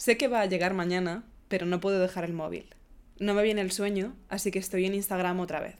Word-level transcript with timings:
Sé 0.00 0.16
que 0.16 0.28
va 0.28 0.40
a 0.40 0.46
llegar 0.46 0.72
mañana, 0.72 1.24
pero 1.48 1.66
no 1.66 1.78
puedo 1.78 2.00
dejar 2.00 2.24
el 2.24 2.32
móvil. 2.32 2.74
No 3.18 3.34
me 3.34 3.42
viene 3.42 3.60
el 3.60 3.70
sueño, 3.70 4.16
así 4.30 4.50
que 4.50 4.58
estoy 4.58 4.86
en 4.86 4.94
Instagram 4.94 5.40
otra 5.40 5.60
vez. 5.60 5.76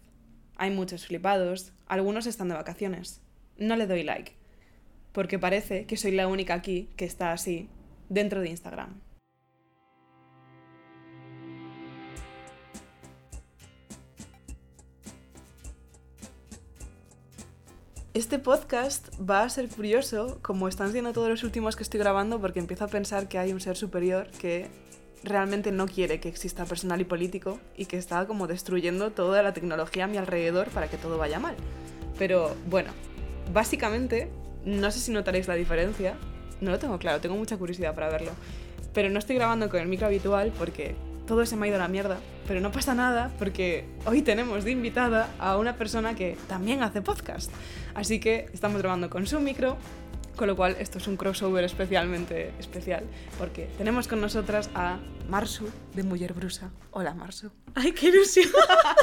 Hay 0.57 0.71
muchos 0.71 1.07
flipados, 1.07 1.73
algunos 1.87 2.27
están 2.27 2.49
de 2.49 2.55
vacaciones. 2.55 3.23
No 3.57 3.77
le 3.77 3.87
doy 3.87 4.03
like, 4.03 4.33
porque 5.13 5.39
parece 5.39 5.87
que 5.87 5.97
soy 5.97 6.11
la 6.11 6.29
única 6.29 6.53
aquí 6.53 6.91
que 6.97 7.07
está 7.07 7.33
así, 7.33 7.71
dentro 8.11 8.43
de 8.43 8.51
Instagram. 8.51 9.01
Este 18.21 18.39
podcast 18.39 19.09
va 19.19 19.45
a 19.45 19.49
ser 19.49 19.67
curioso, 19.71 20.41
como 20.43 20.69
están 20.69 20.93
siendo 20.93 21.15
todos 21.15 21.31
los 21.31 21.43
últimos 21.43 21.75
que 21.75 21.83
estoy 21.83 22.01
grabando, 22.01 22.39
porque 22.39 22.59
empiezo 22.59 22.85
a 22.85 22.89
pensar 22.89 23.29
que 23.29 23.39
hay 23.39 23.51
un 23.51 23.63
ser 23.63 23.79
superior 23.79 24.27
que 24.33 24.69
realmente 25.25 25.73
no 25.73 25.87
quiere 25.87 26.21
que 26.21 26.29
exista 26.29 26.67
personal 26.67 27.01
y 27.01 27.05
político 27.05 27.59
y 27.79 27.87
que 27.87 27.97
está 27.97 28.27
como 28.27 28.47
destruyendo 28.47 29.11
toda 29.11 29.43
la 29.43 29.55
tecnología 29.55 30.05
a 30.05 30.07
mi 30.07 30.19
alrededor 30.19 30.69
para 30.69 30.91
que 30.91 30.99
todo 30.99 31.17
vaya 31.17 31.39
mal. 31.39 31.57
Pero 32.19 32.55
bueno, 32.69 32.91
básicamente, 33.55 34.31
no 34.67 34.91
sé 34.91 34.99
si 34.99 35.13
notaréis 35.13 35.49
la 35.49 35.55
diferencia, 35.55 36.19
no 36.61 36.73
lo 36.73 36.79
tengo 36.79 36.99
claro, 36.99 37.23
tengo 37.23 37.37
mucha 37.37 37.57
curiosidad 37.57 37.95
para 37.95 38.11
verlo, 38.11 38.33
pero 38.93 39.09
no 39.09 39.19
estoy 39.19 39.37
grabando 39.37 39.71
con 39.71 39.81
el 39.81 39.89
micro 39.89 40.09
habitual 40.09 40.53
porque 40.59 40.95
todo 41.31 41.47
se 41.47 41.55
me 41.55 41.67
ha 41.67 41.69
ido 41.69 41.77
a 41.77 41.79
la 41.79 41.87
mierda, 41.87 42.19
pero 42.49 42.61
no 42.61 42.73
pasa 42.73 42.93
nada 42.93 43.31
porque 43.39 43.85
hoy 44.05 44.21
tenemos 44.21 44.65
de 44.65 44.73
invitada 44.73 45.33
a 45.39 45.59
una 45.59 45.77
persona 45.77 46.17
que 46.17 46.37
también 46.49 46.83
hace 46.83 47.03
podcast. 47.03 47.53
Así 47.95 48.19
que 48.19 48.49
estamos 48.53 48.83
grabando 48.83 49.09
con 49.11 49.29
su 49.29 49.39
micro, 49.39 49.77
con 50.35 50.49
lo 50.49 50.57
cual 50.57 50.75
esto 50.81 50.99
es 50.99 51.07
un 51.07 51.17
crossover 51.17 51.63
especialmente 51.63 52.53
especial, 52.59 53.05
porque 53.39 53.69
tenemos 53.79 54.09
con 54.09 54.21
nosotras 54.21 54.71
a 54.75 54.99
Marsu 55.29 55.71
de 55.95 56.03
Mujer 56.03 56.33
Brusa. 56.33 56.73
Hola 56.91 57.15
Marsu. 57.15 57.53
¡Ay, 57.77 57.93
qué 57.93 58.09
ilusión! 58.09 58.51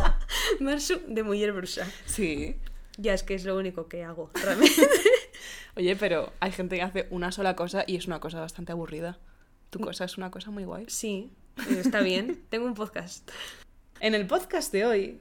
Marsu 0.59 0.99
de 1.07 1.23
Mujer 1.23 1.53
Brusa. 1.53 1.87
Sí. 2.07 2.57
Ya 2.97 3.13
es 3.13 3.23
que 3.23 3.35
es 3.35 3.45
lo 3.45 3.55
único 3.55 3.87
que 3.87 4.03
hago, 4.03 4.31
realmente. 4.33 4.85
Oye, 5.77 5.95
pero 5.95 6.33
hay 6.41 6.51
gente 6.51 6.75
que 6.75 6.81
hace 6.81 7.07
una 7.09 7.31
sola 7.31 7.55
cosa 7.55 7.85
y 7.87 7.95
es 7.95 8.05
una 8.05 8.19
cosa 8.19 8.41
bastante 8.41 8.73
aburrida. 8.73 9.17
Tu 9.69 9.79
cosa 9.79 10.03
es 10.03 10.17
una 10.17 10.29
cosa 10.29 10.51
muy 10.51 10.65
guay. 10.65 10.83
Sí, 10.89 11.31
Está 11.69 12.01
bien, 12.01 12.39
tengo 12.49 12.65
un 12.65 12.73
podcast. 12.73 13.29
En 13.99 14.13
el 14.15 14.27
podcast 14.27 14.71
de 14.71 14.85
hoy 14.85 15.19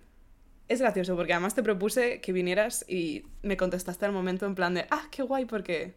es 0.69 0.81
gracioso 0.81 1.17
porque 1.17 1.33
además 1.33 1.55
te 1.55 1.62
propuse 1.62 2.20
que 2.20 2.33
vinieras 2.33 2.84
y 2.89 3.25
me 3.43 3.56
contestaste 3.56 4.05
al 4.05 4.12
momento 4.12 4.47
en 4.47 4.55
plan 4.55 4.75
de, 4.75 4.87
ah, 4.91 5.09
qué 5.11 5.23
guay, 5.23 5.45
porque 5.45 5.95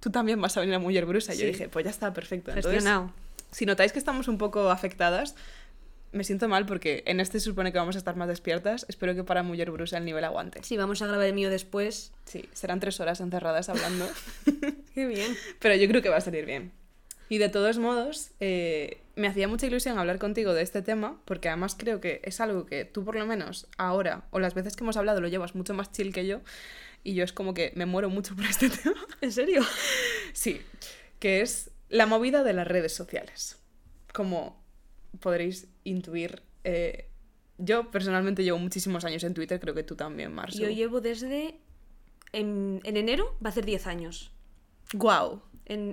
tú 0.00 0.10
también 0.10 0.40
vas 0.40 0.56
a 0.56 0.60
venir 0.60 0.74
a 0.74 0.78
Mujer 0.78 1.06
Brusa. 1.06 1.34
Y 1.34 1.38
yo 1.38 1.46
dije, 1.46 1.68
pues 1.68 1.84
ya 1.84 1.90
está, 1.90 2.12
perfecto. 2.12 2.52
Gestionado. 2.52 3.12
si 3.50 3.66
notáis 3.66 3.92
que 3.92 3.98
estamos 3.98 4.28
un 4.28 4.38
poco 4.38 4.70
afectadas, 4.70 5.34
me 6.12 6.24
siento 6.24 6.48
mal 6.48 6.66
porque 6.66 7.02
en 7.06 7.20
este 7.20 7.38
se 7.38 7.46
supone 7.46 7.72
que 7.72 7.78
vamos 7.78 7.94
a 7.96 7.98
estar 7.98 8.16
más 8.16 8.28
despiertas. 8.28 8.86
Espero 8.88 9.14
que 9.14 9.24
para 9.24 9.42
Mujer 9.42 9.70
Brusa 9.70 9.98
el 9.98 10.04
nivel 10.04 10.24
aguante. 10.24 10.60
Sí, 10.62 10.76
vamos 10.76 11.00
a 11.02 11.06
grabar 11.06 11.26
el 11.26 11.34
mío 11.34 11.50
después. 11.50 12.12
Sí, 12.24 12.48
serán 12.52 12.80
tres 12.80 12.98
horas 13.00 13.20
encerradas 13.20 13.68
hablando. 13.68 14.08
qué 14.94 15.06
bien. 15.06 15.36
Pero 15.58 15.74
yo 15.74 15.86
creo 15.88 16.02
que 16.02 16.08
va 16.08 16.16
a 16.16 16.20
salir 16.20 16.46
bien. 16.46 16.72
Y 17.28 17.38
de 17.38 17.50
todos 17.50 17.78
modos, 17.78 18.30
eh, 18.40 18.98
me 19.18 19.26
hacía 19.26 19.48
mucha 19.48 19.66
ilusión 19.66 19.98
hablar 19.98 20.20
contigo 20.20 20.54
de 20.54 20.62
este 20.62 20.80
tema, 20.80 21.20
porque 21.24 21.48
además 21.48 21.74
creo 21.76 22.00
que 22.00 22.20
es 22.22 22.40
algo 22.40 22.66
que 22.66 22.84
tú 22.84 23.04
por 23.04 23.16
lo 23.16 23.26
menos 23.26 23.66
ahora, 23.76 24.28
o 24.30 24.38
las 24.38 24.54
veces 24.54 24.76
que 24.76 24.84
hemos 24.84 24.96
hablado, 24.96 25.20
lo 25.20 25.26
llevas 25.26 25.56
mucho 25.56 25.74
más 25.74 25.90
chill 25.90 26.12
que 26.12 26.24
yo, 26.24 26.40
y 27.02 27.14
yo 27.14 27.24
es 27.24 27.32
como 27.32 27.52
que 27.52 27.72
me 27.74 27.84
muero 27.84 28.10
mucho 28.10 28.36
por 28.36 28.44
este 28.44 28.70
tema. 28.82 29.04
¿En 29.20 29.32
serio? 29.32 29.62
Sí, 30.32 30.60
que 31.18 31.40
es 31.40 31.72
la 31.88 32.06
movida 32.06 32.44
de 32.44 32.52
las 32.52 32.68
redes 32.68 32.94
sociales. 32.94 33.58
Como 34.12 34.64
podréis 35.18 35.66
intuir, 35.82 36.42
eh, 36.62 37.10
yo 37.58 37.90
personalmente 37.90 38.44
llevo 38.44 38.58
muchísimos 38.58 39.04
años 39.04 39.24
en 39.24 39.34
Twitter, 39.34 39.58
creo 39.58 39.74
que 39.74 39.82
tú 39.82 39.96
también, 39.96 40.32
Marcio. 40.32 40.68
Yo 40.68 40.70
llevo 40.70 41.00
desde... 41.00 41.58
En, 42.30 42.80
en 42.84 42.96
enero 42.96 43.36
va 43.44 43.48
a 43.48 43.52
ser 43.52 43.64
10 43.64 43.86
años. 43.88 44.30
¡Guau! 44.92 45.42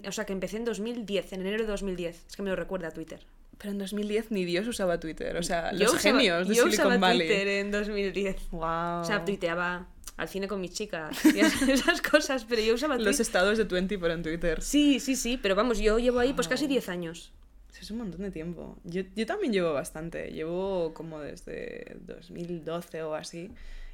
O 0.08 0.12
sea, 0.12 0.26
que 0.26 0.34
empecé 0.34 0.58
en 0.58 0.66
2010, 0.66 1.34
en 1.34 1.42
enero 1.42 1.64
de 1.64 1.68
2010. 1.68 2.26
Es 2.28 2.36
que 2.36 2.44
me 2.44 2.50
lo 2.50 2.56
recuerda 2.56 2.92
Twitter. 2.92 3.26
Pero 3.58 3.72
en 3.72 3.78
2010 3.78 4.32
ni 4.32 4.46
Dios 4.46 4.68
usaba 4.68 5.00
Twitter. 5.00 5.36
O 5.38 5.44
sea, 5.44 5.72
los 5.72 5.96
genios 5.98 6.48
de 6.48 6.56
yo 6.56 6.64
Silicon 6.64 6.88
usaba 6.88 6.98
Valley. 6.98 7.28
Twitter 7.28 7.48
en 7.48 7.72
2010. 7.72 8.52
Wow. 8.52 9.02
O 9.02 9.04
sea, 9.04 9.24
tuiteaba 9.24 9.88
al 10.18 10.30
cine 10.30 10.48
con 10.48 10.62
mis 10.62 10.72
chicas 10.72 11.18
y 11.26 11.40
esas 11.72 12.02
cosas, 12.02 12.46
pero 12.46 12.62
yo 12.62 12.76
usaba 12.76 12.98
Los 12.98 13.20
estados 13.20 13.58
de 13.58 13.66
20 13.66 14.00
pero 14.00 14.14
en 14.14 14.24
Twitter. 14.24 14.62
Sí, 14.62 15.00
sí, 15.00 15.16
sí, 15.16 15.38
pero 15.42 15.56
vamos, 15.56 15.80
yo 15.80 16.00
llevo 16.00 16.20
ahí 16.20 16.34
pues 16.34 16.48
casi 16.48 16.68
10 16.68 16.90
años. 16.90 17.34
es 17.80 17.92
un 17.92 17.98
montón 17.98 18.22
de 18.22 18.32
tiempo. 18.32 18.78
Yo, 18.84 19.04
yo 19.16 19.26
también 19.26 19.52
llevo 19.52 19.74
bastante. 19.74 20.32
Llevo 20.32 20.94
como 20.94 21.20
desde 21.20 21.98
2012 22.06 23.04
o 23.04 23.14
así. 23.14 23.52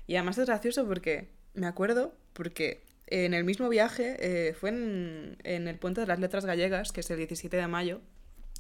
Y 0.08 0.16
además 0.16 0.38
es 0.38 0.46
gracioso 0.46 0.86
porque 0.88 1.30
me 1.53 1.68
acuerdo, 1.68 2.14
porque 2.34 2.84
en 3.12 3.34
el 3.34 3.44
mismo 3.44 3.70
viaje, 3.70 4.16
eh, 4.20 4.54
fue 4.54 4.70
en, 4.70 5.38
el 5.44 5.78
Puente 5.78 6.02
de 6.02 6.08
las 6.08 6.20
Letras 6.20 6.46
Gallegas, 6.46 6.92
que 6.92 7.02
es 7.02 7.12
el 7.12 7.18
17 7.18 7.56
de 7.56 7.68
mayo, 7.68 8.02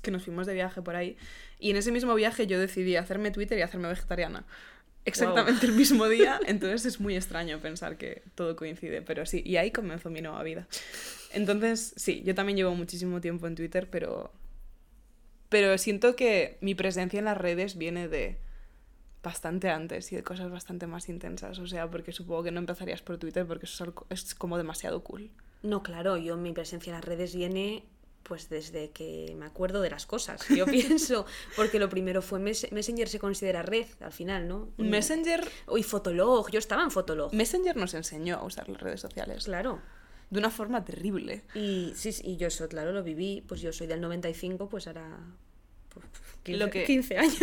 que 0.01 0.11
nos 0.11 0.23
fuimos 0.23 0.45
de 0.45 0.53
viaje 0.53 0.81
por 0.81 0.95
ahí. 0.95 1.17
Y 1.59 1.71
en 1.71 1.77
ese 1.77 1.91
mismo 1.91 2.13
viaje 2.13 2.47
yo 2.47 2.59
decidí 2.59 2.95
hacerme 2.95 3.31
Twitter 3.31 3.57
y 3.57 3.61
hacerme 3.61 3.87
vegetariana. 3.87 4.45
Exactamente 5.05 5.65
el 5.65 5.71
mismo 5.71 6.07
día, 6.07 6.39
entonces 6.47 6.85
es 6.85 6.99
muy 6.99 7.15
extraño 7.15 7.59
pensar 7.59 7.97
que 7.97 8.21
todo 8.35 8.55
coincide, 8.55 9.01
pero 9.01 9.25
sí, 9.25 9.41
y 9.43 9.55
ahí 9.55 9.71
comenzó 9.71 10.09
mi 10.09 10.21
nueva 10.21 10.43
vida. 10.43 10.67
Entonces, 11.31 11.93
sí, 11.95 12.21
yo 12.25 12.35
también 12.35 12.57
llevo 12.57 12.75
muchísimo 12.75 13.21
tiempo 13.21 13.47
en 13.47 13.55
Twitter, 13.55 13.87
pero 13.89 14.31
pero 15.51 15.77
siento 15.77 16.15
que 16.15 16.57
mi 16.61 16.75
presencia 16.75 17.19
en 17.19 17.25
las 17.25 17.37
redes 17.37 17.77
viene 17.77 18.07
de 18.07 18.37
bastante 19.23 19.69
antes 19.69 20.11
y 20.11 20.15
de 20.15 20.23
cosas 20.23 20.49
bastante 20.49 20.87
más 20.87 21.09
intensas. 21.09 21.59
O 21.59 21.67
sea, 21.67 21.89
porque 21.89 22.11
supongo 22.11 22.43
que 22.43 22.51
no 22.51 22.59
empezarías 22.59 23.01
por 23.01 23.17
Twitter 23.17 23.45
porque 23.45 23.65
eso 23.65 23.93
es 24.09 24.35
como 24.35 24.57
demasiado 24.57 25.03
cool. 25.03 25.31
No, 25.63 25.83
claro, 25.83 26.17
yo 26.17 26.37
mi 26.37 26.53
presencia 26.53 26.91
en 26.91 26.95
las 26.95 27.05
redes 27.05 27.35
viene 27.35 27.85
pues 28.23 28.49
desde 28.49 28.91
que 28.91 29.35
me 29.37 29.45
acuerdo 29.45 29.81
de 29.81 29.89
las 29.89 30.05
cosas, 30.05 30.47
yo 30.49 30.65
pienso, 30.67 31.25
porque 31.55 31.79
lo 31.79 31.89
primero 31.89 32.21
fue 32.21 32.39
Messenger 32.39 33.09
se 33.09 33.19
considera 33.19 33.63
red 33.63 33.87
al 33.99 34.11
final, 34.11 34.47
¿no? 34.47 34.69
Messenger... 34.77 35.47
Y 35.75 35.83
Fotolog, 35.83 36.49
yo 36.51 36.59
estaba 36.59 36.83
en 36.83 36.91
Fotolog. 36.91 37.33
Messenger 37.33 37.75
nos 37.75 37.93
enseñó 37.93 38.37
a 38.37 38.45
usar 38.45 38.69
las 38.69 38.79
redes 38.79 39.01
sociales. 39.01 39.45
Claro. 39.45 39.81
De 40.29 40.39
una 40.39 40.49
forma 40.49 40.85
terrible. 40.85 41.43
Y 41.55 41.91
sí, 41.95 42.11
y 42.23 42.37
yo 42.37 42.47
eso, 42.47 42.69
claro, 42.69 42.91
lo 42.93 43.03
viví, 43.03 43.43
pues 43.47 43.59
yo 43.59 43.73
soy 43.73 43.87
del 43.87 43.99
95, 43.99 44.69
pues 44.69 44.87
ahora 44.87 45.17
15, 46.43 46.59
lo 46.59 46.69
que 46.71 46.83
15 46.85 47.17
años. 47.17 47.37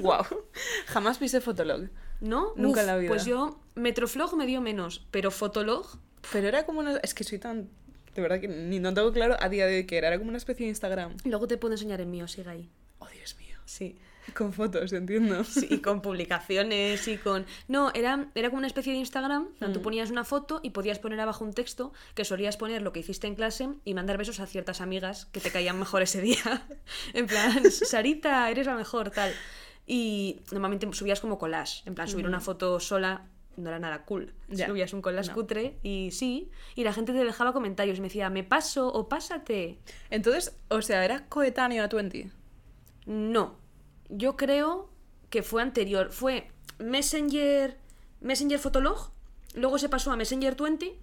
wow. 0.00 0.24
Jamás 0.86 1.18
pise 1.18 1.40
Fotolog. 1.40 1.88
¿No? 2.20 2.52
Nunca 2.56 2.80
en 2.80 2.86
la 2.86 2.96
vida. 2.96 3.08
Pues 3.08 3.24
yo, 3.24 3.60
Metroflog 3.74 4.36
me 4.36 4.46
dio 4.46 4.60
menos, 4.60 5.06
pero 5.10 5.30
Fotolog. 5.30 5.98
Pero 6.32 6.48
era 6.48 6.64
como 6.64 6.80
una. 6.80 6.96
Es 6.98 7.14
que 7.14 7.24
soy 7.24 7.38
tan. 7.38 7.68
De 8.14 8.22
verdad 8.22 8.40
que 8.40 8.48
ni 8.48 8.78
no 8.78 8.94
tengo 8.94 9.12
claro 9.12 9.36
a 9.40 9.48
día 9.48 9.66
de 9.66 9.76
hoy 9.76 9.86
que 9.86 9.98
era. 9.98 10.08
Era 10.08 10.18
como 10.18 10.28
una 10.28 10.38
especie 10.38 10.64
de 10.64 10.70
Instagram. 10.70 11.16
Luego 11.24 11.46
te 11.46 11.58
puedo 11.58 11.74
enseñar 11.74 12.00
el 12.00 12.06
mío, 12.06 12.28
sigue 12.28 12.48
ahí. 12.48 12.70
Oh, 12.98 13.08
Dios 13.08 13.36
mío. 13.36 13.56
Sí. 13.66 13.98
Con 14.32 14.52
fotos, 14.52 14.92
entiendo. 14.92 15.44
Sí, 15.44 15.66
y 15.70 15.78
con 15.78 16.00
publicaciones 16.00 17.06
y 17.08 17.18
con... 17.18 17.46
No, 17.68 17.90
era, 17.94 18.28
era 18.34 18.48
como 18.48 18.58
una 18.58 18.66
especie 18.66 18.92
de 18.92 18.98
Instagram, 18.98 19.48
donde 19.60 19.74
tú 19.74 19.80
mm. 19.80 19.82
ponías 19.82 20.10
una 20.10 20.24
foto 20.24 20.60
y 20.62 20.70
podías 20.70 20.98
poner 20.98 21.20
abajo 21.20 21.44
un 21.44 21.52
texto 21.52 21.92
que 22.14 22.24
solías 22.24 22.56
poner 22.56 22.82
lo 22.82 22.92
que 22.92 23.00
hiciste 23.00 23.26
en 23.26 23.34
clase 23.34 23.68
y 23.84 23.94
mandar 23.94 24.18
besos 24.18 24.40
a 24.40 24.46
ciertas 24.46 24.80
amigas 24.80 25.26
que 25.26 25.40
te 25.40 25.50
caían 25.50 25.78
mejor 25.78 26.02
ese 26.02 26.20
día. 26.20 26.66
en 27.12 27.26
plan, 27.26 27.70
Sarita, 27.70 28.50
eres 28.50 28.66
la 28.66 28.74
mejor, 28.74 29.10
tal. 29.10 29.32
Y 29.86 30.40
normalmente 30.52 30.90
subías 30.92 31.20
como 31.20 31.38
collage, 31.38 31.82
en 31.86 31.94
plan, 31.94 32.08
subir 32.08 32.26
una 32.26 32.40
foto 32.40 32.80
sola 32.80 33.28
no 33.56 33.68
era 33.68 33.78
nada 33.78 34.04
cool. 34.04 34.32
Subías 34.48 34.92
un 34.92 35.02
collage 35.02 35.32
cutre 35.32 35.78
y 35.82 36.10
sí, 36.10 36.50
y 36.74 36.84
la 36.84 36.92
gente 36.92 37.12
te 37.12 37.24
dejaba 37.24 37.52
comentarios 37.52 37.98
y 37.98 38.00
me 38.00 38.08
decía, 38.08 38.30
me 38.30 38.44
paso 38.44 38.88
o 38.88 39.08
pásate. 39.08 39.78
Entonces, 40.10 40.56
o 40.68 40.82
sea, 40.82 41.04
¿era 41.04 41.26
coetáneo 41.28 41.84
a 41.84 41.88
20? 41.88 42.30
No, 43.06 43.56
yo 44.08 44.36
creo 44.36 44.90
que 45.30 45.42
fue 45.42 45.62
anterior. 45.62 46.10
Fue 46.10 46.48
Messenger, 46.78 47.78
Messenger 48.20 48.58
Fotolog, 48.58 49.10
luego 49.54 49.78
se 49.78 49.88
pasó 49.88 50.12
a 50.12 50.16
Messenger 50.16 50.56
20 50.56 50.98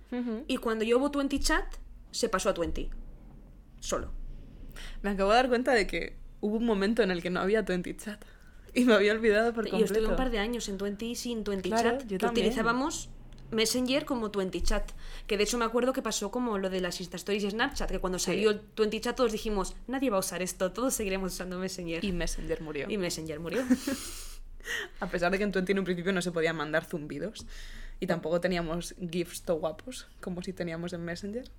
y 0.47 0.57
cuando 0.57 0.83
yo 0.85 0.97
hubo 0.97 1.09
20 1.09 1.39
Chat, 1.39 1.65
se 2.11 2.29
pasó 2.29 2.49
a 2.49 2.53
20. 2.53 2.89
Solo. 3.79 4.11
Me 5.01 5.11
acabo 5.11 5.31
de 5.31 5.35
dar 5.35 5.49
cuenta 5.49 5.73
de 5.73 5.87
que 5.87 6.17
hubo 6.39 6.57
un 6.57 6.65
momento 6.65 7.01
en 7.03 7.11
el 7.11 7.21
que 7.21 7.29
no 7.29 7.39
había 7.39 7.61
20 7.61 7.97
Chat. 7.97 8.23
Y 8.73 8.85
me 8.85 8.93
había 8.93 9.11
olvidado 9.11 9.53
por 9.53 9.65
completo. 9.65 9.77
Yo 9.79 9.85
estuve 9.85 10.07
un 10.07 10.15
par 10.15 10.31
de 10.31 10.39
años 10.39 10.69
en 10.69 10.77
20 10.77 11.05
y 11.05 11.15
sin 11.15 11.43
20 11.43 11.69
Chat. 11.69 12.03
que 12.07 12.25
utilizábamos 12.25 13.09
Messenger 13.51 14.05
como 14.05 14.29
20 14.29 14.61
Chat. 14.61 14.91
Que 15.27 15.37
de 15.37 15.43
hecho 15.43 15.57
me 15.57 15.65
acuerdo 15.65 15.93
que 15.93 16.01
pasó 16.01 16.31
como 16.31 16.57
lo 16.57 16.69
de 16.69 16.81
las 16.81 16.99
Insta 16.99 17.17
Stories 17.17 17.43
y 17.43 17.51
Snapchat, 17.51 17.89
que 17.89 17.99
cuando 17.99 18.19
salió 18.19 18.51
el 18.51 18.61
20 18.75 19.01
Chat 19.01 19.15
todos 19.15 19.31
dijimos, 19.31 19.75
nadie 19.87 20.09
va 20.09 20.17
a 20.17 20.21
usar 20.21 20.41
esto, 20.41 20.71
todos 20.71 20.93
seguiremos 20.93 21.33
usando 21.33 21.59
Messenger. 21.59 22.03
Y 22.03 22.11
Messenger 22.11 22.61
murió. 22.61 22.89
Y 22.89 22.97
Messenger 22.97 23.39
murió. 23.39 23.63
a 24.99 25.07
pesar 25.07 25.31
de 25.31 25.37
que 25.37 25.43
en 25.43 25.51
20 25.51 25.71
en 25.71 25.79
un 25.79 25.85
principio 25.85 26.13
no 26.13 26.21
se 26.21 26.31
podían 26.31 26.55
mandar 26.55 26.85
zumbidos. 26.85 27.45
Y 27.99 28.07
tampoco 28.07 28.41
teníamos 28.41 28.95
GIFs 28.99 29.43
to 29.43 29.55
guapos, 29.55 30.07
como 30.21 30.41
si 30.41 30.53
teníamos 30.53 30.93
en 30.93 31.05
Messenger. 31.05 31.49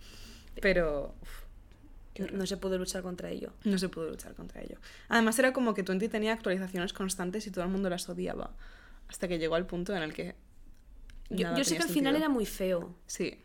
Pero... 0.60 1.14
No 2.32 2.46
se 2.46 2.58
pudo 2.58 2.76
luchar 2.76 3.02
contra 3.02 3.30
ello. 3.30 3.52
No 3.64 3.78
se 3.78 3.88
pudo 3.88 4.10
luchar 4.10 4.34
contra 4.34 4.60
ello. 4.60 4.76
Además 5.08 5.38
era 5.38 5.54
como 5.54 5.72
que 5.72 5.82
Twenty 5.82 6.08
tenía 6.08 6.34
actualizaciones 6.34 6.92
constantes 6.92 7.46
y 7.46 7.50
todo 7.50 7.64
el 7.64 7.70
mundo 7.70 7.88
las 7.88 8.06
odiaba. 8.08 8.50
Hasta 9.08 9.28
que 9.28 9.38
llegó 9.38 9.54
al 9.54 9.66
punto 9.66 9.96
en 9.96 10.02
el 10.02 10.12
que... 10.12 10.34
Yo, 11.36 11.56
yo 11.56 11.64
sé 11.64 11.76
que 11.76 11.82
al 11.82 11.88
final 11.88 12.12
sentido. 12.12 12.16
era 12.16 12.28
muy 12.28 12.46
feo. 12.46 12.94
Sí. 13.06 13.38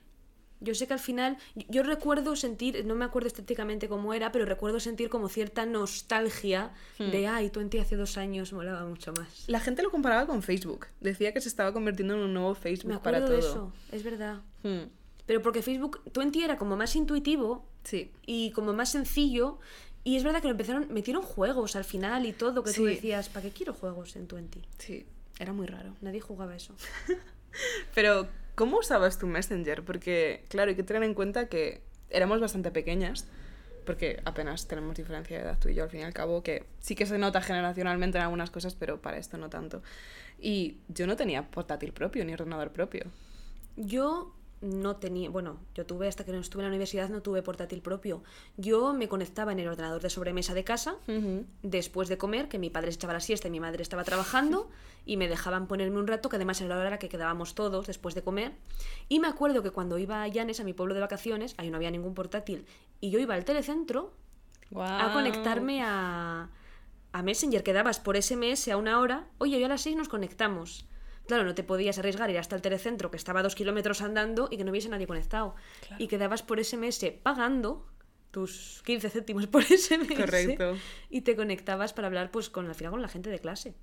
Yo 0.60 0.74
sé 0.74 0.88
que 0.88 0.94
al 0.94 1.00
final, 1.00 1.38
yo- 1.69 1.84
recuerdo 1.84 2.36
sentir, 2.36 2.84
no 2.84 2.95
me 2.95 3.06
acuerdo 3.06 3.28
estéticamente 3.28 3.88
cómo 3.88 4.13
era, 4.16 4.31
pero 4.31 4.44
recuerdo 4.45 4.80
sentir 4.80 5.07
como 5.07 5.30
cierta 5.30 5.68
nostalgia 5.68 6.72
Hmm. 6.98 7.12
de, 7.12 7.28
ay, 7.28 7.50
Twenty 7.51 7.78
hace 7.78 7.95
dos 7.95 8.18
años 8.18 8.54
molaba 8.54 8.84
mucho 8.86 9.13
más. 9.13 9.44
La 9.48 9.60
gente 9.60 9.84
lo 9.84 9.92
comparaba 9.92 10.25
con 10.25 10.42
Facebook. 10.42 10.88
Decía 11.00 11.31
que 11.31 11.42
se 11.42 11.48
estaba 11.50 11.74
convirtiendo 11.74 12.16
en 12.16 12.22
un 12.22 12.34
nuevo 12.34 12.56
Facebook 12.56 12.92
Me 12.94 13.00
para 13.00 13.19
acuerdo 13.19 13.39
todo. 13.39 13.45
de 13.45 13.51
eso, 13.51 13.74
es 13.92 14.04
verdad. 14.04 14.42
Hmm. 14.63 14.89
Pero 15.28 15.42
porque 15.44 15.62
Facebook, 15.62 16.01
Twenty 16.12 16.42
era 16.42 16.57
como 16.57 16.75
más 16.75 16.95
intuitivo 16.95 17.63
Sí. 17.84 18.12
y 18.25 18.50
como 18.51 18.74
más 18.74 18.89
sencillo. 18.89 19.60
Y 20.04 20.16
es 20.16 20.24
verdad 20.24 20.42
que 20.42 20.48
lo 20.48 20.51
empezaron, 20.54 20.88
metieron 20.92 21.22
juegos 21.22 21.75
al 21.75 21.84
final 21.84 22.25
y 22.25 22.31
todo, 22.34 22.63
que 22.63 22.72
tú 22.72 22.78
Sí. 22.88 22.95
decías, 22.95 23.30
¿para 23.30 23.44
qué 23.44 23.51
quiero 23.51 23.74
juegos 23.75 24.16
en 24.16 24.25
Twenty? 24.28 24.62
Sí. 24.80 25.06
Era 25.38 25.54
muy 25.54 25.68
raro. 25.68 25.94
Nadie 26.01 26.19
jugaba 26.22 26.56
eso. 26.56 26.74
Pero, 27.95 28.27
¿cómo 28.56 28.80
usabas 28.80 29.18
tu 29.18 29.27
Messenger? 29.27 29.83
Porque, 29.83 30.44
claro, 30.50 30.69
hay 30.69 30.75
que 30.75 30.83
tener 30.83 31.04
en 31.04 31.13
cuenta 31.13 31.48
que 31.48 31.81
éramos 32.09 32.39
bastante 32.39 32.71
pequeñas, 32.71 33.27
porque 33.86 34.21
apenas 34.25 34.68
tenemos 34.68 34.95
diferencia 34.95 35.38
de 35.38 35.44
edad 35.44 35.57
tú 35.59 35.69
y 35.69 35.75
yo, 35.75 35.83
al 35.83 35.89
fin 35.89 36.01
y 36.01 36.04
al 36.04 36.13
cabo, 36.13 36.44
que 36.44 36.65
sí 36.80 36.95
que 36.95 37.06
se 37.06 37.18
nota 37.18 37.42
generacionalmente 37.42 38.18
en 38.18 38.24
algunas 38.24 38.51
cosas, 38.51 38.75
pero 38.75 39.01
para 39.01 39.18
esto 39.18 39.38
no 39.38 39.50
tanto. 39.50 39.81
Y 40.39 40.77
yo 40.88 41.07
no 41.07 41.15
tenía 41.15 41.50
portátil 41.50 41.94
propio 41.94 42.24
ni 42.25 42.33
ordenador 42.33 42.71
propio. 42.71 43.06
Yo 43.75 44.33
no 44.62 44.95
tenía, 44.95 45.30
bueno, 45.30 45.59
yo 45.75 45.86
tuve 45.86 46.07
hasta 46.07 46.25
que 46.25 46.31
no 46.31 46.39
estuve 46.39 46.63
en 46.63 46.65
la 46.65 46.69
universidad 46.69 47.09
no 47.09 47.21
tuve 47.21 47.44
portátil 47.44 47.81
propio. 47.81 48.24
Yo 48.57 48.94
me 48.94 49.07
conectaba 49.07 49.51
en 49.51 49.59
el 49.59 49.68
ordenador 49.68 50.01
de 50.01 50.09
sobremesa 50.09 50.54
de 50.54 50.63
casa 50.63 50.95
después 51.62 52.09
de 52.09 52.18
comer, 52.18 52.50
que 52.50 52.57
mi 52.57 52.69
padre 52.69 52.92
se 52.92 52.95
echaba 52.95 53.13
la 53.13 53.19
siesta 53.19 53.48
y 53.48 53.51
mi 53.51 53.59
madre 53.59 53.83
estaba 53.83 54.04
trabajando 54.04 54.69
y 55.06 55.18
me 55.18 55.27
dejaban 55.27 55.68
ponerme 55.68 56.00
un 56.00 56.07
rato, 56.07 56.30
que 56.30 56.38
además 56.38 56.59
era 56.62 56.75
la 56.75 56.81
hora 56.81 57.00
que 57.00 57.09
quedábamos 57.09 57.56
todos 57.56 57.86
después 57.88 58.15
de 58.15 58.24
comer. 58.24 58.54
Y 59.09 59.19
me 59.19 59.27
acuerdo 59.27 59.62
que 59.62 59.71
cuando 59.71 59.98
iba 59.98 60.24
a 60.24 60.27
Llanes, 60.27 60.60
a 60.60 60.63
mi 60.63 60.74
pueblo 60.74 60.95
de 60.95 61.01
vacaciones, 61.01 61.53
ahí 61.57 61.69
no 61.69 61.77
había 61.77 61.92
ningún 61.92 62.13
portátil, 62.13 62.65
y 63.00 63.12
yo 63.12 63.19
iba 63.19 63.36
al 63.36 63.45
telecentro 63.45 64.13
a 64.75 65.13
conectarme 65.13 65.83
a, 65.83 66.50
a 67.12 67.24
Messenger, 67.24 67.63
que 67.63 67.74
dabas 67.74 68.00
por 68.00 68.21
SMS 68.21 68.68
a 68.68 68.77
una 68.77 69.00
hora, 69.00 69.27
oye, 69.38 69.56
hoy 69.56 69.63
a 69.63 69.68
las 69.68 69.81
6 69.81 69.95
nos 69.95 70.10
conectamos. 70.10 70.86
Claro, 71.27 71.44
no 71.44 71.53
te 71.53 71.63
podías 71.63 71.97
arriesgar 71.97 72.29
ir 72.29 72.38
hasta 72.38 72.56
el 72.56 72.62
telecentro, 72.62 73.12
que 73.12 73.18
estaba 73.18 73.41
a 73.41 73.44
dos 73.44 73.56
kilómetros 73.56 74.01
andando 74.01 74.47
y 74.50 74.57
que 74.57 74.63
no 74.63 74.71
hubiese 74.71 74.89
nadie 74.89 75.07
conectado. 75.07 75.56
Y 75.97 76.07
quedabas 76.07 76.41
por 76.41 76.63
SMS 76.63 77.06
pagando 77.21 77.85
tus 78.31 78.81
15 78.85 79.09
céntimos 79.09 79.47
por 79.47 79.63
SMS. 79.63 80.15
Correcto. 80.15 80.77
Y 81.09 81.21
te 81.21 81.35
conectabas 81.35 81.94
para 81.94 82.07
hablar 82.07 82.31
pues 82.31 82.50
con, 82.50 82.68
al 82.68 82.75
final, 82.75 82.91
con 82.91 83.01
la 83.01 83.09
gente 83.09 83.29
de 83.29 83.39
clase. 83.39 83.75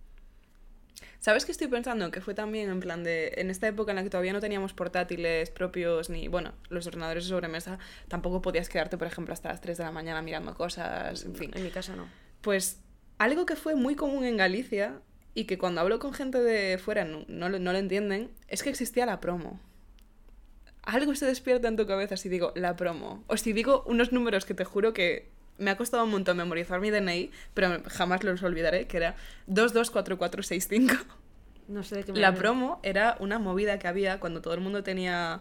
¿Sabes 1.19 1.45
qué 1.47 1.53
estoy 1.53 1.69
pensando? 1.69 2.11
Que 2.11 2.21
fue 2.21 2.35
también 2.35 2.69
en 2.71 2.81
plan 2.81 3.03
de. 3.03 3.33
En 3.37 3.51
esta 3.51 3.67
época 3.67 3.93
en 3.93 3.97
la 3.97 4.03
que 4.03 4.11
todavía 4.11 4.33
no 4.33 4.41
teníamos 4.41 4.75
portátiles 4.75 5.51
propios 5.51 6.11
ni. 6.11 6.29
Bueno, 6.29 6.53
los 6.69 6.87
ordenadores 6.87 7.25
de 7.25 7.31
sobremesa, 7.31 7.79
tampoco 8.09 8.43
podías 8.43 8.69
quedarte, 8.69 8.99
por 8.99 9.07
ejemplo, 9.07 9.33
hasta 9.33 9.49
las 9.49 9.61
3 9.61 9.79
de 9.79 9.85
la 9.85 9.91
mañana 9.91 10.21
mirando 10.23 10.55
cosas, 10.55 11.25
en 11.25 11.35
fin. 11.35 11.51
En 11.55 11.65
mi 11.65 11.71
casa 11.71 11.97
no. 11.97 12.09
Pues 12.43 12.81
algo 13.19 13.47
que 13.47 13.57
fue 13.57 13.75
muy 13.75 13.95
común 13.95 14.25
en 14.25 14.37
Galicia 14.37 15.01
y 15.35 15.45
que 15.45 15.59
cuando 15.59 15.81
hablo 15.81 15.99
con 15.99 16.13
gente 16.15 16.39
de 16.41 16.79
fuera 16.79 17.05
no, 17.05 17.25
no, 17.29 17.49
lo- 17.49 17.59
no 17.59 17.73
lo 17.73 17.79
entienden, 17.79 18.31
es 18.49 18.63
que 18.63 18.71
existía 18.71 19.05
la 19.07 19.21
promo. 19.21 19.61
Algo 20.83 21.15
se 21.15 21.27
despierta 21.27 21.69
en 21.69 21.77
tu 21.77 21.87
cabeza 21.87 22.17
si 22.17 22.29
digo 22.29 22.53
la 22.57 22.77
promo. 22.77 23.25
O 23.27 23.37
si 23.37 23.53
digo 23.53 23.83
unos 23.87 24.13
números 24.13 24.45
que 24.45 24.55
te 24.55 24.65
juro 24.65 24.93
que 24.93 25.31
me 25.57 25.71
ha 25.71 25.77
costado 25.77 26.05
un 26.05 26.11
montón 26.11 26.37
memorizar 26.37 26.81
mi 26.81 26.91
DNI, 26.91 27.31
pero 27.55 27.83
jamás 27.89 28.23
los 28.23 28.43
olvidaré, 28.43 28.87
que 28.87 28.97
era 28.99 29.17
224465. 29.47 30.95
No 31.69 31.83
sé 31.83 31.97
de 31.97 32.05
qué 32.05 32.13
me 32.13 32.21
La 32.21 32.35
promo 32.35 32.81
era 32.83 33.17
una 33.21 33.39
movida 33.39 33.79
que 33.79 33.89
había 33.89 34.21
cuando 34.21 34.43
todo 34.43 34.53
el 34.53 34.61
mundo 34.61 34.83
tenía 34.83 35.41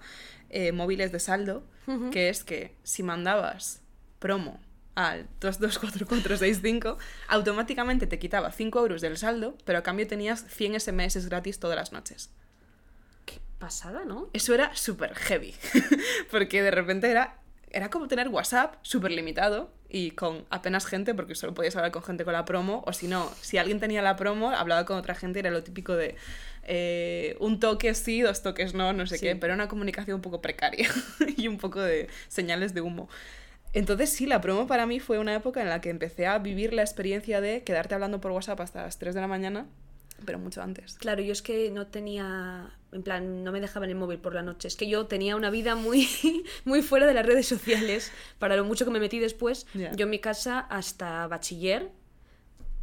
eh, 0.50 0.72
móviles 0.72 1.12
de 1.12 1.20
saldo, 1.20 1.64
que 2.12 2.30
es 2.30 2.46
que 2.46 2.74
si 2.84 3.04
mandabas 3.04 3.82
promo 4.20 4.62
al 4.96 5.28
224465, 5.40 6.98
automáticamente 7.28 8.08
te 8.08 8.20
quitaba 8.20 8.52
5 8.52 8.80
euros 8.80 9.02
del 9.02 9.18
saldo, 9.18 9.58
pero 9.66 9.80
a 9.80 9.84
cambio 9.84 10.08
tenías 10.08 10.46
100 10.48 10.80
SMS 10.80 11.28
gratis 11.28 11.60
todas 11.60 11.76
las 11.76 11.92
noches. 11.92 12.32
Qué 13.26 13.40
pasada, 13.60 14.06
¿no? 14.06 14.30
Eso 14.34 14.54
era 14.54 14.76
súper 14.76 15.16
heavy, 15.16 15.56
porque 16.32 16.62
de 16.62 16.72
repente 16.72 17.10
era, 17.10 17.38
era 17.72 17.90
como 17.90 18.08
tener 18.08 18.28
WhatsApp 18.30 18.76
súper 18.82 19.12
limitado 19.12 19.72
y 19.90 20.12
con 20.12 20.46
apenas 20.50 20.86
gente, 20.86 21.14
porque 21.14 21.36
solo 21.36 21.54
podías 21.54 21.76
hablar 21.76 21.92
con 21.92 22.04
gente 22.04 22.24
con 22.24 22.34
la 22.34 22.46
promo, 22.46 22.84
o 22.86 22.94
si 22.94 23.08
no, 23.08 23.32
si 23.42 23.58
alguien 23.58 23.80
tenía 23.80 24.02
la 24.02 24.16
promo, 24.16 24.52
hablaba 24.52 24.86
con 24.86 24.98
otra 24.98 25.16
gente, 25.16 25.40
era 25.40 25.52
lo 25.52 25.64
típico 25.64 25.96
de 25.96 26.16
eh, 26.66 27.36
un 27.40 27.60
toque 27.60 27.94
sí, 27.94 28.22
dos 28.22 28.42
toques 28.42 28.74
no, 28.74 28.94
no 28.94 29.06
sé 29.06 29.18
Sí. 29.18 29.26
qué, 29.26 29.36
pero 29.36 29.54
una 29.54 29.68
comunicación 29.68 30.16
un 30.16 30.22
poco 30.22 30.42
precaria 30.42 30.90
y 31.38 31.48
un 31.48 31.58
poco 31.58 31.82
de 31.82 32.10
señales 32.28 32.74
de 32.74 32.82
humo. 32.82 33.10
Entonces 33.74 34.12
sí, 34.12 34.26
la 34.26 34.40
promo 34.40 34.68
para 34.68 34.86
mí 34.86 35.00
fue 35.00 35.20
una 35.20 35.34
época 35.34 35.62
en 35.62 35.70
la 35.70 35.82
que 35.82 35.90
empecé 35.90 36.28
a 36.28 36.38
vivir 36.40 36.74
la 36.74 36.84
experiencia 36.84 37.42
de 37.42 37.64
quedarte 37.64 37.96
hablando 37.96 38.22
por 38.22 38.32
WhatsApp 38.32 38.60
hasta 38.62 38.84
las 38.84 39.00
3 39.00 39.16
de 39.16 39.22
la 39.22 39.28
mañana, 39.28 39.66
pero 40.26 40.40
mucho 40.40 40.62
antes. 40.62 40.96
Claro, 40.96 41.22
yo 41.22 41.32
es 41.32 41.42
que 41.42 41.72
no 41.72 41.88
tenía, 41.88 42.72
en 42.92 43.04
plan, 43.04 43.44
no 43.44 43.52
me 43.52 43.60
dejaban 43.60 43.90
el 43.90 43.96
móvil 43.96 44.20
por 44.20 44.34
la 44.34 44.44
noche. 44.44 44.68
Es 44.68 44.76
que 44.76 44.88
yo 44.88 45.08
tenía 45.08 45.36
una 45.36 45.50
vida 45.50 45.76
muy, 45.76 46.08
muy 46.66 46.82
fuera 46.82 47.08
de 47.08 47.14
las 47.14 47.26
redes 47.26 47.48
sociales, 47.48 48.12
para 48.40 48.56
lo 48.56 48.64
mucho 48.64 48.86
que 48.86 48.92
me 48.92 49.00
metí 49.00 49.20
después. 49.20 49.66
Yo 49.74 50.04
en 50.06 50.10
mi 50.10 50.20
casa 50.20 50.60
hasta 50.60 51.28
bachiller, 51.28 51.90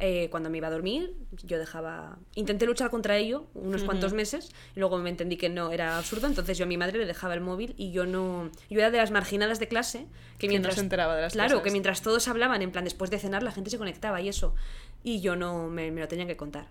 eh, 0.01 0.27
cuando 0.31 0.49
me 0.49 0.57
iba 0.57 0.67
a 0.67 0.71
dormir, 0.71 1.13
yo 1.43 1.57
dejaba... 1.57 2.17
Intenté 2.35 2.65
luchar 2.65 2.89
contra 2.89 3.17
ello 3.17 3.47
unos 3.53 3.83
cuantos 3.83 4.11
meses, 4.13 4.49
y 4.75 4.79
luego 4.79 4.97
me 4.97 5.09
entendí 5.09 5.37
que 5.37 5.47
no 5.47 5.71
era 5.71 5.97
absurdo, 5.97 6.27
entonces 6.27 6.57
yo 6.57 6.65
a 6.65 6.67
mi 6.67 6.75
madre 6.77 6.97
le 6.99 7.05
dejaba 7.05 7.33
el 7.33 7.41
móvil 7.41 7.73
y 7.77 7.91
yo 7.91 8.05
no... 8.05 8.49
Yo 8.69 8.79
era 8.79 8.91
de 8.91 8.97
las 8.97 9.11
marginadas 9.11 9.59
de 9.59 9.67
clase, 9.67 9.99
que 10.37 10.39
Que 10.39 10.47
no 10.47 10.51
mientras... 10.51 10.75
se 10.75 10.81
enteraba 10.81 11.15
de 11.15 11.21
las 11.21 11.33
Claro, 11.33 11.49
cosas. 11.51 11.63
que 11.63 11.71
mientras 11.71 12.01
todos 12.01 12.27
hablaban, 12.27 12.61
en 12.61 12.71
plan, 12.71 12.83
después 12.83 13.09
de 13.11 13.19
cenar, 13.19 13.43
la 13.43 13.51
gente 13.51 13.69
se 13.69 13.77
conectaba 13.77 14.19
y 14.21 14.27
eso. 14.29 14.55
Y 15.03 15.21
yo 15.21 15.35
no 15.35 15.69
me, 15.69 15.91
me 15.91 16.01
lo 16.01 16.07
tenían 16.07 16.27
que 16.27 16.35
contar. 16.37 16.67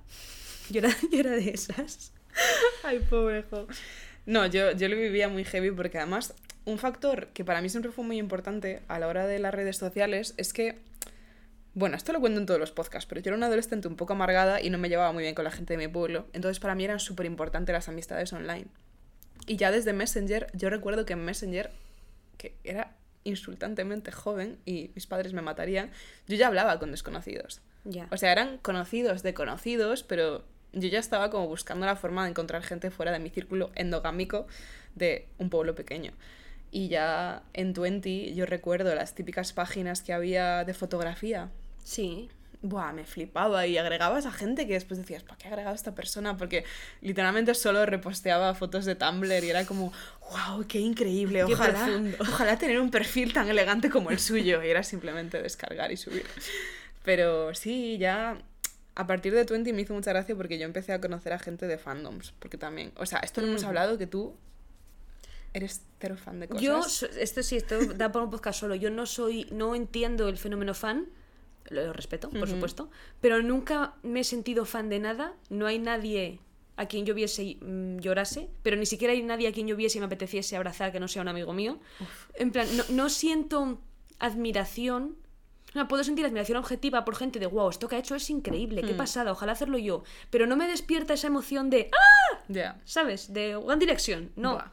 Yo 0.69 0.81
era, 0.81 0.91
yo 1.12 1.19
era 1.21 1.31
de 1.31 1.50
esas. 1.50 2.12
Ay, 2.85 2.99
pobrejo. 2.99 3.67
No, 4.26 4.47
yo, 4.47 4.73
yo 4.73 4.88
lo 4.88 4.97
vivía 4.97 5.29
muy 5.29 5.44
heavy 5.44 5.71
porque 5.71 5.99
además 5.99 6.35
un 6.65 6.79
factor 6.79 7.29
que 7.29 7.44
para 7.44 7.62
mí 7.62 7.69
siempre 7.69 7.91
fue 7.91 8.05
muy 8.05 8.19
importante 8.19 8.83
a 8.88 8.99
la 8.99 9.09
hora 9.09 9.26
de 9.26 9.38
las 9.38 9.53
redes 9.55 9.79
sociales 9.79 10.35
es 10.37 10.53
que, 10.53 10.79
bueno, 11.75 11.97
esto 11.97 12.13
lo 12.13 12.21
cuento 12.21 12.41
en 12.41 12.47
todos 12.47 12.59
los 12.59 12.73
podcasts, 12.73 13.07
pero 13.09 13.21
yo 13.21 13.31
era 13.31 13.37
una 13.37 13.47
adolescente 13.47 13.89
un 13.89 13.97
poco 13.97 14.12
amargada 14.12 14.61
y 14.61 14.71
no 14.71 14.79
me 14.79 14.89
llevaba 14.89 15.12
muy 15.12 15.23
bien 15.23 15.35
con 15.35 15.45
la 15.45 15.50
gente 15.50 15.75
de 15.75 15.87
mi 15.87 15.93
pueblo, 15.93 16.27
entonces 16.33 16.61
para 16.61 16.75
mí 16.75 16.85
eran 16.85 17.00
súper 17.00 17.27
importantes 17.27 17.73
las 17.73 17.89
amistades 17.89 18.33
online. 18.33 18.67
Y 19.47 19.57
ya 19.57 19.71
desde 19.71 19.93
Messenger, 19.93 20.49
yo 20.53 20.71
recuerdo 20.71 21.05
que 21.07 21.15
en 21.15 21.25
Messenger, 21.25 21.71
que 22.37 22.55
era 22.65 22.97
insultantemente 23.25 24.12
joven 24.12 24.59
y 24.65 24.91
mis 24.95 25.07
padres 25.07 25.33
me 25.33 25.43
matarían, 25.43 25.91
yo 26.27 26.37
ya 26.37 26.49
hablaba 26.49 26.79
con 26.79 26.91
desconocidos. 26.91 27.61
Ya. 27.85 28.09
O 28.11 28.17
sea, 28.17 28.33
eran 28.33 28.59
conocidos 28.59 29.23
de 29.23 29.35
conocidos, 29.35 30.03
pero 30.03 30.45
yo 30.73 30.89
ya 30.89 30.99
estaba 30.99 31.31
como 31.31 31.47
buscando 31.49 31.87
la 31.87 31.97
forma 31.97 32.25
de 32.25 32.31
encontrar 32.31 32.62
gente 32.62 32.91
fuera 32.91 33.12
de 33.12 33.19
mi 33.19 33.31
círculo 33.31 33.71
endogámico 33.75 34.47
de 34.95 35.29
un 35.39 35.50
pueblo 35.50 35.75
pequeño. 35.75 36.12
Y 36.73 36.89
ya 36.89 37.43
en 37.53 37.73
Twenty 37.75 38.35
yo 38.35 38.47
recuerdo 38.47 38.95
las 38.95 39.15
típicas 39.15 39.53
páginas 39.53 40.03
que 40.03 40.12
había 40.12 40.65
de 40.65 40.75
fotografía. 40.75 41.50
sí. 41.85 42.29
Buah, 42.62 42.93
me 42.93 43.07
flipaba 43.07 43.67
y 43.67 43.79
agregabas 43.79 44.27
a 44.27 44.31
gente 44.33 44.67
que 44.67 44.75
después 44.75 45.00
decías, 45.00 45.23
¿para 45.23 45.39
qué 45.39 45.45
he 45.45 45.49
agregado 45.49 45.73
a 45.73 45.77
esta 45.77 45.95
persona? 45.95 46.37
Porque 46.37 46.65
literalmente 47.00 47.55
solo 47.55 47.87
reposteaba 47.87 48.55
fotos 48.55 48.85
de 48.85 48.95
Tumblr 48.97 49.43
y 49.43 49.49
era 49.49 49.65
como, 49.65 49.95
wow, 50.31 50.67
qué 50.69 50.79
increíble, 50.79 51.43
Qué 51.47 51.55
ojalá, 51.55 51.87
profundo. 51.87 52.19
ojalá 52.21 52.59
tener 52.59 52.79
un 52.79 52.91
perfil 52.91 53.33
tan 53.33 53.49
elegante 53.49 53.89
como 53.89 54.11
el 54.11 54.19
suyo. 54.19 54.62
Y 54.62 54.69
era 54.69 54.83
simplemente 54.83 55.41
descargar 55.41 55.91
y 55.91 55.97
subir. 55.97 56.27
Pero 57.03 57.55
sí, 57.55 57.97
ya 57.99 58.37
a 58.95 59.07
partir 59.07 59.33
de 59.35 59.47
Twenty 59.47 59.73
me 59.73 59.81
hizo 59.81 59.95
mucha 59.95 60.11
gracia 60.11 60.37
porque 60.37 60.59
yo 60.59 60.67
empecé 60.67 60.93
a 60.93 61.00
conocer 61.00 61.33
a 61.33 61.39
gente 61.39 61.67
de 61.67 61.79
fandoms. 61.79 62.33
Porque 62.39 62.59
también, 62.59 62.93
o 62.97 63.07
sea, 63.07 63.21
esto 63.21 63.41
lo 63.41 63.47
hemos 63.49 63.62
Mm. 63.65 63.67
hablado 63.69 63.97
que 63.97 64.07
tú 64.07 64.37
eres 65.52 65.83
cero 65.99 66.16
fan 66.16 66.40
de 66.40 66.49
cosas. 66.49 66.62
Yo, 66.62 66.80
esto 67.19 67.42
sí, 67.42 67.57
esto 67.57 67.78
da 67.95 68.11
por 68.12 68.23
un 68.23 68.30
podcast 68.30 68.61
solo. 68.61 68.75
Yo 68.75 68.90
no 68.90 69.07
soy, 69.07 69.47
no 69.52 69.75
entiendo 69.75 70.28
el 70.28 70.37
fenómeno 70.38 70.75
fan. 70.75 71.09
Lo 71.69 71.92
respeto, 71.92 72.30
por 72.30 72.42
Ujú. 72.45 72.52
supuesto. 72.52 72.90
Pero 73.21 73.42
nunca 73.42 73.95
me 74.02 74.21
he 74.21 74.25
sentido 74.25 74.64
fan 74.64 74.88
de 74.88 74.99
nada. 74.99 75.35
No 75.50 75.66
hay 75.66 75.78
nadie 75.78 76.40
a 76.76 76.87
quien 76.87 77.04
yo 77.04 77.14
viese 77.14 77.42
y 77.45 77.54
mm, 77.57 77.99
llorase, 77.99 78.49
pero 78.62 78.76
ni 78.76 78.87
siquiera 78.87 79.12
hay 79.12 79.23
nadie 79.23 79.47
a 79.49 79.52
quien 79.52 79.69
yo 79.69 79.76
viese 79.76 79.99
y 79.99 80.00
me 80.00 80.07
apeteciese 80.07 80.57
abrazar 80.57 80.90
que 80.92 80.99
no 81.00 81.09
sea 81.09 81.21
un 81.23 81.28
amigo 81.28 81.52
mío. 81.52 81.78
En 82.35 82.50
plan, 82.52 82.66
no, 82.76 82.85
no 82.88 83.09
siento 83.11 83.78
admiración. 84.19 85.16
No, 85.75 85.87
puedo 85.87 86.02
sentir 86.02 86.25
admiración 86.26 86.57
objetiva 86.59 87.04
por 87.04 87.14
gente 87.14 87.38
de 87.38 87.47
wow, 87.47 87.69
esto 87.71 87.87
que 87.87 87.97
ha 87.97 87.99
hecho 87.99 88.14
es 88.16 88.28
increíble, 88.30 88.83
qué 88.83 88.95
Mm. 88.95 88.97
pasada, 88.97 89.30
ojalá 89.30 89.52
hacerlo 89.52 89.78
yo. 89.78 90.02
Pero 90.30 90.47
no 90.47 90.57
me 90.57 90.66
despierta 90.66 91.14
esa 91.14 91.26
emoción 91.28 91.71
de 91.71 91.90
¡Ah! 91.92 92.38
Ya. 92.49 92.80
¿Sabes? 92.85 93.33
De 93.33 93.54
One 93.57 93.76
Direction. 93.76 94.33
No. 94.35 94.54
Buah. 94.54 94.73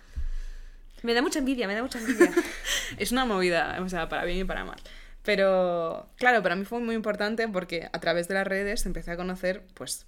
Me 1.04 1.14
da 1.14 1.22
mucha 1.22 1.40
envidia, 1.40 1.68
me 1.68 1.76
da 1.76 1.82
mucha 1.82 2.00
envidia. 2.00 2.32
Es 2.98 3.12
una 3.12 3.26
movida, 3.26 3.78
o 3.82 3.90
sea, 3.90 4.10
para 4.10 4.26
bien 4.26 4.40
y 4.40 4.44
para 4.44 4.66
mal. 4.66 4.80
Pero, 5.24 6.08
claro, 6.16 6.42
para 6.42 6.56
mí 6.56 6.64
fue 6.64 6.80
muy 6.80 6.96
importante 6.96 7.48
porque 7.48 7.90
a 7.92 8.00
través 8.00 8.28
de 8.28 8.34
las 8.34 8.48
redes 8.48 8.86
empecé 8.86 9.12
a 9.12 9.18
conocer, 9.18 9.64
pues, 9.74 10.06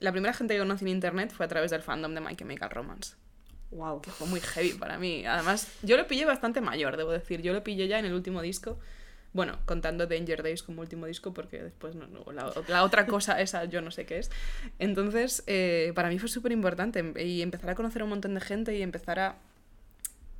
la 0.00 0.12
primera 0.12 0.34
gente 0.34 0.54
que 0.54 0.60
conocí 0.60 0.84
en 0.84 0.90
internet 0.90 1.32
fue 1.32 1.46
a 1.46 1.48
través 1.48 1.70
del 1.70 1.82
fandom 1.82 2.14
de 2.14 2.20
My 2.20 2.34
Chemical 2.34 2.70
Romance. 2.70 3.14
Wow. 3.70 4.00
Que 4.00 4.10
fue 4.10 4.26
muy 4.26 4.40
heavy 4.40 4.74
para 4.74 4.98
mí. 4.98 5.24
Además, 5.24 5.68
yo 5.82 5.96
lo 5.96 6.06
pillé 6.06 6.24
bastante 6.24 6.60
mayor, 6.60 6.96
debo 6.96 7.12
decir. 7.12 7.42
Yo 7.42 7.52
lo 7.52 7.62
pillé 7.62 7.88
ya 7.88 7.98
en 7.98 8.04
el 8.04 8.14
último 8.14 8.42
disco. 8.42 8.78
Bueno, 9.32 9.58
contando 9.66 10.06
Danger 10.06 10.42
Days 10.42 10.62
como 10.62 10.80
último 10.80 11.06
disco, 11.06 11.34
porque 11.34 11.62
después 11.62 11.94
no, 11.94 12.06
no, 12.06 12.24
la, 12.32 12.52
la 12.68 12.84
otra 12.84 13.06
cosa, 13.06 13.40
esa 13.40 13.64
yo 13.66 13.82
no 13.82 13.90
sé 13.90 14.06
qué 14.06 14.18
es. 14.18 14.30
Entonces, 14.78 15.42
eh, 15.46 15.92
para 15.94 16.08
mí 16.08 16.18
fue 16.18 16.28
súper 16.28 16.52
importante 16.52 17.04
y 17.22 17.42
empezar 17.42 17.70
a 17.70 17.74
conocer 17.74 18.02
a 18.02 18.04
un 18.04 18.10
montón 18.10 18.34
de 18.34 18.40
gente 18.40 18.76
y 18.76 18.82
empezar 18.82 19.18
a 19.18 19.36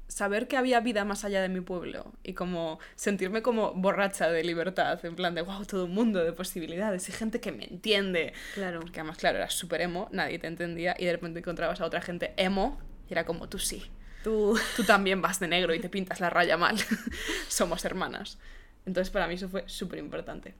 saber 0.08 0.48
que 0.48 0.56
había 0.56 0.80
vida 0.80 1.04
más 1.04 1.24
allá 1.24 1.42
de 1.42 1.48
mi 1.48 1.60
pueblo 1.60 2.12
y 2.22 2.34
como 2.34 2.78
sentirme 2.94 3.42
como 3.42 3.72
borracha 3.74 4.30
de 4.30 4.44
libertad, 4.44 5.04
en 5.04 5.16
plan 5.16 5.34
de 5.34 5.42
wow, 5.42 5.64
todo 5.64 5.86
un 5.86 5.94
mundo 5.94 6.24
de 6.24 6.32
posibilidades 6.32 7.08
y 7.08 7.12
gente 7.12 7.40
que 7.40 7.52
me 7.52 7.64
entiende. 7.64 8.32
Claro. 8.54 8.80
Porque 8.80 9.00
además, 9.00 9.18
claro, 9.18 9.38
eras 9.38 9.54
súper 9.54 9.80
emo, 9.80 10.08
nadie 10.12 10.38
te 10.38 10.46
entendía 10.46 10.94
y 10.98 11.06
de 11.06 11.12
repente 11.12 11.40
encontrabas 11.40 11.80
a 11.80 11.86
otra 11.86 12.00
gente 12.00 12.34
emo 12.36 12.78
y 13.08 13.12
era 13.12 13.24
como 13.24 13.48
tú 13.48 13.58
sí. 13.58 13.84
Tú. 14.22 14.58
Tú 14.76 14.84
también 14.84 15.22
vas 15.22 15.38
de 15.38 15.48
negro 15.48 15.74
y 15.74 15.80
te 15.80 15.88
pintas 15.88 16.20
la 16.20 16.30
raya 16.30 16.56
mal. 16.56 16.76
Somos 17.48 17.84
hermanas. 17.84 18.38
Entonces 18.84 19.10
para 19.10 19.26
mí 19.26 19.34
eso 19.34 19.48
fue 19.48 19.64
súper 19.66 19.98
importante. 19.98 20.54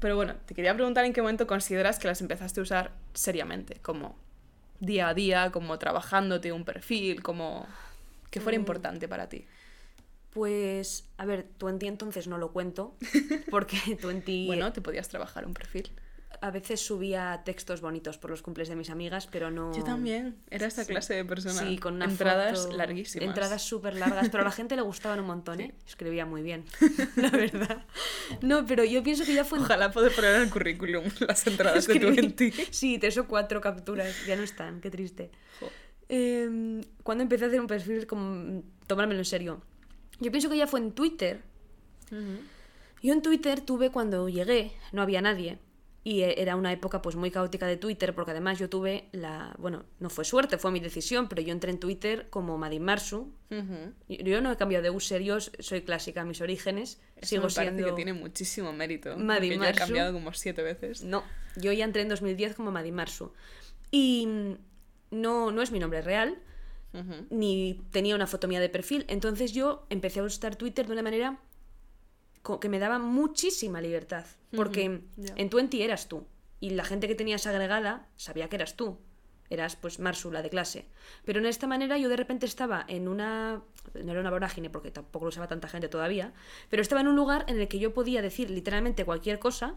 Pero 0.00 0.16
bueno, 0.16 0.34
te 0.46 0.54
quería 0.54 0.74
preguntar 0.74 1.04
en 1.04 1.12
qué 1.12 1.20
momento 1.22 1.46
consideras 1.46 1.98
que 1.98 2.08
las 2.08 2.20
empezaste 2.20 2.60
a 2.60 2.62
usar 2.62 2.92
seriamente, 3.14 3.76
como 3.82 4.18
día 4.80 5.08
a 5.08 5.14
día, 5.14 5.50
como 5.52 5.78
trabajándote 5.78 6.52
un 6.52 6.64
perfil, 6.64 7.22
como 7.22 7.68
que 8.32 8.40
fuera 8.40 8.58
Mm. 8.58 8.62
importante 8.62 9.06
para 9.06 9.28
ti. 9.28 9.44
Pues, 10.30 11.04
a 11.18 11.26
ver, 11.26 11.44
Twenty 11.58 11.86
entonces 11.86 12.26
no 12.26 12.38
lo 12.38 12.52
cuento, 12.52 12.96
porque 13.50 13.76
Twenty 14.00 14.46
Bueno, 14.46 14.72
te 14.72 14.80
podías 14.80 15.08
trabajar 15.08 15.46
un 15.46 15.52
perfil. 15.54 15.92
a 16.40 16.50
veces 16.50 16.80
subía 16.80 17.42
textos 17.44 17.80
bonitos 17.82 18.18
por 18.18 18.30
los 18.30 18.42
cumples 18.42 18.68
de 18.68 18.74
mis 18.74 18.90
amigas, 18.90 19.28
pero 19.30 19.50
no... 19.52 19.72
Yo 19.76 19.84
también, 19.84 20.38
era 20.50 20.66
esta 20.66 20.82
Sí. 20.82 20.90
clase 20.90 21.14
de 21.14 21.24
persona. 21.24 21.60
Sí, 21.60 21.78
con 21.78 21.94
una 21.94 22.06
entradas 22.06 22.62
foto- 22.64 22.76
larguísimas. 22.76 23.28
Entradas 23.28 23.62
súper 23.62 23.94
largas, 23.94 24.28
pero 24.30 24.42
a 24.42 24.46
la 24.46 24.50
gente 24.50 24.74
le 24.74 24.82
gustaban 24.82 25.20
un 25.20 25.26
montón, 25.26 25.60
¿eh? 25.60 25.72
Escribía 25.86 26.26
muy 26.26 26.42
bien, 26.42 26.64
la 27.16 27.30
verdad. 27.30 27.84
No, 28.40 28.66
pero 28.66 28.82
yo 28.82 29.04
pienso 29.04 29.24
que 29.24 29.34
ya 29.34 29.44
fue... 29.44 29.60
Ojalá 29.60 29.92
poder 29.92 30.12
poner 30.16 30.34
en 30.34 30.42
el 30.42 30.50
currículum 30.50 31.04
las 31.20 31.46
entradas 31.46 31.86
de 31.86 31.94
Escribí- 31.94 32.16
Twenty. 32.16 32.50
Sí, 32.72 32.98
tres 32.98 33.16
o 33.18 33.28
cuatro 33.28 33.60
capturas, 33.60 34.12
ya 34.26 34.34
no 34.34 34.42
están, 34.42 34.80
qué 34.80 34.90
triste. 34.90 35.30
Jo. 35.60 35.68
Eh, 36.14 36.82
cuando 37.02 37.22
empecé 37.22 37.44
a 37.44 37.48
hacer 37.48 37.58
un 37.58 37.66
perfil, 37.66 38.06
como 38.06 38.62
tomármelo 38.86 39.20
en 39.20 39.24
serio. 39.24 39.62
Yo 40.20 40.30
pienso 40.30 40.50
que 40.50 40.58
ya 40.58 40.66
fue 40.66 40.80
en 40.80 40.92
Twitter. 40.92 41.40
Yo 43.02 43.12
en 43.14 43.22
Twitter 43.22 43.62
tuve 43.62 43.90
cuando 43.90 44.28
llegué, 44.28 44.72
no 44.92 45.00
había 45.00 45.22
nadie. 45.22 45.58
Y 46.04 46.20
e- 46.22 46.42
era 46.42 46.56
una 46.56 46.70
época 46.72 47.00
pues 47.00 47.16
muy 47.16 47.30
caótica 47.30 47.66
de 47.66 47.76
Twitter, 47.78 48.14
porque 48.14 48.32
además 48.32 48.58
yo 48.58 48.68
tuve 48.68 49.08
la. 49.12 49.54
Bueno, 49.58 49.84
no 50.00 50.10
fue 50.10 50.24
suerte, 50.26 50.58
fue 50.58 50.70
mi 50.70 50.80
decisión, 50.80 51.28
pero 51.28 51.40
yo 51.40 51.52
entré 51.52 51.70
en 51.70 51.78
Twitter 51.78 52.26
como 52.28 52.58
Madin 52.58 52.82
Marsu. 52.84 53.32
Yo 54.08 54.40
no 54.42 54.52
he 54.52 54.56
cambiado 54.56 54.82
de 54.82 54.90
user, 54.90 55.22
yo 55.22 55.40
soy 55.40 55.80
clásica, 55.82 56.24
mis 56.24 56.40
orígenes. 56.42 57.00
Eso 57.16 57.28
sigo 57.30 57.46
me 57.46 57.54
parece 57.54 57.72
siendo. 57.74 57.86
que 57.86 57.92
tiene 57.96 58.12
muchísimo 58.12 58.72
mérito. 58.74 59.16
Maddy 59.16 59.48
porque 59.48 59.48
yo 59.48 59.54
he 59.54 59.58
Marsu. 59.66 59.78
cambiado 59.78 60.12
como 60.12 60.32
siete 60.34 60.62
veces. 60.62 61.04
No, 61.04 61.22
yo 61.56 61.72
ya 61.72 61.84
entré 61.84 62.02
en 62.02 62.08
2010 62.10 62.54
como 62.56 62.70
Madin 62.70 62.94
Marsu. 62.96 63.32
Y 63.90 64.56
no, 65.12 65.52
no 65.52 65.62
es 65.62 65.70
mi 65.70 65.78
nombre 65.78 66.02
real, 66.02 66.38
ni 67.30 67.80
tenía 67.90 68.14
una 68.14 68.26
foto 68.26 68.48
mía 68.48 68.60
de 68.60 68.68
perfil. 68.68 69.06
Entonces 69.08 69.52
yo 69.52 69.86
empecé 69.88 70.20
a 70.20 70.24
usar 70.24 70.56
Twitter 70.56 70.86
de 70.86 70.92
una 70.92 71.02
manera 71.02 71.38
que 72.60 72.68
me 72.68 72.78
daba 72.78 72.98
muchísima 72.98 73.80
libertad. 73.80 74.26
Porque 74.54 75.02
ya. 75.16 75.34
en 75.36 75.48
Twenty 75.48 75.82
eras 75.82 76.08
tú. 76.08 76.26
Y 76.60 76.70
la 76.70 76.84
gente 76.84 77.08
que 77.08 77.14
tenías 77.14 77.46
agregada 77.46 78.08
sabía 78.16 78.48
que 78.48 78.56
eras 78.56 78.76
tú. 78.76 78.98
Eras 79.48 79.76
pues 79.76 80.00
Marsu, 80.00 80.30
la 80.30 80.42
de 80.42 80.50
clase. 80.50 80.86
Pero 81.24 81.38
en 81.40 81.46
esta 81.46 81.66
manera 81.66 81.96
yo 81.98 82.08
de 82.08 82.16
repente 82.16 82.46
estaba 82.46 82.84
en 82.88 83.08
una... 83.08 83.62
No 83.94 84.12
era 84.12 84.20
una 84.20 84.30
vorágine 84.30 84.68
porque 84.68 84.90
tampoco 84.90 85.26
lo 85.26 85.28
usaba 85.30 85.46
tanta 85.46 85.68
gente 85.68 85.88
todavía. 85.88 86.32
Pero 86.68 86.82
estaba 86.82 87.00
en 87.00 87.08
un 87.08 87.16
lugar 87.16 87.44
en 87.48 87.58
el 87.58 87.68
que 87.68 87.78
yo 87.78 87.94
podía 87.94 88.20
decir 88.20 88.50
literalmente 88.50 89.04
cualquier 89.04 89.38
cosa 89.38 89.76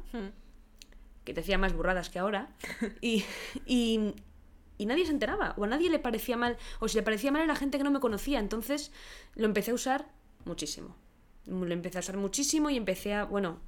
que 1.25 1.33
decía 1.33 1.57
más 1.57 1.73
burradas 1.73 2.09
que 2.09 2.19
ahora, 2.19 2.49
y, 3.01 3.25
y, 3.65 4.13
y 4.77 4.85
nadie 4.85 5.05
se 5.05 5.11
enteraba, 5.11 5.53
o 5.57 5.63
a 5.63 5.67
nadie 5.67 5.89
le 5.89 5.99
parecía 5.99 6.37
mal, 6.37 6.57
o 6.79 6.87
si 6.87 6.97
le 6.97 7.03
parecía 7.03 7.31
mal 7.31 7.41
a 7.41 7.45
la 7.45 7.55
gente 7.55 7.77
que 7.77 7.83
no 7.83 7.91
me 7.91 7.99
conocía, 7.99 8.39
entonces 8.39 8.91
lo 9.35 9.45
empecé 9.45 9.71
a 9.71 9.75
usar 9.75 10.11
muchísimo. 10.45 10.95
Lo 11.45 11.71
empecé 11.73 11.97
a 11.97 12.01
usar 12.01 12.17
muchísimo 12.17 12.69
y 12.69 12.77
empecé 12.77 13.13
a, 13.13 13.25
bueno, 13.25 13.59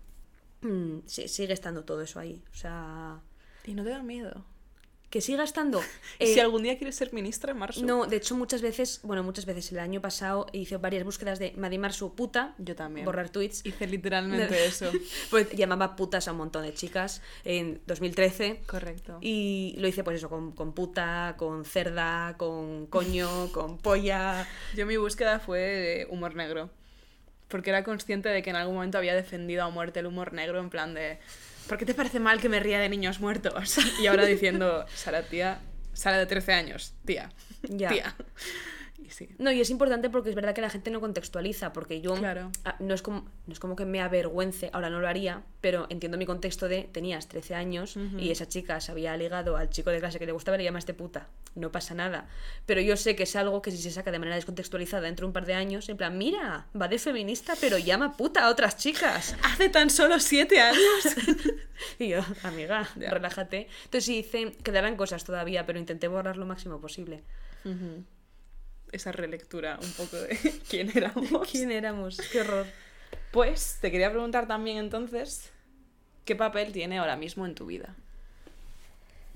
mm, 0.62 1.00
sigue 1.06 1.54
estando 1.54 1.84
todo 1.86 2.02
eso 2.02 2.20
ahí, 2.20 2.44
o 2.52 2.56
sea, 2.56 3.22
Y 3.66 3.74
no 3.74 3.84
te 3.84 3.90
da 3.90 4.02
miedo. 4.02 4.46
Que 5.10 5.22
siga 5.22 5.44
estando... 5.44 5.82
¿Y 6.20 6.26
eh, 6.26 6.34
si 6.34 6.40
algún 6.40 6.64
día 6.64 6.78
quieres 6.78 6.96
ser 6.96 7.14
ministra, 7.14 7.54
Marsu? 7.54 7.86
no, 7.86 8.06
de 8.06 8.18
hecho 8.18 8.36
muchas 8.36 8.62
veces, 8.62 9.00
bueno, 9.04 9.24
muchas 9.24 9.46
veces 9.46 9.72
el 9.72 9.80
año 9.80 10.02
pasado 10.02 10.48
hice 10.52 10.78
varias 10.78 11.04
búsquedas 11.04 11.40
de 11.40 11.54
su 11.92 12.14
puta, 12.16 12.56
Yo 12.58 12.76
también. 12.76 13.06
borrar 13.06 13.30
tweets, 13.30 13.66
Hice 13.66 13.88
literalmente 13.88 14.66
eso. 14.66 14.92
pues 15.30 15.52
llamaba 15.52 15.96
putas 15.96 16.28
a 16.28 16.32
un 16.32 16.40
montón 16.40 16.64
de 16.64 16.74
chicas 16.74 17.22
en 17.44 17.82
2013. 17.88 18.64
Correcto. 18.66 19.20
Y 19.22 19.76
lo 19.78 19.88
hice 19.88 20.04
pues 20.04 20.18
eso, 20.18 20.30
con, 20.30 20.52
con 20.52 20.74
puta, 20.74 21.36
con 21.38 21.66
cerda, 21.66 22.36
con 22.38 22.88
coño, 22.88 23.50
con 23.54 23.78
polla. 23.78 24.48
Yo 24.76 24.86
mi 24.86 24.98
búsqueda 24.98 25.40
fue 25.40 25.60
de 25.60 26.08
humor 26.10 26.36
negro. 26.36 26.70
Porque 27.48 27.70
era 27.70 27.84
consciente 27.84 28.28
de 28.28 28.44
que 28.44 28.50
en 28.50 28.58
algún 28.58 28.76
momento 28.76 28.98
había 28.98 29.16
defendido 29.16 29.64
a 29.64 29.70
muerte 29.70 30.02
el 30.02 30.08
humor 30.08 30.34
negro 30.34 30.60
en 30.60 30.70
plan 30.70 30.94
de... 30.94 31.20
¿Por 31.68 31.78
qué 31.78 31.86
te 31.86 31.94
parece 31.94 32.20
mal 32.20 32.40
que 32.40 32.50
me 32.50 32.60
ría 32.60 32.80
de 32.80 32.90
niños 32.90 33.20
muertos? 33.20 33.78
Y 34.02 34.08
ahora 34.08 34.26
diciendo, 34.26 34.86
Sara, 34.96 35.24
tía, 35.24 35.60
Sara 35.94 36.18
de 36.18 36.26
13 36.26 36.54
años, 36.54 36.94
tía, 37.06 37.30
Ya. 37.64 37.90
tía. 37.90 38.16
Sí. 39.10 39.30
No, 39.38 39.52
y 39.52 39.62
es 39.62 39.70
importante 39.70 40.10
porque 40.10 40.30
es 40.30 40.36
verdad 40.36 40.54
que 40.54 40.62
la 40.62 40.70
gente 40.70 40.92
no 40.92 41.00
contextualiza, 41.00 41.74
porque 41.74 42.02
yo 42.02 42.16
Claro. 42.16 42.52
ah, 42.66 42.76
no, 42.80 42.94
es 42.94 43.02
como, 43.02 43.26
no 43.46 43.54
es 43.54 43.60
como 43.60 43.76
que 43.76 43.86
me 43.86 44.02
avergüence, 44.02 44.70
ahora 44.74 44.90
no 44.90 45.00
lo 45.00 45.08
haría, 45.08 45.44
pero 45.62 45.88
entiendo 45.90 46.18
mi 46.18 46.26
contexto 46.26 46.68
de 46.68 46.84
tenías 46.92 47.28
13 47.28 47.56
años 47.56 47.98
y 48.18 48.32
esa 48.32 48.48
chica 48.48 48.80
se 48.82 48.92
había 48.92 49.16
ligado 49.18 49.58
al 49.58 49.70
chico 49.70 49.90
de 49.90 50.00
clase 50.00 50.20
que 50.20 50.26
le 50.26 50.32
gustaba 50.32 50.56
y 50.56 50.60
le 50.60 50.64
llamaste 50.66 50.94
puta. 50.94 51.28
No 51.56 51.72
pasa 51.72 51.96
nada. 51.96 52.28
Pero 52.66 52.82
yo 52.82 52.96
sé 52.98 53.16
que 53.16 53.24
es 53.24 53.36
algo 53.36 53.62
que 53.62 53.72
si 53.72 53.78
se 53.78 53.90
saca 53.92 54.12
de 54.12 54.20
manera 54.20 54.36
descontextualizada 54.36 55.02
dentro 55.04 55.26
de 55.26 55.28
un 55.30 55.34
par 55.34 55.46
de 55.46 55.56
años, 55.56 55.90
en 55.90 55.98
plan, 55.98 56.18
mira, 56.18 56.68
va 56.80 56.88
de 56.88 57.00
feminista, 57.00 57.54
pero 57.60 57.78
llama 57.78 58.16
puta 58.16 58.46
a 58.46 58.50
otras 58.50 58.78
chicas. 58.78 59.36
Hace 59.44 59.70
tan 59.70 59.90
solo 59.90 60.20
7 60.20 60.60
años. 60.62 60.80
Y 62.00 62.08
yo, 62.10 62.22
amiga, 62.42 62.90
Ya. 62.96 63.12
relájate. 63.12 63.68
Entonces 63.86 64.06
sí 64.06 64.18
hice, 64.18 64.52
quedarán 64.64 64.96
cosas 64.98 65.24
todavía, 65.24 65.68
pero 65.68 65.78
intenté 65.78 66.08
borrar 66.08 66.36
lo 66.36 66.46
máximo 66.48 66.82
posible. 66.82 67.24
Esa 68.92 69.12
relectura 69.12 69.80
un 69.82 69.92
poco 69.92 70.18
de 70.18 70.38
quién 70.70 70.92
éramos. 70.96 71.50
¿Quién 71.52 71.72
éramos? 71.72 72.18
Qué 72.32 72.42
horror. 72.42 72.66
Pues 73.32 73.78
te 73.82 73.92
quería 73.92 74.12
preguntar 74.12 74.48
también 74.48 74.78
entonces, 74.78 75.52
¿qué 76.26 76.36
papel 76.36 76.72
tiene 76.72 77.00
ahora 77.00 77.16
mismo 77.16 77.46
en 77.46 77.56
tu 77.56 77.66
vida? 77.66 77.96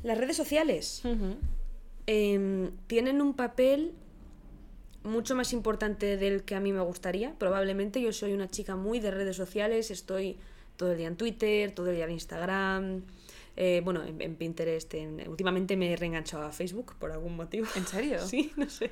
Las 0.04 0.18
redes 0.18 0.38
sociales 0.38 1.04
em, 2.08 2.72
tienen 2.88 3.22
un 3.22 3.36
papel 3.36 3.94
mucho 5.04 5.36
más 5.36 5.54
importante 5.54 6.18
del 6.18 6.44
que 6.44 6.56
a 6.56 6.60
mí 6.60 6.72
me 6.74 6.82
gustaría. 6.82 7.34
Probablemente 7.38 8.02
yo 8.02 8.14
soy 8.14 8.34
una 8.34 8.50
chica 8.50 8.76
muy 8.76 9.00
de 9.00 9.12
redes 9.12 9.36
sociales, 9.36 9.92
estoy 9.92 10.38
todo 10.78 10.92
el 10.92 10.98
día 10.98 11.08
en 11.08 11.18
Twitter, 11.18 11.72
todo 11.72 11.90
el 11.90 11.96
día 11.96 12.06
en 12.06 12.12
Instagram, 12.12 13.04
eh, 13.58 13.82
bueno, 13.84 14.04
en, 14.04 14.22
en 14.22 14.36
Pinterest. 14.36 14.94
en- 14.94 15.28
últimamente 15.28 15.76
me 15.78 15.92
he 15.92 15.96
reenganchado 15.96 16.44
a 16.44 16.52
Facebook 16.52 16.96
por 17.00 17.12
algún 17.12 17.36
motivo. 17.36 17.68
¿En 17.76 17.86
serio? 17.86 18.20
Sí, 18.28 18.52
no 18.56 18.70
sé. 18.70 18.92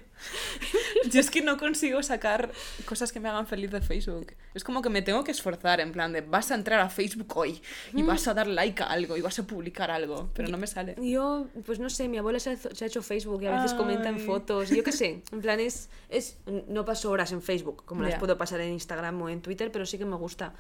Yo 1.12 1.20
es 1.20 1.30
que 1.32 1.42
no 1.42 1.58
consigo 1.58 2.04
sacar 2.04 2.52
cosas 2.86 3.12
que 3.12 3.20
me 3.20 3.30
hagan 3.30 3.48
feliz 3.48 3.72
de 3.72 3.82
Facebook. 3.82 4.34
Es 4.54 4.64
como 4.64 4.82
que 4.82 4.90
me 4.90 5.02
tengo 5.02 5.24
que 5.24 5.32
esforzar, 5.32 5.80
en 5.80 5.92
plan 5.92 6.12
de 6.12 6.22
vas 6.22 6.52
a 6.52 6.56
entrar 6.56 6.80
a 6.80 6.90
Facebook 6.90 7.36
hoy 7.38 7.62
y 7.94 8.04
vas 8.04 8.28
a 8.28 8.34
dar 8.34 8.48
like 8.48 8.84
a 8.84 8.88
algo 8.88 9.16
y 9.18 9.22
vas 9.22 9.40
a 9.40 9.44
publicar 9.48 9.92
algo, 9.92 10.30
pero 10.34 10.50
no 10.50 10.58
me 10.58 10.68
sale. 10.68 10.96
Yo, 11.02 11.48
pues 11.66 11.80
no 11.80 11.90
sé, 11.90 12.08
mi 12.10 12.18
abuela 12.18 12.40
se 12.40 12.52
ha, 12.52 12.58
se 12.58 12.84
ha 12.84 12.88
hecho 12.88 13.02
Facebook 13.02 13.42
y 13.44 13.48
a 13.48 13.56
veces 13.56 13.74
comenta 13.74 14.10
en 14.10 14.16
Ay. 14.16 14.22
fotos. 14.26 14.70
Yo 14.70 14.84
qué 14.84 14.92
sé, 14.92 15.24
en 15.32 15.42
plan 15.42 15.60
es, 15.60 15.90
es- 16.10 16.38
No 16.68 16.84
paso 16.86 17.10
horas 17.12 17.32
en 17.32 17.42
Facebook, 17.42 17.84
como 17.86 18.04
las 18.04 18.16
puedo 18.20 18.38
pasar 18.38 18.60
en 18.62 18.74
Instagram 18.74 19.22
o 19.22 19.30
en 19.30 19.42
Twitter, 19.42 19.72
pero 19.72 19.86
sí 19.86 19.98
que 19.98 20.06
me 20.06 20.16
gusta. 20.16 20.54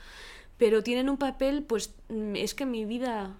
Pero 0.58 0.84
tienen 0.84 1.10
un 1.10 1.18
papel, 1.18 1.64
pues 1.64 1.94
mm, 2.10 2.36
es 2.36 2.54
que 2.54 2.66
mi 2.66 2.86
vida. 2.86 3.36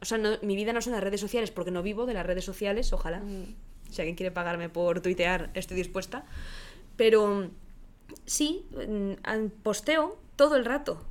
O 0.00 0.04
sea, 0.04 0.18
no- 0.18 0.38
mi 0.42 0.56
vida 0.56 0.72
no 0.72 0.80
son 0.82 0.92
las 0.92 1.02
redes 1.02 1.20
sociales 1.20 1.50
porque 1.50 1.70
no 1.70 1.82
vivo 1.82 2.06
de 2.06 2.14
las 2.14 2.26
redes 2.26 2.44
sociales, 2.44 2.92
ojalá. 2.92 3.22
Si 3.90 4.00
alguien 4.02 4.16
quiere 4.16 4.30
pagarme 4.30 4.68
por 4.68 5.00
tuitear, 5.00 5.50
estoy 5.54 5.76
dispuesta. 5.76 6.24
Pero 6.96 7.50
sí, 8.26 8.66
mm, 8.88 9.46
posteo 9.62 10.18
todo 10.36 10.56
el 10.56 10.64
rato. 10.64 11.02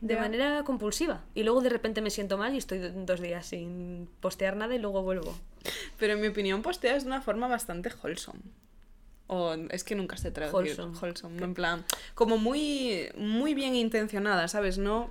De 0.00 0.16
manera 0.16 0.64
compulsiva. 0.64 1.22
Y 1.34 1.44
luego 1.44 1.62
de 1.62 1.70
repente 1.70 2.02
me 2.02 2.10
siento 2.10 2.36
mal 2.36 2.54
y 2.54 2.58
estoy 2.58 2.76
do- 2.78 2.90
dos 3.06 3.20
días 3.20 3.46
sin 3.46 4.06
postear 4.20 4.54
nada 4.54 4.74
y 4.74 4.78
luego 4.78 5.02
vuelvo. 5.02 5.34
Pero 5.98 6.12
en 6.12 6.20
mi 6.20 6.26
opinión 6.28 6.60
posteas 6.60 7.04
de 7.04 7.06
una 7.08 7.22
forma 7.22 7.48
bastante 7.48 7.90
wholesome. 8.02 8.40
O 9.28 9.54
es 9.70 9.82
que 9.82 9.94
nunca 9.94 10.18
sé 10.18 10.30
traducir. 10.30 10.72
Wholesome. 10.78 10.98
Wholesome, 10.98 11.42
En 11.42 11.54
plan, 11.54 11.84
como 12.14 12.36
muy, 12.36 13.08
muy 13.16 13.54
bien 13.54 13.74
intencionada, 13.76 14.46
¿sabes? 14.48 14.76
No. 14.76 15.08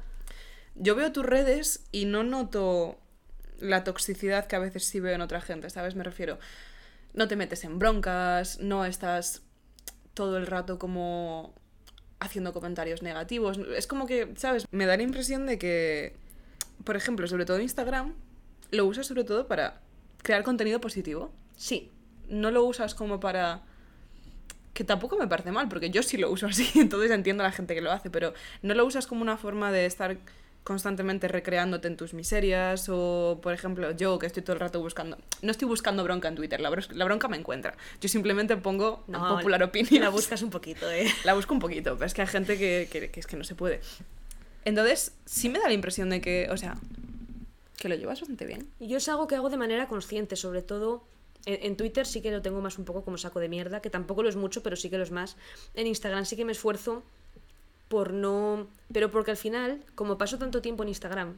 Yo 0.76 0.94
veo 0.94 1.12
tus 1.12 1.26
redes 1.26 1.88
y 1.92 2.06
no 2.06 2.24
noto 2.24 3.00
la 3.60 3.84
toxicidad 3.84 4.48
que 4.48 4.56
a 4.56 4.60
veces 4.60 4.86
sí 4.86 5.00
veo 5.00 5.16
en 5.16 5.22
otra 5.22 5.42
gente, 5.42 5.70
¿sabes? 5.70 5.96
Me 5.96 6.04
refiero. 6.04 6.40
No 7.14 7.28
te 7.28 7.36
metes 7.36 7.64
en 7.64 7.78
broncas, 7.80 8.60
no 8.60 8.86
estás 8.86 9.44
todo 10.14 10.38
el 10.38 10.48
rato 10.48 10.80
como 10.80 11.54
haciendo 12.20 12.54
comentarios 12.54 13.02
negativos. 13.02 13.60
Es 13.76 13.88
como 13.88 14.08
que, 14.08 14.34
¿sabes? 14.36 14.66
Me 14.72 14.86
da 14.86 14.98
la 14.98 15.04
impresión 15.04 15.46
de 15.46 15.58
que, 15.58 16.16
por 16.84 16.96
ejemplo, 16.96 17.28
sobre 17.28 17.46
todo 17.46 17.60
Instagram, 17.60 18.14
lo 18.72 18.86
usas 18.86 19.08
sobre 19.08 19.24
todo 19.24 19.48
para 19.48 19.82
crear 20.22 20.44
contenido 20.44 20.82
positivo. 20.82 21.32
Sí, 21.56 21.92
No 22.30 22.52
lo 22.52 22.64
usas 22.64 22.96
como 22.96 23.20
para... 23.20 23.62
Que 24.74 24.84
tampoco 24.84 25.18
me 25.18 25.28
parece 25.28 25.52
mal, 25.52 25.68
porque 25.70 25.92
yo 25.92 26.02
sí 26.02 26.18
lo 26.18 26.32
uso 26.32 26.48
así, 26.48 26.68
entonces 26.80 27.12
entiendo 27.12 27.44
a 27.44 27.48
la 27.48 27.52
gente 27.52 27.76
que 27.76 27.82
lo 27.82 27.92
hace, 27.92 28.10
pero 28.10 28.34
no 28.64 28.74
lo 28.74 28.86
usas 28.86 29.06
como 29.06 29.22
una 29.22 29.38
forma 29.38 29.72
de 29.72 29.86
estar 29.86 30.18
constantemente 30.64 31.28
recreándote 31.28 31.88
en 31.88 31.98
tus 31.98 32.14
miserias 32.14 32.88
o, 32.90 33.40
por 33.42 33.54
ejemplo, 33.54 33.92
yo 33.92 34.18
que 34.18 34.28
estoy 34.28 34.44
todo 34.44 34.54
el 34.54 34.60
rato 34.60 34.80
buscando... 34.80 35.18
No 35.42 35.52
estoy 35.52 35.68
buscando 35.68 36.04
bronca 36.04 36.28
en 36.30 36.36
Twitter, 36.36 36.62
la, 36.62 36.70
bronca 36.70 37.28
me 37.28 37.38
encuentra. 37.38 37.76
Yo 38.00 38.08
simplemente 38.10 38.56
pongo 38.58 39.04
no, 39.08 39.36
popular 39.38 39.62
opinion. 39.64 40.04
La 40.04 40.10
buscas 40.10 40.42
un 40.42 40.50
poquito, 40.50 40.90
¿eh? 40.90 41.08
La 41.26 41.34
busco 41.34 41.54
un 41.54 41.60
poquito, 41.60 41.96
pero 41.96 42.06
es 42.06 42.14
que 42.14 42.22
hay 42.22 42.28
gente 42.28 42.58
que, 42.58 42.88
que- 42.92 43.10
que 43.12 43.20
es 43.20 43.28
que 43.28 43.36
no 43.36 43.44
se 43.44 43.56
puede. 43.56 43.82
Entonces, 44.66 45.14
sí 45.26 45.50
me 45.50 45.60
da 45.60 45.68
la 45.68 45.74
impresión 45.74 46.10
de 46.10 46.22
que, 46.22 46.48
o 46.50 46.56
sea, 46.56 46.78
que 47.78 47.90
lo 47.90 47.96
llevas 47.96 48.22
bastante 48.22 48.46
bien. 48.46 48.70
Yo 48.80 48.98
es 48.98 49.10
algo 49.10 49.28
que 49.28 49.36
hago 49.36 49.50
de 49.50 49.58
manera 49.58 49.88
consciente, 49.90 50.38
sobre 50.38 50.62
todo 50.62 51.04
en, 51.46 51.60
en 51.66 51.76
Twitter 51.76 52.06
sí 52.06 52.22
que 52.22 52.32
lo 52.32 52.42
tengo 52.42 52.62
más 52.62 52.78
un 52.78 52.86
poco 52.86 53.04
como 53.04 53.18
saco 53.18 53.42
de 53.42 53.50
mierda, 53.50 53.82
que 53.82 53.90
tampoco 53.90 54.24
lo 54.24 54.30
es 54.30 54.38
mucho, 54.38 54.64
pero 54.64 54.78
sí 54.78 54.90
que 54.90 54.98
lo 54.98 55.04
es 55.04 55.12
más. 55.12 55.36
En 55.74 55.88
Instagram 55.88 56.26
sí 56.26 56.38
que 56.38 56.46
me 56.46 56.54
esfuerzo 56.54 57.04
por 57.94 58.12
no... 58.12 58.68
Pero 58.92 59.12
porque 59.12 59.30
al 59.32 59.38
final, 59.38 59.84
como 59.94 60.18
paso 60.18 60.40
tanto 60.40 60.62
tiempo 60.62 60.82
en 60.82 60.90
Instagram 60.90 61.38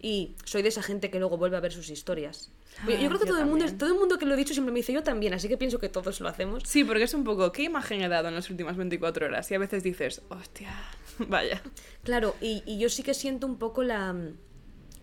y 0.00 0.36
soy 0.44 0.62
de 0.62 0.68
esa 0.68 0.82
gente 0.82 1.10
que 1.10 1.18
luego 1.18 1.36
vuelve 1.36 1.56
a 1.56 1.60
ver 1.60 1.72
sus 1.72 1.90
historias. 1.90 2.50
Yo- 2.86 2.94
Ah, 2.94 3.00
yo 3.00 3.08
creo 3.08 3.18
que 3.20 3.26
yo 3.26 3.32
todo 3.32 3.40
el, 3.40 3.46
mundo, 3.46 3.64
todo 3.78 3.88
el 3.92 3.98
mundo 3.98 4.18
que 4.18 4.26
lo 4.26 4.34
he 4.34 4.36
dicho 4.36 4.52
siempre 4.54 4.72
me 4.72 4.78
dice 4.80 4.92
yo 4.92 5.02
también, 5.02 5.34
así 5.34 5.48
que 5.48 5.56
pienso 5.56 5.78
que 5.80 5.88
todos 5.88 6.20
lo 6.20 6.28
hacemos. 6.28 6.62
Sí, 6.64 6.84
porque 6.84 7.02
es 7.04 7.14
un 7.14 7.24
poco, 7.24 7.50
¿qué 7.50 7.64
imagen 7.64 8.02
he 8.02 8.08
dado 8.08 8.28
en 8.28 8.34
las 8.36 8.48
últimas 8.50 8.76
24 8.76 9.26
horas? 9.26 9.50
Y 9.50 9.54
a 9.54 9.58
veces 9.58 9.82
dices, 9.82 10.22
hostia, 10.28 10.72
vaya. 11.28 11.60
Claro, 12.04 12.36
y, 12.40 12.62
y 12.66 12.78
yo 12.78 12.88
sí 12.88 13.02
que 13.02 13.14
siento 13.14 13.46
un 13.48 13.56
poco 13.58 13.82
la, 13.82 14.14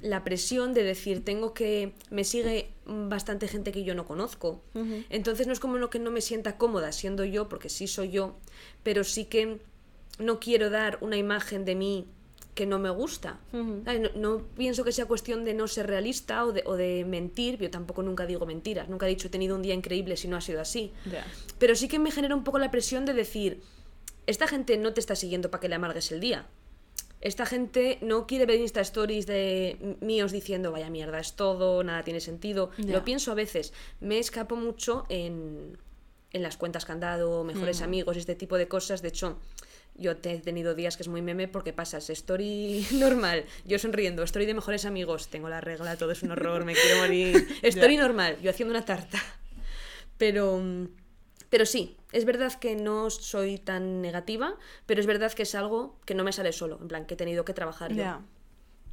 la 0.02 0.24
presión 0.24 0.74
de 0.74 0.84
decir, 0.84 1.24
tengo 1.26 1.54
que. 1.54 1.94
Me 2.12 2.24
sigue 2.26 2.70
bastante 2.86 3.48
gente 3.48 3.72
que 3.72 3.84
yo 3.86 3.96
no 3.96 4.06
conozco. 4.06 4.62
Entonces 5.10 5.48
no 5.48 5.54
es 5.54 5.60
como 5.60 5.78
lo 5.78 5.90
que 5.90 6.00
no 6.00 6.12
me 6.12 6.22
sienta 6.22 6.58
cómoda 6.58 6.92
siendo 6.92 7.24
yo, 7.26 7.48
porque 7.50 7.70
sí 7.70 7.88
soy 7.88 8.12
yo, 8.12 8.36
pero 8.84 9.04
sí 9.06 9.26
que 9.26 9.60
no 10.20 10.40
quiero 10.40 10.70
dar 10.70 10.98
una 11.02 11.18
imagen 11.18 11.66
de 11.66 11.76
mí 11.76 12.08
que 12.54 12.66
no 12.66 12.80
me 12.80 12.90
gusta. 12.90 13.40
No, 13.52 14.10
no 14.16 14.44
pienso 14.56 14.84
que 14.84 14.92
sea 14.92 15.06
cuestión 15.06 15.44
de 15.44 15.54
no 15.54 15.68
ser 15.68 15.88
realista 15.88 16.46
o 16.46 16.52
de, 16.52 16.64
o 16.66 16.76
de 16.76 17.04
mentir. 17.06 17.58
Yo 17.58 17.70
tampoco 17.72 18.04
nunca 18.04 18.26
digo 18.26 18.46
mentiras. 18.46 18.90
Nunca 18.90 19.08
he 19.08 19.10
dicho 19.10 19.28
he 19.28 19.32
tenido 19.32 19.56
un 19.56 19.64
día 19.64 19.74
increíble 19.74 20.18
si 20.18 20.28
no 20.28 20.38
ha 20.38 20.42
sido 20.42 20.62
así. 20.62 20.92
Pero 21.58 21.76
sí 21.76 21.88
que 21.88 22.00
me 22.00 22.12
genera 22.12 22.36
un 22.36 22.44
poco 22.44 22.60
la 22.60 22.70
presión 22.70 23.06
de 23.06 23.14
decir, 23.14 23.62
esta 24.28 24.48
gente 24.48 24.78
no 24.78 24.94
te 24.94 25.00
está 25.00 25.16
siguiendo 25.16 25.50
para 25.50 25.62
que 25.62 25.70
le 25.70 25.76
amargues 25.76 26.12
el 26.12 26.20
día. 26.20 26.46
Esta 27.22 27.46
gente 27.46 28.00
no 28.02 28.28
quiere 28.28 28.46
ver 28.46 28.60
Insta 28.60 28.82
Stories 28.82 29.26
de 29.26 29.98
míos 30.02 30.34
diciendo, 30.34 30.74
vaya 30.74 30.90
mierda, 30.90 31.20
es 31.20 31.34
todo, 31.34 31.82
nada 31.84 32.04
tiene 32.04 32.20
sentido. 32.20 32.70
Ya. 32.78 32.94
Lo 32.94 33.06
pienso 33.06 33.32
a 33.32 33.36
veces. 33.36 33.74
Me 34.02 34.20
escapo 34.20 34.58
mucho 34.58 35.06
en, 35.08 35.78
en 36.34 36.44
las 36.44 36.58
cuentas 36.58 36.84
que 36.84 36.92
han 36.92 37.00
dado, 37.00 37.44
mejores 37.46 37.82
amigos, 37.82 38.18
este 38.18 38.36
tipo 38.36 38.58
de 38.58 38.68
cosas. 38.68 39.02
De 39.02 39.08
hecho, 39.08 39.40
yo 39.96 40.18
te- 40.18 40.34
he 40.34 40.40
tenido 40.40 40.76
días 40.76 40.98
que 40.98 41.04
es 41.04 41.10
muy 41.10 41.22
meme 41.22 41.48
porque 41.48 41.74
pasas 41.74 42.10
story 42.10 42.86
normal, 42.94 43.46
yo 43.66 43.78
sonriendo, 43.80 44.24
story 44.24 44.46
de 44.46 44.54
mejores 44.54 44.86
amigos, 44.86 45.28
tengo 45.30 45.50
la 45.50 45.62
regla, 45.62 45.96
todo 45.98 46.12
es 46.12 46.24
un 46.24 46.32
horror, 46.32 46.66
me 46.66 46.74
quiero 46.74 46.98
morir. 47.00 47.48
Story 47.64 47.98
normal, 47.98 48.38
yo 48.42 48.50
haciendo 48.50 48.72
una 48.74 48.86
tarta. 48.86 49.20
Pero, 50.18 50.62
pero 51.50 51.66
sí, 51.66 51.98
es 52.12 52.26
verdad 52.26 52.54
que 52.60 52.76
no 52.76 53.10
soy 53.10 53.58
tan 53.58 54.02
negativa, 54.02 54.56
pero 54.86 55.02
es 55.02 55.08
verdad 55.08 55.32
que 55.34 55.44
es 55.44 55.56
algo 55.56 56.00
que 56.06 56.16
no 56.16 56.24
me 56.24 56.32
sale 56.32 56.54
solo, 56.54 56.80
en 56.82 56.88
plan, 56.88 57.06
que 57.06 57.16
he 57.16 57.18
tenido 57.18 57.46
que 57.46 57.54
trabajar 57.54 57.92
yo. 57.92 57.98
Ya. 57.98 58.22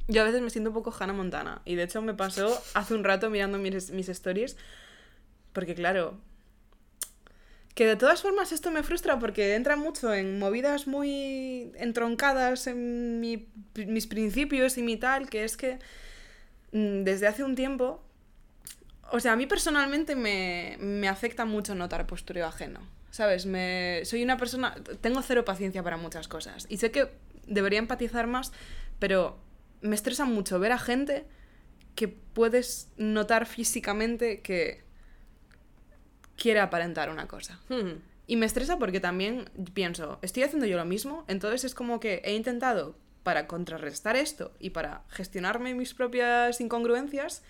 Yo 0.07 0.23
a 0.23 0.25
veces 0.25 0.41
me 0.41 0.49
siento 0.49 0.71
un 0.71 0.73
poco 0.73 0.93
Hannah 0.99 1.13
Montana. 1.13 1.61
Y 1.63 1.75
de 1.75 1.83
hecho 1.83 2.01
me 2.01 2.13
pasó 2.13 2.59
hace 2.73 2.93
un 2.95 3.03
rato 3.03 3.29
mirando 3.29 3.57
mis, 3.59 3.91
mis 3.91 4.09
stories. 4.09 4.57
Porque 5.53 5.75
claro. 5.75 6.19
Que 7.75 7.85
de 7.85 7.95
todas 7.95 8.21
formas 8.21 8.51
esto 8.51 8.69
me 8.71 8.83
frustra 8.83 9.17
porque 9.17 9.55
entra 9.55 9.75
mucho 9.77 10.13
en 10.13 10.37
movidas 10.39 10.87
muy 10.87 11.71
entroncadas 11.75 12.67
en 12.67 13.19
mi- 13.21 13.47
mis 13.75 14.07
principios 14.07 14.77
y 14.77 14.83
mi 14.83 14.97
tal, 14.97 15.29
que 15.29 15.43
es 15.45 15.55
que 15.55 15.79
mm, 16.73 17.03
desde 17.03 17.27
hace 17.27 17.43
un 17.43 17.55
tiempo. 17.55 18.03
O 19.11 19.19
sea, 19.19 19.33
a 19.33 19.35
mí 19.35 19.45
personalmente 19.45 20.15
me, 20.15 20.77
me 20.79 21.07
afecta 21.07 21.45
mucho 21.45 21.75
notar 21.75 22.07
postureo 22.07 22.45
ajeno. 22.45 22.79
¿Sabes? 23.09 23.45
Me, 23.45 24.01
soy 24.05 24.23
una 24.23 24.37
persona. 24.37 24.75
Tengo 25.01 25.21
cero 25.21 25.43
paciencia 25.43 25.83
para 25.83 25.97
muchas 25.97 26.27
cosas. 26.29 26.65
Y 26.69 26.77
sé 26.77 26.91
que 26.91 27.09
debería 27.45 27.79
empatizar 27.79 28.27
más, 28.27 28.51
pero 28.99 29.37
me 29.81 29.95
estresa 29.95 30.23
mucho 30.25 30.59
ver 30.59 30.71
a 30.71 30.77
gente 30.77 31.25
que 31.95 32.07
puedes 32.07 32.89
notar 32.95 33.45
físicamente 33.47 34.39
que 34.41 34.83
quiere 36.41 36.59
aparentar 36.59 37.09
una 37.09 37.27
cosa. 37.27 37.59
Hmm. 37.69 37.99
Y 38.25 38.35
me 38.35 38.45
estresa 38.45 38.79
porque 38.79 38.99
también 38.99 39.49
pienso, 39.73 40.17
estoy 40.21 40.43
haciendo 40.43 40.65
yo 40.65 40.77
lo 40.77 40.85
mismo, 40.85 41.23
entonces 41.27 41.63
es 41.65 41.75
como 41.75 41.99
que 41.99 42.21
he 42.25 42.33
intentado, 42.33 42.95
para 43.23 43.45
contrarrestar 43.45 44.15
esto 44.15 44.51
y 44.59 44.71
para 44.71 45.03
gestionarme 45.09 45.75
mis 45.75 45.93
propias 45.93 46.59
incongruencias, 46.59 47.43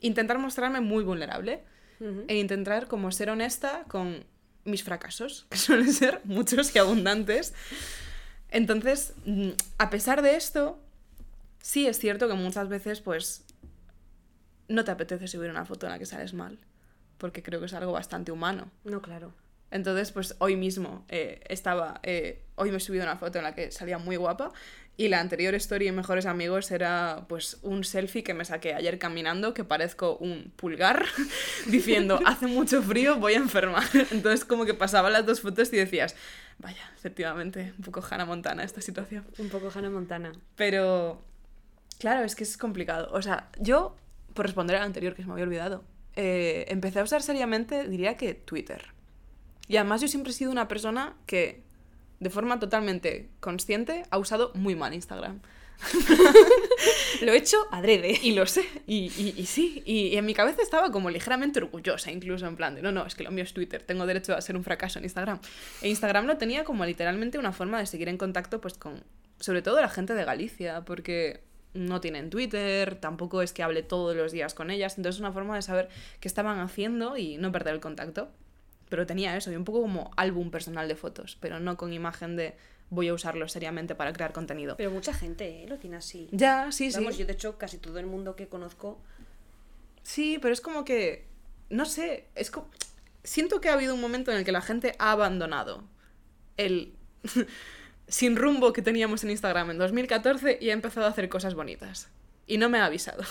intentar 0.00 0.38
mostrarme 0.38 0.80
muy 0.80 1.04
vulnerable 1.04 1.62
Ujú. 2.00 2.24
e 2.26 2.38
intentar 2.38 2.88
como 2.88 3.12
ser 3.12 3.30
honesta 3.30 3.84
con 3.86 4.24
mis 4.64 4.82
fracasos, 4.82 5.46
que 5.50 5.58
suelen 5.58 5.92
ser 5.92 6.20
muchos 6.24 6.74
y 6.74 6.78
abundantes. 6.80 7.54
Entonces, 8.50 9.14
mm, 9.24 9.50
a 9.78 9.90
pesar 9.90 10.22
de 10.22 10.34
esto, 10.34 10.80
sí 11.62 11.86
es 11.86 11.98
cierto 12.00 12.26
que 12.26 12.34
muchas 12.34 12.68
veces 12.68 13.00
pues 13.00 13.44
no 14.68 14.84
te 14.84 14.90
apetece 14.90 15.28
subir 15.28 15.50
una 15.50 15.64
foto 15.64 15.86
en 15.86 15.92
la 15.92 15.98
que 16.00 16.06
sales 16.06 16.34
mal, 16.34 16.58
porque 17.18 17.42
creo 17.42 17.60
que 17.60 17.66
es 17.66 17.74
algo 17.74 17.92
bastante 17.92 18.32
humano. 18.32 18.70
No, 18.84 19.02
claro. 19.02 19.32
Entonces, 19.70 20.12
pues 20.12 20.36
hoy 20.38 20.56
mismo 20.56 21.04
eh, 21.08 21.40
estaba, 21.48 22.00
eh, 22.02 22.42
hoy 22.54 22.70
me 22.70 22.76
he 22.76 22.80
subido 22.80 23.04
una 23.04 23.16
foto 23.16 23.38
en 23.38 23.44
la 23.44 23.54
que 23.54 23.70
salía 23.72 23.98
muy 23.98 24.16
guapa 24.16 24.52
y 24.98 25.08
la 25.08 25.20
anterior 25.20 25.54
story 25.54 25.88
en 25.88 25.96
Mejores 25.96 26.24
Amigos 26.24 26.70
era 26.70 27.26
pues 27.28 27.58
un 27.62 27.84
selfie 27.84 28.22
que 28.22 28.32
me 28.32 28.46
saqué 28.46 28.74
ayer 28.74 28.98
caminando 28.98 29.52
que 29.52 29.62
parezco 29.62 30.16
un 30.16 30.52
pulgar 30.56 31.04
diciendo 31.66 32.18
hace 32.26 32.46
mucho 32.46 32.82
frío, 32.82 33.16
voy 33.16 33.34
a 33.34 33.38
enfermar. 33.38 33.84
Entonces 34.10 34.44
como 34.44 34.64
que 34.64 34.72
pasaba 34.72 35.10
las 35.10 35.26
dos 35.26 35.42
fotos 35.42 35.70
y 35.72 35.76
decías, 35.76 36.16
vaya, 36.58 36.90
efectivamente, 36.96 37.74
un 37.76 37.84
poco 37.84 38.02
Hannah 38.08 38.24
Montana 38.24 38.62
esta 38.62 38.80
situación. 38.80 39.26
Un 39.38 39.50
poco 39.50 39.70
Hannah 39.74 39.90
Montana. 39.90 40.32
Pero, 40.54 41.20
claro, 41.98 42.24
es 42.24 42.34
que 42.34 42.44
es 42.44 42.56
complicado. 42.56 43.08
O 43.12 43.20
sea, 43.20 43.50
yo, 43.60 43.96
por 44.32 44.46
responder 44.46 44.76
al 44.76 44.82
anterior 44.82 45.14
que 45.14 45.22
se 45.22 45.28
me 45.28 45.32
había 45.34 45.44
olvidado, 45.44 45.84
eh, 46.16 46.64
empecé 46.68 47.00
a 47.00 47.04
usar 47.04 47.22
seriamente, 47.22 47.88
diría 47.88 48.16
que 48.16 48.34
Twitter. 48.34 48.86
Y 49.68 49.76
además 49.76 50.00
yo 50.00 50.08
siempre 50.08 50.32
he 50.32 50.34
sido 50.34 50.50
una 50.50 50.68
persona 50.68 51.14
que, 51.26 51.62
de 52.20 52.30
forma 52.30 52.58
totalmente 52.58 53.28
consciente, 53.40 54.04
ha 54.10 54.18
usado 54.18 54.50
muy 54.54 54.74
mal 54.76 54.94
Instagram. 54.94 55.40
Lo 57.22 57.32
he 57.32 57.36
hecho 57.36 57.56
adrede. 57.70 58.18
Y 58.22 58.32
lo 58.32 58.46
sé, 58.46 58.64
y, 58.86 59.12
y- 59.18 59.34
y 59.36 59.46
sí, 59.46 59.82
y, 59.84 60.08
y 60.08 60.16
en 60.16 60.24
mi 60.26 60.34
cabeza 60.34 60.62
estaba 60.62 60.90
como 60.90 61.10
ligeramente 61.10 61.58
orgullosa, 61.58 62.10
incluso 62.10 62.46
en 62.46 62.56
plan 62.56 62.74
de, 62.74 62.82
no, 62.82 62.92
no, 62.92 63.06
es 63.06 63.14
que 63.14 63.24
lo 63.24 63.30
mío 63.30 63.44
es 63.44 63.52
Twitter, 63.52 63.82
tengo 63.82 64.06
derecho 64.06 64.34
a 64.34 64.40
ser 64.40 64.56
un 64.56 64.64
fracaso 64.64 64.98
en 64.98 65.04
Instagram. 65.04 65.38
E 65.82 65.88
Instagram 65.88 66.26
lo 66.26 66.36
tenía 66.38 66.64
como 66.64 66.84
literalmente 66.84 67.38
una 67.38 67.52
forma 67.52 67.78
de 67.78 67.86
seguir 67.86 68.08
en 68.08 68.18
contacto 68.18 68.60
pues 68.60 68.74
con, 68.74 69.02
sobre 69.40 69.62
todo 69.62 69.80
la 69.80 69.88
gente 69.88 70.14
de 70.14 70.24
Galicia, 70.24 70.82
porque 70.84 71.40
no 71.76 72.00
tienen 72.00 72.30
Twitter, 72.30 72.96
tampoco 72.96 73.42
es 73.42 73.52
que 73.52 73.62
hable 73.62 73.82
todos 73.82 74.16
los 74.16 74.32
días 74.32 74.54
con 74.54 74.70
ellas, 74.70 74.96
entonces 74.96 75.16
es 75.16 75.20
una 75.20 75.32
forma 75.32 75.54
de 75.56 75.62
saber 75.62 75.88
qué 76.20 76.28
estaban 76.28 76.58
haciendo 76.58 77.16
y 77.16 77.36
no 77.36 77.52
perder 77.52 77.74
el 77.74 77.80
contacto. 77.80 78.28
Pero 78.88 79.04
tenía 79.04 79.36
eso, 79.36 79.50
y 79.50 79.56
un 79.56 79.64
poco 79.64 79.82
como 79.82 80.12
álbum 80.16 80.50
personal 80.50 80.86
de 80.86 80.94
fotos, 80.94 81.36
pero 81.40 81.58
no 81.58 81.76
con 81.76 81.92
imagen 81.92 82.36
de 82.36 82.54
voy 82.88 83.08
a 83.08 83.14
usarlo 83.14 83.48
seriamente 83.48 83.96
para 83.96 84.12
crear 84.12 84.32
contenido. 84.32 84.76
Pero 84.76 84.92
mucha 84.92 85.12
gente 85.12 85.64
¿eh? 85.64 85.66
lo 85.66 85.76
tiene 85.78 85.96
así. 85.96 86.28
Ya, 86.30 86.70
sí, 86.70 86.92
sí. 86.92 86.98
Vamos, 86.98 87.18
yo 87.18 87.26
de 87.26 87.32
hecho 87.32 87.58
casi 87.58 87.78
todo 87.78 87.98
el 87.98 88.06
mundo 88.06 88.36
que 88.36 88.46
conozco 88.46 89.00
Sí, 90.06 90.38
pero 90.40 90.54
es 90.54 90.60
como 90.60 90.84
que. 90.84 91.24
No 91.68 91.84
sé, 91.84 92.26
es 92.36 92.52
como. 92.52 92.68
Siento 93.24 93.60
que 93.60 93.68
ha 93.68 93.72
habido 93.72 93.92
un 93.92 94.00
momento 94.00 94.30
en 94.30 94.38
el 94.38 94.44
que 94.44 94.52
la 94.52 94.60
gente 94.62 94.94
ha 95.00 95.10
abandonado 95.10 95.82
el. 96.56 96.94
sin 98.08 98.36
rumbo 98.36 98.72
que 98.72 98.82
teníamos 98.82 99.24
en 99.24 99.30
Instagram 99.30 99.70
en 99.70 99.78
2014 99.78 100.58
y 100.60 100.70
ha 100.70 100.72
empezado 100.72 101.06
a 101.06 101.10
hacer 101.10 101.28
cosas 101.28 101.54
bonitas. 101.54 102.08
Y 102.46 102.58
no 102.58 102.68
me 102.68 102.78
ha 102.78 102.84
avisado. 102.84 103.24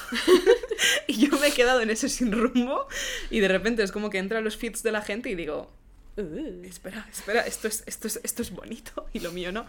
y 1.07 1.27
yo 1.27 1.37
me 1.39 1.47
he 1.47 1.51
quedado 1.51 1.81
en 1.81 1.89
ese 1.89 2.09
sin 2.09 2.31
rumbo 2.31 2.87
y 3.29 3.39
de 3.39 3.47
repente 3.47 3.83
es 3.83 3.91
como 3.91 4.09
que 4.09 4.17
entra 4.17 4.41
los 4.41 4.57
feeds 4.57 4.83
de 4.83 4.91
la 4.91 5.01
gente 5.01 5.29
y 5.29 5.35
digo, 5.35 5.71
Uh. 6.17 6.63
espera, 6.63 7.05
espera, 7.11 7.41
esto 7.41 7.67
es, 7.67 7.83
esto, 7.87 8.07
es, 8.07 8.21
esto 8.23 8.41
es 8.41 8.51
bonito 8.51 9.07
y 9.13 9.19
lo 9.19 9.31
mío 9.31 9.51
no. 9.51 9.65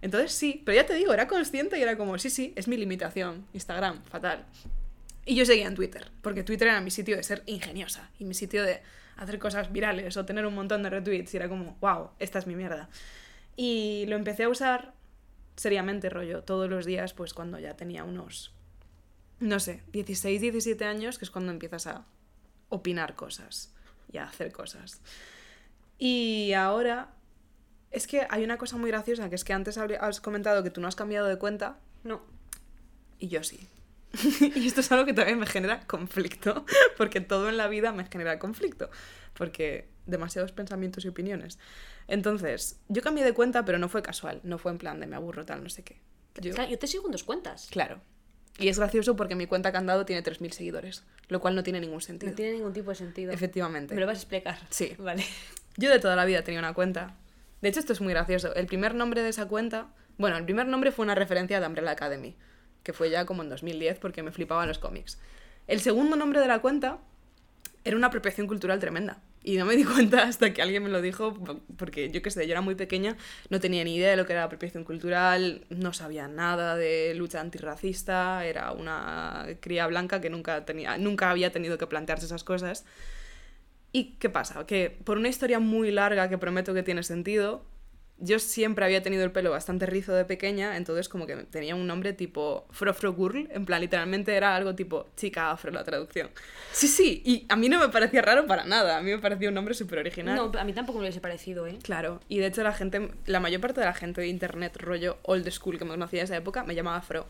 Entonces 0.00 0.32
sí, 0.32 0.62
pero 0.64 0.76
ya 0.76 0.86
te 0.86 0.94
digo, 0.94 1.12
era 1.12 1.28
consciente 1.28 1.78
y 1.78 1.82
era 1.82 1.96
como, 1.96 2.18
sí, 2.18 2.30
sí, 2.30 2.52
es 2.56 2.68
mi 2.68 2.76
limitación. 2.76 3.46
Instagram, 3.52 4.02
fatal. 4.04 4.44
Y 5.24 5.36
yo 5.36 5.44
seguía 5.46 5.66
en 5.66 5.76
Twitter, 5.76 6.10
porque 6.20 6.42
Twitter 6.42 6.68
era 6.68 6.80
mi 6.80 6.90
sitio 6.90 7.16
de 7.16 7.22
ser 7.22 7.42
ingeniosa 7.46 8.10
y 8.18 8.24
mi 8.24 8.34
sitio 8.34 8.64
de 8.64 8.82
hacer 9.16 9.38
cosas 9.38 9.72
virales 9.72 10.16
o 10.16 10.24
tener 10.24 10.46
un 10.46 10.54
montón 10.54 10.82
de 10.82 10.90
retweets 10.90 11.34
y 11.34 11.36
era 11.36 11.48
como, 11.48 11.76
wow, 11.80 12.10
esta 12.18 12.40
es 12.40 12.46
mi 12.48 12.56
mierda. 12.56 12.88
Y 13.56 14.06
lo 14.08 14.16
empecé 14.16 14.44
a 14.44 14.48
usar 14.48 14.94
seriamente, 15.56 16.08
rollo, 16.08 16.42
todos 16.42 16.68
los 16.68 16.86
días, 16.86 17.12
pues 17.12 17.34
cuando 17.34 17.58
ya 17.58 17.76
tenía 17.76 18.04
unos, 18.04 18.54
no 19.40 19.60
sé, 19.60 19.82
16, 19.92 20.40
17 20.40 20.84
años, 20.84 21.18
que 21.18 21.24
es 21.24 21.30
cuando 21.30 21.52
empiezas 21.52 21.86
a 21.86 22.06
opinar 22.68 23.14
cosas 23.14 23.74
y 24.10 24.18
a 24.18 24.24
hacer 24.24 24.52
cosas. 24.52 25.02
Y 25.98 26.52
ahora 26.54 27.14
es 27.90 28.06
que 28.06 28.26
hay 28.30 28.42
una 28.44 28.56
cosa 28.56 28.76
muy 28.78 28.90
graciosa, 28.90 29.28
que 29.28 29.34
es 29.34 29.44
que 29.44 29.52
antes 29.52 29.76
has 29.76 30.20
comentado 30.20 30.62
que 30.62 30.70
tú 30.70 30.80
no 30.80 30.88
has 30.88 30.96
cambiado 30.96 31.28
de 31.28 31.38
cuenta 31.38 31.78
No. 32.04 32.22
y 33.18 33.28
yo 33.28 33.42
sí. 33.44 33.68
y 34.40 34.66
esto 34.66 34.80
es 34.80 34.90
algo 34.92 35.04
que 35.06 35.14
también 35.14 35.38
me 35.38 35.46
genera 35.46 35.86
conflicto, 35.86 36.64
porque 36.96 37.20
todo 37.20 37.48
en 37.48 37.56
la 37.56 37.68
vida 37.68 37.92
me 37.92 38.04
genera 38.06 38.38
conflicto, 38.38 38.90
porque 39.34 39.88
demasiados 40.06 40.52
pensamientos 40.52 41.04
y 41.04 41.08
opiniones. 41.08 41.58
Entonces, 42.08 42.78
yo 42.88 43.02
cambié 43.02 43.24
de 43.24 43.32
cuenta, 43.32 43.64
pero 43.64 43.78
no 43.78 43.88
fue 43.88 44.02
casual, 44.02 44.40
no 44.42 44.58
fue 44.58 44.72
en 44.72 44.78
plan 44.78 45.00
de 45.00 45.06
me 45.06 45.16
aburro 45.16 45.44
tal, 45.44 45.62
no 45.62 45.68
sé 45.70 45.82
qué. 45.82 46.00
Yo- 46.40 46.52
Claro, 46.54 46.70
yo 46.70 46.78
te 46.78 46.86
sigo 46.86 47.06
en 47.06 47.12
dos 47.12 47.24
cuentas. 47.24 47.68
claro. 47.70 48.00
Y 48.58 48.68
es 48.68 48.78
gracioso 48.78 49.16
porque 49.16 49.34
mi 49.34 49.46
cuenta 49.46 49.72
candado 49.72 50.04
tiene 50.04 50.22
3.000 50.22 50.52
seguidores, 50.52 51.04
lo 51.28 51.40
cual 51.40 51.54
no 51.54 51.62
tiene 51.62 51.80
ningún 51.80 52.02
sentido. 52.02 52.30
No 52.32 52.36
tiene 52.36 52.52
ningún 52.52 52.74
tipo 52.74 52.90
de 52.90 52.96
sentido. 52.96 53.32
Efectivamente. 53.32 53.94
¿Me 53.94 54.00
lo 54.02 54.06
vas 54.06 54.16
a 54.18 54.20
explicar? 54.20 54.58
Sí. 54.68 54.94
Vale. 54.98 55.24
Yo 55.78 55.88
de 55.88 55.98
toda 55.98 56.16
la 56.16 56.26
vida 56.26 56.42
tenía 56.44 56.60
una 56.60 56.74
cuenta. 56.74 57.14
De 57.62 57.70
hecho, 57.70 57.80
esto 57.80 57.94
es 57.94 58.02
muy 58.02 58.12
gracioso. 58.12 58.54
El 58.54 58.66
primer 58.66 58.94
nombre 58.94 59.22
de 59.22 59.30
esa 59.30 59.46
cuenta, 59.48 59.86
bueno, 60.18 60.36
el 60.36 60.44
primer 60.44 60.66
nombre 60.66 60.92
fue 60.92 61.02
una 61.02 61.14
referencia 61.14 61.60
de 61.60 61.66
Umbrella 61.66 61.92
Academy, 61.92 62.36
que 62.82 62.92
fue 62.92 63.08
ya 63.08 63.24
como 63.24 63.42
en 63.42 63.48
2010 63.48 63.98
porque 63.98 64.22
me 64.22 64.32
flipaban 64.32 64.68
los 64.68 64.78
cómics. 64.78 65.18
El 65.66 65.80
segundo 65.80 66.16
nombre 66.16 66.38
de 66.40 66.46
la 66.48 66.58
cuenta 66.60 66.98
era 67.84 67.96
una 67.96 68.08
apropiación 68.08 68.46
cultural 68.46 68.78
tremenda. 68.80 69.22
Y 69.44 69.56
no 69.56 69.64
me 69.64 69.76
di 69.76 69.84
cuenta 69.84 70.22
hasta 70.24 70.52
que 70.52 70.62
alguien 70.62 70.82
me 70.82 70.88
lo 70.88 71.02
dijo, 71.02 71.34
porque 71.76 72.10
yo 72.10 72.22
qué 72.22 72.30
sé, 72.30 72.46
yo 72.46 72.52
era 72.52 72.60
muy 72.60 72.74
pequeña, 72.74 73.16
no 73.50 73.60
tenía 73.60 73.84
ni 73.84 73.96
idea 73.96 74.10
de 74.10 74.16
lo 74.16 74.26
que 74.26 74.32
era 74.32 74.42
la 74.42 74.46
apropiación 74.46 74.84
cultural, 74.84 75.64
no 75.70 75.92
sabía 75.92 76.28
nada 76.28 76.76
de 76.76 77.14
lucha 77.14 77.40
antirracista, 77.40 78.44
era 78.44 78.72
una 78.72 79.46
cría 79.60 79.86
blanca 79.86 80.20
que 80.20 80.30
nunca, 80.30 80.64
tenía, 80.64 80.98
nunca 80.98 81.30
había 81.30 81.50
tenido 81.52 81.78
que 81.78 81.86
plantearse 81.86 82.26
esas 82.26 82.44
cosas. 82.44 82.84
¿Y 83.92 84.14
qué 84.18 84.30
pasa? 84.30 84.66
Que 84.66 84.90
por 84.90 85.18
una 85.18 85.28
historia 85.28 85.58
muy 85.58 85.90
larga 85.90 86.28
que 86.28 86.38
prometo 86.38 86.72
que 86.72 86.82
tiene 86.82 87.02
sentido, 87.02 87.64
yo 88.22 88.38
siempre 88.38 88.84
había 88.84 89.02
tenido 89.02 89.24
el 89.24 89.32
pelo 89.32 89.50
bastante 89.50 89.84
rizo 89.84 90.14
de 90.14 90.24
pequeña, 90.24 90.76
entonces 90.76 91.08
como 91.08 91.26
que 91.26 91.34
tenía 91.36 91.74
un 91.74 91.88
nombre 91.88 92.12
tipo 92.12 92.66
Frofro 92.70 93.14
Girl, 93.14 93.48
en 93.50 93.66
plan 93.66 93.80
literalmente 93.80 94.34
era 94.34 94.54
algo 94.54 94.76
tipo 94.76 95.08
chica 95.16 95.50
afro 95.50 95.72
la 95.72 95.82
traducción. 95.82 96.30
Sí, 96.70 96.86
sí, 96.86 97.20
y 97.24 97.44
a 97.48 97.56
mí 97.56 97.68
no 97.68 97.80
me 97.80 97.88
parecía 97.88 98.22
raro 98.22 98.46
para 98.46 98.64
nada, 98.64 98.96
a 98.96 99.02
mí 99.02 99.10
me 99.10 99.18
parecía 99.18 99.48
un 99.48 99.54
nombre 99.54 99.74
súper 99.74 99.98
original. 99.98 100.36
No, 100.36 100.58
a 100.58 100.64
mí 100.64 100.72
tampoco 100.72 100.98
me 101.00 101.04
hubiese 101.04 101.20
parecido, 101.20 101.66
¿eh? 101.66 101.78
Claro, 101.82 102.20
y 102.28 102.38
de 102.38 102.46
hecho 102.46 102.62
la 102.62 102.72
gente, 102.72 103.10
la 103.26 103.40
mayor 103.40 103.60
parte 103.60 103.80
de 103.80 103.86
la 103.86 103.94
gente 103.94 104.20
de 104.20 104.28
internet 104.28 104.76
rollo 104.76 105.18
old 105.22 105.50
school 105.50 105.76
que 105.76 105.84
me 105.84 105.90
conocía 105.90 106.20
en 106.20 106.24
esa 106.24 106.36
época 106.36 106.62
me 106.62 106.76
llamaba 106.76 107.02
Fro. 107.02 107.26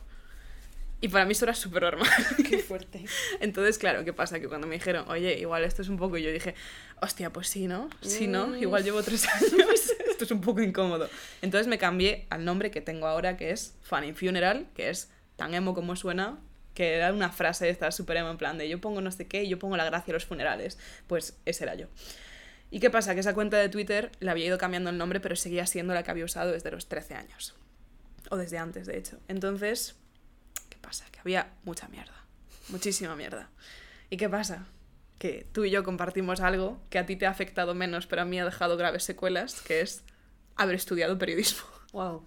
Y 1.03 1.09
para 1.09 1.25
mí 1.25 1.33
eso 1.33 1.45
era 1.45 1.55
súper 1.55 1.83
normal. 1.83 2.09
Qué 2.49 2.59
fuerte. 2.59 3.05
Entonces, 3.41 3.77
claro, 3.77 4.05
¿qué 4.05 4.13
pasa? 4.13 4.39
Que 4.39 4.47
cuando 4.47 4.69
me 4.69 4.77
dijeron, 4.77 5.05
oye, 5.09 5.37
igual 5.37 5.65
esto 5.65 5.83
es 5.83 5.89
un 5.89 5.97
poco, 5.97 6.17
y 6.17 6.23
yo 6.23 6.31
dije, 6.31 6.55
hostia, 7.01 7.31
pues 7.31 7.49
sí, 7.49 7.67
¿no? 7.67 7.91
Sí, 8.03 8.29
¿no? 8.29 8.57
Igual 8.57 8.85
llevo 8.85 9.03
tres 9.03 9.27
años, 9.35 9.93
esto 10.23 10.35
es 10.35 10.39
un 10.39 10.41
poco 10.41 10.63
incómodo. 10.63 11.09
Entonces 11.41 11.67
me 11.67 11.79
cambié 11.79 12.27
al 12.31 12.45
nombre 12.45 12.71
que 12.71 12.81
tengo 12.81 13.07
ahora, 13.07 13.37
que 13.37 13.51
es 13.51 13.75
Funny 13.83 14.13
Funeral, 14.13 14.69
que 14.75 14.91
es 14.91 15.11
tan 15.37 15.55
emo 15.55 15.75
como 15.75 15.97
suena, 15.97 16.39
que 16.75 16.95
era 16.95 17.13
una 17.13 17.31
frase 17.31 17.69
esta 17.69 17.91
súper 17.91 18.19
emo 18.19 18.31
en 18.31 18.39
plan 18.39 18.59
de 18.59 18.69
yo 18.69 18.81
pongo 18.81 19.01
no 19.01 19.11
sé 19.11 19.27
qué 19.27 19.47
yo 19.47 19.59
pongo 19.59 19.77
la 19.77 19.85
gracia 19.85 20.13
a 20.13 20.15
los 20.15 20.25
funerales. 20.25 20.79
Pues 21.07 21.37
ese 21.45 21.65
era 21.65 21.75
yo. 21.75 21.87
¿Y 22.71 22.81
qué 22.81 22.89
pasa? 22.89 23.13
Que 23.15 23.21
esa 23.21 23.35
cuenta 23.35 23.59
de 23.59 23.69
Twitter 23.69 24.11
la 24.21 24.33
había 24.33 24.47
ido 24.47 24.57
cambiando 24.57 24.89
el 24.89 24.97
nombre, 24.97 25.21
pero 25.21 25.37
seguía 25.37 25.67
siendo 25.67 25.93
la 25.93 26.03
que 26.03 26.11
había 26.11 26.25
usado 26.25 26.53
desde 26.53 26.71
los 26.71 26.89
13 26.89 27.15
años. 27.15 27.55
O 28.31 28.37
desde 28.39 28.57
antes, 28.57 28.87
de 28.87 28.97
hecho. 28.97 29.19
Entonces, 29.29 29.95
¿qué 30.71 30.79
pasa? 30.79 31.05
Que 31.13 31.21
había 31.21 31.53
mucha 31.65 31.89
mierda. 31.89 32.15
Muchísima 32.69 33.15
mierda. 33.15 33.51
¿Y 34.09 34.17
qué 34.17 34.31
pasa? 34.31 34.65
Que 35.19 35.47
tú 35.53 35.65
y 35.65 35.71
yo 35.71 35.85
compartimos 35.85 36.41
algo 36.41 36.81
que 36.89 36.99
a 36.99 37.05
ti 37.05 37.17
te 37.17 37.27
ha 37.27 37.31
afectado 37.31 37.75
menos, 37.75 38.07
pero 38.07 38.23
a 38.23 38.25
mí 38.25 38.41
ha 38.41 38.45
dejado 38.47 38.79
graves 38.79 39.05
secuelas, 39.05 39.61
que 39.61 39.83
es 39.83 40.03
haber 40.57 40.77
estudiado 40.77 41.19
periodismo. 41.19 41.62
Wow. 41.93 42.27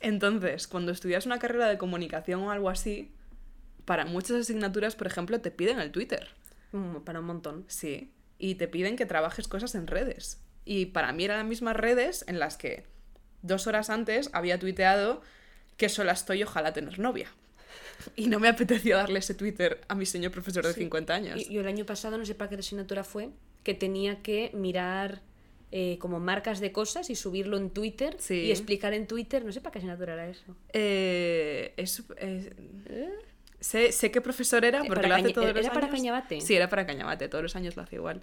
Entonces, 0.00 0.66
cuando 0.66 0.90
estudias 0.90 1.26
una 1.26 1.38
carrera 1.38 1.68
de 1.68 1.76
comunicación 1.76 2.40
o 2.40 2.50
algo 2.50 2.70
así, 2.70 3.12
para 3.84 4.06
muchas 4.06 4.38
asignaturas, 4.38 4.96
por 4.96 5.06
ejemplo, 5.06 5.38
te 5.42 5.50
piden 5.50 5.80
el 5.80 5.92
Twitter. 5.92 6.28
Mm, 6.72 7.00
Para 7.00 7.20
un 7.20 7.26
montón. 7.26 7.66
Sí. 7.68 8.10
Y 8.38 8.54
te 8.54 8.68
piden 8.68 8.96
que 8.96 9.04
trabajes 9.04 9.48
cosas 9.48 9.74
en 9.74 9.86
redes. 9.86 10.40
Y 10.64 10.86
para 10.86 11.12
mí 11.12 11.24
eran 11.24 11.38
las 11.38 11.46
mismas 11.46 11.76
redes 11.76 12.24
en 12.26 12.38
las 12.38 12.56
que 12.56 12.86
dos 13.42 13.66
horas 13.66 13.90
antes 13.90 14.30
había 14.32 14.58
tuiteado 14.58 15.20
que 15.76 15.88
sola 15.88 16.12
estoy, 16.12 16.42
ojalá 16.42 16.72
tener 16.72 16.98
novia. 16.98 17.28
Y 18.16 18.28
no 18.28 18.40
me 18.40 18.48
apetecía 18.48 18.96
darle 18.96 19.18
ese 19.18 19.34
Twitter 19.34 19.80
a 19.88 19.94
mi 19.94 20.06
señor 20.06 20.30
profesor 20.32 20.66
de 20.66 20.72
50 20.72 21.14
años. 21.14 21.40
Y, 21.40 21.52
yo 21.52 21.60
el 21.60 21.66
año 21.66 21.84
pasado, 21.84 22.16
no 22.18 22.24
sé 22.24 22.34
para 22.34 22.48
qué 22.48 22.56
asignatura 22.56 23.04
fue, 23.04 23.30
que 23.62 23.74
tenía 23.74 24.22
que 24.22 24.50
mirar 24.54 25.22
eh, 25.72 25.98
como 26.00 26.18
marcas 26.20 26.58
de 26.60 26.72
cosas 26.72 27.10
y 27.10 27.14
subirlo 27.14 27.56
en 27.56 27.70
Twitter 27.70 28.16
Sí. 28.18 28.34
y 28.46 28.50
explicar 28.50 28.92
en 28.94 29.06
Twitter, 29.06 29.44
no 29.44 29.52
sé 29.52 29.60
para 29.60 29.72
qué 29.72 29.78
asignatura 29.78 30.14
era 30.14 30.28
eso. 30.28 30.56
Eh, 30.72 31.72
es- 31.76 32.02
eh, 32.16 32.50
sé, 33.60 33.92
sé 33.92 34.10
qué 34.10 34.20
profesor 34.20 34.64
era 34.64 34.78
porque 34.80 34.94
para 35.02 35.08
lo 35.08 35.14
hace 35.16 35.32
todos 35.32 35.48
¿era 35.50 35.60
los 35.60 35.68
para 35.68 35.86
años. 35.86 35.96
Cañabate? 35.96 36.40
Sí, 36.40 36.54
era 36.54 36.68
para 36.68 36.86
Cañabate, 36.86 37.28
todos 37.28 37.42
los 37.42 37.56
años 37.56 37.76
lo 37.76 37.82
hace 37.82 37.96
igual. 37.96 38.22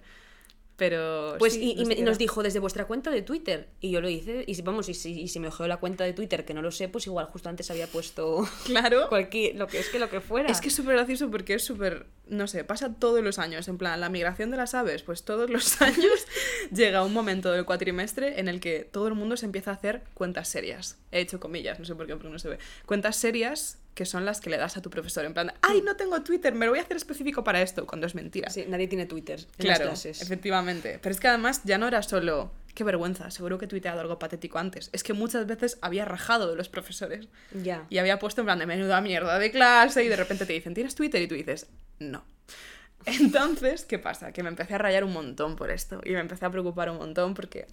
Pero. 0.78 1.34
Pues 1.40 1.54
sí, 1.54 1.74
y, 1.76 2.02
nos 2.02 2.18
dijo 2.18 2.44
desde 2.44 2.60
vuestra 2.60 2.86
cuenta 2.86 3.10
de 3.10 3.20
Twitter. 3.20 3.66
Y 3.80 3.90
yo 3.90 4.00
lo 4.00 4.08
hice. 4.08 4.44
Y 4.46 4.62
vamos, 4.62 4.88
y 4.88 4.94
si, 4.94 5.20
y 5.20 5.26
si 5.26 5.40
me 5.40 5.48
ojeó 5.48 5.66
la 5.66 5.78
cuenta 5.78 6.04
de 6.04 6.12
Twitter, 6.12 6.44
que 6.44 6.54
no 6.54 6.62
lo 6.62 6.70
sé, 6.70 6.88
pues 6.88 7.04
igual 7.08 7.26
justo 7.26 7.48
antes 7.48 7.68
había 7.72 7.88
puesto 7.88 8.48
Claro. 8.64 9.08
cualquier, 9.08 9.56
lo 9.56 9.66
que 9.66 9.80
es 9.80 9.88
que 9.88 9.98
lo 9.98 10.08
que 10.08 10.20
fuera. 10.20 10.48
Es 10.48 10.60
que 10.60 10.68
es 10.68 10.74
súper 10.76 10.94
gracioso 10.94 11.32
porque 11.32 11.54
es 11.54 11.64
súper, 11.64 12.06
no 12.28 12.46
sé, 12.46 12.62
pasa 12.62 12.94
todos 12.94 13.24
los 13.24 13.40
años. 13.40 13.66
En 13.66 13.76
plan, 13.76 14.00
la 14.00 14.08
migración 14.08 14.52
de 14.52 14.56
las 14.56 14.72
aves, 14.74 15.02
pues 15.02 15.24
todos 15.24 15.50
los 15.50 15.82
años 15.82 16.26
llega 16.72 17.02
un 17.02 17.12
momento 17.12 17.50
del 17.50 17.64
cuatrimestre 17.64 18.38
en 18.38 18.46
el 18.46 18.60
que 18.60 18.84
todo 18.84 19.08
el 19.08 19.14
mundo 19.14 19.36
se 19.36 19.46
empieza 19.46 19.72
a 19.72 19.74
hacer 19.74 20.04
cuentas 20.14 20.46
serias. 20.46 20.96
He 21.10 21.18
hecho 21.20 21.40
comillas, 21.40 21.80
no 21.80 21.86
sé 21.86 21.96
por 21.96 22.06
qué, 22.06 22.14
porque 22.14 22.30
no 22.30 22.38
se 22.38 22.50
ve. 22.50 22.58
Cuentas 22.86 23.16
serias 23.16 23.78
que 23.98 24.06
son 24.06 24.24
las 24.24 24.40
que 24.40 24.48
le 24.48 24.58
das 24.58 24.76
a 24.76 24.80
tu 24.80 24.90
profesor. 24.90 25.24
En 25.24 25.34
plan, 25.34 25.52
ay, 25.60 25.82
no 25.84 25.96
tengo 25.96 26.22
Twitter, 26.22 26.54
me 26.54 26.66
lo 26.66 26.70
voy 26.70 26.78
a 26.78 26.82
hacer 26.82 26.96
específico 26.96 27.42
para 27.42 27.60
esto, 27.62 27.84
cuando 27.84 28.06
es 28.06 28.14
mentira. 28.14 28.48
Sí, 28.48 28.64
nadie 28.68 28.86
tiene 28.86 29.06
Twitter 29.06 29.40
en 29.40 29.46
Claro, 29.56 29.86
las 29.86 30.02
clases. 30.02 30.22
efectivamente. 30.22 31.00
Pero 31.02 31.12
es 31.12 31.18
que 31.18 31.26
además 31.26 31.62
ya 31.64 31.78
no 31.78 31.88
era 31.88 32.00
solo. 32.04 32.52
Qué 32.76 32.84
vergüenza, 32.84 33.28
seguro 33.32 33.58
que 33.58 33.64
he 33.64 33.68
tuiteado 33.68 33.98
algo 34.00 34.20
patético 34.20 34.60
antes. 34.60 34.88
Es 34.92 35.02
que 35.02 35.14
muchas 35.14 35.48
veces 35.48 35.78
había 35.82 36.04
rajado 36.04 36.48
de 36.48 36.54
los 36.54 36.68
profesores. 36.68 37.26
Ya. 37.52 37.86
Y 37.90 37.98
había 37.98 38.20
puesto 38.20 38.42
en 38.42 38.44
plan 38.44 38.60
de 38.60 38.66
menuda 38.66 39.00
mierda 39.00 39.36
de 39.40 39.50
clase 39.50 40.04
y 40.04 40.08
de 40.08 40.14
repente 40.14 40.46
te 40.46 40.52
dicen, 40.52 40.74
¿tienes 40.74 40.94
Twitter? 40.94 41.20
Y 41.20 41.26
tú 41.26 41.34
dices, 41.34 41.66
no. 41.98 42.24
Entonces, 43.06 43.84
¿qué 43.84 43.98
pasa? 43.98 44.30
Que 44.32 44.44
me 44.44 44.48
empecé 44.48 44.74
a 44.74 44.78
rayar 44.78 45.02
un 45.02 45.12
montón 45.12 45.56
por 45.56 45.72
esto 45.72 46.00
y 46.04 46.10
me 46.10 46.20
empecé 46.20 46.44
a 46.44 46.50
preocupar 46.52 46.88
un 46.90 46.98
montón 46.98 47.34
porque 47.34 47.66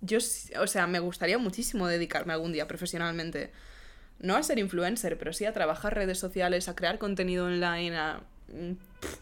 yo, 0.00 0.18
o 0.60 0.66
sea, 0.68 0.86
me 0.86 1.00
gustaría 1.00 1.38
muchísimo 1.38 1.88
dedicarme 1.88 2.32
algún 2.34 2.52
día 2.52 2.68
profesionalmente, 2.68 3.50
no 4.20 4.36
a 4.36 4.42
ser 4.42 4.58
influencer, 4.58 5.18
pero 5.18 5.32
sí 5.32 5.44
a 5.44 5.52
trabajar 5.52 5.94
redes 5.94 6.18
sociales, 6.18 6.68
a 6.68 6.76
crear 6.76 6.98
contenido 6.98 7.46
online, 7.46 7.96
a 7.96 8.20
mm, 8.48 8.72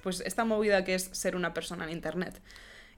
pues 0.02 0.20
esta 0.20 0.44
movida 0.44 0.84
que 0.84 0.94
es 0.94 1.04
ser 1.12 1.36
una 1.36 1.54
persona 1.54 1.84
en 1.84 1.90
internet. 1.90 2.40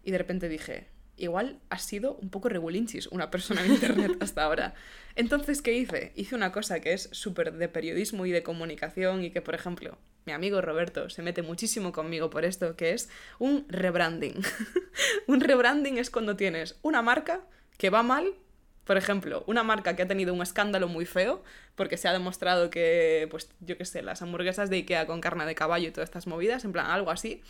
Y 0.03 0.11
de 0.11 0.19
repente 0.19 0.49
dije, 0.49 0.89
igual 1.17 1.61
ha 1.69 1.79
sido 1.79 2.15
un 2.15 2.31
poco 2.31 2.49
regulinchis 2.49 3.07
una 3.09 3.31
persona 3.31 3.65
en 3.65 3.73
internet 3.73 4.17
hasta 4.21 4.45
ahora. 4.45 4.75
Entonces, 5.15 5.63
¿qué 5.63 5.75
hice? 5.75 6.13
Hice 6.17 6.35
una 6.35 6.53
cosa 6.53 6.81
que 6.81 6.93
es 6.93 7.09
súper 7.13 7.53
de 7.53 7.69
periodismo 7.69 8.27
y 8.27 8.31
de 8.31 8.43
comunicación 8.43 9.23
y 9.23 9.31
que, 9.31 9.43
por 9.43 9.55
ejemplo, 9.55 9.99
mi 10.25 10.33
amigo 10.33 10.61
Roberto 10.61 11.11
se 11.11 11.23
mete 11.23 11.43
muchísimo 11.43 11.93
conmigo 11.93 12.31
por 12.31 12.45
esto, 12.45 12.77
que 12.77 12.93
es 12.93 13.11
un 13.39 13.67
rebranding. 13.69 14.41
un 15.27 15.41
rebranding 15.41 15.99
es 15.99 16.11
cuando 16.11 16.37
tienes 16.37 16.79
una 16.83 17.03
marca 17.03 17.43
que 17.77 17.91
va 17.91 18.03
mal, 18.03 18.35
por 18.91 18.97
ejemplo, 18.97 19.45
una 19.47 19.63
marca 19.63 19.95
que 19.95 20.03
ha 20.03 20.09
tenido 20.09 20.35
un 20.35 20.43
escándalo 20.43 20.89
muy 20.89 21.07
feo, 21.07 21.45
porque 21.77 21.97
se 21.97 22.09
ha 22.09 22.13
demostrado 22.13 22.71
que, 22.71 23.29
pues, 23.31 23.49
yo 23.61 23.79
qué 23.79 23.85
sé, 23.85 24.03
las 24.03 24.21
hamburguesas 24.21 24.69
de 24.69 24.79
Ikea 24.79 25.07
con 25.07 25.21
carne 25.21 25.47
de 25.47 25.55
caballo 25.55 25.87
y 25.87 25.93
todas 25.93 26.09
estas 26.09 26.27
movidas, 26.27 26.65
en 26.65 26.73
plan, 26.73 26.87
algo 26.87 27.13
así, 27.13 27.41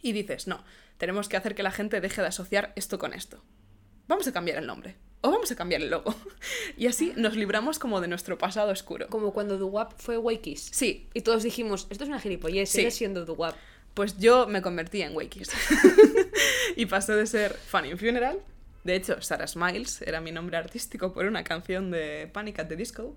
y 0.00 0.12
dices, 0.12 0.46
no, 0.46 0.64
tenemos 0.96 1.28
que 1.28 1.36
hacer 1.36 1.54
que 1.54 1.62
la 1.62 1.70
gente 1.70 2.00
deje 2.00 2.22
de 2.22 2.28
asociar 2.28 2.72
esto 2.76 2.98
con 2.98 3.12
esto. 3.12 3.44
Vamos 4.08 4.26
a 4.26 4.32
cambiar 4.32 4.56
el 4.56 4.66
nombre. 4.66 4.96
O 5.20 5.30
vamos 5.30 5.52
a 5.52 5.54
cambiar 5.54 5.82
el 5.82 5.90
logo. 5.90 6.14
Y 6.78 6.86
así 6.86 7.12
nos 7.14 7.36
libramos 7.36 7.78
como 7.78 8.00
de 8.00 8.08
nuestro 8.08 8.38
pasado 8.38 8.72
oscuro. 8.72 9.08
Como 9.08 9.34
cuando 9.34 9.58
Duwap 9.58 9.92
fue 9.98 10.16
Wakis. 10.16 10.70
Sí, 10.72 11.10
Y 11.12 11.20
todos 11.20 11.42
dijimos, 11.42 11.88
esto 11.90 12.04
es 12.04 12.08
una 12.08 12.20
gilipollez, 12.20 12.70
Sí. 12.70 12.78
sigue 12.78 12.90
siendo 12.90 13.26
Duwap. 13.26 13.54
pues 13.92 14.16
yo 14.16 14.46
me 14.46 14.62
convertí 14.62 15.02
en 15.02 15.14
Wakis. 15.14 15.50
y 16.76 16.86
pasó 16.86 17.14
de 17.14 17.26
ser 17.26 17.52
Funny 17.52 17.96
Funeral. 17.98 18.40
De 18.84 18.94
hecho, 18.96 19.20
Sarah 19.20 19.46
Smiles 19.46 20.02
era 20.02 20.20
mi 20.20 20.32
nombre 20.32 20.56
artístico 20.56 21.12
por 21.12 21.26
una 21.26 21.44
canción 21.44 21.90
de 21.90 22.28
Panic 22.32 22.58
at 22.60 22.66
the 22.68 22.76
Disco. 22.76 23.16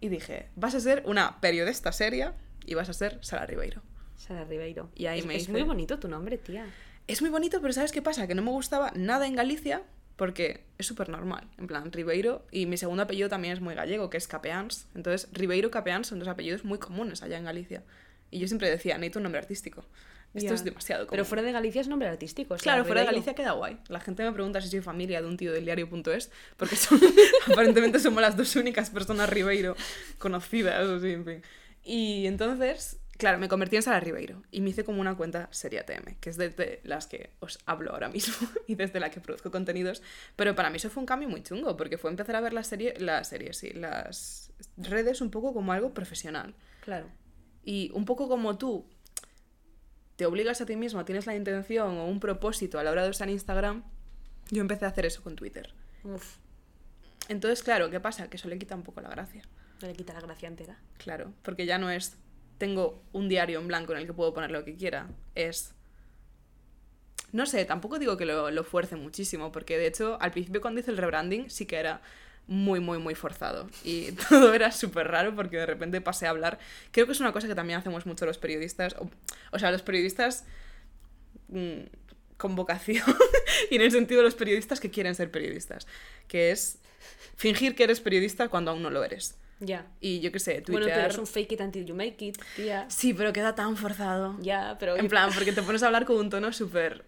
Y 0.00 0.08
dije, 0.08 0.48
vas 0.56 0.74
a 0.74 0.80
ser 0.80 1.02
una 1.06 1.40
periodista 1.40 1.92
seria 1.92 2.34
y 2.64 2.74
vas 2.74 2.88
a 2.88 2.92
ser 2.92 3.18
Sara 3.22 3.46
Ribeiro. 3.46 3.82
Sara 4.16 4.44
Ribeiro. 4.44 4.90
Y 4.94 5.06
ahí 5.06 5.18
es, 5.20 5.26
me 5.26 5.34
es 5.36 5.42
hice- 5.42 5.52
muy 5.52 5.62
bonito 5.62 5.98
tu 5.98 6.08
nombre, 6.08 6.38
tía. 6.38 6.66
Es 7.06 7.20
muy 7.20 7.30
bonito, 7.30 7.60
pero 7.60 7.72
¿sabes 7.72 7.90
qué 7.92 8.02
pasa? 8.02 8.26
Que 8.26 8.34
no 8.34 8.42
me 8.42 8.50
gustaba 8.50 8.92
nada 8.94 9.26
en 9.26 9.34
Galicia 9.34 9.82
porque 10.16 10.64
es 10.78 10.86
súper 10.86 11.08
normal. 11.08 11.48
En 11.58 11.66
plan, 11.66 11.90
Ribeiro 11.92 12.44
y 12.50 12.66
mi 12.66 12.76
segundo 12.76 13.02
apellido 13.04 13.28
también 13.28 13.54
es 13.54 13.60
muy 13.60 13.74
gallego, 13.74 14.10
que 14.10 14.16
es 14.16 14.26
Capeans. 14.28 14.86
Entonces, 14.94 15.28
Ribeiro 15.32 15.68
y 15.68 15.70
Capeans 15.70 16.08
son 16.08 16.18
dos 16.18 16.28
apellidos 16.28 16.64
muy 16.64 16.78
comunes 16.78 17.22
allá 17.22 17.38
en 17.38 17.44
Galicia. 17.44 17.82
Y 18.30 18.38
yo 18.40 18.46
siempre 18.48 18.68
decía, 18.68 18.98
necesito 18.98 19.20
un 19.20 19.22
nombre 19.24 19.40
artístico. 19.40 19.84
Esto 20.34 20.54
es 20.54 20.64
demasiado 20.64 21.06
común. 21.06 21.10
Pero 21.10 21.24
fuera 21.24 21.42
de 21.42 21.52
Galicia 21.52 21.80
es 21.80 21.88
nombre 21.88 22.08
artístico. 22.08 22.58
Sara 22.58 22.62
Claro, 22.62 22.84
fuera 22.84 23.00
de. 23.00 23.06
Galicia 23.06 23.34
queda 23.34 23.52
guay. 23.52 23.78
La 23.88 24.00
gente 24.00 24.22
me 24.24 24.32
pregunta 24.32 24.60
si 24.60 24.68
soy 24.68 24.80
familia 24.80 25.22
de 25.22 25.28
un 25.28 25.36
tío 25.36 25.52
del 25.52 25.64
diario.es, 25.64 26.30
porque 26.56 26.76
son, 26.76 27.00
aparentemente 27.52 27.98
somos 27.98 28.20
las 28.20 28.36
dos 28.36 28.54
únicas 28.56 28.90
personas 28.90 29.28
Ribeiro 29.30 29.74
conocidas, 30.18 30.86
o 30.86 31.00
sí, 31.00 31.10
en 31.10 31.24
fin. 31.24 31.42
Y 31.82 32.26
entonces, 32.26 32.98
claro, 33.16 33.38
me 33.38 33.48
convertí 33.48 33.76
en 33.76 33.82
Sara 33.82 34.00
Ribeiro 34.00 34.42
y 34.50 34.60
me 34.60 34.70
hice 34.70 34.84
como 34.84 35.00
una 35.00 35.16
cuenta 35.16 35.48
Seria 35.50 35.86
TM, 35.86 36.16
que 36.20 36.28
es 36.28 36.36
desde 36.36 36.80
las 36.84 37.06
que 37.06 37.30
os 37.40 37.58
hablo 37.64 37.92
ahora 37.92 38.08
mismo 38.08 38.34
y 38.66 38.74
desde 38.74 39.00
la 39.00 39.10
que 39.10 39.20
produzco 39.20 39.50
contenidos. 39.50 40.02
Pero 40.36 40.54
para 40.54 40.68
mí 40.68 40.76
eso 40.76 40.90
fue 40.90 41.00
un 41.00 41.06
cambio 41.06 41.28
muy 41.28 41.42
chungo, 41.42 41.76
porque 41.76 41.96
fue 41.96 42.10
empezar 42.10 42.36
a 42.36 42.40
ver 42.40 42.52
las 42.52 42.66
series, 42.66 43.00
las 43.00 43.28
series, 43.28 43.56
sí, 43.56 43.70
las 43.70 44.52
redes 44.76 45.22
un 45.22 45.30
poco 45.30 45.54
como 45.54 45.72
algo 45.72 45.94
profesional. 45.94 46.54
Claro. 46.82 47.06
Y 47.64 47.90
un 47.94 48.04
poco 48.04 48.28
como 48.28 48.56
tú 48.56 48.86
te 50.18 50.26
obligas 50.26 50.60
a 50.60 50.66
ti 50.66 50.74
mismo, 50.74 51.04
tienes 51.04 51.26
la 51.26 51.36
intención 51.36 51.96
o 51.96 52.06
un 52.06 52.18
propósito 52.18 52.80
a 52.80 52.82
la 52.82 52.90
hora 52.90 53.04
de 53.04 53.10
usar 53.10 53.30
Instagram, 53.30 53.84
yo 54.50 54.60
empecé 54.60 54.84
a 54.84 54.88
hacer 54.88 55.06
eso 55.06 55.22
con 55.22 55.36
Twitter. 55.36 55.72
Uf, 56.02 56.38
Entonces, 57.28 57.62
claro, 57.62 57.88
¿qué 57.88 58.00
pasa? 58.00 58.28
Que 58.28 58.36
eso 58.36 58.48
le 58.48 58.58
quita 58.58 58.74
un 58.74 58.82
poco 58.82 59.00
la 59.00 59.10
gracia. 59.10 59.42
no 59.80 59.86
le 59.86 59.94
quita 59.94 60.12
la 60.14 60.20
gracia 60.20 60.48
entera. 60.48 60.76
Claro, 60.96 61.32
porque 61.42 61.66
ya 61.66 61.78
no 61.78 61.88
es 61.88 62.18
tengo 62.58 63.00
un 63.12 63.28
diario 63.28 63.60
en 63.60 63.68
blanco 63.68 63.92
en 63.92 63.98
el 64.00 64.06
que 64.06 64.12
puedo 64.12 64.34
poner 64.34 64.50
lo 64.50 64.64
que 64.64 64.74
quiera, 64.74 65.08
es... 65.36 65.72
No 67.30 67.46
sé, 67.46 67.64
tampoco 67.64 68.00
digo 68.00 68.16
que 68.16 68.26
lo, 68.26 68.50
lo 68.50 68.64
fuerce 68.64 68.96
muchísimo, 68.96 69.52
porque 69.52 69.78
de 69.78 69.86
hecho 69.86 70.18
al 70.20 70.32
principio 70.32 70.60
cuando 70.60 70.80
hice 70.80 70.90
el 70.90 70.96
rebranding 70.96 71.48
sí 71.48 71.64
que 71.64 71.76
era 71.76 72.00
muy, 72.48 72.80
muy, 72.80 72.98
muy 72.98 73.14
forzado. 73.14 73.68
Y 73.84 74.12
todo 74.28 74.52
era 74.52 74.72
súper 74.72 75.06
raro 75.06 75.34
porque 75.36 75.58
de 75.58 75.66
repente 75.66 76.00
pasé 76.00 76.26
a 76.26 76.30
hablar. 76.30 76.58
Creo 76.90 77.06
que 77.06 77.12
es 77.12 77.20
una 77.20 77.32
cosa 77.32 77.46
que 77.46 77.54
también 77.54 77.78
hacemos 77.78 78.06
mucho 78.06 78.26
los 78.26 78.38
periodistas. 78.38 78.96
O, 78.98 79.08
o 79.52 79.58
sea, 79.58 79.70
los 79.70 79.82
periodistas 79.82 80.44
mm, 81.48 81.82
con 82.36 82.56
vocación 82.56 83.04
y 83.70 83.76
en 83.76 83.82
el 83.82 83.92
sentido 83.92 84.20
de 84.20 84.24
los 84.24 84.34
periodistas 84.34 84.80
que 84.80 84.90
quieren 84.90 85.14
ser 85.14 85.30
periodistas. 85.30 85.86
Que 86.26 86.50
es 86.50 86.78
fingir 87.36 87.76
que 87.76 87.84
eres 87.84 88.00
periodista 88.00 88.48
cuando 88.48 88.72
aún 88.72 88.82
no 88.82 88.90
lo 88.90 89.04
eres. 89.04 89.36
Ya. 89.60 89.86
Y 90.00 90.20
yo 90.20 90.30
qué 90.32 90.38
sé, 90.38 90.62
Bueno, 90.66 90.86
Twitter... 90.86 90.94
pero 90.94 91.08
es 91.08 91.18
un 91.18 91.26
fake 91.26 91.52
it 91.52 91.60
until 91.60 91.84
you 91.84 91.94
make 91.94 92.24
it, 92.24 92.38
tía. 92.56 92.86
Sí, 92.88 93.12
pero 93.12 93.32
queda 93.32 93.54
tan 93.54 93.76
forzado. 93.76 94.36
Ya, 94.40 94.76
pero... 94.78 94.96
En 94.96 95.08
plan, 95.08 95.30
porque 95.34 95.52
te 95.52 95.62
pones 95.62 95.82
a 95.82 95.86
hablar 95.86 96.04
con 96.04 96.16
un 96.16 96.30
tono 96.30 96.52
súper, 96.52 97.04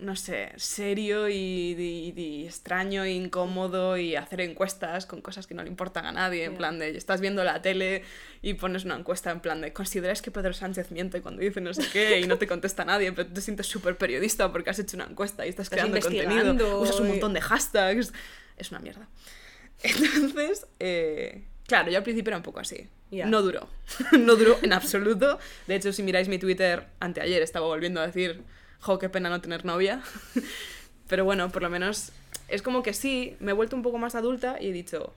no 0.00 0.16
sé, 0.16 0.50
serio 0.56 1.28
y, 1.28 1.34
y- 1.36 2.20
y 2.20 2.46
extraño 2.46 3.04
e 3.04 3.12
incómodo 3.12 3.96
y 3.96 4.16
hacer 4.16 4.40
encuestas 4.40 5.06
con 5.06 5.20
cosas 5.22 5.46
que 5.46 5.54
no 5.54 5.62
le 5.62 5.68
importan 5.68 6.04
a 6.06 6.12
nadie. 6.12 6.44
En 6.44 6.56
plan 6.56 6.78
de, 6.78 6.96
estás 6.96 7.20
viendo 7.20 7.44
la 7.44 7.62
tele 7.62 8.02
y 8.42 8.54
pones 8.54 8.84
una 8.84 8.96
encuesta 8.96 9.30
en 9.30 9.40
plan 9.40 9.60
de, 9.60 9.72
¿consideras 9.72 10.20
que 10.20 10.30
Pedro 10.32 10.52
Sánchez 10.52 10.90
miente 10.90 11.22
cuando 11.22 11.42
dice 11.42 11.60
no 11.60 11.72
sé 11.72 11.82
qué 11.92 12.18
y 12.24 12.26
no 12.26 12.38
te 12.38 12.46
contesta 12.48 12.84
nadie, 12.84 13.12
pero 13.12 13.28
tú 13.28 13.34
te 13.34 13.40
sientes 13.40 13.66
súper 13.68 13.96
periodista 13.96 14.50
porque 14.50 14.70
has 14.70 14.78
hecho 14.80 14.96
una 14.96 15.06
encuesta 15.06 15.46
y 15.46 15.50
estás, 15.50 15.66
Estás 15.66 15.78
creando 15.78 15.96
contenido, 16.00 16.80
usas 16.80 16.98
un 17.00 17.08
montón 17.08 17.32
de 17.32 17.40
hashtags? 17.40 18.12
Es 18.56 18.70
una 18.72 18.80
mierda. 18.80 19.08
Entonces, 19.82 20.66
eh, 20.80 21.44
claro, 21.66 21.90
yo 21.90 21.98
al 21.98 22.04
principio 22.04 22.30
era 22.30 22.36
un 22.38 22.42
poco 22.42 22.60
así. 22.60 22.88
No 23.26 23.42
duró. 23.42 23.68
no 24.18 24.34
duró 24.34 24.58
en 24.62 24.72
absoluto. 24.72 25.38
De 25.68 25.76
hecho, 25.76 25.92
si 25.92 26.02
miráis 26.02 26.26
mi 26.28 26.38
Twitter, 26.38 26.86
anteayer 27.00 27.42
estaba 27.42 27.66
volviendo 27.66 28.00
a 28.00 28.06
decir, 28.06 28.42
jo, 28.84 28.98
qué 28.98 29.08
pena 29.08 29.30
no 29.30 29.40
tener 29.40 29.64
novia. 29.64 30.02
Pero 31.08 31.24
bueno, 31.24 31.50
por 31.50 31.62
lo 31.62 31.70
menos 31.70 32.12
es 32.48 32.62
como 32.62 32.82
que 32.82 32.92
sí, 32.92 33.36
me 33.40 33.50
he 33.52 33.54
vuelto 33.54 33.76
un 33.76 33.82
poco 33.82 33.98
más 33.98 34.14
adulta 34.14 34.56
y 34.60 34.68
he 34.68 34.72
dicho, 34.72 35.14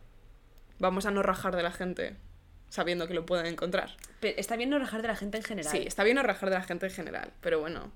vamos 0.80 1.06
a 1.06 1.12
no 1.12 1.22
rajar 1.24 1.56
de 1.56 1.64
la 1.64 1.72
gente 1.72 2.16
sabiendo 2.70 3.08
que 3.08 3.14
lo 3.14 3.26
pueden 3.26 3.46
encontrar. 3.46 3.96
Pero 4.20 4.38
está 4.38 4.56
bien 4.56 4.70
no 4.70 4.80
rajar 4.80 5.02
de 5.02 5.08
la 5.08 5.16
gente 5.16 5.38
en 5.38 5.44
general. 5.44 5.72
Sí, 5.72 5.84
está 5.86 6.04
bien 6.04 6.16
no 6.16 6.24
rajar 6.24 6.50
de 6.50 6.56
la 6.56 6.64
gente 6.64 6.86
en 6.88 6.92
general, 6.92 7.32
pero 7.42 7.60
bueno. 7.60 7.92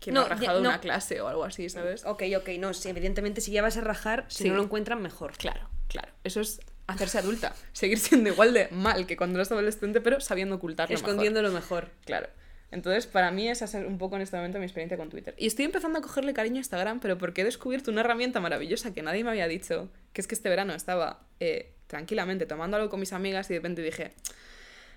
¿Quién 0.00 0.14
No, 0.14 0.22
ha 0.22 0.28
rajado 0.28 0.60
no. 0.62 0.68
una 0.70 0.80
clase 0.80 1.20
o 1.20 1.28
algo 1.28 1.44
así, 1.44 1.68
sabes? 1.68 2.04
Ok, 2.06 2.22
ok, 2.38 2.48
no, 2.58 2.72
sí, 2.72 2.88
evidentemente 2.88 3.40
si 3.42 3.52
ya 3.52 3.60
vas 3.60 3.76
a 3.76 3.82
rajar, 3.82 4.24
si 4.28 4.44
Sí. 4.44 4.48
no 4.48 4.56
lo 4.56 4.62
encuentran, 4.62 5.02
mejor. 5.02 5.32
Claro, 5.36 5.68
claro. 5.88 6.08
Eso 6.24 6.40
es 6.40 6.60
hacerse 6.86 7.18
adulta. 7.18 7.54
Seguir 7.72 7.98
siendo 7.98 8.30
igual 8.30 8.54
de 8.54 8.68
mal 8.70 9.06
que 9.06 9.16
cuando 9.18 9.38
eras 9.38 9.52
adolescente, 9.52 10.00
pero 10.00 10.20
sabiendo 10.20 10.54
ocultarlo 10.56 10.94
mejor. 10.94 11.06
Escondiendo 11.10 11.42
lo 11.42 11.50
mejor. 11.50 11.90
Claro. 12.06 12.28
Entonces, 12.72 13.06
para 13.06 13.30
mí 13.30 13.48
esa 13.48 13.64
es 13.64 13.74
un 13.74 13.98
poco 13.98 14.16
en 14.16 14.22
este 14.22 14.36
momento 14.36 14.58
mi 14.58 14.64
experiencia 14.64 14.96
con 14.96 15.10
Twitter. 15.10 15.34
Y 15.36 15.46
estoy 15.46 15.64
empezando 15.64 15.98
a 15.98 16.02
cogerle 16.02 16.32
cariño 16.32 16.56
a 16.56 16.58
Instagram, 16.58 17.00
pero 17.00 17.18
porque 17.18 17.40
he 17.40 17.44
descubierto 17.44 17.90
una 17.90 18.02
herramienta 18.02 18.40
maravillosa 18.40 18.94
que 18.94 19.02
nadie 19.02 19.24
me 19.24 19.30
había 19.30 19.48
dicho, 19.48 19.88
que 20.12 20.20
es 20.20 20.28
que 20.28 20.34
este 20.34 20.48
verano 20.48 20.72
estaba 20.74 21.26
eh, 21.40 21.72
tranquilamente 21.88 22.46
tomando 22.46 22.76
algo 22.76 22.88
con 22.88 23.00
mis 23.00 23.12
amigas 23.12 23.50
y 23.50 23.54
de 23.54 23.58
repente 23.58 23.82
dije, 23.82 24.12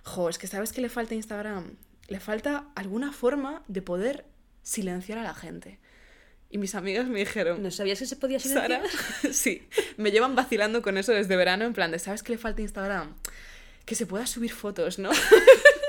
jo, 0.03 0.29
es 0.29 0.37
que 0.37 0.45
¿sabes 0.45 0.71
qué 0.71 0.81
le 0.81 0.89
falta 0.89 1.13
a 1.13 1.17
Instagram? 1.17 1.75
Le 2.07 2.19
falta 2.19 2.67
alguna 2.75 3.11
forma 3.11 3.63
de 3.67 3.81
poder 3.81 4.25
silenciar 4.61 5.17
a 5.17 5.23
la 5.23 5.33
gente. 5.33 5.79
Y 6.51 6.59
mis 6.59 6.75
amigas 6.75 7.07
me 7.07 7.17
dijeron, 7.17 7.63
¿No 7.63 7.71
sabías 7.71 7.97
que 7.97 8.05
se 8.05 8.15
podía 8.15 8.39
silenciar? 8.39 8.87
Sara, 8.87 9.33
sí, 9.33 9.67
me 9.97 10.11
llevan 10.11 10.35
vacilando 10.35 10.83
con 10.83 10.99
eso 10.99 11.11
desde 11.11 11.35
verano, 11.35 11.65
en 11.65 11.73
plan 11.73 11.89
de, 11.89 11.97
¿sabes 11.97 12.21
qué 12.21 12.33
le 12.33 12.37
falta 12.37 12.59
a 12.59 12.61
Instagram? 12.61 13.15
Que 13.85 13.95
se 13.95 14.05
pueda 14.05 14.27
subir 14.27 14.51
fotos, 14.51 14.99
¿no? 14.99 15.09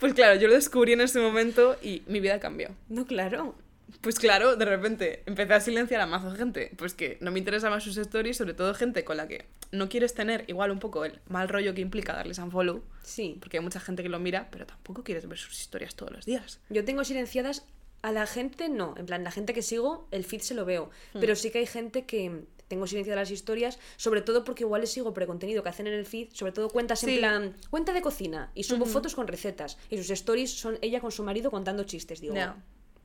pues 0.00 0.14
claro, 0.14 0.40
yo 0.40 0.48
lo 0.48 0.54
descubrí 0.54 0.92
en 0.94 1.00
ese 1.02 1.20
momento 1.20 1.76
y 1.82 2.02
mi 2.06 2.18
vida 2.20 2.40
cambió. 2.40 2.70
No, 2.88 3.06
claro. 3.06 3.54
Pues 4.00 4.18
claro, 4.18 4.56
de 4.56 4.64
repente 4.64 5.22
empecé 5.26 5.52
a 5.52 5.60
silenciar 5.60 6.00
a 6.00 6.06
mazo 6.06 6.30
gente, 6.34 6.72
pues 6.76 6.94
que 6.94 7.18
no 7.20 7.30
me 7.32 7.38
interesaban 7.38 7.80
sus 7.80 7.96
stories, 7.96 8.36
sobre 8.36 8.54
todo 8.54 8.72
gente 8.72 9.04
con 9.04 9.16
la 9.16 9.26
que 9.28 9.46
no 9.72 9.88
quieres 9.88 10.14
tener 10.14 10.44
igual 10.48 10.70
un 10.70 10.78
poco 10.78 11.04
el 11.04 11.18
mal 11.28 11.48
rollo 11.48 11.74
que 11.74 11.80
implica 11.80 12.12
darles 12.14 12.38
unfollow, 12.38 12.82
Sí. 13.02 13.36
porque 13.40 13.58
hay 13.58 13.62
mucha 13.64 13.80
gente 13.80 14.02
que 14.02 14.08
lo 14.08 14.18
mira, 14.20 14.48
pero 14.52 14.64
tampoco 14.64 15.02
quieres 15.04 15.28
ver 15.28 15.38
sus 15.38 15.60
historias 15.60 15.96
todos 15.96 16.12
los 16.12 16.24
días. 16.24 16.60
Yo 16.70 16.84
tengo 16.84 17.04
silenciadas 17.04 17.64
a 18.02 18.12
la 18.12 18.26
gente, 18.26 18.68
no. 18.68 18.94
En 18.96 19.06
plan, 19.06 19.22
la 19.24 19.30
gente 19.32 19.52
que 19.52 19.60
sigo, 19.62 20.08
el 20.12 20.24
feed 20.24 20.40
se 20.40 20.54
lo 20.54 20.64
veo. 20.64 20.90
Pero 21.12 21.34
sí 21.36 21.50
que 21.50 21.58
hay 21.58 21.66
gente 21.66 22.06
que 22.06 22.44
tengo 22.70 22.86
silenciadas 22.86 23.20
las 23.22 23.30
historias, 23.32 23.78
sobre 23.96 24.22
todo 24.22 24.44
porque 24.44 24.62
igual 24.62 24.80
les 24.80 24.92
sigo 24.92 25.12
precontenido 25.12 25.62
que 25.62 25.68
hacen 25.68 25.88
en 25.88 25.92
el 25.94 26.06
feed, 26.06 26.28
sobre 26.32 26.52
todo 26.52 26.70
cuentas 26.70 27.02
en 27.02 27.10
Sí. 27.10 27.18
plan, 27.18 27.54
cuenta 27.68 27.92
de 27.92 28.00
cocina, 28.00 28.50
y 28.54 28.62
subo 28.62 28.86
fotos 28.86 29.14
con 29.16 29.26
recetas. 29.26 29.76
Y 29.90 29.96
sus 29.98 30.08
stories 30.10 30.52
son 30.52 30.78
ella 30.80 31.00
con 31.00 31.10
su 31.10 31.24
marido 31.24 31.50
contando 31.50 31.82
chistes. 31.84 32.20
Digo, 32.20 32.34
Ya. 32.36 32.56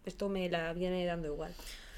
esto 0.05 0.29
me 0.29 0.47
la 0.49 0.71
viene 0.73 1.03
dando 1.05 1.27
igual. 1.27 1.51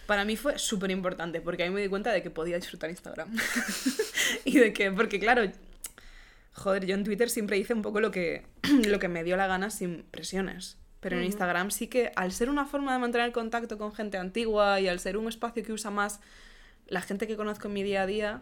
Para 0.08 0.24
mí 0.24 0.38
fue 0.38 0.58
súper 0.58 0.90
importante 0.92 1.42
porque 1.42 1.64
ahí 1.64 1.70
me 1.70 1.82
di 1.82 1.90
cuenta 1.90 2.14
de 2.14 2.24
que 2.24 2.30
podía 2.30 2.56
disfrutar 2.56 2.90
Instagram. 2.90 3.36
y 4.46 4.58
de 4.58 4.72
que, 4.72 4.90
porque 4.92 5.20
claro, 5.20 5.52
joder, 6.54 6.86
yo 6.86 6.96
en 6.96 7.04
Twitter 7.04 7.30
siempre 7.30 7.58
hice 7.58 7.74
un 7.74 7.82
poco 7.82 8.00
lo 8.00 8.10
que, 8.12 8.46
lo 8.88 9.00
que 9.00 9.10
me 9.10 9.26
dio 9.26 9.36
la 9.36 9.48
gana 9.48 9.70
sin 9.70 10.04
presiones. 10.04 10.78
Pero 11.02 11.18
en 11.18 11.26
Instagram 11.26 11.70
sí 11.70 11.88
que, 11.88 12.12
al 12.16 12.32
ser 12.32 12.50
una 12.50 12.66
forma 12.66 12.92
de 12.94 13.00
mantener 13.00 13.32
contacto 13.32 13.78
con 13.78 13.94
gente 13.94 14.18
antigua 14.18 14.80
y 14.82 14.88
al 14.88 15.00
ser 15.00 15.16
un 15.18 15.28
espacio 15.28 15.62
que 15.64 15.72
usa 15.72 15.92
más 15.92 16.20
la 16.88 17.02
gente 17.02 17.28
que 17.28 17.36
conozco 17.38 17.68
en 17.68 17.74
mi 17.74 17.84
día 17.84 18.04
a 18.04 18.06
día, 18.06 18.42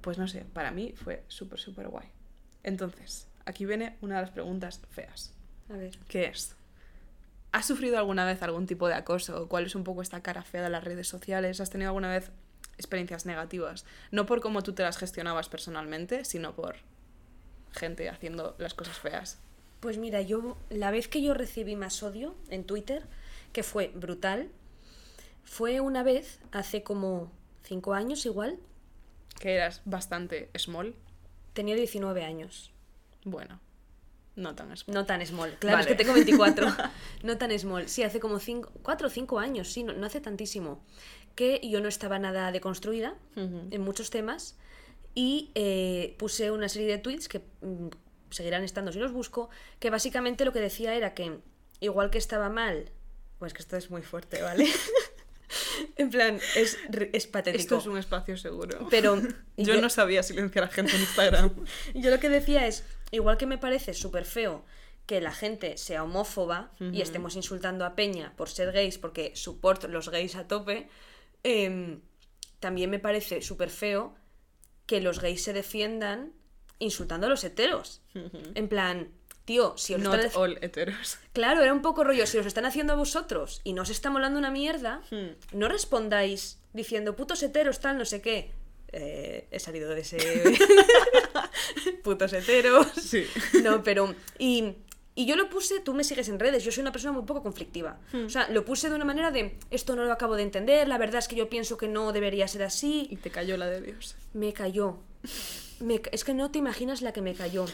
pues 0.00 0.18
no 0.18 0.28
sé, 0.28 0.44
para 0.52 0.70
mí 0.70 0.94
fue 0.96 1.24
súper, 1.28 1.58
súper 1.58 1.88
guay. 1.88 2.08
Entonces, 2.62 3.28
aquí 3.44 3.64
viene 3.66 3.96
una 4.00 4.16
de 4.16 4.22
las 4.22 4.30
preguntas 4.30 4.80
feas, 4.90 5.32
A 5.68 5.74
ver. 5.74 5.98
que 6.08 6.26
es, 6.26 6.56
¿Has 7.52 7.66
sufrido 7.66 7.98
alguna 7.98 8.24
vez 8.24 8.42
algún 8.42 8.66
tipo 8.66 8.86
de 8.86 8.94
acoso? 8.94 9.48
¿Cuál 9.48 9.66
es 9.66 9.74
un 9.74 9.82
poco 9.82 10.02
esta 10.02 10.22
cara 10.22 10.42
fea 10.44 10.62
de 10.62 10.70
las 10.70 10.84
redes 10.84 11.08
sociales? 11.08 11.60
¿Has 11.60 11.70
tenido 11.70 11.88
alguna 11.88 12.08
vez 12.08 12.30
experiencias 12.76 13.26
negativas? 13.26 13.84
No 14.12 14.24
por 14.24 14.40
cómo 14.40 14.62
tú 14.62 14.72
te 14.72 14.84
las 14.84 14.98
gestionabas 14.98 15.48
personalmente, 15.48 16.24
sino 16.24 16.54
por 16.54 16.76
gente 17.72 18.08
haciendo 18.08 18.54
las 18.58 18.74
cosas 18.74 18.98
feas. 18.98 19.38
Pues 19.80 19.98
mira, 19.98 20.20
yo 20.20 20.58
la 20.68 20.92
vez 20.92 21.08
que 21.08 21.22
yo 21.22 21.34
recibí 21.34 21.74
más 21.74 22.00
odio 22.04 22.36
en 22.50 22.64
Twitter, 22.64 23.04
que 23.52 23.64
fue 23.64 23.88
brutal, 23.96 24.48
fue 25.42 25.80
una 25.80 26.04
vez, 26.04 26.38
hace 26.52 26.84
como 26.84 27.32
cinco 27.62 27.94
años 27.94 28.24
igual, 28.26 28.58
Que 29.38 29.54
eras 29.54 29.82
bastante 29.84 30.50
small. 30.58 30.94
tenía 31.52 31.74
19 31.74 32.24
años. 32.24 32.72
Bueno, 33.24 33.60
no 34.36 34.54
tan 34.54 34.76
small. 34.76 34.94
No 34.94 35.06
tan 35.06 35.24
small, 35.26 35.56
claro, 35.58 35.78
Vale. 35.78 35.90
es 35.90 35.96
que 35.96 36.02
tengo 36.02 36.14
24. 36.14 36.66
no 37.22 37.38
tan 37.38 37.58
small, 37.58 37.88
sí, 37.88 38.02
hace 38.02 38.20
como 38.20 38.38
4 38.82 39.06
o 39.06 39.10
5 39.10 39.38
años, 39.38 39.72
sí, 39.72 39.82
no, 39.82 39.92
no 39.92 40.06
hace 40.06 40.20
tantísimo. 40.20 40.82
Que 41.34 41.60
yo 41.68 41.80
no 41.80 41.88
estaba 41.88 42.18
nada 42.18 42.50
deconstruida 42.52 43.14
Ujú. 43.36 43.68
en 43.70 43.80
muchos 43.80 44.10
temas 44.10 44.56
y 45.14 45.50
eh, 45.54 46.14
puse 46.18 46.50
una 46.50 46.68
serie 46.68 46.88
de 46.88 46.98
tweets 46.98 47.28
que 47.28 47.40
mm, 47.62 47.88
seguirán 48.30 48.62
estando 48.64 48.92
si 48.92 48.98
los 48.98 49.12
busco, 49.12 49.48
que 49.78 49.90
básicamente 49.90 50.44
lo 50.44 50.52
que 50.52 50.60
decía 50.60 50.94
era 50.94 51.14
que 51.14 51.38
igual 51.80 52.10
que 52.10 52.18
estaba 52.18 52.48
mal 52.50 52.90
Pues 53.38 53.52
que 53.54 53.60
esto 53.62 53.76
es 53.76 53.90
muy 53.90 54.02
fuerte, 54.02 54.42
¿vale? 54.42 54.66
en 55.96 56.10
plan, 56.10 56.40
es, 56.56 56.78
es 57.12 57.26
patético. 57.26 57.60
Esto 57.60 57.78
es 57.78 57.86
un 57.86 57.98
espacio 57.98 58.36
seguro. 58.36 58.88
Pero 58.90 59.20
yo, 59.56 59.80
no 59.80 59.90
sabía 59.90 60.22
silenciar 60.22 60.64
a 60.64 60.68
gente 60.68 60.94
en 60.94 61.00
Instagram. 61.00 61.50
Yo 61.94 62.10
lo 62.10 62.20
que 62.20 62.28
decía 62.28 62.66
es, 62.66 62.84
igual 63.10 63.36
que 63.36 63.46
me 63.46 63.58
parece 63.58 63.94
súper 63.94 64.24
feo 64.24 64.64
que 65.06 65.20
la 65.20 65.32
gente 65.32 65.76
sea 65.76 66.04
homófoba 66.04 66.70
y 66.78 67.00
estemos 67.00 67.34
insultando 67.34 67.84
a 67.84 67.96
Peña 67.96 68.32
por 68.36 68.48
ser 68.48 68.70
gays, 68.70 68.96
porque 68.96 69.32
soporto 69.34 69.88
los 69.88 70.08
gays 70.08 70.36
a 70.36 70.46
tope, 70.46 70.88
em, 71.42 72.00
también 72.60 72.90
me 72.90 73.00
parece 73.00 73.42
súper 73.42 73.70
feo 73.70 74.14
que 74.86 75.00
los 75.00 75.20
gays 75.20 75.42
se 75.42 75.52
defiendan 75.52 76.32
insultando 76.78 77.26
a 77.26 77.30
los 77.30 77.42
heteros. 77.42 78.02
En 78.54 78.68
plan, 78.68 79.10
tío, 79.50 79.74
si 79.76 79.94
os 79.94 80.00
Not 80.00 80.14
están... 80.20 80.42
all 80.42 80.58
heteros. 80.62 81.18
Claro, 81.32 81.62
era 81.62 81.72
un 81.72 81.82
poco 81.82 82.04
rollo, 82.04 82.24
si 82.26 82.38
os 82.38 82.46
están 82.46 82.66
haciendo 82.66 82.92
a 82.92 82.96
vosotros 82.96 83.60
y 83.64 83.72
no 83.72 83.82
os 83.82 83.90
está 83.90 84.08
molando 84.08 84.38
una 84.38 84.50
mierda, 84.52 85.02
Hmm. 85.10 85.30
no 85.52 85.66
respondáis 85.68 86.58
diciendo 86.72 87.16
putos 87.16 87.42
heteros, 87.42 87.80
tal, 87.80 87.98
no 87.98 88.04
sé 88.04 88.20
qué. 88.22 88.52
Eh, 88.92 89.48
he 89.50 89.58
salido 89.58 89.88
de 89.90 90.00
ese... 90.02 90.18
putos 92.04 92.32
heteros. 92.32 92.86
Sí. 92.94 93.26
No, 93.64 93.82
pero... 93.82 94.14
Y, 94.38 94.74
y 95.16 95.26
yo 95.26 95.34
lo 95.36 95.48
puse, 95.50 95.80
tú 95.80 95.94
me 95.94 96.04
sigues 96.04 96.28
en 96.28 96.38
redes, 96.38 96.62
yo 96.64 96.70
soy 96.70 96.82
una 96.82 96.92
persona 96.92 97.12
muy 97.12 97.24
poco 97.24 97.42
conflictiva. 97.42 97.98
Hmm. 98.12 98.26
O 98.26 98.30
sea, 98.30 98.48
lo 98.50 98.64
puse 98.64 98.88
de 98.88 98.94
una 98.94 99.04
manera 99.04 99.30
de, 99.32 99.58
esto 99.72 99.96
no 99.96 100.04
lo 100.04 100.12
acabo 100.12 100.36
de 100.36 100.42
entender, 100.44 100.86
la 100.86 100.98
verdad 100.98 101.18
es 101.18 101.26
que 101.28 101.34
yo 101.36 101.48
pienso 101.48 101.76
que 101.76 101.88
no 101.88 102.12
debería 102.12 102.46
ser 102.46 102.62
así. 102.62 103.08
Y 103.10 103.16
te 103.16 103.30
cayó 103.30 103.56
la 103.56 103.66
de 103.66 103.80
Dios. 103.80 104.14
Me 104.32 104.52
cayó. 104.52 104.98
Me 105.80 106.00
es 106.12 106.24
que 106.24 106.34
no 106.34 106.50
te 106.52 106.58
imaginas 106.58 107.02
la 107.02 107.12
que 107.12 107.20
me 107.22 107.34
cayó. 107.34 107.66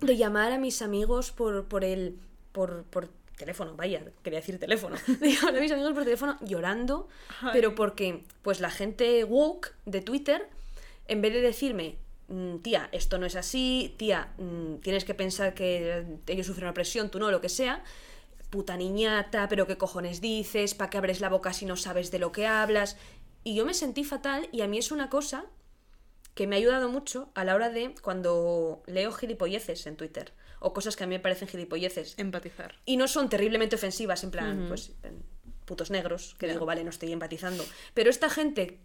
De 0.00 0.16
llamar 0.16 0.52
a 0.52 0.58
mis 0.58 0.82
amigos 0.82 1.32
por, 1.32 1.66
por 1.66 1.84
el. 1.84 2.18
Por, 2.52 2.84
por 2.84 3.08
teléfono, 3.36 3.76
vaya, 3.76 4.02
quería 4.22 4.40
decir 4.40 4.58
teléfono. 4.58 4.96
De 5.20 5.32
llamar 5.32 5.56
a 5.56 5.60
mis 5.60 5.72
amigos 5.72 5.92
por 5.92 6.04
teléfono 6.04 6.38
llorando, 6.40 7.08
Ay. 7.42 7.50
pero 7.52 7.74
porque, 7.74 8.24
pues 8.42 8.60
la 8.60 8.70
gente 8.70 9.24
woke 9.24 9.74
de 9.84 10.00
Twitter, 10.00 10.48
en 11.06 11.20
vez 11.20 11.32
de 11.34 11.42
decirme, 11.42 11.96
"Mm, 12.28 12.58
tía, 12.58 12.88
esto 12.92 13.18
no 13.18 13.26
es 13.26 13.36
así, 13.36 13.94
tía, 13.98 14.32
mm, 14.38 14.76
tienes 14.76 15.04
que 15.04 15.14
pensar 15.14 15.52
que 15.54 16.04
ellos 16.26 16.46
sufren 16.46 16.68
opresión, 16.68 17.10
tú 17.10 17.18
no, 17.18 17.30
lo 17.30 17.40
que 17.42 17.50
sea, 17.50 17.84
puta 18.50 18.76
niñata, 18.76 19.48
pero 19.48 19.66
qué 19.66 19.76
cojones 19.76 20.20
dices, 20.22 20.74
¿para 20.74 20.88
qué 20.88 20.98
abres 20.98 21.20
la 21.20 21.28
boca 21.28 21.52
si 21.52 21.66
no 21.66 21.76
sabes 21.76 22.10
de 22.10 22.18
lo 22.18 22.32
que 22.32 22.46
hablas? 22.46 22.96
Y 23.44 23.54
yo 23.54 23.66
me 23.66 23.74
sentí 23.74 24.02
fatal 24.02 24.48
y 24.50 24.62
a 24.62 24.66
mí 24.68 24.78
es 24.78 24.90
una 24.90 25.10
cosa 25.10 25.44
que 26.36 26.46
me 26.46 26.54
ha 26.54 26.58
ayudado 26.58 26.88
mucho 26.90 27.30
a 27.34 27.44
la 27.44 27.54
hora 27.54 27.70
de 27.70 27.94
cuando 28.02 28.82
leo 28.86 29.10
gilipolleces 29.10 29.86
en 29.86 29.96
Twitter 29.96 30.34
o 30.60 30.72
cosas 30.74 30.94
que 30.94 31.02
a 31.04 31.06
mí 31.06 31.14
me 31.16 31.20
parecen 31.20 31.48
gilipolleces 31.48 32.14
Empatizar. 32.18 32.74
y 32.84 32.96
no 32.98 33.08
son 33.08 33.28
terriblemente 33.28 33.76
ofensivas, 33.76 34.22
en 34.22 34.30
plan, 34.30 34.66
pues, 34.68 34.92
putos 35.64 35.90
negros, 35.90 36.36
que 36.38 36.46
Ya. 36.46 36.52
digo, 36.52 36.66
vale, 36.66 36.84
no 36.84 36.90
estoy 36.90 37.10
empatizando. 37.12 37.64
Pero 37.94 38.10
esta 38.10 38.28
gente 38.30 38.78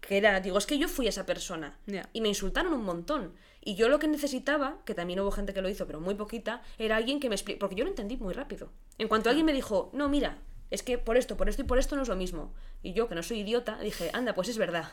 que 0.00 0.18
era, 0.18 0.40
digo, 0.40 0.58
es 0.58 0.66
que 0.66 0.78
yo 0.78 0.88
fui 0.88 1.06
esa 1.08 1.24
persona 1.26 1.78
y 2.12 2.20
me 2.20 2.28
insultaron 2.28 2.72
un 2.74 2.82
montón. 2.84 3.34
Y 3.62 3.74
yo 3.76 3.88
lo 3.88 3.98
que 3.98 4.06
necesitaba, 4.08 4.78
que 4.84 4.94
también 4.94 5.18
hubo 5.20 5.30
gente 5.30 5.54
que 5.54 5.62
lo 5.62 5.68
hizo, 5.68 5.86
pero 5.86 6.00
muy 6.00 6.14
poquita, 6.16 6.62
era 6.78 6.96
alguien 6.96 7.18
que 7.20 7.28
me 7.28 7.34
explique, 7.36 7.58
porque 7.58 7.74
yo 7.76 7.84
lo 7.84 7.90
entendí 7.90 8.16
muy 8.16 8.34
rápido. 8.34 8.70
En 8.98 9.08
cuanto 9.08 9.28
alguien 9.30 9.46
me 9.46 9.52
dijo, 9.52 9.90
no, 9.92 10.08
mira, 10.08 10.38
es 10.70 10.82
que 10.82 10.98
por 10.98 11.16
esto, 11.16 11.36
por 11.36 11.48
esto 11.48 11.62
y 11.62 11.64
por 11.64 11.78
esto 11.78 11.96
no 11.96 12.02
es 12.02 12.08
lo 12.08 12.16
mismo. 12.16 12.52
Y 12.82 12.92
yo, 12.92 13.08
que 13.08 13.14
no 13.14 13.22
soy 13.22 13.40
idiota, 13.40 13.78
dije, 13.78 14.10
anda, 14.12 14.34
pues 14.34 14.48
es 14.48 14.58
verdad. 14.58 14.92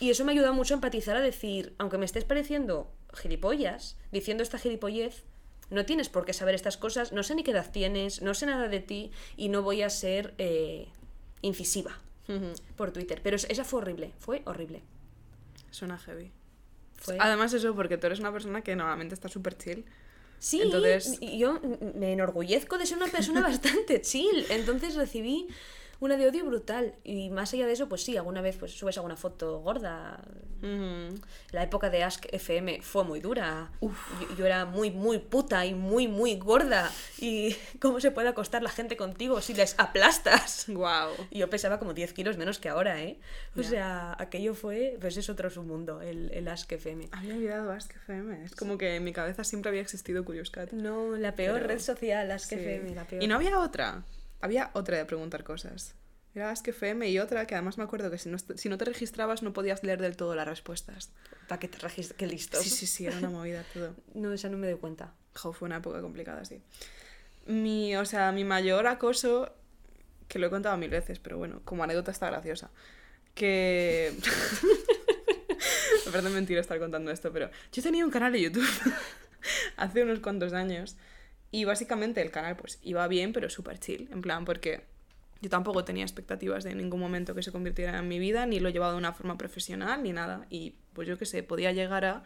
Y 0.00 0.10
eso 0.10 0.24
me 0.24 0.32
ayudó 0.32 0.52
mucho 0.54 0.74
a 0.74 0.76
empatizar, 0.76 1.16
a 1.16 1.20
decir, 1.20 1.74
aunque 1.78 1.98
me 1.98 2.04
estés 2.04 2.24
pareciendo 2.24 2.90
gilipollas, 3.14 3.96
diciendo 4.12 4.42
esta 4.42 4.58
gilipollez, 4.58 5.24
no 5.70 5.84
tienes 5.84 6.08
por 6.08 6.24
qué 6.24 6.32
saber 6.32 6.54
estas 6.54 6.76
cosas, 6.76 7.12
no 7.12 7.22
sé 7.22 7.34
ni 7.34 7.42
qué 7.42 7.50
edad 7.50 7.70
tienes, 7.70 8.22
no 8.22 8.32
sé 8.34 8.46
nada 8.46 8.68
de 8.68 8.80
ti 8.80 9.10
y 9.36 9.48
no 9.48 9.62
voy 9.62 9.82
a 9.82 9.90
ser 9.90 10.34
eh, 10.38 10.88
incisiva 11.42 11.98
por 12.76 12.92
Twitter. 12.92 13.20
Pero 13.22 13.36
es- 13.36 13.46
esa 13.50 13.64
fue 13.64 13.80
horrible, 13.80 14.12
fue 14.18 14.42
horrible. 14.44 14.82
Suena 15.70 15.98
heavy. 15.98 16.30
Fue... 16.96 17.16
Además 17.20 17.52
eso, 17.54 17.74
porque 17.74 17.96
tú 17.98 18.06
eres 18.06 18.20
una 18.20 18.32
persona 18.32 18.62
que 18.62 18.76
normalmente 18.76 19.14
está 19.14 19.28
súper 19.28 19.56
chill. 19.56 19.84
Sí, 20.38 20.60
Entonces- 20.62 21.18
yo 21.20 21.60
me 21.94 22.12
enorgullezco 22.12 22.78
de 22.78 22.86
ser 22.86 22.96
una 22.98 23.08
persona 23.08 23.40
bastante 23.40 24.00
chill. 24.00 24.46
Entonces 24.50 24.94
recibí 24.94 25.48
una 26.00 26.16
de 26.16 26.28
odio 26.28 26.44
brutal. 26.44 26.94
Y 27.04 27.30
más 27.30 27.52
allá 27.54 27.66
de 27.66 27.72
eso, 27.72 27.88
pues 27.88 28.02
sí, 28.04 28.16
alguna 28.16 28.40
vez 28.40 28.56
pues 28.56 28.72
subes 28.72 28.96
alguna 28.96 29.16
foto 29.16 29.58
gorda. 29.60 30.20
La 31.52 31.62
época 31.62 31.88
de 31.88 32.02
Ask 32.02 32.26
FM 32.32 32.82
fue 32.82 33.04
muy 33.04 33.20
dura. 33.20 33.70
Yo, 33.80 33.90
yo 34.36 34.46
era 34.46 34.64
muy, 34.64 34.90
muy 34.90 35.18
puta 35.18 35.64
y 35.66 35.74
muy, 35.74 36.08
muy 36.08 36.36
gorda. 36.36 36.90
¿Y 37.18 37.54
cómo 37.80 38.00
se 38.00 38.10
puede 38.10 38.28
acostar 38.28 38.62
la 38.62 38.70
gente 38.70 38.96
contigo 38.96 39.40
si 39.40 39.54
les 39.54 39.74
aplastas? 39.78 40.66
Y 41.30 41.38
yo 41.38 41.48
pesaba 41.50 41.78
como 41.78 41.94
10 41.94 42.12
kilos 42.12 42.36
menos 42.36 42.58
que 42.58 42.68
ahora, 42.68 43.00
¿eh? 43.02 43.18
O 43.56 43.62
sea, 43.62 44.16
aquello 44.18 44.54
fue, 44.54 44.96
pues 45.00 45.16
es 45.16 45.28
otro 45.28 45.48
submundo, 45.50 46.00
el, 46.02 46.30
el 46.32 46.48
Ask 46.48 46.70
FM. 46.72 47.08
Había 47.12 47.34
olvidado 47.34 47.70
Ask 47.72 47.94
FM. 47.94 48.44
Es 48.44 48.54
como 48.56 48.78
que 48.78 48.96
en 48.96 49.04
mi 49.04 49.12
cabeza 49.12 49.44
siempre 49.44 49.68
había 49.70 49.82
existido 49.82 50.24
Curious 50.24 50.50
Cat. 50.50 50.72
No, 50.72 51.16
la 51.16 51.34
peor 51.34 51.56
Pero- 51.56 51.68
red 51.68 51.78
social, 51.80 52.30
Ask 52.30 52.48
Sí. 52.48 52.56
FM, 52.56 52.94
la 52.94 53.04
peor. 53.04 53.22
Y 53.22 53.26
no 53.26 53.36
había 53.36 53.58
otra. 53.60 54.02
Había 54.40 54.70
otra 54.74 54.96
de 54.96 55.04
preguntar 55.04 55.44
cosas. 55.44 55.94
Era 56.34 56.50
Ask 56.50 56.68
FM 56.68 57.08
y 57.08 57.18
otra 57.18 57.46
que 57.46 57.54
además 57.54 57.78
me 57.78 57.84
acuerdo 57.84 58.10
que 58.10 58.18
si 58.18 58.28
no, 58.28 58.38
si 58.38 58.68
no 58.68 58.78
te 58.78 58.84
registrabas 58.84 59.42
no 59.42 59.52
podías 59.52 59.82
leer 59.82 60.00
del 60.00 60.16
todo 60.16 60.34
las 60.34 60.46
respuestas. 60.46 61.10
Para 61.48 61.58
que 61.58 61.68
te 61.68 61.78
registres, 61.78 62.16
qué 62.16 62.26
listos. 62.26 62.62
Sí, 62.62 62.70
sí, 62.70 62.86
sí, 62.86 63.06
era 63.06 63.16
una 63.18 63.30
movida 63.30 63.64
todo. 63.72 63.94
No, 64.14 64.32
esa 64.32 64.48
no 64.48 64.58
me 64.58 64.68
doy 64.68 64.78
cuenta. 64.78 65.14
Jo, 65.34 65.52
fue 65.52 65.66
una 65.66 65.78
época 65.78 66.00
complicada, 66.00 66.44
sí. 66.44 66.60
Mi, 67.46 67.96
o 67.96 68.04
sea, 68.04 68.30
mi 68.30 68.44
mayor 68.44 68.86
acoso, 68.86 69.52
que 70.28 70.38
lo 70.38 70.46
he 70.46 70.50
contado 70.50 70.76
mil 70.76 70.90
veces, 70.90 71.18
pero 71.18 71.38
bueno, 71.38 71.62
como 71.64 71.82
anécdota 71.82 72.10
está 72.10 72.26
graciosa. 72.26 72.70
Que. 73.34 74.12
Me 76.06 76.12
parece 76.12 76.30
mentira 76.30 76.60
estar 76.60 76.78
contando 76.78 77.10
esto, 77.10 77.32
pero 77.32 77.50
yo 77.72 77.82
tenía 77.82 78.04
un 78.04 78.10
canal 78.10 78.32
de 78.32 78.42
YouTube 78.42 78.66
hace 79.76 80.02
unos 80.02 80.20
cuantos 80.20 80.52
años 80.52 80.96
y 81.50 81.64
básicamente 81.64 82.20
el 82.20 82.30
canal 82.30 82.56
pues 82.56 82.78
iba 82.82 83.06
bien, 83.08 83.32
pero 83.32 83.48
súper 83.50 83.78
chill, 83.78 84.08
en 84.12 84.20
plan, 84.22 84.44
porque 84.44 84.84
yo 85.40 85.48
tampoco 85.50 85.84
tenía 85.84 86.04
expectativas 86.04 86.64
de 86.64 86.74
ningún 86.74 87.00
momento 87.00 87.34
que 87.34 87.42
se 87.42 87.52
convirtiera 87.52 87.98
en 87.98 88.08
mi 88.08 88.18
vida, 88.18 88.44
ni 88.46 88.60
lo 88.60 88.68
he 88.68 88.72
llevado 88.72 88.92
de 88.92 88.98
una 88.98 89.12
forma 89.12 89.38
profesional, 89.38 90.02
ni 90.02 90.12
nada. 90.12 90.46
Y 90.50 90.74
pues 90.94 91.06
yo 91.06 91.16
qué 91.16 91.26
sé, 91.26 91.42
podía 91.42 91.72
llegar 91.72 92.04
a, 92.04 92.24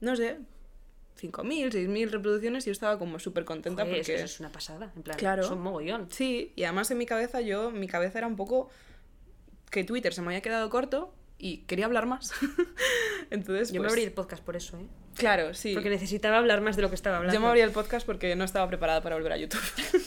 no 0.00 0.14
sé, 0.14 0.38
5.000, 1.20 1.70
6.000 1.72 2.10
reproducciones 2.10 2.64
y 2.64 2.68
yo 2.68 2.72
estaba 2.72 2.98
como 2.98 3.18
súper 3.18 3.44
contenta 3.44 3.82
Joder, 3.82 3.98
es 4.00 4.06
que 4.06 4.12
porque... 4.12 4.24
eso 4.24 4.34
es 4.34 4.40
una 4.40 4.52
pasada. 4.52 4.92
En 4.94 5.02
plan, 5.02 5.18
Claro. 5.18 5.42
son 5.42 5.60
mogollón. 5.60 6.08
Sí, 6.10 6.52
y 6.56 6.64
además 6.64 6.90
en 6.90 6.98
mi 6.98 7.06
cabeza 7.06 7.40
yo, 7.40 7.70
mi 7.70 7.88
cabeza 7.88 8.18
era 8.18 8.26
un 8.26 8.36
poco 8.36 8.68
que 9.70 9.82
Twitter 9.82 10.14
se 10.14 10.20
me 10.22 10.28
había 10.28 10.42
quedado 10.42 10.70
corto 10.70 11.12
y 11.38 11.58
quería 11.58 11.86
hablar 11.86 12.06
más. 12.06 12.32
Entonces, 13.30 13.70
Yo 13.72 13.80
me 13.80 13.86
pues, 13.86 13.92
abrí 13.92 14.04
el 14.04 14.12
podcast 14.12 14.42
por 14.42 14.56
eso, 14.56 14.78
¿eh? 14.78 14.86
Claro, 15.16 15.54
sí. 15.54 15.72
Porque 15.74 15.88
necesitaba 15.90 16.38
hablar 16.38 16.60
más 16.60 16.76
de 16.76 16.82
lo 16.82 16.88
que 16.88 16.94
estaba 16.94 17.16
hablando. 17.16 17.34
Yo 17.34 17.40
me 17.40 17.46
abrí 17.48 17.60
el 17.60 17.70
podcast 17.70 18.06
porque 18.06 18.36
no 18.36 18.44
estaba 18.44 18.68
preparada 18.68 19.02
para 19.02 19.16
volver 19.16 19.32
a 19.32 19.36
YouTube. 19.38 19.62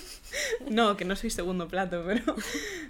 no, 0.70 0.96
que 0.96 1.06
no 1.06 1.16
soy 1.16 1.30
segundo 1.32 1.68
plato, 1.68 2.04
pero, 2.06 2.36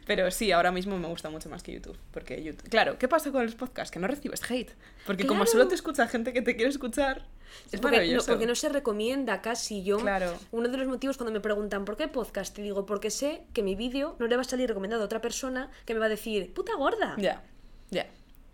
pero 0.06 0.30
sí, 0.32 0.52
ahora 0.52 0.72
mismo 0.72 0.98
me 1.00 1.08
gusta 1.08 1.30
mucho 1.30 1.50
más 1.50 1.64
que 1.64 1.74
YouTube. 1.74 1.98
Porque 2.12 2.44
YouTube... 2.44 2.70
Claro, 2.70 2.98
¿qué 2.98 3.08
pasa 3.08 3.32
con 3.32 3.46
los 3.46 3.56
podcasts? 3.56 3.92
Que 3.92 4.00
no 4.00 4.08
recibes 4.08 4.42
hate. 4.50 4.72
Porque 5.06 5.26
como 5.26 5.46
solo 5.46 5.68
te 5.68 5.76
escucha 5.76 6.08
gente 6.08 6.34
que 6.34 6.42
te 6.42 6.56
quiere 6.56 6.70
escuchar, 6.70 7.26
es 7.72 7.80
porque, 7.80 7.82
no, 7.82 7.92
maravilloso. 7.92 8.28
porque 8.28 8.46
no 8.46 8.56
se 8.56 8.70
recomienda 8.70 9.42
casi. 9.42 9.84
Yo, 9.84 10.00
Claro. 10.00 10.38
uno 10.52 10.68
de 10.68 10.78
los 10.78 10.88
motivos 10.88 11.18
cuando 11.18 11.32
me 11.32 11.40
preguntan 11.40 11.86
¿por 11.86 11.98
qué 11.98 12.08
podcast? 12.08 12.54
Te 12.56 12.62
digo, 12.62 12.86
porque 12.86 13.12
sé 13.12 13.44
que 13.54 13.64
mi 13.64 13.76
vídeo 13.76 14.16
no 14.20 14.28
le 14.28 14.36
va 14.36 14.42
a 14.42 14.46
salir 14.46 14.68
recomendado 14.68 15.02
a 15.02 15.06
otra 15.06 15.22
persona 15.22 15.72
que 15.86 15.94
me 15.94 16.00
va 16.00 16.08
a 16.08 16.10
decir, 16.10 16.54
puta 16.54 16.76
gorda. 16.76 17.16
Ya, 17.18 17.44
ya. 17.92 18.08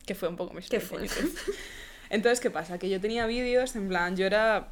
Que 0.06 0.16
fue 0.16 0.30
un 0.30 0.36
poco 0.36 0.54
mi 0.54 0.62
¿Qué 0.62 0.80
fue? 0.80 1.08
Entonces, 2.10 2.40
¿qué 2.40 2.52
pasa? 2.52 2.78
Que 2.78 2.90
yo 2.90 3.02
tenía 3.02 3.26
vídeos, 3.26 3.76
en 3.76 3.88
plan, 3.88 4.16
yo 4.16 4.26
era... 4.26 4.70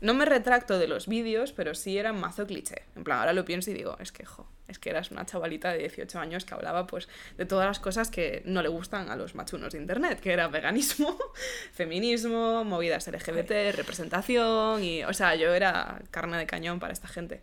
No 0.00 0.12
me 0.12 0.26
retracto 0.26 0.78
de 0.78 0.88
los 0.88 1.06
vídeos, 1.06 1.52
pero 1.52 1.74
sí 1.74 1.96
era 1.96 2.12
mazo 2.12 2.46
cliché. 2.46 2.82
En 2.96 3.04
plan, 3.04 3.20
ahora 3.20 3.32
lo 3.32 3.44
pienso 3.46 3.70
y 3.70 3.74
digo, 3.74 3.96
es 3.98 4.12
que, 4.12 4.26
jo, 4.26 4.46
es 4.68 4.78
que 4.78 4.90
eras 4.90 5.10
una 5.10 5.24
chavalita 5.24 5.72
de 5.72 5.78
18 5.78 6.18
años 6.18 6.44
que 6.44 6.52
hablaba, 6.54 6.86
pues, 6.86 7.08
de 7.38 7.46
todas 7.46 7.66
las 7.66 7.78
cosas 7.78 8.10
que 8.10 8.42
no 8.44 8.60
le 8.62 8.68
gustan 8.68 9.08
a 9.08 9.16
los 9.16 9.34
machunos 9.34 9.72
de 9.72 9.78
internet, 9.78 10.20
que 10.20 10.32
era 10.32 10.48
veganismo, 10.48 11.16
feminismo, 11.72 12.62
movidas 12.64 13.06
LGBT, 13.06 13.74
representación, 13.74 14.84
y, 14.84 15.02
o 15.04 15.14
sea, 15.14 15.34
yo 15.34 15.54
era 15.54 16.02
carne 16.10 16.36
de 16.36 16.46
cañón 16.46 16.78
para 16.78 16.92
esta 16.92 17.08
gente. 17.08 17.40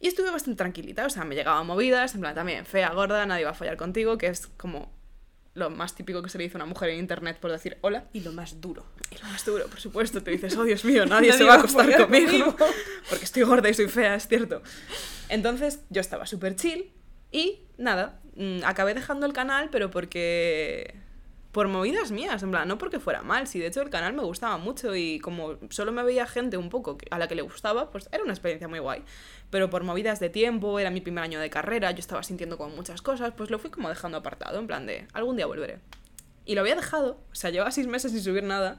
Y 0.00 0.08
estuve 0.08 0.30
bastante 0.30 0.58
tranquilita, 0.58 1.06
o 1.06 1.10
sea, 1.10 1.24
me 1.24 1.34
llegaban 1.34 1.66
movidas, 1.66 2.14
en 2.14 2.20
plan 2.20 2.34
también 2.34 2.66
fea, 2.66 2.90
gorda, 2.90 3.24
nadie 3.24 3.44
va 3.44 3.52
a 3.52 3.54
follar 3.54 3.78
contigo, 3.78 4.18
que 4.18 4.26
es 4.26 4.48
como 4.58 4.92
lo 5.54 5.70
más 5.70 5.94
típico 5.94 6.22
que 6.22 6.28
se 6.28 6.38
le 6.38 6.44
dice 6.44 6.56
a 6.56 6.58
una 6.58 6.66
mujer 6.66 6.90
en 6.90 6.98
internet 6.98 7.38
por 7.40 7.50
decir 7.50 7.78
hola. 7.80 8.04
Y 8.12 8.20
lo 8.20 8.32
más 8.32 8.60
duro. 8.60 8.84
Y 9.10 9.18
lo 9.18 9.28
más 9.28 9.44
duro, 9.44 9.66
por 9.66 9.80
supuesto, 9.80 10.22
te 10.22 10.32
dices, 10.32 10.56
oh 10.56 10.64
Dios 10.64 10.84
mío, 10.84 11.06
nadie, 11.06 11.32
se 11.32 11.44
Nadie 11.44 11.46
va 11.46 11.54
a 11.54 11.56
va 11.56 11.62
a 11.62 11.64
acostar 11.64 11.96
conmigo, 11.96 12.26
conmigo. 12.26 12.56
porque 13.08 13.24
estoy 13.24 13.42
gorda 13.44 13.68
y 13.68 13.74
soy 13.74 13.88
fea, 13.88 14.14
es 14.16 14.26
cierto. 14.26 14.62
Entonces 15.28 15.80
yo 15.90 16.00
estaba 16.00 16.26
súper 16.26 16.56
chill 16.56 16.92
y 17.30 17.60
nada, 17.78 18.20
mm, 18.36 18.64
acabé 18.64 18.94
dejando 18.94 19.26
el 19.26 19.32
canal, 19.32 19.68
pero 19.70 19.90
porque 19.90 20.94
por 21.54 21.68
movidas 21.68 22.10
mías, 22.10 22.42
en 22.42 22.50
plan, 22.50 22.66
no 22.66 22.78
porque 22.78 22.98
fuera 22.98 23.22
mal, 23.22 23.46
si 23.46 23.60
de 23.60 23.68
hecho 23.68 23.80
el 23.80 23.88
canal 23.88 24.12
me 24.12 24.24
gustaba 24.24 24.58
mucho 24.58 24.96
y 24.96 25.20
como 25.20 25.56
solo 25.70 25.92
me 25.92 26.02
veía 26.02 26.26
gente 26.26 26.56
un 26.56 26.68
poco 26.68 26.98
a 27.12 27.16
la 27.16 27.28
que 27.28 27.36
le 27.36 27.42
gustaba, 27.42 27.92
pues 27.92 28.08
era 28.10 28.24
una 28.24 28.32
experiencia 28.32 28.66
muy 28.66 28.80
guay. 28.80 29.04
Pero 29.50 29.70
por 29.70 29.84
movidas 29.84 30.18
de 30.18 30.30
tiempo, 30.30 30.80
era 30.80 30.90
mi 30.90 31.00
primer 31.00 31.22
año 31.22 31.38
de 31.38 31.50
carrera, 31.50 31.92
yo 31.92 32.00
estaba 32.00 32.24
sintiendo 32.24 32.58
como 32.58 32.74
muchas 32.74 33.02
cosas, 33.02 33.34
pues 33.36 33.52
lo 33.52 33.60
fui 33.60 33.70
como 33.70 33.88
dejando 33.88 34.18
apartado, 34.18 34.58
en 34.58 34.66
plan 34.66 34.84
de, 34.84 35.06
algún 35.12 35.36
día 35.36 35.46
volveré. 35.46 35.78
Y 36.44 36.56
lo 36.56 36.62
había 36.62 36.74
dejado, 36.74 37.20
o 37.30 37.34
sea, 37.36 37.50
llevaba 37.50 37.70
seis 37.70 37.86
meses 37.86 38.10
sin 38.10 38.20
subir 38.20 38.42
nada, 38.42 38.78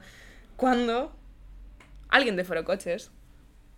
cuando 0.56 1.16
alguien 2.10 2.36
de 2.36 2.44
Foro 2.44 2.66
Coches 2.66 3.10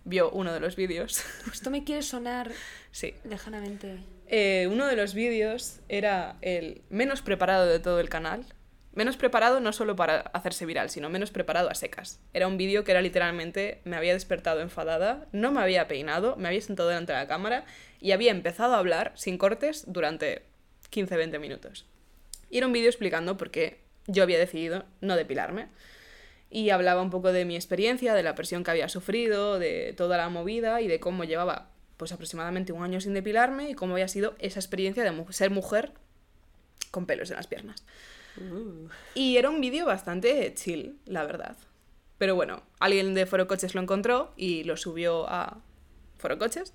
vio 0.03 0.29
uno 0.29 0.51
de 0.51 0.59
los 0.59 0.75
vídeos. 0.75 1.23
Esto 1.53 1.69
me 1.69 1.85
quiere 1.85 2.01
sonar 2.01 2.51
sí. 2.91 3.13
lejanamente. 3.23 4.03
Eh, 4.27 4.67
uno 4.69 4.87
de 4.87 4.97
los 4.97 5.13
vídeos 5.13 5.79
era 5.87 6.35
el 6.41 6.81
menos 6.89 7.21
preparado 7.21 7.65
de 7.65 7.79
todo 7.79 8.01
el 8.01 8.09
canal. 8.09 8.45
Menos 8.93 9.17
preparado 9.17 9.59
no 9.59 9.71
solo 9.71 9.95
para 9.95 10.19
hacerse 10.33 10.65
viral, 10.65 10.89
sino 10.89 11.09
menos 11.09 11.31
preparado 11.31 11.69
a 11.69 11.75
secas. 11.75 12.19
Era 12.33 12.47
un 12.47 12.57
vídeo 12.57 12.83
que 12.83 12.91
era 12.91 13.01
literalmente, 13.01 13.81
me 13.85 13.95
había 13.95 14.13
despertado 14.13 14.61
enfadada, 14.61 15.27
no 15.31 15.51
me 15.51 15.61
había 15.61 15.87
peinado, 15.87 16.35
me 16.37 16.47
había 16.47 16.61
sentado 16.61 16.89
delante 16.89 17.13
de 17.13 17.19
la 17.19 17.27
cámara 17.27 17.65
y 18.01 18.11
había 18.11 18.31
empezado 18.31 18.73
a 18.73 18.79
hablar 18.79 19.11
sin 19.15 19.37
cortes 19.37 19.83
durante 19.87 20.43
15-20 20.91 21.39
minutos. 21.39 21.85
Y 22.49 22.57
era 22.57 22.67
un 22.67 22.73
vídeo 22.73 22.89
explicando 22.89 23.37
por 23.37 23.51
qué 23.51 23.81
yo 24.07 24.23
había 24.23 24.39
decidido 24.39 24.85
no 25.01 25.15
depilarme. 25.15 25.67
Y 26.49 26.71
hablaba 26.71 27.03
un 27.03 27.11
poco 27.11 27.31
de 27.31 27.45
mi 27.45 27.55
experiencia, 27.55 28.15
de 28.15 28.23
la 28.23 28.33
presión 28.33 28.63
que 28.63 28.71
había 28.71 28.89
sufrido, 28.89 29.59
de 29.59 29.93
toda 29.95 30.17
la 30.17 30.29
movida 30.29 30.81
y 30.81 30.87
de 30.87 30.99
cómo 30.99 31.23
llevaba 31.25 31.69
pues 31.95 32.11
aproximadamente 32.11 32.71
un 32.71 32.81
año 32.81 33.01
sin 33.01 33.13
depilarme 33.13 33.69
y 33.69 33.75
cómo 33.75 33.93
había 33.93 34.07
sido 34.07 34.35
esa 34.39 34.59
experiencia 34.59 35.03
de 35.03 35.33
ser 35.33 35.51
mujer 35.51 35.91
con 36.91 37.05
pelos 37.05 37.29
en 37.29 37.35
las 37.35 37.45
piernas. 37.45 37.83
Uh. 38.39 38.89
Y 39.15 39.37
era 39.37 39.49
un 39.49 39.61
vídeo 39.61 39.85
bastante 39.85 40.53
chill, 40.55 40.97
la 41.05 41.25
verdad. 41.25 41.57
Pero 42.17 42.35
bueno, 42.35 42.63
alguien 42.79 43.13
de 43.13 43.25
Foro 43.25 43.47
Coches 43.47 43.75
lo 43.75 43.81
encontró 43.81 44.33
y 44.35 44.63
lo 44.65 44.77
subió 44.77 45.29
a 45.29 45.57
Foro 46.17 46.37
Coches. 46.37 46.73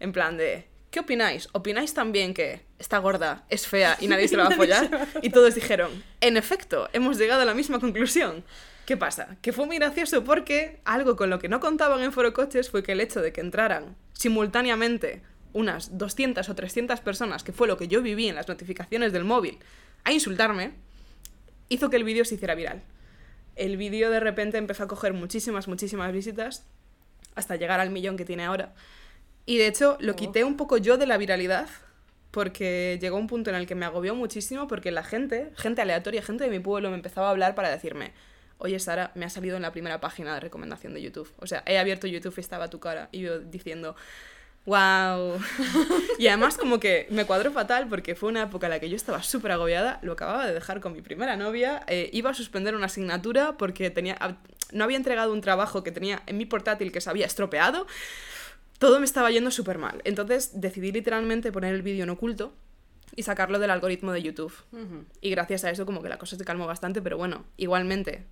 En 0.00 0.12
plan 0.12 0.36
de, 0.36 0.66
¿qué 0.90 1.00
opináis? 1.00 1.48
¿Opináis 1.52 1.92
también 1.94 2.32
que 2.32 2.62
está 2.78 2.98
gorda, 2.98 3.44
es 3.50 3.66
fea 3.66 3.96
y 4.00 4.08
nadie 4.08 4.28
se 4.28 4.36
la 4.36 4.44
va 4.44 4.50
a 4.50 4.52
apoyar? 4.54 5.08
Y 5.22 5.30
todos 5.30 5.54
dijeron, 5.54 5.90
en 6.20 6.36
efecto, 6.36 6.88
hemos 6.92 7.18
llegado 7.18 7.42
a 7.42 7.44
la 7.44 7.54
misma 7.54 7.78
conclusión. 7.80 8.44
¿Qué 8.86 8.96
pasa? 8.96 9.36
Que 9.42 9.52
fue 9.52 9.66
muy 9.66 9.76
gracioso 9.76 10.24
porque 10.24 10.80
algo 10.86 11.16
con 11.16 11.28
lo 11.28 11.38
que 11.38 11.50
no 11.50 11.60
contaban 11.60 12.02
en 12.02 12.10
Foro 12.10 12.32
Coches 12.32 12.70
fue 12.70 12.82
que 12.82 12.92
el 12.92 13.02
hecho 13.02 13.20
de 13.20 13.34
que 13.34 13.42
entraran 13.42 13.96
simultáneamente 14.14 15.22
unas 15.52 15.98
200 15.98 16.48
o 16.48 16.54
300 16.54 17.00
personas, 17.00 17.44
que 17.44 17.52
fue 17.52 17.68
lo 17.68 17.76
que 17.76 17.88
yo 17.88 18.00
viví 18.00 18.28
en 18.28 18.36
las 18.36 18.48
notificaciones 18.48 19.12
del 19.12 19.24
móvil, 19.24 19.58
a 20.04 20.12
insultarme, 20.12 20.72
hizo 21.68 21.90
que 21.90 21.96
el 21.96 22.04
vídeo 22.04 22.24
se 22.24 22.34
hiciera 22.34 22.54
viral. 22.54 22.82
El 23.56 23.76
vídeo 23.76 24.10
de 24.10 24.20
repente 24.20 24.58
empezó 24.58 24.84
a 24.84 24.88
coger 24.88 25.12
muchísimas, 25.12 25.68
muchísimas 25.68 26.12
visitas, 26.12 26.64
hasta 27.34 27.56
llegar 27.56 27.80
al 27.80 27.90
millón 27.90 28.16
que 28.16 28.24
tiene 28.24 28.44
ahora. 28.44 28.74
Y 29.46 29.58
de 29.58 29.66
hecho 29.66 29.96
lo 30.00 30.12
oh. 30.12 30.16
quité 30.16 30.44
un 30.44 30.56
poco 30.56 30.76
yo 30.76 30.96
de 30.96 31.06
la 31.06 31.16
viralidad, 31.16 31.68
porque 32.30 32.98
llegó 33.00 33.16
un 33.16 33.26
punto 33.26 33.50
en 33.50 33.56
el 33.56 33.66
que 33.66 33.74
me 33.74 33.86
agobió 33.86 34.14
muchísimo, 34.14 34.68
porque 34.68 34.90
la 34.90 35.02
gente, 35.02 35.50
gente 35.56 35.80
aleatoria, 35.80 36.22
gente 36.22 36.44
de 36.44 36.50
mi 36.50 36.60
pueblo, 36.60 36.90
me 36.90 36.96
empezaba 36.96 37.28
a 37.28 37.30
hablar 37.30 37.54
para 37.54 37.70
decirme, 37.70 38.12
oye 38.58 38.78
Sara, 38.78 39.12
me 39.14 39.24
ha 39.24 39.30
salido 39.30 39.56
en 39.56 39.62
la 39.62 39.72
primera 39.72 40.00
página 40.00 40.34
de 40.34 40.40
recomendación 40.40 40.92
de 40.94 41.02
YouTube. 41.02 41.32
O 41.38 41.46
sea, 41.46 41.62
he 41.66 41.78
abierto 41.78 42.06
YouTube 42.06 42.34
y 42.36 42.40
estaba 42.40 42.68
tu 42.68 42.80
cara 42.80 43.08
y 43.12 43.20
yo 43.20 43.40
diciendo, 43.40 43.96
wow. 44.68 45.40
y 46.18 46.28
además 46.28 46.56
como 46.56 46.78
que 46.78 47.06
me 47.10 47.24
cuadró 47.24 47.50
fatal 47.50 47.88
porque 47.88 48.14
fue 48.14 48.28
una 48.28 48.42
época 48.42 48.66
en 48.66 48.70
la 48.70 48.80
que 48.80 48.88
yo 48.88 48.96
estaba 48.96 49.22
súper 49.22 49.52
agobiada, 49.52 49.98
lo 50.02 50.12
acababa 50.12 50.46
de 50.46 50.54
dejar 50.54 50.80
con 50.80 50.92
mi 50.92 51.02
primera 51.02 51.36
novia, 51.36 51.82
eh, 51.86 52.10
iba 52.12 52.30
a 52.30 52.34
suspender 52.34 52.76
una 52.76 52.86
asignatura 52.86 53.56
porque 53.56 53.90
tenía, 53.90 54.18
no 54.72 54.84
había 54.84 54.96
entregado 54.96 55.32
un 55.32 55.40
trabajo 55.40 55.82
que 55.82 55.90
tenía 55.90 56.22
en 56.26 56.36
mi 56.36 56.46
portátil 56.46 56.92
que 56.92 57.00
se 57.00 57.10
había 57.10 57.26
estropeado. 57.26 57.86
Todo 58.78 59.00
me 59.00 59.06
estaba 59.06 59.30
yendo 59.30 59.50
súper 59.50 59.78
mal. 59.78 60.00
Entonces 60.04 60.60
decidí 60.60 60.92
literalmente 60.92 61.50
poner 61.50 61.74
el 61.74 61.82
vídeo 61.82 62.04
en 62.04 62.10
oculto 62.10 62.52
y 63.16 63.24
sacarlo 63.24 63.58
del 63.58 63.70
algoritmo 63.70 64.12
de 64.12 64.22
YouTube. 64.22 64.52
Y 65.20 65.30
gracias 65.30 65.64
a 65.64 65.70
eso 65.70 65.84
como 65.84 66.02
que 66.02 66.08
la 66.08 66.18
cosa 66.18 66.36
se 66.36 66.44
calmó 66.44 66.66
bastante, 66.66 67.02
pero 67.02 67.16
bueno, 67.16 67.44
igualmente 67.56 68.26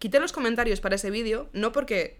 Quité 0.00 0.18
los 0.18 0.32
comentarios 0.32 0.80
para 0.80 0.94
ese 0.94 1.10
vídeo, 1.10 1.50
no 1.52 1.72
porque 1.72 2.16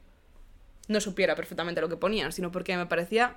no 0.90 1.00
supiera 1.00 1.36
perfectamente 1.36 1.80
lo 1.80 1.88
que 1.88 1.96
ponían, 1.96 2.32
sino 2.32 2.50
porque 2.50 2.76
me 2.76 2.84
parecía 2.84 3.36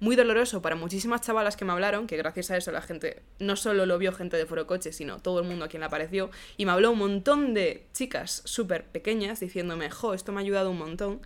muy 0.00 0.16
doloroso 0.16 0.60
para 0.60 0.74
muchísimas 0.74 1.20
chavalas 1.20 1.56
que 1.56 1.64
me 1.64 1.72
hablaron, 1.72 2.08
que 2.08 2.16
gracias 2.16 2.50
a 2.50 2.56
eso 2.56 2.72
la 2.72 2.82
gente 2.82 3.22
no 3.38 3.54
solo 3.54 3.86
lo 3.86 3.96
vio 3.96 4.12
gente 4.12 4.36
de 4.36 4.44
Foro 4.44 4.66
Coche, 4.66 4.92
sino 4.92 5.20
todo 5.20 5.38
el 5.38 5.46
mundo 5.46 5.66
a 5.66 5.68
quien 5.68 5.80
le 5.80 5.86
apareció, 5.86 6.30
y 6.56 6.66
me 6.66 6.72
habló 6.72 6.90
un 6.90 6.98
montón 6.98 7.54
de 7.54 7.86
chicas 7.92 8.42
súper 8.44 8.86
pequeñas 8.86 9.38
diciéndome, 9.38 9.88
jo, 9.90 10.14
esto 10.14 10.32
me 10.32 10.38
ha 10.38 10.40
ayudado 10.40 10.70
un 10.70 10.78
montón. 10.78 11.20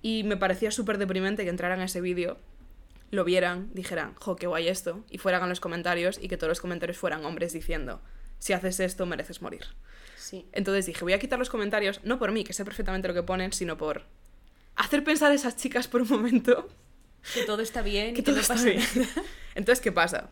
Y 0.00 0.22
me 0.22 0.36
parecía 0.36 0.70
súper 0.70 0.96
deprimente 0.96 1.44
que 1.44 1.50
entraran 1.50 1.80
a 1.80 1.84
ese 1.84 2.00
vídeo, 2.00 2.38
lo 3.10 3.24
vieran, 3.24 3.68
dijeran, 3.74 4.14
jo, 4.14 4.36
qué 4.36 4.46
guay 4.46 4.68
esto, 4.68 5.04
y 5.10 5.18
fueran 5.18 5.42
a 5.42 5.46
los 5.46 5.60
comentarios 5.60 6.18
y 6.22 6.28
que 6.28 6.38
todos 6.38 6.48
los 6.48 6.60
comentarios 6.60 6.96
fueran 6.96 7.24
hombres 7.26 7.52
diciendo, 7.52 8.00
si 8.38 8.54
haces 8.54 8.80
esto 8.80 9.04
mereces 9.04 9.42
morir. 9.42 9.66
Entonces 10.52 10.86
dije, 10.86 11.04
voy 11.04 11.12
a 11.12 11.18
quitar 11.18 11.38
los 11.38 11.50
comentarios, 11.50 12.00
no 12.04 12.18
por 12.18 12.32
mí, 12.32 12.44
que 12.44 12.52
sé 12.52 12.64
perfectamente 12.64 13.08
lo 13.08 13.14
que 13.14 13.22
ponen, 13.22 13.52
sino 13.52 13.76
por 13.76 14.04
hacer 14.78 15.04
pensar 15.04 15.30
a 15.30 15.34
esas 15.34 15.56
chicas 15.56 15.88
por 15.88 16.02
un 16.02 16.08
momento. 16.08 16.68
Que 17.34 17.44
todo 17.44 17.60
está 17.60 17.82
bien, 17.82 18.14
que, 18.14 18.22
todo 18.22 18.38
está 18.38 18.54
bien. 18.54 18.80
Entonces, 19.54 19.82
¿qué 19.82 19.92
pasa? 19.92 20.30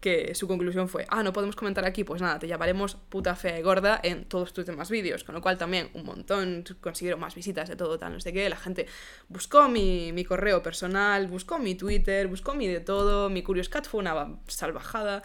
Que 0.00 0.34
su 0.34 0.48
conclusión 0.48 0.88
fue, 0.88 1.06
ah, 1.08 1.22
no 1.22 1.32
podemos 1.32 1.54
comentar 1.54 1.84
aquí, 1.84 2.02
pues 2.02 2.20
nada, 2.20 2.38
te 2.38 2.48
llamaremos 2.48 2.96
puta 2.96 3.36
fea 3.36 3.58
y 3.58 3.62
gorda 3.62 4.00
en 4.02 4.24
todos 4.24 4.52
tus 4.52 4.66
demás 4.66 4.90
vídeos, 4.90 5.22
con 5.22 5.34
lo 5.34 5.40
cual 5.40 5.56
también 5.56 5.90
un 5.94 6.04
montón, 6.04 6.64
consiguieron 6.80 7.20
más 7.20 7.34
visitas 7.34 7.68
de 7.68 7.76
todo, 7.76 7.98
tal, 7.98 8.12
no 8.12 8.20
sé 8.20 8.32
qué, 8.32 8.48
la 8.48 8.56
gente 8.56 8.86
buscó 9.28 9.68
mi, 9.68 10.12
mi 10.12 10.24
correo 10.24 10.62
personal, 10.62 11.26
buscó 11.28 11.58
mi 11.58 11.74
Twitter, 11.74 12.26
buscó 12.26 12.54
mi 12.54 12.66
de 12.66 12.80
todo, 12.80 13.30
mi 13.30 13.42
Curious 13.42 13.68
Cat 13.68 13.86
fue 13.86 14.00
una 14.00 14.40
salvajada, 14.46 15.22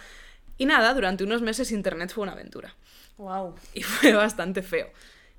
y 0.57 0.65
nada, 0.65 0.93
durante 0.93 1.23
unos 1.23 1.41
meses 1.41 1.71
Internet 1.71 2.11
fue 2.13 2.23
una 2.23 2.33
aventura. 2.33 2.75
Wow. 3.17 3.55
Y 3.73 3.81
fue 3.81 4.13
bastante 4.13 4.61
feo. 4.61 4.91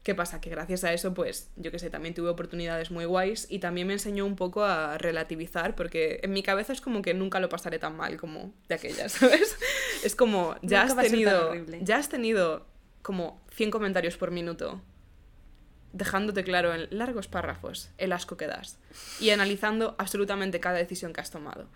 ¿Qué 0.03 0.15
pasa? 0.15 0.41
Que 0.41 0.49
gracias 0.49 0.83
a 0.85 0.93
eso, 0.95 1.13
pues, 1.13 1.51
yo 1.57 1.71
qué 1.71 1.79
sé, 1.79 1.91
también 1.91 2.15
tuve 2.15 2.31
oportunidades 2.31 2.91
muy 2.91 3.05
guays 3.05 3.47
y 3.51 3.59
también 3.59 3.87
me 3.87 3.93
enseñó 3.93 4.25
un 4.25 4.35
poco 4.35 4.65
a 4.65 4.97
relativizar, 4.97 5.75
porque 5.75 6.21
en 6.23 6.33
mi 6.33 6.43
cabeza 6.43 6.73
es 6.73 6.81
como 6.81 7.03
que 7.03 7.13
nunca 7.13 7.39
lo 7.39 7.51
pasaré 7.51 7.79
tan 7.79 7.97
mal 7.97 8.17
como 8.17 8.55
de 8.69 8.77
aquellas, 8.77 9.13
¿sabes? 9.13 9.59
Es 10.03 10.17
como, 10.17 10.57
ya 10.63 10.83
has 10.83 10.97
tenido. 10.97 11.53
Ya 11.83 11.99
has 11.99 12.09
tenido 12.09 12.67
como 13.03 13.43
100 13.53 13.71
comentarios 13.71 14.17
por 14.17 14.31
minuto, 14.31 14.81
dejándote 15.93 16.45
claro 16.45 16.73
en 16.73 16.87
largos 16.91 17.29
párrafos 17.29 17.91
el 17.99 18.13
asco 18.13 18.37
que 18.37 18.47
das 18.47 18.79
y 19.19 19.31
analizando 19.31 19.97
absolutamente 19.99 20.61
cada 20.61 20.79
decisión 20.79 21.13
que 21.13 21.21
has 21.21 21.31
tomado. 21.31 21.69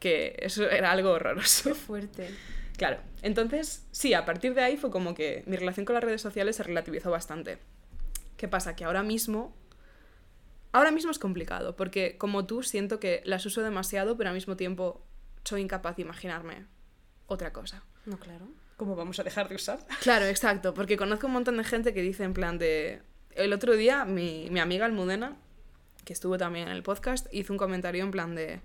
Que 0.00 0.36
eso 0.40 0.68
era 0.68 0.90
algo 0.90 1.10
horroroso. 1.12 1.70
Qué 1.70 1.74
fuerte. 1.74 2.28
Claro, 2.76 3.00
entonces 3.22 3.86
sí, 3.92 4.14
a 4.14 4.24
partir 4.24 4.54
de 4.54 4.62
ahí 4.62 4.76
fue 4.76 4.90
como 4.90 5.14
que 5.14 5.44
mi 5.46 5.56
relación 5.56 5.86
con 5.86 5.94
las 5.94 6.04
redes 6.04 6.22
sociales 6.22 6.56
se 6.56 6.62
relativizó 6.62 7.10
bastante. 7.10 7.58
¿Qué 8.36 8.48
pasa? 8.48 8.74
Que 8.74 8.84
ahora 8.84 9.02
mismo... 9.02 9.56
Ahora 10.72 10.90
mismo 10.90 11.12
es 11.12 11.20
complicado, 11.20 11.76
porque 11.76 12.18
como 12.18 12.46
tú 12.46 12.64
siento 12.64 12.98
que 12.98 13.22
las 13.24 13.46
uso 13.46 13.62
demasiado, 13.62 14.16
pero 14.16 14.30
al 14.30 14.34
mismo 14.34 14.56
tiempo 14.56 15.06
soy 15.44 15.60
incapaz 15.60 15.94
de 15.96 16.02
imaginarme 16.02 16.66
otra 17.26 17.52
cosa. 17.52 17.84
No, 18.06 18.18
claro. 18.18 18.48
¿Cómo 18.76 18.96
vamos 18.96 19.20
a 19.20 19.22
dejar 19.22 19.48
de 19.48 19.54
usar? 19.54 19.78
Claro, 20.02 20.24
exacto, 20.24 20.74
porque 20.74 20.96
conozco 20.96 21.28
un 21.28 21.34
montón 21.34 21.58
de 21.58 21.64
gente 21.64 21.94
que 21.94 22.02
dice 22.02 22.24
en 22.24 22.34
plan 22.34 22.58
de... 22.58 23.02
El 23.30 23.52
otro 23.52 23.76
día 23.76 24.04
mi, 24.04 24.48
mi 24.50 24.58
amiga 24.58 24.84
Almudena, 24.84 25.36
que 26.04 26.12
estuvo 26.12 26.38
también 26.38 26.66
en 26.66 26.74
el 26.74 26.82
podcast, 26.82 27.32
hizo 27.32 27.52
un 27.52 27.58
comentario 27.58 28.02
en 28.02 28.10
plan 28.10 28.34
de 28.34 28.60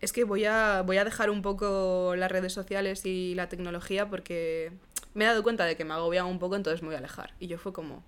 es 0.00 0.12
que 0.12 0.24
voy 0.24 0.44
a, 0.44 0.82
voy 0.82 0.96
a 0.96 1.04
dejar 1.04 1.30
un 1.30 1.42
poco 1.42 2.14
las 2.16 2.30
redes 2.30 2.52
sociales 2.52 3.04
y 3.04 3.34
la 3.34 3.48
tecnología 3.48 4.08
porque 4.08 4.72
me 5.14 5.24
he 5.24 5.26
dado 5.26 5.42
cuenta 5.42 5.64
de 5.64 5.76
que 5.76 5.84
me 5.84 5.94
agobiaba 5.94 6.28
un 6.28 6.38
poco, 6.38 6.56
entonces 6.56 6.82
me 6.82 6.88
voy 6.88 6.94
a 6.94 6.98
alejar. 6.98 7.34
Y 7.38 7.48
yo 7.48 7.58
fue 7.58 7.72
como, 7.72 8.02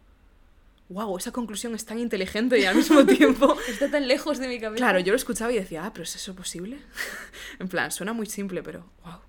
wow, 0.89 1.17
esa 1.19 1.33
conclusión 1.33 1.75
es 1.75 1.85
tan 1.85 1.99
inteligente 1.99 2.59
y 2.59 2.65
al 2.65 2.77
mismo 2.77 3.05
tiempo... 3.07 3.57
Está 3.69 3.91
tan 3.91 4.09
lejos 4.09 4.39
de 4.39 4.49
mi 4.49 4.59
cabeza. 4.59 4.79
Claro, 4.79 5.01
yo 5.01 5.13
lo 5.13 5.17
escuchaba 5.17 5.53
y 5.53 5.57
decía, 5.57 5.85
ah, 5.85 5.93
pero 5.93 6.05
¿es 6.05 6.17
eso 6.17 6.35
posible? 6.35 6.79
en 7.59 7.69
plan, 7.69 7.91
suena 7.91 8.13
muy 8.13 8.27
simple, 8.27 8.63
pero 8.63 8.91
wow. 9.05 9.21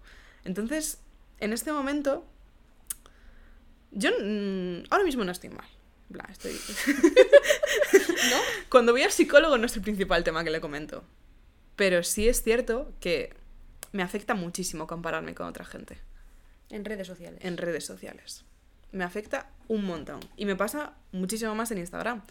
Entonces, 0.45 0.99
en 1.39 1.51
este 1.51 1.71
momento, 1.71 2.25
yo 3.91 4.09
ahora 4.89 5.03
mismo 5.03 5.23
no 5.25 5.31
estoy 5.31 5.49
mal. 5.49 5.67
Bla, 6.09 6.27
estoy... 6.31 6.53
¿No? 7.93 8.37
Cuando 8.69 8.91
voy 8.91 9.01
al 9.01 9.11
psicólogo 9.11 9.57
no 9.57 9.65
es 9.65 9.75
el 9.75 9.81
principal 9.81 10.23
tema 10.23 10.43
que 10.43 10.49
le 10.49 10.61
comento. 10.61 11.03
Pero 11.75 12.03
sí 12.03 12.27
es 12.27 12.41
cierto 12.43 12.93
que 12.99 13.33
me 13.91 14.03
afecta 14.03 14.35
muchísimo 14.35 14.87
compararme 14.87 15.33
con 15.35 15.47
otra 15.47 15.65
gente. 15.65 15.99
En 16.69 16.85
redes 16.85 17.07
sociales. 17.07 17.39
En 17.43 17.57
redes 17.57 17.85
sociales. 17.85 18.45
Me 18.91 19.03
afecta 19.03 19.49
un 19.67 19.85
montón. 19.85 20.19
Y 20.37 20.45
me 20.45 20.55
pasa 20.55 20.93
muchísimo 21.11 21.55
más 21.55 21.71
en 21.71 21.79
Instagram. 21.79 22.21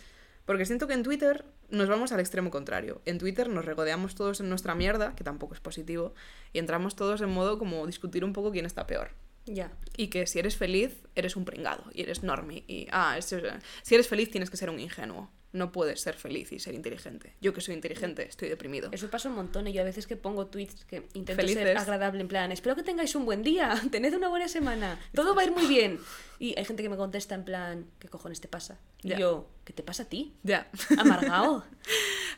Porque 0.45 0.65
siento 0.67 0.89
que 0.89 0.95
en 0.95 1.03
Twitter 1.05 1.45
nos 1.71 1.89
vamos 1.89 2.11
al 2.13 2.21
extremo 2.21 2.51
contrario. 2.51 3.01
En 3.05 3.19
Twitter 3.19 3.49
nos 3.49 3.65
regodeamos 3.65 4.15
todos 4.17 4.41
en 4.41 4.49
nuestra 4.49 4.75
mierda, 4.75 5.15
que 5.15 5.23
tampoco 5.25 5.55
es 5.55 5.61
positivo, 5.61 6.15
y 6.53 6.59
entramos 6.59 6.97
todos 6.97 7.21
en 7.21 7.31
modo 7.31 7.59
como 7.59 7.87
discutir 7.87 8.25
un 8.25 8.33
poco 8.33 8.51
quién 8.51 8.67
está 8.67 8.87
peor. 8.87 9.11
Ya. 9.47 9.73
Y 9.97 10.09
que 10.09 10.27
si 10.27 10.39
eres 10.41 10.57
feliz, 10.57 10.97
eres 11.15 11.37
un 11.37 11.45
pringado 11.45 11.85
y 11.93 12.03
eres 12.03 12.23
normie. 12.23 12.65
Y, 12.67 12.87
ah, 12.91 13.17
eso- 13.19 13.39
si 13.83 13.95
eres 13.95 14.09
feliz, 14.09 14.31
tienes 14.31 14.51
que 14.51 14.57
ser 14.57 14.69
un 14.71 14.79
ingenuo. 14.81 15.31
No 15.53 15.71
puedes 15.71 16.01
ser 16.01 16.15
feliz 16.15 16.51
y 16.53 16.59
ser 16.59 16.75
inteligente. 16.75 17.35
Yo 17.41 17.53
que 17.53 17.61
soy 17.61 17.75
inteligente, 17.75 18.27
estoy 18.27 18.49
deprimido. 18.49 18.89
Eso 18.93 19.11
pasa 19.11 19.29
un 19.29 19.35
montón 19.35 19.67
y 19.67 19.73
yo 19.73 19.83
a 19.83 19.85
veces 19.85 20.07
que 20.07 20.17
pongo 20.17 20.47
tweets 20.47 20.85
que 20.87 21.07
intento 21.13 21.43
Felices. 21.43 21.63
ser 21.63 21.77
agradable 21.77 22.23
en 22.23 22.29
plan, 22.29 22.53
espero 22.53 22.75
que 22.75 22.83
tengáis 22.83 23.15
un 23.15 23.27
buen 23.27 23.43
día, 23.43 23.75
tened 23.91 24.15
una 24.15 24.29
buena 24.29 24.49
semana, 24.49 24.99
todo 25.15 25.35
va 25.35 25.43
a 25.43 25.45
ir 25.45 25.53
muy 25.53 25.67
bien. 25.67 25.99
Y 26.39 26.59
hay 26.59 26.65
gente 26.65 26.83
que 26.83 26.89
me 26.89 26.97
contesta 26.97 27.35
en 27.35 27.45
plan, 27.45 27.87
¿qué 27.99 28.09
cojones 28.09 28.41
te 28.41 28.49
pasa? 28.49 28.79
Y 29.03 29.15
yo, 29.15 29.49
¿qué 29.65 29.73
te 29.73 29.83
pasa 29.83 30.05
a 30.05 30.07
ti? 30.07 30.35
Ya. 30.43 30.71
Amargado. 30.99 31.65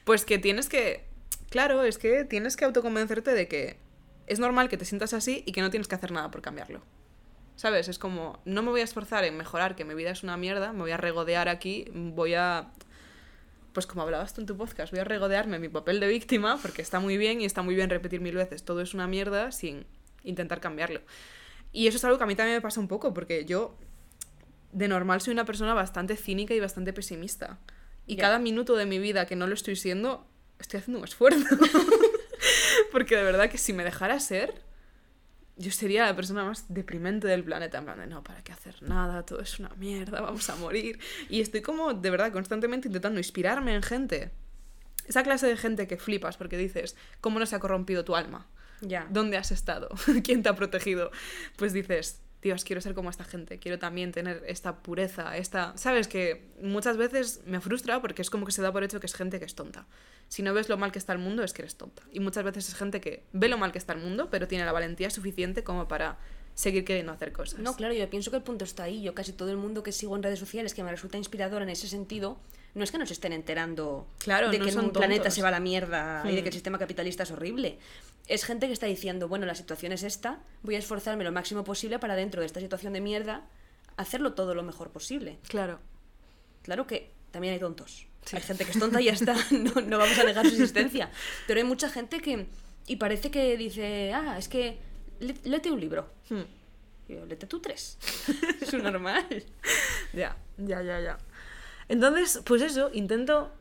Pues 0.05 0.27
que 0.27 0.39
tienes 0.39 0.69
que. 0.69 1.07
Claro, 1.49 1.83
es 1.83 1.97
que 1.97 2.25
tienes 2.25 2.57
que 2.57 2.67
autoconvencerte 2.67 3.33
de 3.33 3.49
que 3.49 3.79
es 4.27 4.39
normal 4.39 4.69
que 4.69 4.77
te 4.77 4.85
sientas 4.85 5.15
así 5.15 5.43
y 5.47 5.53
que 5.53 5.63
no 5.63 5.71
tienes 5.71 5.89
que 5.89 5.95
hacer 5.95 6.13
nada 6.13 6.31
por 6.31 6.43
cambiarlo. 6.43 6.83
¿Sabes? 7.57 7.89
Es 7.89 7.99
como, 7.99 8.41
no 8.45 8.63
me 8.63 8.71
voy 8.71 8.81
a 8.81 8.85
esforzar 8.85 9.25
en 9.25 9.37
mejorar, 9.37 9.77
que 9.77 9.85
mi 9.85 9.95
vida 9.95 10.11
es 10.11 10.23
una 10.23 10.37
mierda, 10.37 10.73
me 10.73 10.81
voy 10.81 10.91
a 10.91 10.97
regodear 10.97 11.49
aquí, 11.49 11.87
voy 11.95 12.35
a. 12.35 12.73
Pues 13.75 13.87
como 13.87 14.03
hablabas 14.03 14.33
tú 14.33 14.41
en 14.41 14.47
tu 14.47 14.57
podcast, 14.57 14.93
voy 14.93 15.01
a 15.01 15.05
regodearme 15.05 15.59
mi 15.59 15.69
papel 15.69 16.01
de 16.01 16.07
víctima, 16.07 16.59
porque 16.63 16.81
está 16.81 17.01
muy 17.01 17.19
bien 17.19 17.43
y 17.43 17.45
está 17.45 17.61
muy 17.61 17.75
bien 17.75 17.91
repetir 17.91 18.21
mil 18.21 18.37
veces 18.37 18.65
todo 18.65 18.81
es 18.81 18.95
una 18.95 19.07
mierda 19.07 19.53
sin 19.53 19.85
intentar 20.23 20.61
cambiarlo. 20.61 21.03
Y 21.73 21.89
eso 21.89 21.99
es 21.99 22.05
algo 22.05 22.17
que 22.17 22.25
a 22.25 22.27
mí 22.27 22.37
también 22.37 22.57
me 22.57 22.63
pasa 22.63 22.81
un 22.81 22.89
poco, 22.89 23.13
porque 23.13 23.45
yo 23.45 23.77
de 24.73 24.89
normal 24.89 25.21
soy 25.21 25.33
una 25.33 25.45
persona 25.45 25.75
bastante 25.75 26.17
cínica 26.17 26.55
y 26.55 26.61
bastante 26.61 26.93
pesimista. 26.93 27.59
Y 28.07 28.17
cada 28.17 28.39
minuto 28.39 28.77
de 28.77 28.87
mi 28.87 28.99
vida 28.99 29.27
que 29.27 29.35
no 29.35 29.47
lo 29.47 29.55
estoy 29.55 29.77
siendo, 29.77 30.27
estoy 30.59 30.79
haciendo 30.81 31.01
un 31.01 31.05
esfuerzo. 31.05 31.57
Porque 32.93 33.17
de 33.17 33.23
verdad 33.25 33.51
que 33.51 33.59
si 33.59 33.73
me 33.73 33.83
dejara 33.83 34.21
ser, 34.21 34.63
yo 35.57 35.71
sería 35.71 36.07
la 36.07 36.17
persona 36.17 36.45
más 36.45 36.67
deprimente 36.69 37.29
del 37.29 37.45
planeta. 37.45 37.79
En 37.79 37.85
plan 37.85 37.99
de, 37.99 38.07
no, 38.07 38.23
¿para 38.23 38.43
qué 38.43 38.53
hacer 38.53 38.83
nada? 38.83 39.25
Todo 39.25 39.41
es 39.41 39.59
una 39.59 39.71
mierda, 39.77 40.21
vamos 40.21 40.49
a 40.51 40.57
morir. 40.57 40.99
Y 41.29 41.41
estoy 41.41 41.63
como, 41.63 41.95
de 41.95 42.11
verdad, 42.11 42.33
constantemente 42.33 42.89
intentando 42.89 43.21
inspirarme 43.21 43.75
en 43.75 43.83
gente. 43.83 44.33
Esa 45.07 45.23
clase 45.23 45.47
de 45.47 45.57
gente 45.57 45.87
que 45.87 45.97
flipas 45.97 46.37
porque 46.37 46.57
dices, 46.57 46.97
¿cómo 47.21 47.39
no 47.39 47.47
se 47.47 47.57
ha 47.57 47.61
corrompido 47.61 48.05
tu 48.05 48.17
alma? 48.17 48.47
ya. 48.81 49.07
¿Dónde 49.11 49.37
has 49.37 49.51
estado? 49.51 49.89
¿Quién 50.25 50.43
te 50.43 50.49
ha 50.49 50.55
protegido? 50.55 51.11
Pues 51.57 51.73
dices, 51.73 52.21
Dios, 52.45 52.63
quiero 52.63 52.83
ser 52.83 52.95
como 52.95 53.09
esta 53.09 53.25
gente, 53.25 53.59
quiero 53.59 53.79
también 53.79 54.13
tener 54.13 54.45
esta 54.47 54.83
pureza, 54.83 55.35
esta... 55.37 55.77
Sabes 55.79 56.09
que 56.09 56.45
muchas 56.61 56.99
veces 56.99 57.41
me 57.47 57.59
frustra 57.59 58.03
porque 58.03 58.21
es 58.21 58.29
como 58.29 58.45
que 58.45 58.53
se 58.53 58.61
da 58.61 58.71
por 58.71 58.85
hecho 58.85 59.01
que 59.01 59.07
es 59.07 59.15
gente 59.15 59.39
que 59.39 59.47
es 59.47 59.55
tonta. 59.55 59.87
Si 60.29 60.43
no 60.43 60.53
ves 60.53 60.69
lo 60.69 60.77
mal 60.77 60.93
que 60.93 60.99
está 60.99 61.15
el 61.15 61.19
mundo, 61.19 61.43
es 61.43 61.55
que 61.55 61.63
eres 61.63 61.77
tonta. 61.77 62.03
Y 62.13 62.21
muchas 62.21 62.45
veces 62.45 62.69
es 62.69 62.75
gente 62.75 63.01
que 63.01 63.25
ve 63.33 63.49
lo 63.49 63.57
mal 63.57 63.73
que 63.73 63.79
está 63.79 63.95
el 63.95 64.01
mundo, 64.01 64.29
pero 64.31 64.47
tiene 64.47 64.67
la 64.67 64.73
valentía 64.73 65.09
suficiente 65.09 65.65
como 65.65 65.89
para 65.89 66.19
seguir 66.55 66.85
queriendo 66.85 67.13
hacer 67.13 67.33
cosas. 67.33 67.61
No, 67.61 67.75
claro, 67.75 67.95
yo 67.95 68.09
pienso 68.11 68.31
que 68.31 68.37
el 68.37 68.43
punto 68.43 68.67
está 68.67 68.83
ahí. 68.83 69.03
Yo 69.03 69.15
casi 69.15 69.33
todo 69.33 69.51
el 69.51 69.57
mundo 69.57 69.83
que 69.83 69.93
sigo 69.93 70.15
en 70.15 70.23
redes 70.23 70.39
sociales 70.39 70.75
que 70.75 70.85
me 70.85 70.91
resulta 70.91 71.17
inspirador 71.17 71.63
en 71.63 71.71
ese 71.71 71.89
sentido, 71.89 72.39
no 72.75 72.83
es 72.85 72.91
que 72.91 72.99
nos 72.99 73.11
estén 73.11 73.33
enterando 73.33 74.07
Claro, 74.19 74.51
de 74.51 74.59
no 74.59 74.65
que 74.65 74.73
son 74.73 74.87
un 74.87 74.93
planeta 74.93 75.31
se 75.31 75.43
va 75.43 75.49
a 75.49 75.53
la 75.53 75.61
mierda 75.61 76.23
y 76.25 76.35
de 76.35 76.41
Hmm. 76.41 76.43
que 76.43 76.49
el 76.49 76.55
sistema 76.55 76.79
capitalista 76.79 77.23
es 77.23 77.31
horrible. 77.31 77.79
Es 78.27 78.45
gente 78.45 78.67
que 78.67 78.73
está 78.73 78.87
diciendo, 78.87 79.29
bueno, 79.29 79.47
la 79.47 79.55
situación 79.55 79.93
es 79.93 80.03
esta, 80.03 80.41
voy 80.63 80.75
a 80.75 80.79
esforzarme 80.79 81.25
lo 81.25 81.33
máximo 81.33 81.63
posible 81.65 81.99
para 81.99 82.17
dentro 82.17 82.41
de 82.41 82.47
esta 82.47 82.61
situación 82.61 82.93
de 82.93 83.01
mierda 83.01 83.47
hacerlo 83.97 84.35
todo 84.35 84.55
lo 84.55 84.63
mejor 84.63 84.91
posible. 84.91 85.39
Claro. 85.49 85.79
Claro 86.63 86.87
que 86.87 87.13
también 87.31 87.55
hay 87.55 87.61
tontos. 87.61 88.07
Sí. 88.25 88.37
Hay 88.37 88.43
gente 88.43 88.65
que 88.65 88.73
es 88.73 88.79
tonta 88.79 89.01
y 89.01 89.05
ya 89.05 89.13
está, 89.13 89.37
no, 89.51 89.81
no 89.83 89.99
vamos 89.99 90.19
a 90.19 90.25
negar 90.25 90.45
su 90.47 90.53
existencia. 90.55 91.11
Pero 91.47 91.61
hay 91.61 91.65
mucha 91.65 91.89
gente 91.91 92.21
que... 92.21 92.47
Y 92.87 92.97
parece 92.97 93.31
que 93.31 93.57
dice, 93.57 94.13
ah, 94.15 94.37
es 94.39 94.49
que 94.49 94.79
léete 95.21 95.71
un 95.71 95.81
libro. 95.81 96.09
Hmm. 96.29 96.43
Y 97.09 97.15
yo, 97.15 97.27
léete 97.27 97.47
tú 97.47 97.61
tres. 97.61 97.99
es 98.61 98.73
normal. 98.75 99.45
Ya, 100.13 100.37
ya, 100.59 100.83
ya, 100.83 101.01
ya. 101.01 101.19
Entonces, 101.89 102.41
pues 102.45 102.63
eso, 102.63 102.91
intento 102.93 103.53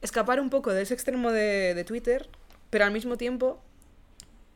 escapar 0.00 0.40
un 0.40 0.50
poco 0.50 0.72
de 0.72 0.82
ese 0.82 0.94
extremo 0.94 1.32
de, 1.32 1.74
de 1.74 1.84
Twitter, 1.84 2.28
pero 2.70 2.84
al 2.84 2.92
mismo 2.92 3.16
tiempo 3.16 3.62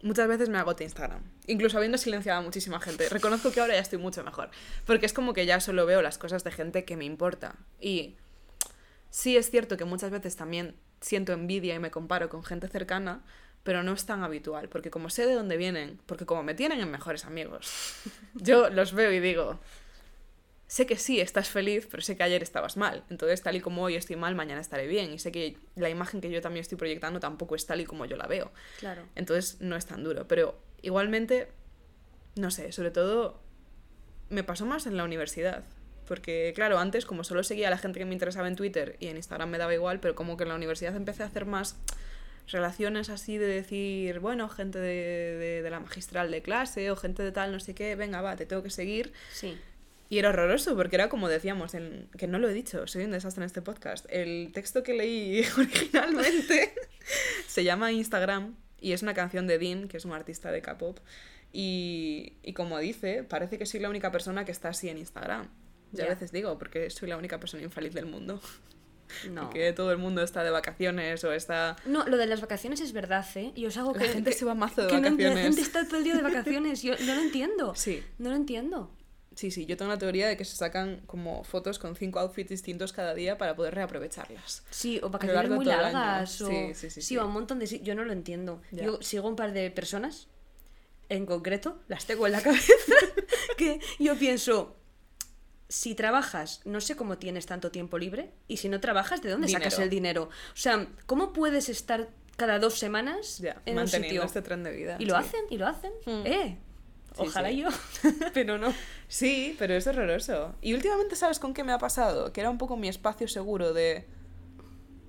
muchas 0.02 0.28
veces 0.28 0.48
me 0.48 0.58
agota 0.58 0.82
Instagram. 0.82 1.22
Incluso 1.46 1.78
habiendo 1.78 1.98
silenciado 1.98 2.40
a 2.40 2.42
muchísima 2.42 2.80
gente. 2.80 3.08
Reconozco 3.08 3.50
que 3.52 3.60
ahora 3.60 3.74
ya 3.74 3.80
estoy 3.80 3.98
mucho 3.98 4.22
mejor. 4.22 4.50
Porque 4.84 5.06
es 5.06 5.12
como 5.12 5.32
que 5.32 5.46
ya 5.46 5.60
solo 5.60 5.86
veo 5.86 6.02
las 6.02 6.18
cosas 6.18 6.44
de 6.44 6.50
gente 6.50 6.84
que 6.84 6.96
me 6.96 7.04
importa. 7.04 7.56
Y 7.80 8.16
sí 9.10 9.36
es 9.36 9.50
cierto 9.50 9.76
que 9.76 9.84
muchas 9.84 10.10
veces 10.10 10.36
también 10.36 10.76
siento 11.00 11.32
envidia 11.32 11.74
y 11.74 11.78
me 11.78 11.90
comparo 11.90 12.28
con 12.28 12.44
gente 12.44 12.68
cercana, 12.68 13.24
pero 13.62 13.82
no 13.82 13.92
es 13.92 14.04
tan 14.04 14.22
habitual. 14.22 14.68
Porque 14.68 14.90
como 14.90 15.08
sé 15.08 15.26
de 15.26 15.34
dónde 15.34 15.56
vienen, 15.56 16.00
porque 16.06 16.26
como 16.26 16.42
me 16.42 16.54
tienen 16.54 16.80
en 16.80 16.90
mejores 16.90 17.24
amigos, 17.24 17.94
yo 18.34 18.70
los 18.70 18.92
veo 18.92 19.12
y 19.12 19.20
digo, 19.20 19.60
sé 20.72 20.86
que 20.86 20.96
sí, 20.96 21.20
estás 21.20 21.50
feliz, 21.50 21.86
pero 21.90 22.02
sé 22.02 22.16
que 22.16 22.22
ayer 22.22 22.42
estabas 22.42 22.78
mal. 22.78 23.04
Entonces, 23.10 23.42
tal 23.42 23.56
y 23.56 23.60
como 23.60 23.82
hoy 23.82 23.94
estoy 23.96 24.16
mal, 24.16 24.34
mañana 24.34 24.58
estaré 24.60 24.86
bien. 24.86 25.12
Y 25.12 25.18
sé 25.18 25.30
que 25.30 25.58
la 25.76 25.90
imagen 25.90 26.22
que 26.22 26.30
yo 26.30 26.40
también 26.40 26.62
estoy 26.62 26.78
proyectando 26.78 27.20
tampoco 27.20 27.54
es 27.56 27.66
tal 27.66 27.82
y 27.82 27.84
como 27.84 28.06
yo 28.06 28.16
la 28.16 28.26
veo. 28.26 28.50
Claro. 28.78 29.02
Entonces, 29.14 29.60
no 29.60 29.76
es 29.76 29.84
tan 29.84 30.02
duro. 30.02 30.26
Pero 30.28 30.58
igualmente, 30.80 31.48
no 32.36 32.50
sé, 32.50 32.72
sobre 32.72 32.90
todo 32.90 33.38
me 34.30 34.44
pasó 34.44 34.64
más 34.64 34.86
en 34.86 34.96
la 34.96 35.04
universidad. 35.04 35.62
Porque, 36.08 36.52
claro, 36.54 36.78
antes 36.78 37.04
como 37.04 37.22
solo 37.22 37.44
seguía 37.44 37.68
a 37.68 37.70
la 37.70 37.76
gente 37.78 37.98
que 37.98 38.06
me 38.06 38.14
interesaba 38.14 38.48
en 38.48 38.56
Twitter 38.56 38.96
y 38.98 39.08
en 39.08 39.16
Instagram 39.16 39.50
me 39.50 39.58
daba 39.58 39.74
igual, 39.74 40.00
pero 40.00 40.14
como 40.14 40.38
que 40.38 40.44
en 40.44 40.48
la 40.48 40.54
universidad 40.56 40.96
empecé 40.96 41.22
a 41.22 41.26
hacer 41.26 41.44
más 41.44 41.76
relaciones 42.48 43.08
así 43.08 43.38
de 43.38 43.46
decir, 43.46 44.20
bueno, 44.20 44.48
gente 44.48 44.78
de, 44.78 45.36
de- 45.38 45.62
de 45.62 45.70
la 45.70 45.80
magistral 45.80 46.30
de 46.30 46.40
clase 46.42 46.90
o 46.90 46.96
gente 46.96 47.22
de 47.22 47.30
tal, 47.30 47.52
no 47.52 47.60
sé 47.60 47.74
qué, 47.74 47.94
venga, 47.94 48.20
va, 48.20 48.36
te 48.36 48.46
tengo 48.46 48.62
que 48.62 48.70
seguir. 48.70 49.12
Sí. 49.32 49.56
Y 50.12 50.18
era 50.18 50.28
horroroso, 50.28 50.76
porque 50.76 50.96
era 50.96 51.08
como 51.08 51.26
decíamos, 51.30 51.72
que 52.18 52.26
no 52.26 52.38
lo 52.38 52.46
he 52.46 52.52
dicho, 52.52 52.86
soy 52.86 53.04
un 53.04 53.12
desastre 53.12 53.42
en 53.44 53.46
este 53.46 53.62
podcast. 53.62 54.04
El 54.10 54.50
texto 54.52 54.82
que 54.82 54.92
leí 54.92 55.42
originalmente 55.56 56.74
se 57.46 57.64
llama 57.64 57.92
Instagram 57.92 58.54
y 58.78 58.92
es 58.92 59.00
una 59.02 59.14
canción 59.14 59.46
de 59.46 59.58
Dean, 59.58 59.88
que 59.88 59.96
es 59.96 60.04
un 60.04 60.12
artista 60.12 60.52
de 60.52 60.60
K-pop. 60.60 60.98
Y, 61.50 62.34
y 62.42 62.52
como 62.52 62.78
dice, 62.78 63.22
parece 63.24 63.56
que 63.56 63.64
soy 63.64 63.80
la 63.80 63.88
única 63.88 64.12
persona 64.12 64.44
que 64.44 64.52
está 64.52 64.68
así 64.68 64.90
en 64.90 64.98
Instagram. 64.98 65.48
Yo 65.92 66.02
a 66.02 66.06
Ya. 66.08 66.12
veces 66.14 66.30
digo, 66.30 66.58
porque 66.58 66.90
soy 66.90 67.08
la 67.08 67.16
única 67.16 67.40
persona 67.40 67.62
infeliz 67.62 67.94
del 67.94 68.04
mundo. 68.06 68.40
No. 69.30 69.42
Porque 69.44 69.74
todo 69.74 69.92
el 69.92 69.98
mundo 69.98 70.22
está 70.22 70.42
de 70.42 70.48
vacaciones 70.50 71.22
o 71.24 71.32
está... 71.34 71.76
No, 71.84 72.06
lo 72.06 72.16
de 72.16 72.24
las 72.26 72.40
vacaciones 72.40 72.80
es 72.80 72.94
verdad, 72.94 73.26
¿eh? 73.34 73.52
Y 73.54 73.66
algo 73.66 73.92
La 73.92 73.98
que. 74.00 74.08
gente 74.08 74.30
que- 74.30 74.36
se 74.36 74.46
va 74.46 74.54
mazo 74.54 74.82
de 74.82 74.88
que 74.88 74.94
no- 74.94 75.02
vacaciones. 75.02 75.34
la 75.36 75.42
gente 75.42 75.60
está 75.60 75.84
todo 75.86 75.98
el 75.98 76.04
día 76.04 76.14
de 76.16 76.22
vacaciones. 76.22 76.82
Yo 76.82 76.94
no 76.98 77.14
lo 77.16 77.20
entiendo. 77.20 77.74
Sí, 77.74 78.02
No 78.18 78.30
lo 78.30 78.36
entiendo. 78.36 78.90
Sí, 79.34 79.50
sí. 79.50 79.66
Yo 79.66 79.76
tengo 79.76 79.90
la 79.90 79.98
teoría 79.98 80.28
de 80.28 80.36
que 80.36 80.44
se 80.44 80.56
sacan 80.56 81.02
como 81.06 81.44
fotos 81.44 81.78
con 81.78 81.96
cinco 81.96 82.18
outfits 82.20 82.50
distintos 82.50 82.92
cada 82.92 83.14
día 83.14 83.38
para 83.38 83.54
poder 83.54 83.74
reaprovecharlas. 83.74 84.64
Sí, 84.70 85.00
o 85.02 85.10
vacaciones 85.10 85.50
muy 85.50 85.64
largas. 85.64 86.40
O... 86.40 86.48
Sí, 86.48 86.74
sí, 86.74 86.90
sí, 86.90 87.02
sí. 87.02 87.16
o 87.16 87.26
un 87.26 87.32
montón 87.32 87.58
de. 87.58 87.66
Yo 87.66 87.94
no 87.94 88.04
lo 88.04 88.12
entiendo. 88.12 88.62
Ya. 88.70 88.84
Yo 88.84 89.02
sigo 89.02 89.28
un 89.28 89.36
par 89.36 89.52
de 89.52 89.70
personas, 89.70 90.28
en 91.08 91.26
concreto, 91.26 91.80
las 91.88 92.06
tengo 92.06 92.26
en 92.26 92.32
la 92.32 92.40
cabeza, 92.42 92.72
que 93.56 93.80
yo 93.98 94.16
pienso. 94.16 94.76
Si 95.68 95.94
trabajas, 95.94 96.60
no 96.66 96.82
sé 96.82 96.96
cómo 96.96 97.16
tienes 97.16 97.46
tanto 97.46 97.70
tiempo 97.70 97.96
libre. 97.96 98.30
Y 98.46 98.58
si 98.58 98.68
no 98.68 98.78
trabajas, 98.78 99.22
¿de 99.22 99.30
dónde 99.30 99.48
sacas 99.48 99.78
el 99.78 99.88
dinero? 99.88 100.24
O 100.24 100.56
sea, 100.56 100.86
¿cómo 101.06 101.32
puedes 101.32 101.70
estar 101.70 102.10
cada 102.36 102.58
dos 102.58 102.78
semanas 102.78 103.40
en 103.40 103.56
un 103.68 103.76
manteniendo 103.76 104.08
sitio? 104.08 104.24
este 104.24 104.42
tren 104.42 104.64
de 104.64 104.72
vida. 104.72 104.96
Y 104.98 105.06
lo 105.06 105.14
sí. 105.14 105.20
hacen, 105.20 105.40
y 105.48 105.56
lo 105.56 105.66
hacen. 105.66 105.92
Hmm. 106.04 106.26
Eh, 106.26 106.58
ojalá 107.16 107.48
sí. 107.48 107.58
yo. 107.58 107.68
Pero 108.34 108.58
no. 108.58 108.72
Sí, 109.08 109.56
pero 109.58 109.74
es 109.74 109.86
horroroso. 109.86 110.54
Y 110.62 110.72
últimamente, 110.72 111.16
¿sabes 111.16 111.38
con 111.38 111.52
qué 111.52 111.64
me 111.64 111.72
ha 111.72 111.78
pasado? 111.78 112.32
Que 112.32 112.40
era 112.40 112.48
un 112.48 112.56
poco 112.56 112.76
mi 112.78 112.88
espacio 112.88 113.28
seguro 113.28 113.74
de... 113.74 114.06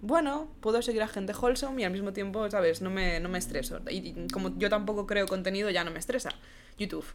Bueno, 0.01 0.51
puedo 0.60 0.82
seguir 0.82 1.01
a 1.04 1.08
gente 1.08 1.34
wholesome 1.34 1.82
y 1.82 1.86
al 1.86 1.93
mismo 1.93 2.12
tiempo, 2.12 2.49
¿sabes? 2.51 2.82
No 2.82 2.89
me, 2.89 3.22
no 3.22 3.30
me 3.30 3.38
estreso. 3.38 3.80
Y 3.89 4.28
como 4.34 4.58
yo 4.58 4.70
tampoco 4.70 5.08
creo 5.08 5.26
contenido, 5.26 5.70
ya 5.70 5.86
no 5.86 5.91
me 5.91 5.99
estresa. 5.99 6.32
YouTube. 6.78 7.06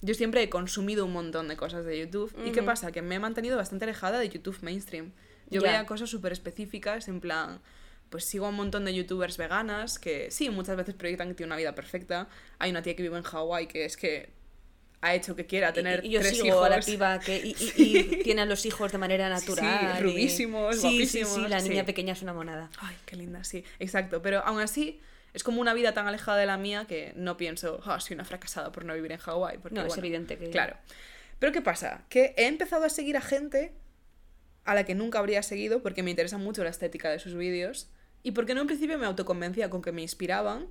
Yo 0.00 0.14
siempre 0.14 0.42
he 0.42 0.50
consumido 0.50 1.04
un 1.04 1.12
montón 1.12 1.46
de 1.46 1.56
cosas 1.56 1.84
de 1.84 2.00
YouTube. 2.00 2.34
¿Y 2.44 2.50
qué 2.50 2.64
pasa? 2.64 2.90
Que 2.90 3.02
me 3.02 3.14
he 3.14 3.18
mantenido 3.20 3.56
bastante 3.56 3.84
alejada 3.84 4.18
de 4.18 4.28
YouTube 4.28 4.58
mainstream. 4.62 5.12
Yo 5.48 5.62
veía 5.62 5.86
cosas 5.86 6.10
súper 6.10 6.32
específicas, 6.32 7.06
en 7.06 7.20
plan... 7.20 7.60
Pues 8.12 8.24
sigo 8.26 8.46
a 8.46 8.50
un 8.50 8.54
montón 8.54 8.84
de 8.84 8.94
youtubers 8.94 9.36
veganas 9.38 9.98
que 9.98 10.30
sí, 10.30 10.50
muchas 10.50 10.76
veces 10.76 10.94
proyectan 10.94 11.26
que 11.28 11.34
tiene 11.34 11.48
una 11.48 11.56
vida 11.56 11.74
perfecta. 11.74 12.28
Hay 12.60 12.70
una 12.70 12.82
tía 12.82 12.94
que 12.94 13.02
vive 13.02 13.16
en 13.16 13.24
Hawái 13.24 13.66
que 13.66 13.84
es 13.86 13.96
que 13.96 14.28
ha 15.00 15.14
hecho 15.16 15.34
que 15.34 15.46
quiera 15.46 15.72
tener 15.72 16.04
y, 16.04 16.08
y 16.08 16.10
yo 16.12 16.20
tres 16.20 16.32
sigo 16.34 16.46
hijos. 16.46 16.66
a 16.66 16.68
la 16.68 16.78
piba 16.80 17.18
que 17.18 17.38
y, 17.38 17.56
y- 17.76 17.98
y 17.98 18.04
tiene 18.22 18.42
a 18.42 18.44
los 18.46 18.64
hijos 18.66 18.92
de 18.92 18.98
manera 18.98 19.36
Sí, 19.40 19.48
natural. 19.48 19.96
y- 19.98 20.02
rubísimos, 20.02 20.76
sí, 20.76 20.82
guapísimos, 20.82 21.34
Sí, 21.34 21.40
sí, 21.42 21.48
la 21.48 21.60
niña 21.60 21.80
sí. 21.80 21.86
pequeña 21.86 22.12
es 22.12 22.22
una 22.22 22.32
monada. 22.32 22.70
Ay, 22.78 22.94
qué 23.06 23.16
linda, 23.16 23.42
sí, 23.42 23.64
exacto. 23.80 24.22
Pero 24.22 24.44
aún 24.44 24.60
así, 24.60 25.00
es 25.34 25.42
como 25.42 25.60
una 25.60 25.72
vida 25.74 25.92
tan 25.94 26.06
alejada 26.06 26.36
de 26.38 26.46
la 26.46 26.56
mía 26.58 26.84
que 26.86 27.14
no 27.16 27.36
pienso, 27.38 27.80
ah, 27.86 27.98
soy 27.98 28.14
una 28.14 28.24
fracasada 28.26 28.70
por 28.70 28.84
no 28.84 28.94
vivir 28.94 29.10
en 29.10 29.18
Hawái. 29.18 29.56
No, 29.70 29.80
es 29.80 29.86
bueno, 29.88 29.94
evidente 29.96 30.36
que- 30.38 30.50
Claro. 30.50 30.76
Pero 31.40 31.50
¿qué 31.50 31.62
pasa? 31.62 32.04
Que 32.10 32.34
he 32.36 32.46
empezado 32.46 32.84
a 32.84 32.90
seguir 32.90 33.16
a 33.16 33.22
gente 33.22 33.72
a 34.64 34.74
la 34.76 34.84
que 34.84 34.94
nunca 34.94 35.18
habría 35.18 35.42
seguido 35.42 35.82
porque 35.82 36.04
me 36.04 36.10
interesa 36.10 36.38
mucho 36.38 36.62
la 36.62 36.70
estética 36.70 37.10
de 37.10 37.18
sus 37.18 37.34
vídeos 37.34 37.88
y 38.22 38.32
porque 38.32 38.52
en 38.52 38.58
un 38.58 38.66
principio 38.66 38.98
me 38.98 39.06
autoconvencía 39.06 39.70
con 39.70 39.82
que 39.82 39.92
me 39.92 40.02
inspiraban, 40.02 40.68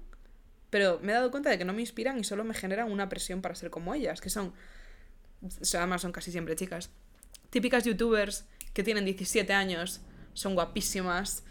pero 0.70 1.00
me 1.02 1.12
he 1.12 1.16
dado 1.16 1.32
cuenta 1.32 1.50
de 1.50 1.58
que 1.58 1.66
no 1.66 1.74
me 1.74 1.82
inspiran 1.82 2.18
y 2.20 2.24
solo 2.24 2.44
me 2.44 2.54
generan 2.54 2.92
una 2.92 3.10
presión 3.10 3.42
para 3.42 3.56
ser 3.56 3.70
como 3.70 3.94
ellas, 3.94 4.22
que 4.22 4.30
son, 4.30 4.54
además 5.76 6.02
son 6.02 6.12
casi 6.12 6.32
siempre 6.32 6.56
chicas, 6.56 6.90
típicas 7.50 7.84
youtubers 7.84 8.46
que 8.74 8.84
tienen 8.84 9.04
17 9.06 9.52
años, 9.54 10.02
son 10.34 10.56
guapísimas, 10.56 11.44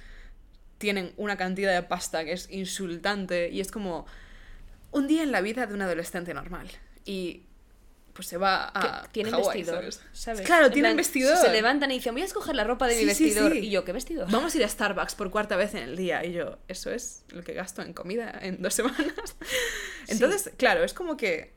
tienen 0.78 1.12
una 1.18 1.36
cantidad 1.36 1.74
de 1.74 1.82
pasta 1.82 2.24
que 2.24 2.32
es 2.32 2.50
insultante 2.50 3.50
y 3.50 3.60
es 3.60 3.70
como 3.70 4.06
un 4.92 5.06
día 5.06 5.22
en 5.22 5.32
la 5.32 5.42
vida 5.42 5.66
de 5.66 5.74
un 5.74 5.82
adolescente 5.82 6.32
normal. 6.32 6.68
Y 7.04 7.44
pues 8.12 8.28
se 8.28 8.36
va 8.36 8.70
a. 8.74 9.06
Tienen 9.12 9.34
vestidor, 9.36 9.76
¿sabes? 9.82 10.00
¿sabes? 10.12 10.40
Claro, 10.42 10.66
En 10.66 10.72
tienen 10.72 10.90
plan, 10.90 10.96
vestidor. 10.96 11.36
Se 11.36 11.50
levantan 11.50 11.90
y 11.90 11.94
dicen, 11.94 12.12
voy 12.14 12.22
a 12.22 12.26
escoger 12.26 12.54
la 12.54 12.64
ropa 12.64 12.86
de 12.86 12.94
mi 12.94 13.00
Sí, 13.00 13.06
vestidor. 13.06 13.52
sí. 13.52 13.58
Y 13.58 13.70
yo, 13.70 13.84
¿qué 13.84 13.92
vestido? 13.92 14.26
Vamos 14.30 14.54
a 14.54 14.58
ir 14.58 14.64
a 14.64 14.68
Starbucks 14.68 15.14
por 15.14 15.30
cuarta 15.30 15.56
vez 15.56 15.74
en 15.74 15.82
el 15.84 15.96
día. 15.96 16.24
Y 16.24 16.32
yo, 16.32 16.58
eso 16.68 16.90
es 16.90 17.24
lo 17.30 17.42
que 17.42 17.52
gasto 17.54 17.82
en 17.82 17.92
comida 17.92 18.32
en 18.42 18.60
dos 18.62 18.74
semanas. 18.74 19.36
Entonces, 20.08 20.50
claro, 20.56 20.84
es 20.84 20.94
como 20.94 21.16
que 21.16 21.52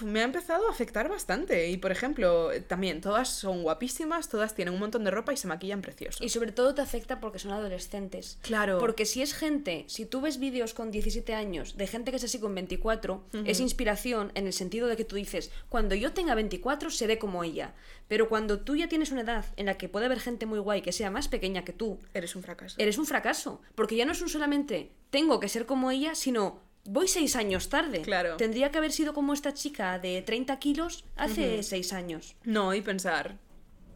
me 0.00 0.20
ha 0.20 0.24
empezado 0.24 0.66
a 0.68 0.70
afectar 0.70 1.08
bastante. 1.08 1.68
Y 1.68 1.76
por 1.76 1.92
ejemplo, 1.92 2.50
también 2.66 3.00
todas 3.00 3.28
son 3.28 3.62
guapísimas, 3.62 4.28
todas 4.28 4.54
tienen 4.54 4.74
un 4.74 4.80
montón 4.80 5.04
de 5.04 5.10
ropa 5.10 5.32
y 5.32 5.36
se 5.36 5.46
maquillan 5.48 5.82
precioso. 5.82 6.22
Y 6.24 6.28
sobre 6.28 6.52
todo 6.52 6.74
te 6.74 6.82
afecta 6.82 7.20
porque 7.20 7.38
son 7.38 7.52
adolescentes. 7.52 8.38
Claro. 8.42 8.78
Porque 8.78 9.06
si 9.06 9.22
es 9.22 9.34
gente, 9.34 9.84
si 9.88 10.06
tú 10.06 10.20
ves 10.20 10.38
vídeos 10.38 10.74
con 10.74 10.90
17 10.90 11.34
años 11.34 11.76
de 11.76 11.86
gente 11.86 12.10
que 12.10 12.16
es 12.16 12.24
así 12.24 12.38
con 12.38 12.54
24, 12.54 13.24
es 13.44 13.60
inspiración 13.60 14.32
en 14.34 14.46
el 14.46 14.52
sentido 14.52 14.88
de 14.88 14.96
que 14.96 15.04
tú 15.04 15.16
dices, 15.16 15.50
cuando 15.68 15.94
yo 15.94 16.12
tenga 16.12 16.34
24 16.34 16.90
seré 16.90 17.18
como 17.18 17.44
ella. 17.44 17.74
Pero 18.08 18.28
cuando 18.28 18.60
tú 18.60 18.76
ya 18.76 18.88
tienes 18.88 19.12
una 19.12 19.20
edad 19.20 19.44
en 19.56 19.66
la 19.66 19.76
que 19.76 19.88
puede 19.88 20.06
haber 20.06 20.20
gente 20.20 20.46
muy 20.46 20.58
guay 20.58 20.82
que 20.82 20.92
sea 20.92 21.10
más 21.10 21.28
pequeña 21.28 21.64
que 21.64 21.72
tú, 21.72 21.98
Eres 22.14 22.34
un 22.36 22.42
fracaso. 22.42 22.76
eres 22.78 22.98
un 22.98 23.06
fracaso. 23.06 23.60
Porque 23.74 23.96
ya 23.96 24.06
no 24.06 24.12
es 24.12 24.22
un 24.22 24.28
solamente 24.28 24.90
tengo 25.10 25.40
que 25.40 25.48
ser 25.48 25.66
como 25.66 25.90
ella, 25.90 26.14
sino 26.14 26.60
voy 26.88 27.06
seis 27.06 27.36
años 27.36 27.68
tarde. 27.68 28.02
Claro. 28.02 28.36
Tendría 28.36 28.70
que 28.70 28.78
haber 28.78 28.92
sido 28.92 29.12
como 29.12 29.34
esta 29.34 29.52
chica 29.54 29.98
de 29.98 30.22
30 30.22 30.58
kilos 30.58 31.04
hace 31.16 31.62
seis 31.62 31.92
años. 31.92 32.34
No, 32.44 32.74
y 32.74 32.80
pensar, 32.80 33.36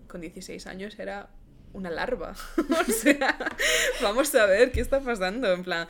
con 0.07 0.21
16 0.21 0.67
años 0.67 0.99
era 0.99 1.31
una 1.73 1.91
larva. 1.91 2.35
o 2.89 2.93
sea, 2.93 3.37
vamos 4.03 4.35
a 4.35 4.47
ver 4.47 4.73
qué 4.73 4.81
está 4.81 5.01
pasando. 5.01 5.53
En 5.53 5.65
plan, 5.65 5.89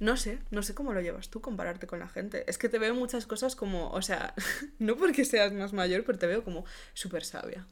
no 0.00 0.16
sé, 0.16 0.38
no 0.50 0.62
sé 0.62 0.74
cómo 0.74 0.94
lo 0.94 1.00
llevas 1.02 1.28
tú 1.28 1.40
compararte 1.42 1.86
con 1.86 1.98
la 1.98 2.08
gente. 2.08 2.44
Es 2.48 2.56
que 2.56 2.70
te 2.70 2.78
veo 2.78 2.94
muchas 2.94 3.26
cosas 3.26 3.54
como, 3.54 3.90
o 3.90 4.02
sea, 4.02 4.34
no 4.78 4.96
porque 4.96 5.24
seas 5.24 5.52
más 5.52 5.74
mayor, 5.74 6.04
pero 6.04 6.18
te 6.18 6.26
veo 6.26 6.42
como 6.42 6.64
súper 6.94 7.24
sabia. 7.24 7.66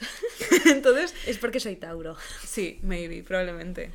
Entonces, 0.66 1.14
Es 1.26 1.38
porque 1.38 1.60
soy 1.60 1.76
Tauro. 1.76 2.16
sí, 2.44 2.78
maybe, 2.82 3.22
probablemente. 3.22 3.90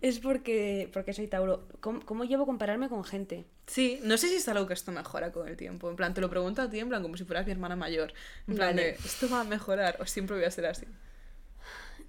Es 0.00 0.18
porque, 0.18 0.88
porque 0.92 1.12
soy 1.12 1.26
Tauro. 1.28 1.66
¿Cómo, 1.80 2.00
cómo 2.04 2.24
llevo 2.24 2.46
compararme 2.46 2.88
con 2.88 3.04
gente? 3.04 3.44
Sí, 3.66 4.00
no 4.02 4.16
sé 4.18 4.28
si 4.28 4.36
es 4.36 4.48
algo 4.48 4.66
que 4.66 4.74
esto 4.74 4.92
mejora 4.92 5.30
con 5.32 5.48
el 5.48 5.56
tiempo. 5.56 5.88
En 5.90 5.96
plan, 5.96 6.14
te 6.14 6.20
lo 6.20 6.28
pregunto 6.30 6.62
a 6.62 6.68
ti, 6.70 6.78
en 6.80 6.88
plan, 6.88 7.02
como 7.02 7.16
si 7.16 7.24
fueras 7.24 7.46
mi 7.46 7.52
hermana 7.52 7.76
mayor. 7.76 8.12
En 8.48 8.56
plan, 8.56 8.70
Vale. 8.76 8.82
de, 8.82 8.90
¿esto 9.04 9.28
va 9.30 9.40
a 9.40 9.44
mejorar 9.44 9.96
o 10.00 10.06
siempre 10.06 10.36
voy 10.36 10.44
a 10.44 10.50
ser 10.50 10.66
así? 10.66 10.86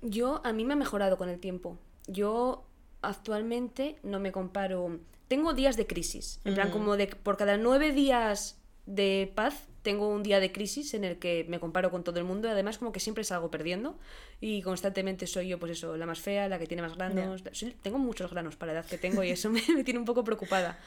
Yo, 0.01 0.41
a 0.43 0.51
mí 0.53 0.65
me 0.65 0.73
ha 0.73 0.77
mejorado 0.77 1.17
con 1.17 1.29
el 1.29 1.39
tiempo. 1.39 1.77
Yo 2.07 2.65
actualmente 3.01 3.97
no 4.03 4.19
me 4.19 4.31
comparo. 4.31 4.99
Tengo 5.27 5.53
días 5.53 5.77
de 5.77 5.87
crisis. 5.87 6.39
En 6.43 6.55
plan, 6.55 6.69
Mm. 6.69 6.71
como 6.71 6.97
de 6.97 7.07
por 7.07 7.37
cada 7.37 7.57
nueve 7.57 7.91
días 7.91 8.59
de 8.85 9.31
paz, 9.35 9.67
tengo 9.83 10.07
un 10.07 10.23
día 10.23 10.39
de 10.39 10.51
crisis 10.51 10.93
en 10.93 11.03
el 11.03 11.19
que 11.19 11.45
me 11.49 11.59
comparo 11.59 11.91
con 11.91 12.03
todo 12.03 12.17
el 12.17 12.25
mundo. 12.25 12.47
Y 12.47 12.51
además, 12.51 12.77
como 12.77 12.91
que 12.91 12.99
siempre 12.99 13.23
salgo 13.23 13.51
perdiendo. 13.51 13.99
Y 14.41 14.61
constantemente 14.61 15.27
soy 15.27 15.49
yo, 15.49 15.59
pues 15.59 15.73
eso, 15.73 15.95
la 15.97 16.05
más 16.05 16.19
fea, 16.19 16.47
la 16.47 16.57
que 16.57 16.65
tiene 16.65 16.81
más 16.81 16.95
granos. 16.95 17.43
Tengo 17.81 17.99
muchos 17.99 18.31
granos 18.31 18.55
para 18.55 18.73
la 18.73 18.79
edad 18.79 18.89
que 18.89 18.97
tengo 18.97 19.23
y 19.23 19.29
eso 19.29 19.49
me, 19.51 19.61
me 19.75 19.83
tiene 19.83 19.99
un 19.99 20.05
poco 20.05 20.23
preocupada. 20.23 20.79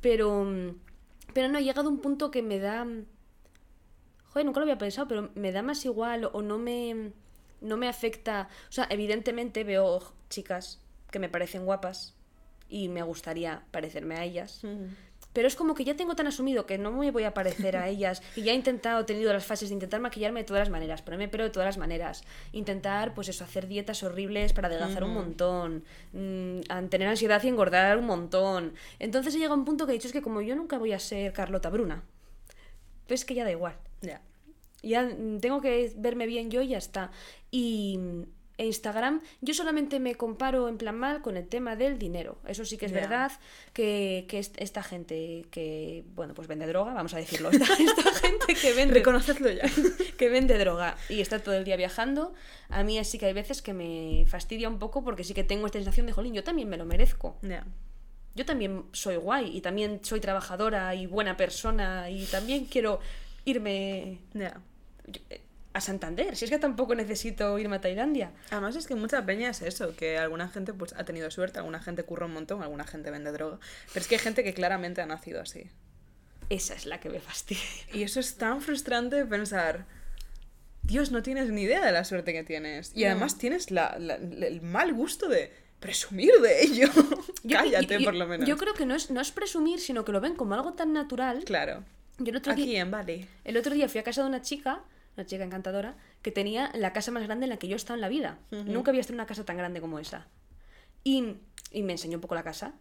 Pero. 0.00 0.76
Pero 1.32 1.48
no, 1.48 1.58
he 1.58 1.64
llegado 1.64 1.88
a 1.88 1.90
un 1.90 2.00
punto 2.00 2.30
que 2.30 2.42
me 2.42 2.58
da. 2.58 2.86
Joder, 4.26 4.46
nunca 4.46 4.60
lo 4.60 4.64
había 4.64 4.78
pensado, 4.78 5.08
pero 5.08 5.30
me 5.34 5.50
da 5.50 5.62
más 5.62 5.84
igual 5.84 6.28
o 6.32 6.42
no 6.42 6.58
me, 6.58 7.12
no 7.60 7.76
me 7.76 7.88
afecta. 7.88 8.48
O 8.68 8.72
sea, 8.72 8.86
evidentemente 8.90 9.64
veo 9.64 10.02
chicas 10.28 10.80
que 11.10 11.18
me 11.18 11.28
parecen 11.28 11.64
guapas 11.64 12.14
y 12.68 12.88
me 12.88 13.02
gustaría 13.02 13.64
parecerme 13.70 14.16
a 14.16 14.24
ellas. 14.24 14.62
Pero 15.32 15.48
es 15.48 15.56
como 15.56 15.74
que 15.74 15.84
ya 15.84 15.96
tengo 15.96 16.14
tan 16.14 16.26
asumido 16.26 16.66
que 16.66 16.78
no 16.78 16.92
me 16.92 17.10
voy 17.10 17.24
a 17.24 17.34
parecer 17.34 17.76
a 17.76 17.88
ellas 17.88 18.22
y 18.36 18.42
ya 18.42 18.52
he 18.52 18.54
intentado, 18.54 19.00
he 19.00 19.04
tenido 19.04 19.32
las 19.32 19.44
fases 19.44 19.68
de 19.70 19.74
intentar 19.74 20.00
maquillarme 20.00 20.40
de 20.40 20.44
todas 20.44 20.60
las 20.60 20.70
maneras, 20.70 21.02
ponerme 21.02 21.28
pelo 21.28 21.44
de 21.44 21.50
todas 21.50 21.66
las 21.66 21.78
maneras, 21.78 22.24
intentar, 22.52 23.14
pues 23.14 23.28
eso, 23.28 23.44
hacer 23.44 23.66
dietas 23.66 24.02
horribles 24.02 24.52
para 24.52 24.68
adelgazar 24.68 25.04
un 25.04 25.14
montón, 25.14 25.84
mm, 26.12 26.88
tener 26.88 27.08
ansiedad 27.08 27.42
y 27.42 27.48
engordar 27.48 27.98
un 27.98 28.06
montón. 28.06 28.74
Entonces 28.98 29.34
he 29.34 29.38
llegado 29.38 29.54
a 29.54 29.58
un 29.58 29.64
punto 29.64 29.86
que 29.86 29.92
he 29.92 29.94
dicho 29.94 30.08
es 30.08 30.12
que 30.12 30.22
como 30.22 30.42
yo 30.42 30.54
nunca 30.54 30.78
voy 30.78 30.92
a 30.92 30.98
ser 30.98 31.32
Carlota 31.32 31.70
Bruna, 31.70 32.02
pues 33.06 33.24
que 33.24 33.34
ya 33.34 33.44
da 33.44 33.50
igual. 33.50 33.76
Ya. 34.00 34.20
Ya 34.82 35.04
mm, 35.04 35.38
tengo 35.38 35.60
que 35.60 35.92
verme 35.96 36.26
bien 36.26 36.50
yo 36.50 36.62
y 36.62 36.68
ya 36.68 36.78
está. 36.78 37.10
Y 37.50 37.98
e 38.62 38.66
Instagram, 38.66 39.20
yo 39.40 39.52
solamente 39.54 40.00
me 40.00 40.14
comparo 40.14 40.68
en 40.68 40.78
plan 40.78 40.96
mal 40.96 41.20
con 41.20 41.36
el 41.36 41.46
tema 41.48 41.76
del 41.76 41.98
dinero. 41.98 42.38
Eso 42.46 42.64
sí 42.64 42.78
que 42.78 42.86
es 42.86 42.92
verdad 42.92 43.32
que, 43.72 44.24
que 44.28 44.38
est- 44.38 44.54
esta 44.60 44.82
gente 44.82 45.44
que, 45.50 46.04
bueno, 46.14 46.32
pues 46.34 46.48
vende 46.48 46.66
droga, 46.66 46.94
vamos 46.94 47.12
a 47.14 47.18
decirlo, 47.18 47.50
esta, 47.50 47.64
esta 47.78 48.12
gente 48.14 48.54
que 48.54 48.72
vende, 48.72 48.94
Reconocedlo 48.94 49.50
ya. 49.50 49.64
que 50.18 50.28
vende 50.28 50.56
droga 50.58 50.96
y 51.08 51.20
está 51.20 51.38
todo 51.40 51.54
el 51.54 51.64
día 51.64 51.76
viajando, 51.76 52.32
a 52.68 52.82
mí 52.84 53.02
sí 53.04 53.18
que 53.18 53.26
hay 53.26 53.32
veces 53.32 53.60
que 53.62 53.74
me 53.74 54.24
fastidia 54.28 54.68
un 54.68 54.78
poco 54.78 55.02
porque 55.04 55.24
sí 55.24 55.34
que 55.34 55.44
tengo 55.44 55.66
esta 55.66 55.78
sensación 55.78 56.06
de, 56.06 56.12
jolín, 56.12 56.32
yo 56.34 56.44
también 56.44 56.68
me 56.68 56.76
lo 56.76 56.84
merezco. 56.84 57.36
Yo 58.34 58.46
también 58.46 58.84
soy 58.92 59.16
guay 59.16 59.54
y 59.56 59.60
también 59.60 60.00
soy 60.02 60.20
trabajadora 60.20 60.94
y 60.94 61.06
buena 61.06 61.36
persona 61.36 62.08
y 62.08 62.24
también 62.26 62.64
quiero 62.64 63.00
irme 63.44 64.18
yo- 65.06 65.20
a 65.74 65.80
Santander. 65.80 66.36
Si 66.36 66.44
es 66.44 66.50
que 66.50 66.58
tampoco 66.58 66.94
necesito 66.94 67.58
irme 67.58 67.76
a 67.76 67.80
Tailandia. 67.80 68.32
Además 68.50 68.76
es 68.76 68.86
que 68.86 68.94
mucha 68.94 69.24
peña 69.24 69.50
es 69.50 69.62
eso, 69.62 69.94
que 69.96 70.18
alguna 70.18 70.48
gente 70.48 70.72
pues 70.74 70.92
ha 70.94 71.04
tenido 71.04 71.30
suerte, 71.30 71.58
alguna 71.58 71.80
gente 71.80 72.02
curra 72.04 72.26
un 72.26 72.34
montón, 72.34 72.62
alguna 72.62 72.84
gente 72.84 73.10
vende 73.10 73.32
droga. 73.32 73.58
Pero 73.92 74.00
es 74.02 74.06
que 74.08 74.16
hay 74.16 74.20
gente 74.20 74.44
que 74.44 74.52
claramente 74.54 75.00
ha 75.00 75.06
nacido 75.06 75.40
así. 75.40 75.70
Esa 76.50 76.74
es 76.74 76.84
la 76.86 77.00
que 77.00 77.08
me 77.08 77.20
fastidia. 77.20 77.62
Y 77.94 78.02
eso 78.02 78.20
es 78.20 78.36
tan 78.36 78.60
frustrante 78.60 79.24
pensar, 79.24 79.86
Dios, 80.82 81.10
no 81.12 81.22
tienes 81.22 81.48
ni 81.50 81.62
idea 81.62 81.84
de 81.84 81.92
la 81.92 82.04
suerte 82.04 82.32
que 82.32 82.42
tienes. 82.44 82.92
Y 82.94 83.04
No. 83.04 83.10
además 83.10 83.38
tienes 83.38 83.70
la- 83.70 83.96
la- 83.98 84.16
el 84.16 84.60
mal 84.62 84.92
gusto 84.92 85.28
de 85.28 85.52
presumir 85.80 86.32
de 86.42 86.62
ello. 86.62 86.88
Yo- 87.44 87.58
Cállate, 87.58 87.98
yo- 87.98 88.04
por 88.04 88.14
lo 88.14 88.26
menos. 88.26 88.46
Yo 88.48 88.56
creo 88.56 88.74
que 88.74 88.84
no 88.84 88.94
es, 88.94 89.10
no 89.10 89.20
es 89.20 89.30
presumir, 89.30 89.80
sino 89.80 90.04
que 90.04 90.12
lo 90.12 90.20
ven 90.20 90.34
como 90.34 90.54
algo 90.54 90.74
tan 90.74 90.92
natural. 90.92 91.44
Claro. 91.44 91.84
Yo 92.18 92.30
el 92.30 92.36
otro, 92.36 92.52
Aquí 92.52 92.66
día, 92.66 92.80
en 92.82 92.90
Bali. 92.90 93.26
el 93.44 93.56
otro 93.56 93.74
día 93.74 93.88
fui 93.88 93.98
a 94.00 94.04
casa 94.04 94.22
de 94.22 94.28
una 94.28 94.42
chica, 94.42 94.82
una 95.16 95.26
chica 95.26 95.44
encantadora, 95.44 95.96
que 96.22 96.30
tenía 96.32 96.70
la 96.74 96.92
casa 96.92 97.10
más 97.10 97.22
grande 97.24 97.44
en 97.44 97.50
la 97.50 97.56
que 97.58 97.68
yo 97.68 97.74
he 97.74 97.76
estado 97.76 97.94
en 97.96 98.00
la 98.00 98.08
vida. 98.08 98.38
Nunca 98.50 98.90
había 98.90 99.00
estado 99.00 99.14
en 99.14 99.20
una 99.20 99.26
casa 99.26 99.44
tan 99.44 99.56
grande 99.56 99.80
como 99.80 99.98
esa. 99.98 100.26
Y, 101.04 101.36
y 101.70 101.82
me 101.82 101.92
enseñó 101.92 102.16
un 102.18 102.22
poco 102.22 102.34
la 102.34 102.42
casa. 102.44 102.74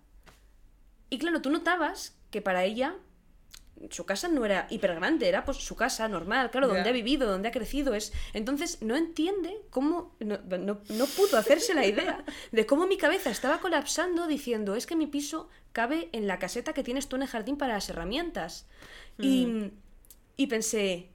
Y 1.09 1.17
claro, 1.17 1.41
tú 1.41 1.49
notabas 1.49 2.15
que 2.29 2.41
para 2.41 2.63
ella 2.63 2.95
su 3.89 4.05
casa 4.05 4.27
no 4.27 4.45
era 4.45 4.67
hiper 4.69 4.93
grande, 4.93 5.27
era 5.27 5.43
pues 5.43 5.57
su 5.57 5.75
casa 5.75 6.07
normal, 6.07 6.51
claro, 6.51 6.67
donde 6.67 6.83
ha 6.89 6.93
vivido, 6.93 7.27
donde 7.27 7.47
ha 7.47 7.51
crecido. 7.51 7.95
es 7.95 8.13
Entonces 8.33 8.81
no 8.83 8.95
entiende 8.95 9.57
cómo, 9.71 10.15
no, 10.19 10.37
no- 10.37 10.81
no 10.87 11.05
pudo 11.07 11.37
hacerse 11.37 11.73
la 11.73 11.85
idea 11.85 12.23
de 12.51 12.65
cómo 12.67 12.85
mi 12.85 12.97
cabeza 12.97 13.31
estaba 13.31 13.59
colapsando 13.59 14.27
diciendo, 14.27 14.75
es 14.75 14.85
que 14.85 14.95
mi 14.95 15.07
piso 15.07 15.49
cabe 15.73 16.09
en 16.11 16.27
la 16.27 16.37
caseta 16.37 16.73
que 16.73 16.83
tienes 16.83 17.07
tú 17.09 17.15
en 17.15 17.23
el 17.23 17.27
jardín 17.27 17.57
para 17.57 17.73
las 17.73 17.89
herramientas. 17.89 18.67
Y, 19.17 19.71
y 20.37 20.47
pensé, 20.47 21.09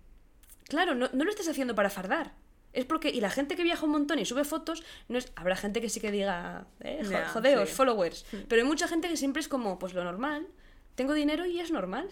claro, 0.68 0.94
no, 0.94 1.08
no 1.12 1.24
lo 1.24 1.30
estás 1.30 1.48
haciendo 1.48 1.74
para 1.74 1.90
fardar. 1.90 2.34
Es 2.76 2.84
porque, 2.84 3.08
y 3.08 3.20
la 3.22 3.30
gente 3.30 3.56
que 3.56 3.62
viaja 3.62 3.86
un 3.86 3.92
montón 3.92 4.18
y 4.18 4.26
sube 4.26 4.44
fotos, 4.44 4.82
no 5.08 5.16
es, 5.16 5.32
habrá 5.34 5.56
gente 5.56 5.80
que 5.80 5.88
sí 5.88 5.98
que 5.98 6.10
diga, 6.10 6.66
eh, 6.80 7.02
jodeos, 7.32 7.70
sí. 7.70 7.74
followers. 7.74 8.26
Pero 8.48 8.60
hay 8.60 8.68
mucha 8.68 8.86
gente 8.86 9.08
que 9.08 9.16
siempre 9.16 9.40
es 9.40 9.48
como, 9.48 9.78
pues 9.78 9.94
lo 9.94 10.04
normal, 10.04 10.46
tengo 10.94 11.14
dinero 11.14 11.46
y 11.46 11.58
es 11.58 11.70
normal. 11.70 12.10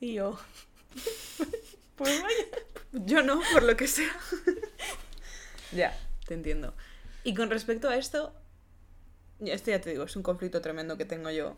Y 0.00 0.14
yo, 0.14 0.38
pues 1.96 2.22
vaya. 2.22 2.44
Yo 2.92 3.22
no, 3.22 3.40
por 3.54 3.62
lo 3.62 3.74
que 3.74 3.86
sea. 3.86 4.14
ya, 5.72 5.98
te 6.26 6.34
entiendo. 6.34 6.74
Y 7.24 7.34
con 7.34 7.48
respecto 7.48 7.88
a 7.88 7.96
esto, 7.96 8.34
esto 9.40 9.70
ya 9.70 9.80
te 9.80 9.90
digo, 9.90 10.04
es 10.04 10.14
un 10.14 10.22
conflicto 10.22 10.60
tremendo 10.60 10.98
que 10.98 11.06
tengo 11.06 11.30
yo. 11.30 11.56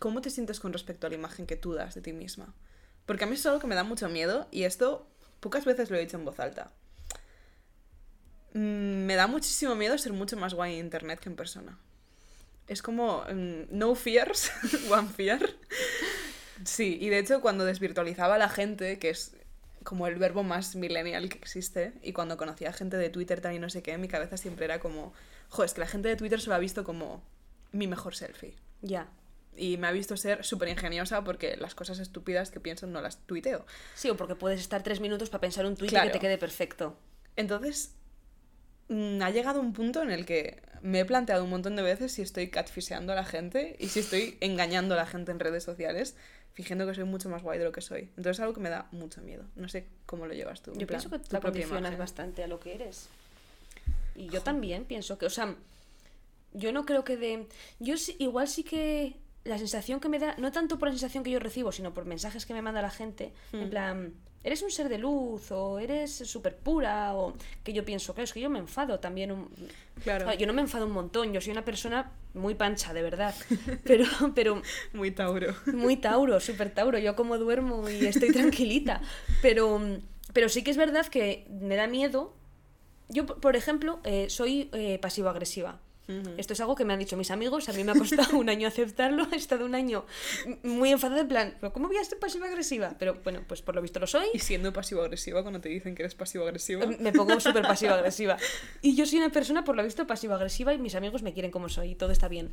¿Cómo 0.00 0.20
te 0.20 0.28
sientes 0.28 0.60
con 0.60 0.74
respecto 0.74 1.06
a 1.06 1.10
la 1.10 1.16
imagen 1.16 1.46
que 1.46 1.56
tú 1.56 1.72
das 1.72 1.94
de 1.94 2.02
ti 2.02 2.12
misma? 2.12 2.54
Porque 3.06 3.24
a 3.24 3.26
mí 3.26 3.36
es 3.36 3.46
algo 3.46 3.58
que 3.58 3.66
me 3.66 3.74
da 3.74 3.84
mucho 3.84 4.08
miedo 4.10 4.48
y 4.50 4.64
esto 4.64 5.08
pocas 5.40 5.64
veces 5.64 5.90
lo 5.90 5.96
he 5.96 6.00
dicho 6.00 6.16
en 6.16 6.24
voz 6.24 6.40
alta. 6.40 6.72
Mm, 8.54 9.06
Me 9.06 9.14
da 9.16 9.26
muchísimo 9.26 9.74
miedo 9.74 9.96
ser 9.98 10.12
mucho 10.12 10.36
más 10.36 10.54
guay 10.54 10.74
en 10.74 10.86
internet 10.86 11.20
que 11.20 11.28
en 11.28 11.36
persona. 11.36 11.78
Es 12.66 12.82
como 12.82 13.24
mm, 13.24 13.62
no 13.70 13.94
fears, 13.94 14.50
one 14.90 15.08
fear. 15.08 15.54
Sí, 16.64 16.98
y 17.00 17.08
de 17.08 17.18
hecho 17.18 17.40
cuando 17.40 17.64
desvirtualizaba 17.64 18.34
a 18.34 18.38
la 18.38 18.48
gente, 18.48 18.98
que 18.98 19.10
es 19.10 19.36
como 19.84 20.06
el 20.06 20.16
verbo 20.16 20.42
más 20.42 20.76
millennial 20.76 21.28
que 21.28 21.38
existe, 21.38 21.92
y 22.02 22.12
cuando 22.12 22.36
conocía 22.36 22.70
a 22.70 22.72
gente 22.72 22.96
de 22.96 23.08
Twitter 23.10 23.40
y 23.54 23.58
no 23.58 23.70
sé 23.70 23.82
qué, 23.82 23.96
mi 23.96 24.08
cabeza 24.08 24.36
siempre 24.36 24.66
era 24.66 24.80
como, 24.80 25.14
jo, 25.48 25.64
es 25.64 25.72
que 25.72 25.80
la 25.80 25.86
gente 25.86 26.08
de 26.08 26.16
Twitter 26.16 26.40
se 26.40 26.48
lo 26.48 26.54
ha 26.54 26.58
visto 26.58 26.84
como 26.84 27.22
mi 27.72 27.86
mejor 27.86 28.14
selfie. 28.14 28.54
Ya. 28.82 29.08
Y 29.58 29.76
me 29.76 29.86
ha 29.88 29.92
visto 29.92 30.16
ser 30.16 30.44
súper 30.44 30.68
ingeniosa 30.68 31.24
porque 31.24 31.56
las 31.56 31.74
cosas 31.74 31.98
estúpidas 31.98 32.50
que 32.50 32.60
pienso 32.60 32.86
no 32.86 33.00
las 33.02 33.18
tuiteo. 33.26 33.66
Sí, 33.94 34.08
o 34.10 34.16
porque 34.16 34.34
puedes 34.36 34.60
estar 34.60 34.82
tres 34.82 35.00
minutos 35.00 35.28
para 35.30 35.40
pensar 35.40 35.66
un 35.66 35.76
tuit 35.76 35.90
Claro. 35.90 36.06
que 36.06 36.12
te 36.12 36.20
quede 36.20 36.38
perfecto. 36.38 36.96
Entonces, 37.36 37.94
mm, 38.88 39.20
ha 39.22 39.30
llegado 39.30 39.60
un 39.60 39.72
punto 39.72 40.02
en 40.02 40.10
el 40.10 40.24
que 40.24 40.60
me 40.82 41.00
he 41.00 41.04
planteado 41.04 41.44
un 41.44 41.50
montón 41.50 41.74
de 41.76 41.82
veces 41.82 42.12
si 42.12 42.22
estoy 42.22 42.48
catfisheando 42.50 43.12
a 43.12 43.16
la 43.16 43.24
gente 43.24 43.76
y 43.78 43.88
si 43.88 44.00
estoy 44.00 44.38
engañando 44.40 44.94
a 44.94 44.96
la 44.96 45.06
gente 45.06 45.32
en 45.32 45.40
redes 45.40 45.64
sociales, 45.64 46.14
fingiendo 46.52 46.86
que 46.86 46.94
soy 46.94 47.04
mucho 47.04 47.28
más 47.28 47.42
guay 47.42 47.58
de 47.58 47.64
lo 47.64 47.72
que 47.72 47.80
soy. 47.80 48.02
Entonces 48.16 48.36
es 48.36 48.40
algo 48.40 48.54
que 48.54 48.60
me 48.60 48.70
da 48.70 48.88
mucho 48.92 49.20
miedo. 49.20 49.44
No 49.56 49.68
sé 49.68 49.86
cómo 50.06 50.26
lo 50.26 50.34
llevas 50.34 50.62
tú. 50.62 50.72
Yo 50.72 50.86
plan, 50.86 51.00
pienso 51.00 51.10
que 51.10 51.18
propia 51.18 51.40
condicionas 51.40 51.96
bastante 51.98 52.42
a 52.42 52.46
lo 52.48 52.58
que 52.60 52.74
eres. 52.74 53.08
Y 54.16 54.28
yo 54.28 54.40
también 54.42 54.84
pienso 54.84 55.18
que, 55.18 55.26
o 55.26 55.30
sea, 55.30 55.54
yo 56.52 56.72
no 56.72 56.84
creo 56.86 57.04
que 57.04 57.16
de... 57.16 57.46
Yo 57.78 57.96
sí- 57.96 58.16
igual 58.18 58.48
sí 58.48 58.64
que 58.64 59.14
la 59.48 59.58
sensación 59.58 60.00
que 60.00 60.08
me 60.08 60.18
da, 60.18 60.34
no 60.38 60.52
tanto 60.52 60.78
por 60.78 60.88
la 60.88 60.92
sensación 60.92 61.24
que 61.24 61.30
yo 61.30 61.38
recibo, 61.38 61.72
sino 61.72 61.92
por 61.94 62.04
mensajes 62.04 62.46
que 62.46 62.54
me 62.54 62.62
manda 62.62 62.82
la 62.82 62.90
gente, 62.90 63.32
en 63.52 63.66
Mm. 63.66 63.70
plan, 63.70 64.14
eres 64.44 64.62
un 64.62 64.70
ser 64.70 64.88
de 64.88 64.98
luz 64.98 65.50
o 65.50 65.78
eres 65.78 66.12
súper 66.12 66.56
pura 66.56 67.14
o 67.14 67.34
que 67.64 67.72
yo 67.72 67.84
pienso, 67.84 68.14
claro, 68.14 68.24
es 68.24 68.32
que 68.32 68.40
yo 68.40 68.48
me 68.50 68.58
enfado 68.60 69.00
también 69.00 69.32
un... 69.32 69.48
Claro. 70.04 70.24
Claro, 70.26 70.38
Yo 70.38 70.46
no 70.46 70.52
me 70.52 70.60
enfado 70.62 70.86
un 70.86 70.92
montón, 70.92 71.32
yo 71.32 71.40
soy 71.40 71.50
una 71.52 71.64
persona 71.64 72.12
muy 72.34 72.54
pancha, 72.54 72.92
de 72.92 73.02
verdad, 73.02 73.34
pero, 73.84 74.04
pero 74.34 74.62
Muy 74.92 75.10
Tauro. 75.10 75.54
muy 75.72 75.96
Tauro, 75.96 76.38
súper 76.40 76.70
Tauro. 76.72 76.98
Yo 76.98 77.16
como 77.16 77.36
duermo 77.38 77.88
y 77.90 78.06
estoy 78.06 78.30
tranquilita. 78.30 79.00
Pero, 79.42 79.80
pero 80.32 80.48
sí 80.48 80.62
que 80.62 80.70
es 80.70 80.76
verdad 80.76 81.06
que 81.06 81.46
me 81.50 81.74
da 81.76 81.86
miedo. 81.86 82.34
Yo, 83.08 83.24
por- 83.26 83.40
por 83.40 83.56
ejemplo, 83.56 83.98
eh, 84.04 84.28
soy 84.30 84.68
eh, 84.72 84.98
pasivo-agresiva. 85.00 85.80
Esto 86.38 86.54
es 86.54 86.60
algo 86.60 86.74
que 86.74 86.84
me 86.86 86.94
han 86.94 86.98
dicho 86.98 87.16
mis 87.16 87.30
amigos, 87.30 87.68
a 87.68 87.72
mí 87.74 87.84
me 87.84 87.92
ha 87.92 87.94
costado 87.94 88.38
un 88.38 88.48
año 88.48 88.66
aceptarlo, 88.66 89.28
he 89.30 89.36
estado 89.36 89.66
un 89.66 89.74
año 89.74 90.06
muy 90.62 90.90
enfadada 90.90 91.20
en 91.20 91.28
plan, 91.28 91.56
¿pero 91.60 91.72
cómo 91.72 91.88
voy 91.88 91.98
a 91.98 92.04
ser 92.04 92.18
pasivo-agresiva? 92.18 92.96
Pero 92.98 93.20
bueno, 93.22 93.42
pues 93.46 93.60
por 93.60 93.74
lo 93.74 93.82
visto 93.82 94.00
lo 94.00 94.06
soy, 94.06 94.26
Y 94.32 94.38
siendo 94.38 94.72
pasivo-agresiva 94.72 95.42
cuando 95.42 95.60
te 95.60 95.68
dicen 95.68 95.94
que 95.94 96.02
eres 96.02 96.14
pasivo-agresiva. 96.14 96.86
me 96.86 97.12
pongo 97.12 97.38
súper 97.40 97.62
pasivo-agresiva. 97.62 98.36
Y 98.80 98.96
yo 98.96 99.04
soy 99.06 99.18
una 99.18 99.30
persona, 99.30 99.64
por 99.64 99.76
lo 99.76 99.84
visto, 99.84 100.06
pasivo-agresiva 100.06 100.72
y 100.72 100.78
mis 100.78 100.94
amigos 100.94 101.22
me 101.22 101.32
quieren 101.34 101.50
como 101.50 101.68
soy 101.68 101.90
y 101.90 101.94
todo 101.94 102.10
está 102.10 102.28
bien. 102.28 102.52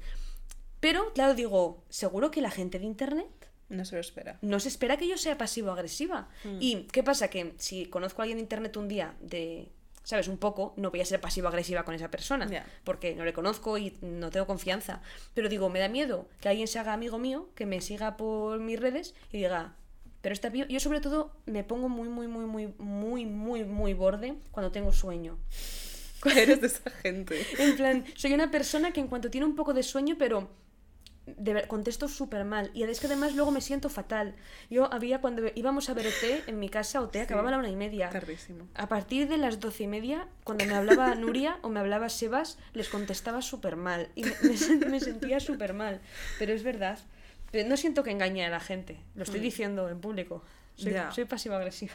Pero, 0.80 1.14
claro, 1.14 1.34
digo, 1.34 1.84
¿seguro 1.90 2.32
que 2.32 2.42
la 2.42 2.52
gente 2.52 2.78
de 2.80 2.86
Internet 2.86 3.50
No 3.70 3.86
se 3.86 3.96
lo 3.96 4.02
espera. 4.02 4.38
no 4.42 4.60
se 4.60 4.68
espera 4.68 4.98
que 4.98 5.08
yo 5.08 5.18
sea 5.18 5.38
pasivo-agresiva. 5.38 6.28
Mm. 6.44 6.58
¿Y 6.60 6.76
qué 6.92 7.04
pasa? 7.04 7.30
Que 7.30 7.54
si 7.58 7.86
conozco 7.86 8.22
a 8.22 8.24
alguien 8.24 8.38
de 8.38 8.42
internet 8.44 8.76
un 8.78 8.88
día 8.88 9.16
de, 9.22 9.72
¿sabes? 10.06 10.30
Un 10.30 10.38
poco, 10.38 10.74
no 10.78 10.92
voy 10.92 11.02
a 11.02 11.06
ser 11.06 11.20
pasivo-agresiva 11.20 11.84
con 11.84 11.94
esa 11.94 12.10
persona. 12.10 12.48
Porque 12.86 13.16
no 13.16 13.26
le 13.26 13.34
conozco 13.34 13.78
y 13.78 13.98
no 14.02 14.30
tengo 14.30 14.48
confianza. 14.48 15.02
Pero 15.34 15.50
digo, 15.50 15.70
me 15.70 15.80
da 15.80 15.90
miedo 15.90 16.30
que 16.40 16.48
alguien 16.48 16.68
se 16.68 16.80
haga 16.80 16.94
amigo 16.94 17.18
mío, 17.18 17.50
que 17.56 17.66
me 17.66 17.82
siga 17.82 18.16
por 18.16 18.60
mis 18.60 18.80
redes 18.80 19.14
y 19.34 19.40
diga... 19.40 19.76
Pero 20.22 20.34
está 20.34 20.50
bien. 20.50 20.68
Yo 20.70 20.80
sobre 20.80 21.02
todo 21.02 21.32
me 21.46 21.64
pongo 21.64 21.88
muy, 21.88 22.10
muy, 22.10 22.28
muy, 22.28 22.46
muy, 22.46 22.74
muy, 22.80 23.26
muy, 23.28 23.64
muy 23.64 23.94
borde 23.94 24.34
cuando 24.50 24.72
tengo 24.72 24.92
sueño. 24.92 25.38
Eres 26.36 26.62
de 26.62 26.68
esa 26.68 26.90
gente. 26.90 27.46
En 27.60 27.76
plan, 27.76 28.04
soy 28.16 28.34
una 28.34 28.50
persona 28.50 28.92
que 28.92 29.02
en 29.02 29.08
cuanto 29.08 29.30
tiene 29.30 29.46
un 29.46 29.56
poco 29.56 29.76
de 29.76 29.84
sueño, 29.84 30.16
pero 30.18 30.50
de 31.26 31.54
ver- 31.54 31.68
contesto 31.68 32.08
súper 32.08 32.46
mal. 32.46 32.70
Y 32.74 32.84
es 32.84 33.00
que 33.00 33.08
además 33.08 33.34
luego 33.36 33.52
me 33.52 33.62
siento 33.62 33.90
fatal. 33.90 34.36
Yo 34.70 34.92
había 34.94 35.22
cuando 35.22 35.44
íbamos 35.56 35.90
a 35.90 35.94
ver 35.94 36.08
OT 36.08 36.44
en 36.48 36.60
mi 36.60 36.70
casa, 36.70 37.02
OT 37.02 37.16
acababa 37.18 37.48
a 37.50 37.52
la 37.52 37.58
una 37.58 37.70
y 37.70 37.76
media. 37.76 38.10
Tardísimo. 38.10 38.68
A 38.76 38.88
partir 38.88 39.28
de 39.28 39.38
las 39.38 39.60
doce 39.60 39.84
y 39.84 39.88
media, 39.88 40.28
cuando 40.44 40.66
me 40.66 40.74
hablaba 40.76 41.16
Nuria 41.16 41.58
o 41.62 41.70
me 41.70 41.80
hablaba 41.80 42.10
Sebas, 42.10 42.58
les 42.74 42.90
contestaba 42.90 43.42
súper 43.42 43.76
mal. 43.76 44.10
Y 44.16 44.24
me, 44.24 44.30
me 44.44 44.54
sen- 44.56 44.86
me 44.88 45.00
sentía 45.00 45.40
súper 45.40 45.74
mal. 45.74 46.02
Pero 46.40 46.54
es 46.54 46.64
verdad. 46.64 47.00
No 47.68 47.78
siento 47.78 48.04
que 48.04 48.12
engañe 48.12 48.46
a 48.46 48.50
la 48.50 48.60
gente. 48.60 49.00
Lo 49.16 49.24
estoy 49.24 49.40
diciendo 49.40 49.90
en 49.90 50.00
público. 50.02 50.44
Soy, 50.76 50.92
Ya. 50.92 51.12
soy 51.12 51.24
pasiva-agresiva. 51.26 51.94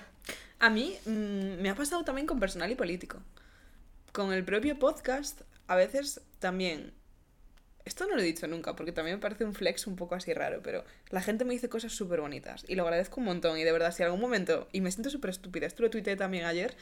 A 0.59 0.71
mí 0.71 0.97
mm, 1.07 1.61
me 1.61 1.69
ha 1.71 1.75
pasado 1.75 2.03
también 2.03 2.27
con 2.27 2.41
personal 2.41 2.71
y 2.71 2.75
político. 2.75 3.19
Con 4.13 4.33
el 4.33 4.43
propio 4.45 4.79
podcast, 4.79 5.43
a 5.67 5.77
veces 5.77 6.21
también. 6.39 6.93
Esto 7.85 8.07
no 8.07 8.15
lo 8.15 8.21
he 8.21 8.25
dicho 8.25 8.47
nunca, 8.47 8.77
porque 8.77 8.93
también 8.93 9.17
me 9.17 9.23
parece 9.23 9.45
un 9.45 9.55
flex 9.55 9.87
un 9.87 9.97
poco 9.97 10.15
así 10.15 10.33
raro, 10.35 10.61
pero 10.63 10.85
la 11.11 11.23
gente 11.23 11.45
me 11.45 11.55
dice 11.55 11.69
cosas 11.69 11.93
súper 11.93 12.21
bonitas 12.21 12.65
y 12.69 12.75
lo 12.75 12.83
agradezco 12.83 13.21
un 13.21 13.27
montón. 13.27 13.59
Y 13.59 13.65
de 13.65 13.73
verdad, 13.73 13.93
si 13.93 14.03
algún 14.03 14.21
momento, 14.21 14.69
y 14.73 14.81
me 14.81 14.91
siento 14.91 15.11
súper 15.11 15.31
estúpida, 15.31 15.67
esto 15.67 15.83
lo 15.83 15.91
tuiteé 15.91 16.17
también 16.17 16.45
ayer, 16.45 16.77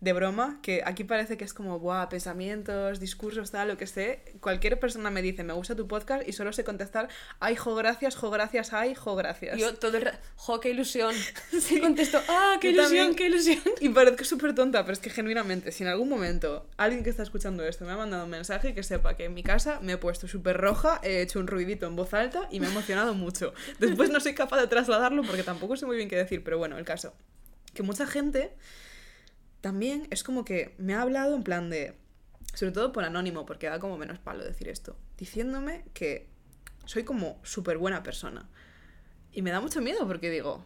de 0.00 0.12
broma, 0.12 0.60
que 0.62 0.82
aquí 0.84 1.02
parece 1.02 1.36
que 1.36 1.44
es 1.44 1.52
como, 1.52 1.80
buah, 1.80 2.08
pensamientos, 2.08 3.00
discursos, 3.00 3.50
tal, 3.50 3.68
lo 3.68 3.76
que 3.76 3.86
sé. 3.88 4.22
Cualquier 4.40 4.78
persona 4.78 5.10
me 5.10 5.22
dice, 5.22 5.42
me 5.42 5.52
gusta 5.52 5.74
tu 5.74 5.88
podcast 5.88 6.26
y 6.28 6.32
solo 6.32 6.52
sé 6.52 6.62
contestar, 6.62 7.08
ay, 7.40 7.56
jo, 7.56 7.74
gracias, 7.74 8.14
jo, 8.14 8.30
gracias, 8.30 8.72
ay, 8.72 8.94
jo, 8.94 9.16
gracias. 9.16 9.58
Yo 9.58 9.74
todo 9.74 9.96
el 9.96 10.04
rato, 10.04 10.18
¡jo, 10.36 10.60
qué 10.60 10.70
ilusión! 10.70 11.14
Sí, 11.60 11.80
contesto, 11.80 12.20
¡ah, 12.28 12.56
qué 12.60 12.72
Yo 12.72 12.80
ilusión, 12.82 13.06
también. 13.08 13.16
qué 13.16 13.26
ilusión! 13.26 13.58
Y 13.80 13.88
parezco 13.88 14.24
súper 14.24 14.54
tonta, 14.54 14.82
pero 14.82 14.92
es 14.92 15.00
que 15.00 15.10
genuinamente, 15.10 15.72
si 15.72 15.82
en 15.82 15.88
algún 15.88 16.08
momento 16.08 16.68
alguien 16.76 17.02
que 17.02 17.10
está 17.10 17.22
escuchando 17.24 17.64
esto 17.64 17.84
me 17.84 17.92
ha 17.92 17.96
mandado 17.96 18.24
un 18.24 18.30
mensaje, 18.30 18.74
que 18.74 18.82
sepa 18.84 19.16
que 19.16 19.24
en 19.24 19.34
mi 19.34 19.42
casa 19.42 19.80
me 19.82 19.92
he 19.94 19.96
puesto 19.96 20.28
súper 20.28 20.56
roja, 20.56 21.00
he 21.02 21.22
hecho 21.22 21.40
un 21.40 21.48
ruidito 21.48 21.86
en 21.86 21.96
voz 21.96 22.14
alta 22.14 22.48
y 22.50 22.60
me 22.60 22.66
ha 22.66 22.70
emocionado 22.70 23.14
mucho. 23.14 23.52
Después 23.80 24.10
no 24.10 24.20
soy 24.20 24.34
capaz 24.34 24.60
de 24.60 24.68
trasladarlo 24.68 25.22
porque 25.24 25.42
tampoco 25.42 25.76
sé 25.76 25.86
muy 25.86 25.96
bien 25.96 26.08
qué 26.08 26.16
decir, 26.16 26.44
pero 26.44 26.58
bueno, 26.58 26.78
el 26.78 26.84
caso. 26.84 27.14
Que 27.74 27.82
mucha 27.82 28.06
gente 28.06 28.52
también 29.60 30.06
es 30.10 30.22
como 30.24 30.44
que 30.44 30.74
me 30.78 30.94
ha 30.94 31.02
hablado 31.02 31.34
en 31.34 31.42
plan 31.42 31.70
de, 31.70 31.94
sobre 32.54 32.72
todo 32.72 32.92
por 32.92 33.04
anónimo, 33.04 33.46
porque 33.46 33.68
da 33.68 33.78
como 33.78 33.98
menos 33.98 34.18
palo 34.18 34.44
decir 34.44 34.68
esto, 34.68 34.96
diciéndome 35.16 35.84
que 35.94 36.26
soy 36.86 37.04
como 37.04 37.38
súper 37.42 37.78
buena 37.78 38.02
persona. 38.02 38.48
Y 39.32 39.42
me 39.42 39.50
da 39.50 39.60
mucho 39.60 39.80
miedo 39.80 40.06
porque 40.06 40.30
digo, 40.30 40.64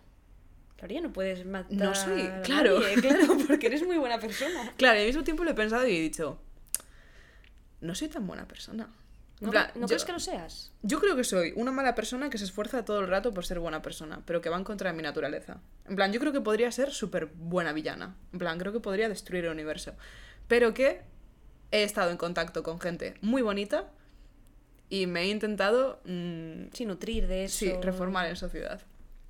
Claro, 0.76 0.95
ya 0.95 1.01
no 1.01 1.12
puedes 1.12 1.47
matar 1.47 1.72
No 1.78 1.95
soy- 1.95 2.32
claro. 2.43 2.80
nadie, 2.80 2.95
claro, 2.97 3.36
porque 3.47 3.66
eres 3.68 3.86
muy 3.86 3.99
buena 3.99 4.18
persona. 4.18 4.72
Claro, 4.76 4.99
y 4.99 5.03
al 5.03 5.07
mismo 5.07 5.22
tiempo 5.22 5.45
lo 5.45 5.51
he 5.51 5.55
pensado 5.55 5.86
y 5.86 5.97
he 5.97 6.01
dicho, 6.01 6.40
no 7.80 7.95
soy 7.95 8.09
tan 8.09 8.26
buena 8.26 8.49
persona. 8.49 8.88
¿No, 9.47 9.51
plan, 9.51 9.68
¿no 9.74 9.82
yo, 9.82 9.86
crees 9.88 10.05
que 10.05 10.12
lo 10.12 10.20
seas? 10.20 10.72
yo 10.82 11.01
creo 11.01 11.16
que 11.16 11.24
soy 11.24 11.53
una 11.57 11.72
mala 11.72 11.95
persona 11.95 12.30
que 12.30 12.38
se 12.38 12.45
esfuerza 12.45 12.84
todo 12.84 13.01
el 13.01 13.09
rato 13.09 13.32
por 13.34 13.45
ser 13.45 13.59
buena 13.59 13.82
persona, 13.82 14.22
pero 14.24 14.40
que 14.40 14.49
va 14.49 14.57
en 14.57 14.64
contra 14.64 14.90
de 14.90 14.97
mi 14.97 15.03
naturaleza. 15.03 15.61
En 15.86 15.97
plan, 15.97 16.12
yo 16.12 16.20
creo 16.20 16.32
que 16.32 16.40
podría 16.40 16.70
ser 16.72 16.90
súper 16.93 17.26
buena 17.26 17.72
villana. 17.72 18.16
En 18.32 18.38
plan, 18.38 18.59
creo 18.59 18.72
que 18.72 18.80
podría 18.80 19.09
destruir 19.09 19.45
el 19.45 19.51
universo. 19.53 19.95
Pero 20.49 20.72
que 20.74 21.03
he 21.70 21.82
estado 21.82 22.11
en 22.11 22.16
contacto 22.16 22.62
con 22.62 22.80
gente 22.80 23.14
muy 23.20 23.43
bonita 23.43 23.90
y 24.88 25.07
me 25.07 25.22
he 25.22 25.28
intentado, 25.28 26.01
mm, 26.05 26.64
Sí, 26.72 26.84
nutrir 26.84 27.26
de 27.26 27.45
eso. 27.45 27.59
sí, 27.59 27.72
reformar 27.80 28.28
en 28.28 28.36
sociedad. 28.36 28.82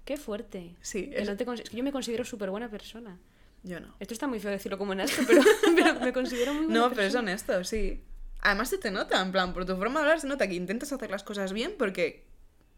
Qué 0.04 0.16
fuerte. 0.16 0.74
Sí, 0.80 1.10
Que 1.10 1.22
es- 1.22 1.28
no 1.28 1.36
te 1.36 1.46
cons- 1.46 1.60
es 1.62 1.70
que 1.70 1.76
yo 1.76 1.84
me 1.84 1.92
considero 1.92 2.24
súper 2.24 2.50
buena 2.50 2.68
persona. 2.68 3.18
yo 3.62 3.78
no. 3.78 3.94
Esto 4.00 4.12
está 4.12 4.26
muy 4.26 4.40
feo 4.40 4.50
decirlo 4.50 4.76
como 4.76 4.92
en 4.92 5.00
esto, 5.00 5.22
pero, 5.24 5.40
pero 5.76 6.00
me 6.00 6.12
considero 6.12 6.52
muy 6.52 6.64
buena 6.66 6.80
No, 6.80 6.88
pero 6.88 7.02
es 7.02 7.06
persona. 7.12 7.30
honesto, 7.30 7.62
sí. 7.62 8.02
Además 8.42 8.68
se 8.70 8.78
te 8.78 8.90
nota, 8.90 9.20
en 9.22 9.32
plan, 9.32 9.54
por 9.54 9.64
tu 9.64 9.76
forma 9.76 10.00
de 10.00 10.04
hablar 10.06 10.20
se 10.20 10.26
nota 10.26 10.46
que 10.48 10.54
intentas 10.54 10.92
hacer 10.92 11.10
las 11.10 11.22
cosas 11.22 11.52
bien 11.52 11.74
porque 11.78 12.24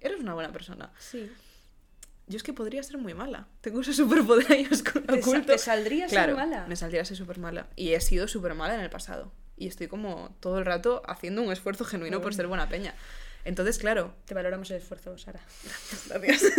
eres 0.01 0.21
una 0.21 0.35
buena 0.35 0.53
persona. 0.53 0.93
Sí. 0.99 1.31
Yo 2.27 2.37
es 2.37 2.43
que 2.43 2.53
podría 2.53 2.83
ser 2.83 2.99
muy 2.99 3.12
mala. 3.15 3.49
Tengo 3.61 3.81
ese 3.81 3.93
superpoder 3.95 4.51
ahí 4.53 4.65
oscu- 4.67 5.05
Te 5.05 5.21
oculto. 5.21 5.53
te 5.53 5.59
saldría 5.59 6.09
ser 6.09 6.17
claro, 6.19 6.37
mala. 6.37 6.67
Me 6.69 6.77
saldría 6.77 7.05
ser 7.05 7.17
súper 7.17 7.39
mala. 7.39 7.67
Y 7.77 7.93
he 7.95 8.01
sido 8.01 8.29
súper 8.29 8.55
mala 8.55 8.75
en 8.75 8.81
el 8.81 8.91
pasado. 8.91 9.33
Y 9.57 9.67
estoy 9.69 9.89
como 9.89 10.35
todo 10.41 10.59
el 10.59 10.65
rato 10.65 11.03
haciendo 11.07 11.43
un 11.43 11.53
esfuerzo 11.53 11.85
genuino 11.85 12.21
por 12.21 12.35
ser 12.35 12.47
buena 12.47 12.69
peña. 12.69 12.95
Entonces, 13.45 13.79
claro, 13.79 14.15
Te 14.25 14.35
valoramos 14.35 14.71
el 14.71 14.79
esfuerzo, 14.79 15.19
Sara. 15.19 15.41
Gracias. 16.09 16.53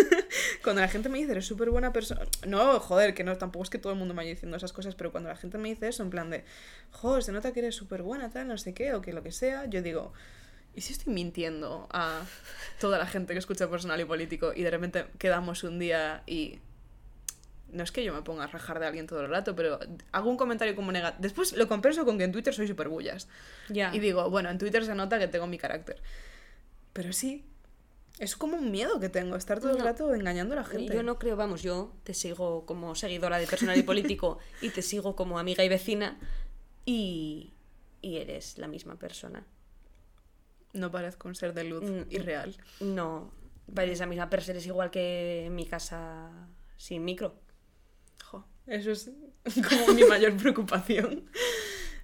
cuando 0.64 0.82
la 0.82 0.88
gente 0.88 1.10
me 1.10 1.18
dice, 1.18 1.32
eres 1.32 1.46
súper 1.46 1.72
buena 1.72 1.92
persona. 1.92 2.22
No, 2.48 2.80
joder, 2.80 3.14
que 3.14 3.24
no, 3.24 3.36
tampoco 3.38 3.64
es 3.64 3.70
que 3.70 3.80
todo 3.80 3.94
el 3.94 4.00
mundo 4.00 4.14
me 4.14 4.20
vaya 4.20 4.30
diciendo 4.30 4.56
esas 4.58 4.72
cosas, 4.72 4.96
pero 4.96 5.12
cuando 5.12 5.30
la 5.30 5.36
gente 5.36 5.58
me 5.58 5.70
dice 5.70 5.88
eso, 5.88 6.04
en 6.04 6.12
plan 6.12 6.30
de, 6.30 6.46
joder, 6.92 7.24
se 7.24 7.32
nota 7.32 7.52
que 7.54 7.60
eres 7.60 7.76
súper 7.76 8.04
buena, 8.04 8.30
tal, 8.30 8.48
no 8.48 8.58
sé 8.58 8.74
qué, 8.74 8.94
o 8.94 9.02
que 9.02 9.14
lo 9.14 9.24
que 9.24 9.32
sea, 9.32 9.66
yo 9.66 9.82
digo, 9.82 10.14
¿y 10.76 10.82
si 10.82 10.94
estoy 10.94 11.14
mintiendo 11.14 11.88
a 11.92 12.22
toda 12.80 13.00
la 13.00 13.08
gente 13.08 13.34
que 13.34 13.40
escucha 13.40 13.70
personal 13.70 14.00
y 14.00 14.06
político 14.06 14.54
y 14.56 14.62
de 14.62 14.70
repente 14.70 15.06
quedamos 15.18 15.64
un 15.64 15.80
día 15.80 16.24
y. 16.26 16.60
No 17.72 17.84
es 17.84 17.92
que 17.92 18.06
yo 18.06 18.14
me 18.14 18.22
ponga 18.22 18.46
a 18.46 18.48
rajar 18.48 18.80
de 18.80 18.86
alguien 18.86 19.06
todo 19.06 19.22
el 19.22 19.30
rato, 19.30 19.54
pero 19.54 19.80
hago 20.14 20.30
un 20.30 20.38
comentario 20.38 20.76
como 20.78 20.94
negativo. 20.94 21.22
Después 21.22 21.52
lo 21.58 21.68
compenso 21.68 22.06
con 22.06 22.18
que 22.18 22.24
en 22.24 22.32
Twitter 22.32 22.54
soy 22.54 22.68
súper 22.68 22.88
bullas. 22.88 23.28
Ya. 23.68 23.94
Y 23.94 24.00
digo, 24.00 24.30
bueno, 24.30 24.50
en 24.50 24.58
Twitter 24.60 24.86
se 24.86 24.96
nota 24.96 25.20
que 25.20 25.28
tengo 25.28 25.46
mi 25.46 25.58
carácter. 25.58 26.02
Pero 26.96 27.12
sí, 27.12 27.44
es 28.20 28.38
como 28.38 28.56
un 28.56 28.72
miedo 28.72 29.00
que 29.02 29.10
tengo, 29.10 29.36
estar 29.36 29.60
todo 29.60 29.72
el 29.72 29.80
No. 29.80 29.84
rato 29.84 30.16
engañando 30.16 30.54
a 30.54 30.58
la 30.58 30.64
gente. 30.64 30.94
Yo 30.96 31.04
no 31.04 31.20
creo, 31.20 31.36
vamos, 31.36 31.62
yo 31.62 31.92
te 32.06 32.14
sigo 32.14 32.66
como 32.66 32.96
seguidora 32.96 33.38
de 33.38 33.48
personal 33.48 33.78
y 33.78 33.84
político 33.84 34.40
y 34.62 34.70
te 34.70 34.82
sigo 34.82 35.14
como 35.16 35.38
amiga 35.38 35.64
y 35.66 35.68
vecina 35.70 36.18
y, 36.86 37.54
y 38.02 38.16
eres 38.18 38.58
la 38.58 38.68
misma 38.70 38.98
persona. 38.98 39.46
No 40.72 40.90
parezco 40.90 41.28
un 41.28 41.36
ser 41.36 41.54
de 41.54 41.66
luz 41.66 41.84
Mm, 41.84 42.04
irreal. 42.12 42.56
No, 42.80 43.32
eres 43.78 44.00
la 44.00 44.06
misma 44.06 44.30
persona, 44.30 44.54
eres 44.54 44.66
igual 44.68 44.90
que 44.92 45.46
en 45.48 45.56
mi 45.56 45.66
casa 45.66 46.32
sin 46.78 47.04
micro. 47.04 47.36
Jo, 48.24 48.46
eso 48.68 48.92
es 48.92 49.12
como 49.70 49.88
mi 49.94 50.06
mayor 50.06 50.38
preocupación. 50.38 51.30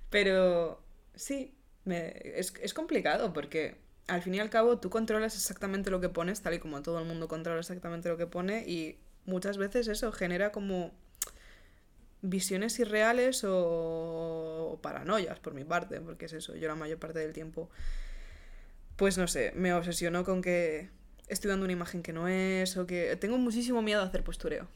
Pero 0.10 0.84
sí, 1.16 1.56
me- 1.86 2.14
es, 2.38 2.54
es 2.62 2.74
complicado 2.74 3.32
porque 3.34 3.78
al 4.08 4.22
fin 4.22 4.36
y 4.36 4.40
al 4.40 4.50
cabo 4.50 4.78
tú 4.80 4.90
controlas 4.90 5.36
exactamente 5.36 5.90
lo 5.90 6.02
que 6.02 6.10
pones, 6.10 6.42
tal 6.42 6.54
y 6.54 6.60
como 6.60 6.82
todo 6.82 7.00
el 7.00 7.06
mundo 7.06 7.28
controla 7.28 7.60
exactamente 7.60 8.10
lo 8.10 8.18
que 8.18 8.28
pone, 8.28 8.68
y 8.68 8.98
muchas 9.26 9.58
veces 9.58 9.88
eso 9.88 10.12
genera 10.12 10.52
como 10.52 10.92
visiones 12.22 12.78
irreales 12.80 13.44
o, 13.44 14.72
o 14.74 14.80
paranoias 14.82 15.40
por 15.40 15.54
mi 15.54 15.64
parte, 15.64 16.02
porque 16.02 16.26
es 16.26 16.34
eso, 16.34 16.56
yo 16.56 16.68
la 16.68 16.76
mayor 16.76 17.00
parte 17.00 17.20
del 17.20 17.34
tiempo, 17.34 17.70
pues 18.96 19.18
no 19.18 19.28
sé, 19.28 19.54
me 19.56 19.74
obsesiono 19.74 20.24
con 20.24 20.42
que 20.42 20.90
estoy 21.28 21.50
dando 21.50 21.64
una 21.64 21.74
imagen 21.74 22.04
que 22.04 22.14
no 22.14 22.28
es, 22.28 22.78
o 22.78 22.86
que 22.86 23.16
tengo 23.16 23.38
muchísimo 23.38 23.82
miedo 23.82 24.02
a 24.02 24.06
hacer 24.06 24.24
postureo. 24.24 24.68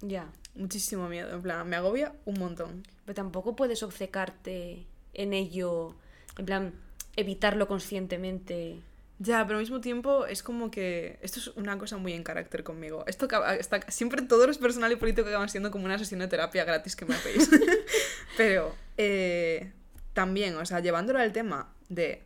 Ya. 0.00 0.30
Muchísimo 0.54 1.08
miedo, 1.08 1.32
en 1.32 1.42
plan, 1.42 1.66
me 1.68 1.76
agobia 1.76 2.12
un 2.24 2.38
montón. 2.38 2.82
Pero 3.06 3.14
tampoco 3.14 3.56
puedes 3.56 3.82
obcecarte 3.82 4.84
en 5.14 5.32
ello, 5.32 5.94
en 6.36 6.44
plan, 6.44 6.74
evitarlo 7.16 7.68
conscientemente. 7.68 8.80
Ya, 9.18 9.44
pero 9.46 9.58
al 9.58 9.62
mismo 9.62 9.80
tiempo 9.80 10.26
es 10.26 10.42
como 10.42 10.70
que. 10.70 11.18
Esto 11.22 11.38
es 11.38 11.48
una 11.48 11.78
cosa 11.78 11.96
muy 11.96 12.12
en 12.12 12.24
carácter 12.24 12.64
conmigo. 12.64 13.04
Esto 13.06 13.26
acaba- 13.26 13.54
está, 13.54 13.80
siempre 13.90 14.22
todos 14.22 14.46
los 14.46 14.58
personal 14.58 14.90
y 14.90 14.96
político 14.96 15.28
acaban 15.28 15.48
siendo 15.48 15.70
como 15.70 15.84
una 15.84 15.98
sesión 15.98 16.20
de 16.20 16.28
terapia 16.28 16.64
gratis 16.64 16.96
que 16.96 17.04
me 17.04 17.14
hacéis. 17.14 17.48
pero 18.36 18.74
eh, 18.96 19.72
también, 20.12 20.56
o 20.56 20.66
sea, 20.66 20.80
llevándolo 20.80 21.18
al 21.20 21.32
tema 21.32 21.72
de 21.88 22.22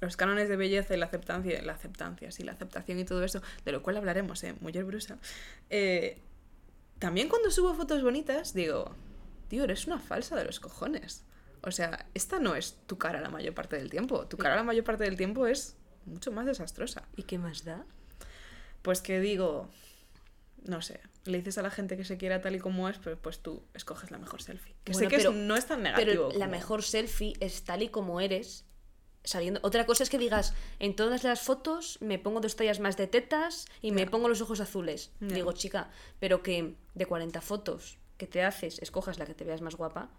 los 0.00 0.16
cánones 0.16 0.48
de 0.48 0.56
belleza 0.56 0.94
y 0.94 0.96
la 0.98 1.06
aceptancia, 1.06 1.60
la 1.62 1.72
aceptancia, 1.72 2.30
sí, 2.30 2.42
la 2.42 2.52
aceptación 2.52 2.98
y 2.98 3.04
todo 3.04 3.22
eso, 3.24 3.40
de 3.64 3.72
lo 3.72 3.82
cual 3.82 3.96
hablaremos, 3.96 4.42
¿eh? 4.44 4.54
Mujer 4.60 4.84
brusa. 4.84 5.18
Eh, 5.70 6.18
también 6.98 7.28
cuando 7.28 7.50
subo 7.50 7.74
fotos 7.74 8.02
bonitas, 8.02 8.52
digo, 8.54 8.94
tío, 9.48 9.64
eres 9.64 9.86
una 9.86 9.98
falsa 9.98 10.36
de 10.36 10.44
los 10.44 10.60
cojones. 10.60 11.24
O 11.62 11.70
sea, 11.70 12.06
esta 12.14 12.38
no 12.38 12.54
es 12.56 12.76
tu 12.86 12.98
cara 12.98 13.20
la 13.20 13.30
mayor 13.30 13.54
parte 13.54 13.76
del 13.76 13.88
tiempo. 13.90 14.26
Tu 14.26 14.36
cara 14.36 14.56
la 14.56 14.62
mayor 14.64 14.84
parte 14.84 15.04
del 15.04 15.16
tiempo 15.16 15.46
es 15.46 15.76
mucho 16.06 16.32
más 16.32 16.46
desastrosa. 16.46 17.06
¿Y 17.16 17.22
qué 17.22 17.38
más 17.38 17.64
da? 17.64 17.84
Pues 18.82 19.00
que 19.00 19.20
digo, 19.20 19.68
no 20.64 20.82
sé, 20.82 21.00
le 21.24 21.38
dices 21.38 21.58
a 21.58 21.62
la 21.62 21.70
gente 21.70 21.96
que 21.96 22.04
se 22.04 22.16
quiera 22.16 22.40
tal 22.40 22.56
y 22.56 22.58
como 22.58 22.88
es, 22.88 22.98
pero 22.98 23.16
pues 23.16 23.38
tú 23.40 23.62
escoges 23.74 24.10
la 24.10 24.18
mejor 24.18 24.42
selfie. 24.42 24.74
Que 24.84 24.92
Bueno, 24.92 25.08
sé 25.10 25.16
que 25.16 25.22
es- 25.22 25.32
no 25.32 25.56
es 25.56 25.66
tan 25.66 25.82
negativo. 25.84 26.28
Pero 26.28 26.38
la 26.38 26.48
mejor 26.48 26.82
selfie 26.82 27.34
es 27.40 27.62
tal 27.64 27.82
y 27.82 27.88
como 27.88 28.20
eres. 28.20 28.64
Saliendo. 29.24 29.60
Otra 29.62 29.86
cosa 29.86 30.02
es 30.02 30.10
que 30.10 30.18
digas, 30.18 30.52
en 30.80 30.96
todas 30.96 31.22
las 31.22 31.40
fotos 31.42 31.98
me 32.00 32.18
pongo 32.18 32.40
dos 32.40 32.56
tallas 32.56 32.80
más 32.80 32.96
de 32.96 33.06
tetas 33.06 33.66
y 33.80 33.92
me 33.92 34.04
pongo 34.08 34.28
los 34.28 34.40
ojos 34.40 34.58
azules. 34.58 35.12
Ya. 35.20 35.28
Digo, 35.36 35.52
chica, 35.52 35.90
pero 36.18 36.42
que 36.42 36.74
de 36.94 37.06
40 37.06 37.40
fotos 37.40 37.98
que 38.16 38.26
te 38.26 38.42
haces, 38.42 38.80
escojas 38.80 39.20
la 39.20 39.26
que 39.26 39.34
te 39.34 39.44
veas 39.44 39.60
más 39.60 39.76
guapa. 39.76 40.10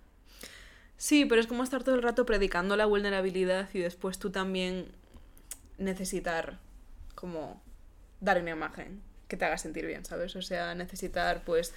Sí, 0.98 1.26
pero 1.26 1.42
es 1.42 1.48
como 1.48 1.64
estar 1.64 1.84
todo 1.84 1.96
el 1.96 2.02
rato 2.02 2.26
predicando 2.26 2.78
la 2.78 2.86
vulnerabilidad 2.86 3.70
y 3.74 3.80
después 3.80 4.20
tú 4.20 4.32
también 4.32 4.88
necesitar 5.78 6.60
como 7.16 7.62
dar 8.22 8.42
una 8.42 8.52
imagen 8.52 9.02
que 9.28 9.38
te 9.38 9.46
haga 9.46 9.58
sentir 9.58 9.86
bien, 9.86 10.06
¿sabes? 10.06 10.36
O 10.36 10.42
sea, 10.42 10.76
necesitar 10.76 11.44
pues 11.44 11.74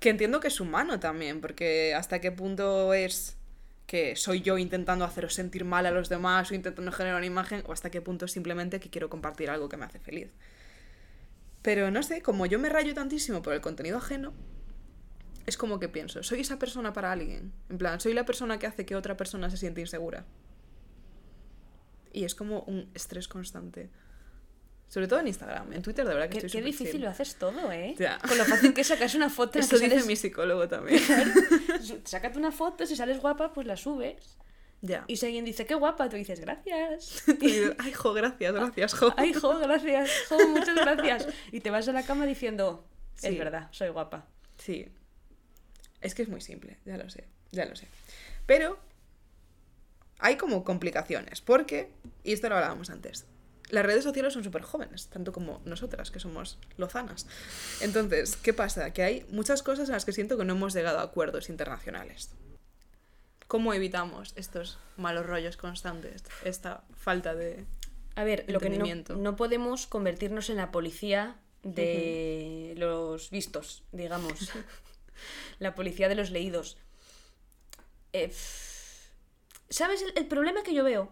que 0.00 0.10
entiendo 0.10 0.40
que 0.40 0.48
es 0.48 0.60
humano 0.60 0.98
también, 0.98 1.40
porque 1.40 1.94
hasta 1.94 2.20
qué 2.20 2.32
punto 2.32 2.92
es 2.92 3.36
que 3.86 4.16
soy 4.16 4.40
yo 4.40 4.58
intentando 4.58 5.04
haceros 5.04 5.34
sentir 5.34 5.64
mal 5.64 5.86
a 5.86 5.90
los 5.90 6.08
demás 6.08 6.50
o 6.50 6.54
intentando 6.54 6.90
generar 6.92 7.18
una 7.18 7.26
imagen 7.26 7.62
o 7.66 7.72
hasta 7.72 7.90
qué 7.90 8.00
punto 8.00 8.26
simplemente 8.26 8.80
que 8.80 8.90
quiero 8.90 9.10
compartir 9.10 9.50
algo 9.50 9.68
que 9.68 9.76
me 9.76 9.84
hace 9.84 10.00
feliz. 10.00 10.30
Pero 11.62 11.90
no 11.90 12.02
sé, 12.02 12.22
como 12.22 12.46
yo 12.46 12.58
me 12.58 12.68
rayo 12.68 12.94
tantísimo 12.94 13.42
por 13.42 13.52
el 13.52 13.60
contenido 13.60 13.98
ajeno, 13.98 14.32
es 15.46 15.56
como 15.56 15.78
que 15.80 15.88
pienso, 15.88 16.22
soy 16.22 16.40
esa 16.40 16.58
persona 16.58 16.92
para 16.92 17.10
alguien. 17.12 17.52
En 17.68 17.78
plan, 17.78 18.00
soy 18.00 18.12
la 18.14 18.24
persona 18.24 18.58
que 18.58 18.66
hace 18.66 18.86
que 18.86 18.94
otra 18.96 19.16
persona 19.16 19.50
se 19.50 19.56
siente 19.56 19.80
insegura. 19.80 20.24
Y 22.12 22.24
es 22.24 22.34
como 22.34 22.60
un 22.62 22.90
estrés 22.94 23.26
constante. 23.28 23.90
Sobre 24.88 25.08
todo 25.08 25.20
en 25.20 25.28
Instagram. 25.28 25.72
En 25.72 25.80
Twitter, 25.80 26.06
de 26.06 26.12
verdad 26.12 26.28
que 26.28 26.38
Qué, 26.40 26.46
estoy 26.46 26.60
qué 26.60 26.66
difícil 26.66 26.92
chill. 26.92 27.00
lo 27.02 27.08
haces 27.08 27.36
todo, 27.36 27.72
¿eh? 27.72 27.94
Ya. 27.98 28.18
Con 28.18 28.36
lo 28.36 28.44
fácil 28.44 28.74
que 28.74 28.84
sacas 28.84 29.14
una 29.14 29.30
foto. 29.30 29.58
Eso 29.58 29.76
dice 29.76 29.88
sales- 29.88 30.06
mi 30.06 30.16
psicólogo 30.16 30.68
también. 30.68 31.00
Sácate 32.04 32.38
una 32.38 32.52
foto, 32.52 32.84
si 32.84 32.94
sales 32.94 33.18
guapa, 33.20 33.54
pues 33.54 33.66
la 33.66 33.78
subes. 33.78 34.36
ya. 34.82 35.04
Y 35.06 35.16
si 35.16 35.24
alguien 35.24 35.46
dice, 35.46 35.64
qué 35.64 35.74
guapa, 35.74 36.10
tú 36.10 36.16
dices, 36.16 36.40
gracias. 36.40 37.22
Tú 37.26 37.32
dices, 37.32 37.74
Ay, 37.78 37.92
jo, 37.94 38.12
gracias, 38.12 38.52
gracias, 38.52 38.92
jo. 38.92 39.14
Ay, 39.16 39.32
jo, 39.32 39.58
gracias, 39.58 40.10
jo, 40.28 40.36
muchas 40.48 40.74
gracias. 40.76 41.28
Y 41.52 41.60
te 41.60 41.70
vas 41.70 41.88
a 41.88 41.92
la 41.92 42.02
cama 42.02 42.26
diciendo, 42.26 42.86
es 43.16 43.22
Sí. 43.22 43.38
verdad, 43.38 43.68
soy 43.70 43.88
guapa. 43.88 44.26
Sí. 44.58 44.92
Es 46.02 46.14
que 46.14 46.22
es 46.22 46.28
muy 46.28 46.40
simple, 46.40 46.78
ya 46.84 46.96
lo 46.96 47.08
sé, 47.08 47.24
ya 47.52 47.64
lo 47.64 47.76
sé. 47.76 47.86
Pero 48.46 48.78
hay 50.18 50.36
como 50.36 50.64
complicaciones, 50.64 51.40
porque, 51.40 51.90
y 52.24 52.32
esto 52.32 52.48
lo 52.48 52.56
hablábamos 52.56 52.90
antes, 52.90 53.26
las 53.72 53.86
redes 53.86 54.04
sociales 54.04 54.34
son 54.34 54.44
súper 54.44 54.62
jóvenes, 54.62 55.08
tanto 55.08 55.32
como 55.32 55.62
nosotras, 55.64 56.10
que 56.10 56.20
somos 56.20 56.58
lozanas. 56.76 57.26
Entonces, 57.80 58.36
¿qué 58.36 58.52
pasa? 58.52 58.92
Que 58.92 59.02
hay 59.02 59.26
muchas 59.30 59.62
cosas 59.62 59.88
en 59.88 59.94
las 59.94 60.04
que 60.04 60.12
siento 60.12 60.36
que 60.36 60.44
no 60.44 60.52
hemos 60.52 60.74
llegado 60.74 60.98
a 60.98 61.02
acuerdos 61.02 61.48
internacionales. 61.48 62.30
¿Cómo 63.46 63.72
evitamos 63.72 64.34
estos 64.36 64.78
malos 64.98 65.24
rollos 65.24 65.56
constantes? 65.56 66.22
Esta 66.44 66.84
falta 66.94 67.34
de... 67.34 67.64
A 68.14 68.24
ver, 68.24 68.44
lo 68.48 68.60
que 68.60 68.68
no, 68.68 69.16
no 69.16 69.36
podemos 69.36 69.86
convertirnos 69.86 70.50
en 70.50 70.56
la 70.56 70.70
policía 70.70 71.36
de 71.62 72.74
los 72.76 73.30
vistos, 73.30 73.84
digamos. 73.92 74.52
la 75.58 75.74
policía 75.74 76.08
de 76.08 76.14
los 76.14 76.30
leídos. 76.30 76.76
Eh, 78.12 78.32
¿Sabes? 79.70 80.02
El, 80.02 80.12
el 80.16 80.26
problema 80.26 80.62
que 80.62 80.74
yo 80.74 80.84
veo 80.84 81.10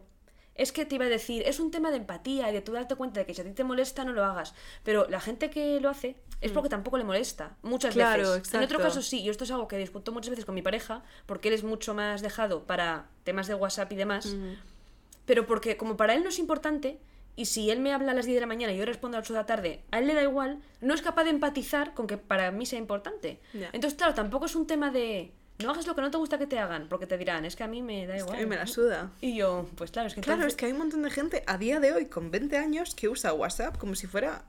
es 0.55 0.73
que 0.73 0.85
te 0.85 0.97
iba 0.97 1.07
a 1.07 1.09
decir, 1.09 1.43
es 1.47 1.59
un 1.61 1.71
tema 1.71 1.91
de 1.91 1.97
empatía 1.97 2.51
y 2.51 2.53
de 2.53 2.61
tú 2.61 2.73
darte 2.73 2.95
cuenta 2.95 3.21
de 3.21 3.27
que 3.27 3.33
si 3.33 3.41
a 3.41 3.45
ti 3.45 3.53
te 3.53 3.65
molesta, 3.65 4.05
no 4.05 4.13
lo 4.13 4.23
hagas. 4.25 4.55
Pero 4.85 5.07
la 5.09 5.19
gente 5.21 5.49
que 5.49 5.81
lo 5.81 5.89
hace 5.89 6.17
es 6.43 6.53
porque 6.53 6.69
tampoco 6.69 6.99
le 6.99 7.05
molesta. 7.05 7.57
Muchas 7.63 7.95
Mm. 7.95 7.99
Claro, 7.99 8.33
veces. 8.33 8.53
En 8.55 8.63
otro 8.63 8.77
exacto. 8.79 8.83
caso 8.83 9.03
sí, 9.03 9.21
y 9.21 9.31
esto 9.31 9.45
es 9.45 9.51
algo 9.51 9.69
que 9.69 9.79
discuto 9.79 10.13
muchas 10.13 10.31
veces 10.31 10.45
con 10.45 10.55
mi 10.55 10.61
pareja, 10.63 11.03
porque 11.25 11.49
él 11.49 11.55
es 11.55 11.65
mucho 11.65 11.95
más 11.95 12.21
dejado 12.21 12.65
para 12.67 13.07
temas 13.25 13.47
de 13.47 13.55
WhatsApp 13.55 13.91
y 13.93 13.97
demás. 13.97 14.37
Pero 15.25 15.47
porque 15.47 15.77
como 15.79 15.97
para 15.97 16.15
él 16.15 16.23
no 16.23 16.29
es 16.29 16.39
importante, 16.39 16.99
y 17.37 17.47
si 17.47 17.71
él 17.71 17.81
me 17.81 17.93
habla 17.93 18.13
a 18.13 18.15
las 18.15 18.27
10 18.27 18.37
de 18.37 18.41
la 18.41 18.47
mañana 18.47 18.73
y 18.73 18.77
yo 18.77 18.85
respondo 18.85 19.17
a 19.17 19.21
las 19.21 19.27
8 19.29 19.35
de 19.35 19.41
la 19.41 19.47
tarde, 19.47 19.83
a 19.91 19.99
él 19.99 20.07
le 20.07 20.15
da 20.15 20.23
igual, 20.23 20.61
no 20.81 20.95
es 20.95 21.03
capaz 21.03 21.25
de 21.25 21.31
empatizar 21.31 21.95
con 21.95 22.07
que 22.07 22.19
para 22.19 22.51
mí 22.51 22.67
sea 22.67 22.79
importante. 22.79 23.41
Entonces, 23.73 23.95
claro, 23.97 24.15
tampoco 24.15 24.47
es 24.47 24.55
un 24.57 24.67
tema 24.67 24.91
de 24.91 25.33
no 25.59 25.71
hagas 25.71 25.87
lo 25.87 25.95
que 25.95 26.01
no 26.01 26.11
te 26.11 26.17
gusta 26.17 26.39
que 26.39 26.47
te 26.47 26.59
hagan, 26.59 26.89
porque 26.89 27.07
te 27.07 27.19
dirán, 27.19 27.45
es 27.45 27.55
que 27.57 27.63
a 27.65 27.69
mí 27.69 27.83
me 27.83 28.07
da 28.07 28.17
Es 28.17 28.23
que 28.23 28.27
igual. 28.29 28.37
a 28.39 28.41
mí 28.43 28.47
me 28.49 28.57
la 28.57 28.67
suda. 28.67 29.11
Y 29.21 29.37
yo, 29.37 29.69
pues 29.77 29.91
claro, 29.91 30.09
es 30.09 30.15
que 30.15 30.21
Claro, 30.23 30.37
entonces- 30.41 30.55
es 30.55 30.59
que 30.59 30.67
hay 30.67 30.73
un 30.73 30.79
montón 30.79 31.03
de 31.03 31.11
gente 31.11 31.43
a 31.47 31.59
día 31.59 31.81
de 31.81 31.93
hoy 31.93 32.07
con 32.07 32.31
20 32.31 32.57
años 32.57 32.95
que 32.95 33.09
usa 33.09 33.33
WhatsApp 33.35 33.77
como 33.79 33.95
si 33.95 34.07
fuera 34.07 34.45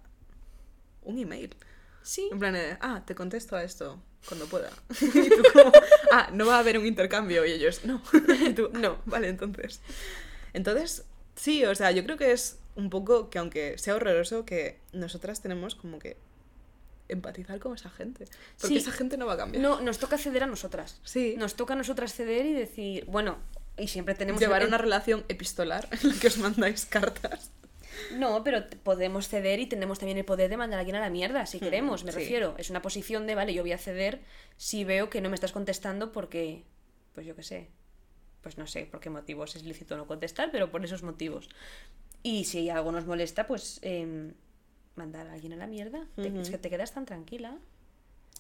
un 1.04 1.18
email. 1.20 1.56
Sí. 2.04 2.30
En 2.32 2.40
plan 2.40 2.54
de, 2.54 2.78
ah, 2.82 3.04
te 3.06 3.14
contesto 3.14 3.56
a 3.56 3.64
esto 3.64 4.02
cuando 4.28 4.46
pueda. 4.48 4.70
y 5.02 5.30
tú 5.30 5.44
como, 5.54 5.72
ah, 6.14 6.30
no 6.34 6.46
va 6.46 6.56
a 6.56 6.60
haber 6.60 6.78
un 6.80 6.86
intercambio. 6.86 7.46
Y 7.46 7.52
ellos, 7.52 7.84
no. 7.86 8.02
y 8.48 8.54
tú, 8.54 8.70
no, 8.74 8.98
vale, 9.06 9.28
entonces. 9.30 9.82
Entonces, 10.54 11.04
sí, 11.36 11.64
o 11.66 11.76
sea, 11.76 11.92
yo 11.92 12.04
creo 12.04 12.18
que 12.18 12.32
es 12.32 12.58
un 12.76 12.90
poco 12.90 13.30
que 13.30 13.40
aunque 13.40 13.78
sea 13.78 13.96
horroroso, 13.96 14.46
que 14.46 14.80
nosotras 14.94 15.42
tenemos 15.42 15.76
como 15.76 16.00
que 16.00 16.18
empatizar 17.10 17.60
con 17.60 17.76
esa 17.76 17.90
gente. 17.90 18.26
Porque 18.60 18.76
Sí. 18.76 18.78
esa 18.78 18.92
gente 18.92 19.18
no 19.18 19.26
va 19.26 19.34
a 19.34 19.38
cambiar. 19.38 19.62
No, 19.62 19.82
nos 19.82 19.98
toca 20.00 20.18
ceder 20.18 20.44
a 20.44 20.48
nosotras. 20.48 21.00
Sí. 21.04 21.36
Nos 21.38 21.56
toca 21.56 21.74
a 21.74 21.78
nosotras 21.78 22.14
ceder 22.14 22.46
y 22.46 22.54
decir, 22.54 23.06
bueno, 23.06 23.38
y 23.78 23.88
siempre 23.90 24.16
tenemos... 24.16 24.40
Llevar 24.40 24.62
el- 24.62 24.70
una 24.70 24.78
relación 24.78 25.26
epistolar 25.28 25.88
en 25.92 26.10
la 26.10 26.16
que 26.20 26.28
os 26.28 26.38
mandáis 26.38 26.86
cartas. 26.86 27.52
No, 28.18 28.44
pero 28.46 28.64
podemos 28.84 29.28
ceder 29.28 29.60
y 29.60 29.66
tenemos 29.66 30.00
también 30.00 30.18
el 30.18 30.24
poder 30.26 30.50
de 30.50 30.56
mandar 30.56 30.78
a 30.78 30.80
alguien 30.80 30.96
a 30.96 31.02
la 31.02 31.10
mierda, 31.10 31.46
si 31.46 31.60
queremos, 31.60 32.06
me 32.06 32.14
sí. 32.14 32.20
refiero. 32.20 32.56
Es 32.58 32.70
una 32.70 32.82
posición 32.82 33.28
de, 33.28 33.36
vale, 33.36 33.54
yo 33.54 33.64
voy 33.64 33.74
a 33.74 33.78
ceder 33.78 34.22
si 34.56 34.86
veo 34.86 35.10
que 35.10 35.20
no 35.20 35.28
me 35.30 35.36
estás 35.36 35.52
contestando 35.52 36.14
porque, 36.14 36.64
pues 37.14 37.28
yo 37.28 37.36
qué 37.36 37.44
sé, 37.44 37.68
pues 38.42 38.58
no 38.58 38.66
sé 38.66 38.86
por 38.86 39.02
qué 39.02 39.10
motivos 39.10 39.58
es 39.58 39.64
lícito 39.64 39.98
no 39.98 40.08
contestar, 40.08 40.50
pero 40.52 40.72
por 40.72 40.84
esos 40.86 41.04
motivos. 41.04 41.50
Y 42.24 42.46
si 42.46 42.70
algo 42.70 42.92
nos 42.92 43.06
molesta, 43.06 43.48
pues 43.48 43.80
em, 43.82 44.34
mandar 44.96 45.28
a 45.28 45.34
alguien 45.34 45.54
a 45.54 45.56
la 45.56 45.68
mierda. 45.68 46.06
Te- 46.16 46.40
es 46.42 46.50
que 46.50 46.58
te 46.58 46.70
quedas 46.70 46.94
tan 46.94 47.06
tranquila. 47.06 47.58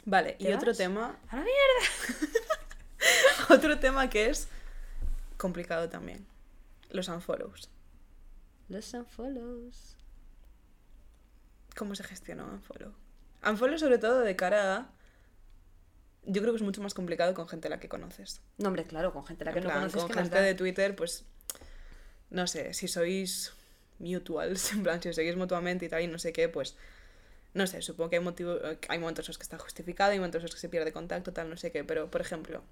Vale, 0.05 0.35
y 0.39 0.45
¿Te 0.45 0.55
otro 0.55 0.73
tema 0.73 1.19
¡A 1.29 1.35
la 1.37 1.43
mierda! 1.43 2.27
Otro 3.49 3.79
tema 3.79 4.09
que 4.09 4.29
es 4.29 4.47
complicado 5.37 5.89
también. 5.89 6.25
Los 6.91 7.07
unfollows. 7.07 7.69
Los 8.69 8.93
unfollows. 8.93 9.95
¿Cómo 11.75 11.95
se 11.95 12.03
gestiona 12.03 12.43
un 12.45 12.51
unfollow? 12.51 12.93
Unfollow 13.47 13.77
sobre 13.79 13.97
todo 13.97 14.19
de 14.21 14.35
cara 14.35 14.75
a... 14.77 14.89
Yo 16.23 16.41
creo 16.41 16.53
que 16.53 16.57
es 16.57 16.63
mucho 16.63 16.81
más 16.81 16.93
complicado 16.93 17.33
con 17.33 17.47
gente 17.47 17.67
a 17.67 17.71
la 17.71 17.79
que 17.79 17.89
conoces. 17.89 18.41
No, 18.57 18.67
hombre, 18.67 18.85
claro, 18.85 19.11
con 19.13 19.25
gente 19.25 19.43
a 19.43 19.45
la 19.45 19.53
que 19.53 19.59
En 19.59 19.63
no 19.63 19.69
plan, 19.69 19.79
conoces 19.81 20.01
con 20.03 20.11
que 20.11 20.19
gente 20.19 20.41
de 20.41 20.55
Twitter, 20.55 20.95
pues... 20.95 21.25
No 22.29 22.47
sé, 22.47 22.73
si 22.73 22.87
sois 22.87 23.51
mutuals, 24.01 24.71
en 24.73 24.83
plan, 24.83 25.01
si 25.01 25.09
os 25.09 25.15
seguís 25.15 25.35
mutuamente 25.35 25.85
y 25.85 25.89
tal 25.89 26.01
y 26.01 26.07
no 26.07 26.19
sé 26.19 26.33
qué, 26.33 26.49
pues... 26.49 26.75
No 27.53 27.67
sé, 27.67 27.81
supongo 27.81 28.09
que 28.09 28.15
hay, 28.15 28.23
motivo, 28.23 28.55
hay 28.87 28.97
momentos 28.97 29.25
en 29.25 29.31
los 29.31 29.37
que 29.37 29.43
está 29.43 29.59
justificado, 29.59 30.11
hay 30.11 30.19
momentos 30.19 30.39
en 30.39 30.43
los 30.43 30.55
que 30.55 30.61
se 30.61 30.69
pierde 30.69 30.93
contacto, 30.93 31.33
tal, 31.33 31.49
no 31.49 31.57
sé 31.57 31.69
qué, 31.69 31.83
pero, 31.83 32.09
por 32.09 32.21
ejemplo, 32.21 32.63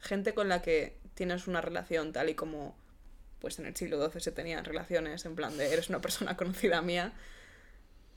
gente 0.00 0.34
con 0.34 0.48
la 0.48 0.62
que 0.62 0.98
tienes 1.14 1.46
una 1.46 1.60
relación 1.60 2.12
tal 2.12 2.28
y 2.28 2.34
como 2.34 2.76
pues 3.38 3.58
en 3.58 3.66
el 3.66 3.76
siglo 3.76 4.02
XII 4.10 4.20
se 4.20 4.32
tenían 4.32 4.64
relaciones 4.64 5.24
en 5.26 5.34
plan 5.34 5.56
de 5.56 5.72
eres 5.72 5.90
una 5.90 6.00
persona 6.00 6.36
conocida 6.38 6.80
mía, 6.80 7.12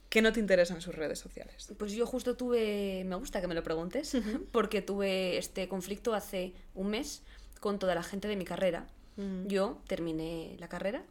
que 0.08 0.22
no 0.22 0.32
te 0.32 0.40
interesan 0.40 0.80
sus 0.80 0.94
redes 0.94 1.18
sociales. 1.18 1.70
Pues 1.76 1.92
yo 1.92 2.06
justo 2.06 2.34
tuve, 2.34 3.04
me 3.04 3.14
gusta 3.16 3.40
que 3.40 3.46
me 3.46 3.54
lo 3.54 3.62
preguntes, 3.62 4.16
porque 4.52 4.80
tuve 4.80 5.36
este 5.36 5.68
conflicto 5.68 6.14
hace 6.14 6.54
un 6.74 6.88
mes 6.88 7.22
con 7.60 7.78
toda 7.78 7.94
la 7.94 8.02
gente 8.02 8.26
de 8.26 8.36
mi 8.36 8.44
carrera. 8.44 8.86
Mm. 9.16 9.48
Yo 9.48 9.82
terminé 9.86 10.56
la 10.58 10.68
carrera, 10.68 11.04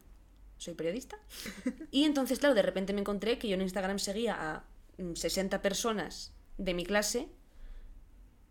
soy 0.58 0.74
periodista, 0.74 1.18
y 1.91 2.03
entonces, 2.05 2.39
claro, 2.39 2.55
de 2.55 2.62
repente 2.64 2.93
me 2.93 3.01
encontré 3.01 3.38
que 3.38 3.47
yo 3.47 3.55
en 3.55 3.62
Instagram 3.62 3.99
seguía 3.99 4.36
a 4.39 4.64
mm, 4.97 5.14
60 5.16 5.62
personas 5.62 6.34
de 6.58 6.74
mi 6.74 6.86
clase, 6.86 7.28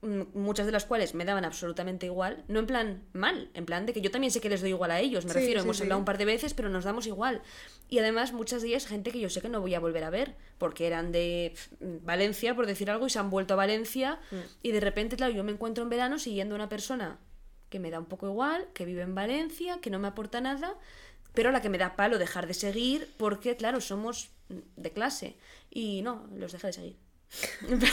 mm, 0.03 0.23
muchas 0.39 0.67
de 0.67 0.73
las 0.73 0.85
cuales 0.85 1.15
me 1.15 1.25
daban 1.25 1.45
absolutamente 1.45 2.07
igual, 2.07 2.45
no 2.49 2.61
en 2.61 2.67
plan 2.67 3.03
mal, 3.13 3.51
en 3.55 3.67
plan 3.67 3.87
de 3.87 3.93
que 3.93 4.01
yo 4.01 4.11
también 4.11 4.31
sé 4.31 4.41
que 4.41 4.49
les 4.49 4.61
doy 4.61 4.71
igual 4.71 4.91
a 4.91 5.01
ellos, 5.01 5.25
me 5.25 5.33
Sí, 5.33 5.39
refiero, 5.41 5.61
sí, 5.61 5.65
hemos 5.67 5.77
sí. 5.79 5.83
hablado 5.83 5.99
un 5.99 6.05
par 6.05 6.19
de 6.19 6.25
veces, 6.27 6.55
pero 6.55 6.69
nos 6.69 6.85
damos 6.85 7.07
igual. 7.07 7.43
Y 7.89 7.99
además 7.99 8.33
muchas 8.33 8.63
de 8.63 8.69
ellas 8.69 8.87
gente 8.87 9.11
que 9.11 9.21
yo 9.21 9.29
sé 9.31 9.41
que 9.41 9.49
no 9.49 9.61
voy 9.61 9.75
a 9.75 9.81
volver 9.81 10.05
a 10.05 10.11
ver, 10.11 10.37
porque 10.59 10.87
eran 10.87 11.13
de 11.13 11.53
pf, 11.55 11.77
Valencia, 12.05 12.55
por 12.55 12.67
decir 12.67 12.91
algo, 12.91 13.07
y 13.07 13.11
se 13.11 13.19
han 13.19 13.31
vuelto 13.31 13.55
a 13.55 13.57
Valencia, 13.57 14.21
Mm. 14.31 14.37
y 14.63 14.73
de 14.73 14.81
repente, 14.81 15.17
claro, 15.17 15.33
yo 15.33 15.43
me 15.45 15.53
encuentro 15.53 15.83
en 15.85 15.91
verano 15.91 16.19
siguiendo 16.19 16.55
a 16.55 16.57
una 16.57 16.69
persona 16.69 17.19
que 17.71 17.81
me 17.81 17.91
da 17.91 17.99
un 17.99 18.07
poco 18.07 18.29
igual, 18.29 18.69
que 18.75 18.85
vive 18.85 19.03
en 19.03 19.15
Valencia, 19.17 19.81
que 19.81 19.91
no 19.91 19.99
me 19.99 20.07
aporta 20.09 20.41
nada, 20.41 20.75
pero 21.37 21.53
la 21.53 21.63
que 21.63 21.69
me 21.69 21.79
da 21.79 21.95
palo 21.95 22.19
dejar 22.19 22.49
de 22.49 22.55
seguir, 22.55 23.09
porque, 23.17 23.57
claro, 23.57 23.81
somos 23.81 24.31
de 24.49 24.91
clase. 24.93 25.37
Y 25.71 26.03
no, 26.03 26.27
los 26.35 26.51
dejé 26.53 26.67
de 26.69 26.73
seguir. 26.73 26.97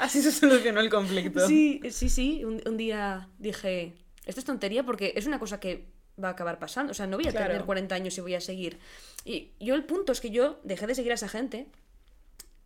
Así 0.00 0.22
se 0.22 0.30
solucionó 0.30 0.80
el 0.80 0.90
conflicto. 0.90 1.46
Sí, 1.46 1.80
sí, 1.90 2.08
sí. 2.08 2.44
Un, 2.44 2.62
un 2.66 2.76
día 2.76 3.28
dije, 3.38 3.94
esto 4.26 4.40
es 4.40 4.44
tontería 4.44 4.84
porque 4.84 5.12
es 5.16 5.26
una 5.26 5.38
cosa 5.38 5.58
que 5.58 5.86
va 6.22 6.28
a 6.28 6.32
acabar 6.32 6.58
pasando. 6.58 6.92
O 6.92 6.94
sea, 6.94 7.06
no 7.06 7.16
voy 7.16 7.26
a 7.26 7.30
Claro. 7.32 7.48
tener 7.48 7.64
40 7.64 7.94
años 7.94 8.16
y 8.16 8.20
voy 8.20 8.34
a 8.34 8.40
seguir. 8.40 8.78
Y 9.24 9.52
yo 9.60 9.74
el 9.74 9.84
punto 9.84 10.12
es 10.12 10.20
que 10.20 10.30
yo 10.30 10.60
dejé 10.62 10.86
de 10.86 10.94
seguir 10.94 11.12
a 11.12 11.16
esa 11.16 11.28
gente 11.28 11.66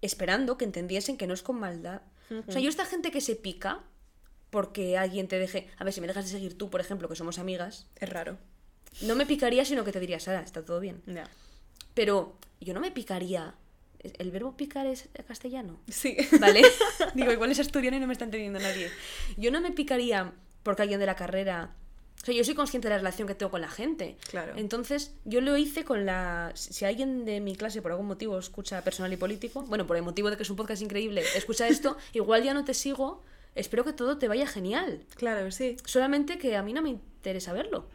esperando 0.02 0.58
que 0.58 0.64
entendiesen 0.64 1.16
que 1.16 1.26
no 1.26 1.34
es 1.34 1.42
con 1.42 1.58
maldad. 1.58 2.02
O 2.46 2.52
sea, 2.52 2.60
yo 2.60 2.68
esta 2.70 2.86
gente 2.86 3.10
que 3.10 3.20
se 3.20 3.36
pica 3.36 3.80
porque 4.50 4.96
alguien 4.98 5.28
te 5.28 5.38
deje... 5.38 5.68
A 5.78 5.84
ver, 5.84 5.92
si 5.92 6.00
me 6.00 6.06
dejas 6.06 6.24
de 6.24 6.30
seguir 6.30 6.56
tú, 6.58 6.70
por 6.70 6.80
ejemplo, 6.80 7.08
que 7.08 7.16
somos 7.16 7.38
amigas, 7.38 7.86
Es 8.00 8.08
raro. 8.08 8.36
No 9.00 9.16
me 9.16 9.26
picaría, 9.26 9.64
sino 9.64 9.84
que 9.84 9.92
te 9.92 10.00
diría, 10.00 10.20
Sara, 10.20 10.40
está 10.40 10.64
todo 10.64 10.80
bien. 10.80 11.02
Pero 11.94 12.36
yo 12.60 12.74
no 12.74 12.80
me 12.80 12.90
picaría... 12.90 13.54
¿El 13.98 14.32
verbo 14.32 14.56
picar 14.56 14.88
es 14.88 15.08
castellano? 15.28 15.78
Sí. 15.88 16.16
¿Vale? 16.40 16.62
Digo, 17.14 17.30
igual 17.30 17.52
es 17.52 17.60
asturiano 17.60 17.96
y 17.96 18.00
no 18.00 18.08
me 18.08 18.14
está 18.14 18.24
entendiendo 18.24 18.58
nadie. 18.58 18.90
Yo 19.36 19.52
no 19.52 19.60
me 19.60 19.70
picaría 19.70 20.32
porque 20.64 20.82
alguien 20.82 20.98
de 20.98 21.06
la 21.06 21.14
carrera. 21.14 21.74
O 22.20 22.24
sea, 22.24 22.34
yo 22.34 22.44
soy 22.44 22.54
consciente 22.54 22.88
de 22.88 22.94
la 22.94 22.98
relación 22.98 23.28
que 23.28 23.34
tengo 23.34 23.50
con 23.50 23.60
la 23.60 23.68
gente. 23.68 24.16
Claro. 24.28 24.54
Entonces, 24.56 25.12
yo 25.24 25.40
lo 25.40 25.56
hice 25.56 25.84
con 25.84 26.04
la. 26.04 26.50
Si 26.54 26.84
alguien 26.84 27.24
de 27.24 27.40
mi 27.40 27.54
clase 27.54 27.80
por 27.80 27.92
algún 27.92 28.06
motivo 28.06 28.38
escucha 28.38 28.82
personal 28.82 29.12
y 29.12 29.16
político, 29.16 29.62
bueno, 29.62 29.86
por 29.86 29.96
el 29.96 30.02
motivo 30.02 30.30
de 30.30 30.36
que 30.36 30.42
es 30.42 30.50
un 30.50 30.56
podcast 30.56 30.82
increíble, 30.82 31.22
escucha 31.36 31.68
esto, 31.68 31.96
igual 32.12 32.42
ya 32.42 32.54
no 32.54 32.64
te 32.64 32.74
sigo. 32.74 33.22
Espero 33.54 33.84
que 33.84 33.92
todo 33.92 34.18
te 34.18 34.28
vaya 34.28 34.46
genial. 34.46 35.04
Claro, 35.14 35.50
sí. 35.50 35.76
Solamente 35.84 36.38
que 36.38 36.56
a 36.56 36.62
mí 36.62 36.72
no 36.72 36.82
me 36.82 36.90
interesa 36.90 37.52
verlo. 37.52 37.86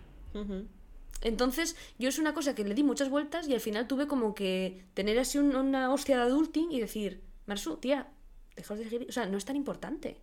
Entonces, 1.21 1.75
yo 1.97 2.09
es 2.09 2.19
una 2.19 2.33
cosa 2.33 2.53
que 2.55 2.63
le 2.63 2.75
di 2.75 2.83
muchas 2.83 3.09
vueltas 3.09 3.47
y 3.47 3.53
al 3.53 3.59
final 3.59 3.87
tuve 3.87 4.07
como 4.07 4.35
que 4.35 4.85
tener 4.93 5.17
así 5.19 5.37
un- 5.37 5.55
una 5.55 5.91
hostia 5.93 6.17
de 6.17 6.23
adulting 6.23 6.71
y 6.71 6.79
decir, 6.79 7.23
Marsu, 7.47 7.77
tía, 7.77 8.07
dejas 8.55 8.77
de 8.79 8.89
seguir. 8.89 9.07
O 9.09 9.11
sea, 9.11 9.25
no 9.25 9.37
es 9.37 9.45
tan 9.45 9.55
importante. 9.55 10.17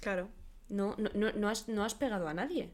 Claro. 0.00 0.28
No, 0.68 0.94
no, 0.98 1.10
no, 1.14 1.32
no 1.32 1.48
has, 1.48 1.68
no 1.68 1.84
has 1.84 1.94
pegado 1.94 2.28
a 2.28 2.34
nadie. 2.34 2.70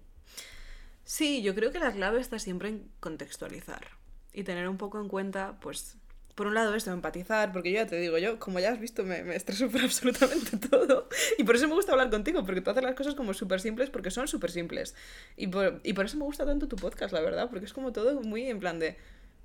Sí, 1.05 1.43
yo 1.43 1.55
creo 1.55 1.73
que 1.73 1.79
la 1.79 1.93
clave 1.93 2.21
está 2.21 2.39
siempre 2.39 2.69
en 2.69 2.91
contextualizar 3.01 3.89
y 4.33 4.45
tener 4.45 4.69
un 4.69 4.77
poco 4.77 5.01
en 5.01 5.09
cuenta, 5.09 5.59
pues, 5.61 5.97
por 6.39 6.47
un 6.47 6.55
lado 6.55 6.73
esto, 6.77 6.93
empatizar, 6.93 7.51
porque 7.53 7.73
yo 7.73 7.81
ya 7.81 7.87
te 7.89 7.99
digo, 7.99 8.17
yo, 8.17 8.39
como 8.39 8.61
ya 8.61 8.71
has 8.71 8.79
visto, 8.79 9.03
me, 9.03 9.25
me 9.25 9.35
estreso 9.35 9.69
por 9.69 9.81
absolutamente 9.83 10.57
todo. 10.57 11.09
Y 11.37 11.43
por 11.43 11.57
eso 11.57 11.67
me 11.67 11.75
gusta 11.75 11.91
hablar 11.91 12.11
contigo, 12.11 12.45
porque 12.45 12.61
tú 12.61 12.71
haces 12.71 12.85
las 12.85 12.95
cosas 12.95 13.17
como 13.17 13.35
súper 13.35 13.61
simples, 13.61 13.91
porque 13.91 14.13
son 14.13 14.29
súper 14.29 14.53
simples. 14.53 14.95
Y 15.37 15.49
por, 15.49 15.81
y 15.83 15.95
por 15.95 16.07
eso 16.07 16.17
me 16.17 16.23
gusta 16.23 16.47
tanto 16.47 16.69
tu 16.69 16.77
podcast, 16.77 17.13
la 17.13 17.21
verdad, 17.21 17.51
porque 17.51 17.67
es 17.67 17.73
como 17.73 17.93
todo 17.93 18.21
muy 18.21 18.49
en 18.49 18.61
plan 18.61 18.79
de, 18.79 18.97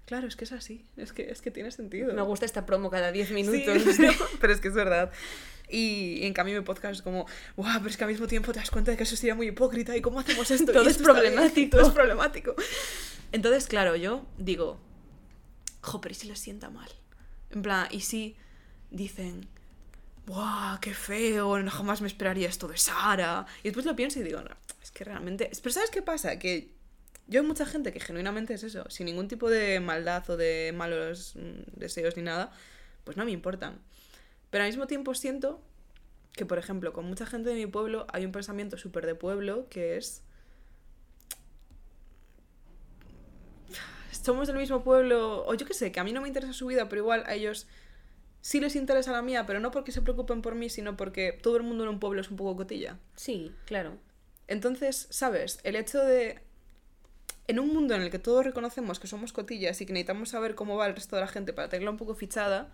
claro, 0.05 0.27
es 0.27 0.35
que 0.35 0.43
es 0.45 0.51
así, 0.51 0.85
es 0.95 1.13
que, 1.13 1.31
es 1.31 1.41
que 1.41 1.49
tiene 1.49 1.71
sentido. 1.71 2.13
Me 2.13 2.21
gusta 2.21 2.45
esta 2.45 2.67
promo 2.67 2.91
cada 2.91 3.11
10 3.11 3.27
Sí, 3.27 3.33
minutos. 3.33 3.97
pero 4.39 4.53
es 4.53 4.61
que 4.61 4.67
es 4.67 4.75
verdad. 4.75 5.11
Y, 5.69 6.19
y 6.21 6.25
en 6.27 6.33
cambio 6.33 6.55
mi 6.59 6.63
podcast 6.63 6.93
es 6.97 7.01
como, 7.01 7.25
guau, 7.57 7.77
pero 7.79 7.89
es 7.89 7.97
que 7.97 8.03
al 8.03 8.11
mismo 8.11 8.27
tiempo 8.27 8.51
te 8.53 8.59
das 8.59 8.69
cuenta 8.69 8.91
de 8.91 8.97
que 8.97 9.03
eso 9.03 9.15
sería 9.15 9.33
muy 9.33 9.47
hipócrita 9.47 9.97
y 9.97 10.01
cómo 10.01 10.19
hacemos 10.19 10.51
esto. 10.51 10.71
Todo 10.71 10.83
Y 10.83 10.87
es 10.89 10.97
bien, 10.99 11.05
problemático. 11.05 11.77
todo 11.77 11.87
es 11.87 11.93
problemático. 11.93 12.55
Entonces, 13.31 13.65
claro, 13.65 13.95
yo 13.95 14.27
digo, 14.37 14.79
jo, 15.84 16.01
pero 16.01 16.13
¿y 16.13 16.15
si 16.15 16.27
les 16.27 16.39
sienta 16.39 16.69
mal? 16.69 16.89
En 17.51 17.61
plan, 17.61 17.88
¿y 17.91 17.99
si 17.99 18.36
dicen, 18.89 19.47
¡buah, 20.25 20.79
qué 20.81 20.93
feo! 20.93 21.59
No, 21.59 21.69
jamás 21.69 22.01
me 22.01 22.07
esperaría 22.07 22.49
esto 22.49 22.67
de 22.67 22.77
Sara. 22.77 23.45
Y 23.61 23.65
después 23.65 23.86
lo 23.86 23.95
pienso 23.95 24.19
y 24.19 24.23
digo, 24.23 24.41
no, 24.41 24.55
es 24.81 24.91
que 24.91 25.03
realmente... 25.03 25.51
Pero 25.61 25.73
¿sabes 25.73 25.91
qué 25.91 26.01
pasa? 26.01 26.39
Que 26.39 26.73
yo 27.27 27.41
hay 27.41 27.47
mucha 27.47 27.65
gente 27.65 27.93
que 27.93 27.99
genuinamente 27.99 28.53
es 28.53 28.63
eso, 28.63 28.89
sin 28.89 29.05
ningún 29.05 29.27
tipo 29.27 29.49
de 29.49 29.79
maldad 29.79 30.27
o 30.29 30.38
de 30.38 30.73
malos 30.75 31.36
mm, 31.36 31.79
deseos 31.79 32.17
ni 32.17 32.23
nada, 32.23 32.51
pues 33.03 33.17
no 33.17 33.25
me 33.25 33.31
importan. 33.31 33.79
Pero 34.49 34.63
al 34.63 34.69
mismo 34.69 34.88
tiempo 34.88 35.13
siento 35.13 35.61
que, 36.34 36.45
por 36.45 36.57
ejemplo, 36.57 36.93
con 36.93 37.05
mucha 37.05 37.25
gente 37.25 37.49
de 37.49 37.55
mi 37.55 37.67
pueblo 37.67 38.07
hay 38.11 38.25
un 38.25 38.31
pensamiento 38.31 38.77
súper 38.77 39.05
de 39.05 39.15
pueblo 39.15 39.67
que 39.69 39.97
es... 39.97 40.22
Somos 44.14 44.47
del 44.47 44.57
mismo 44.57 44.84
pueblo, 44.84 45.45
o 45.45 45.53
yo 45.53 45.66
qué 45.66 45.74
sé, 45.74 45.91
que 45.91 45.99
a 45.99 46.03
mí 46.03 46.14
no 46.14 46.22
me 46.22 46.28
interesa 46.28 46.53
su 46.53 46.68
vida, 46.68 46.89
pero 46.89 47.01
igual 47.01 47.24
a 47.26 47.34
ellos 47.34 47.68
sí 48.41 48.59
les 48.59 48.76
interesa 48.76 49.11
la 49.11 49.22
mía, 49.22 49.45
pero 49.45 49.59
no 49.59 49.72
porque 49.72 49.91
se 49.91 50.01
preocupen 50.01 50.41
por 50.41 50.55
mí, 50.55 50.70
sino 50.70 50.97
porque 50.97 51.32
todo 51.32 51.57
el 51.57 51.64
mundo 51.64 51.84
en 51.84 51.89
un 51.89 51.99
pueblo 51.99 52.22
es 52.22 52.30
un 52.30 52.38
poco 52.38 52.55
cotilla. 52.55 52.99
Sí, 53.16 53.55
claro. 53.66 53.97
Entonces, 54.47 55.07
¿sabes? 55.09 55.59
El 55.64 55.76
hecho 55.76 56.03
de... 56.03 56.41
En 57.47 57.59
un 57.59 57.74
mundo 57.74 57.95
en 57.95 58.01
el 58.01 58.11
que 58.11 58.20
todos 58.20 58.45
reconocemos 58.45 58.99
que 58.99 59.07
somos 59.07 59.34
cotillas 59.34 59.80
y 59.82 59.86
que 59.86 59.93
necesitamos 59.93 60.30
saber 60.30 60.55
cómo 60.55 60.78
va 60.78 60.88
el 60.88 60.95
resto 60.95 61.16
de 61.16 61.22
la 61.22 61.28
gente 61.28 61.51
para 61.51 61.70
tenerla 61.70 61.91
un 61.91 61.97
poco 61.97 62.16
fichada, 62.16 62.72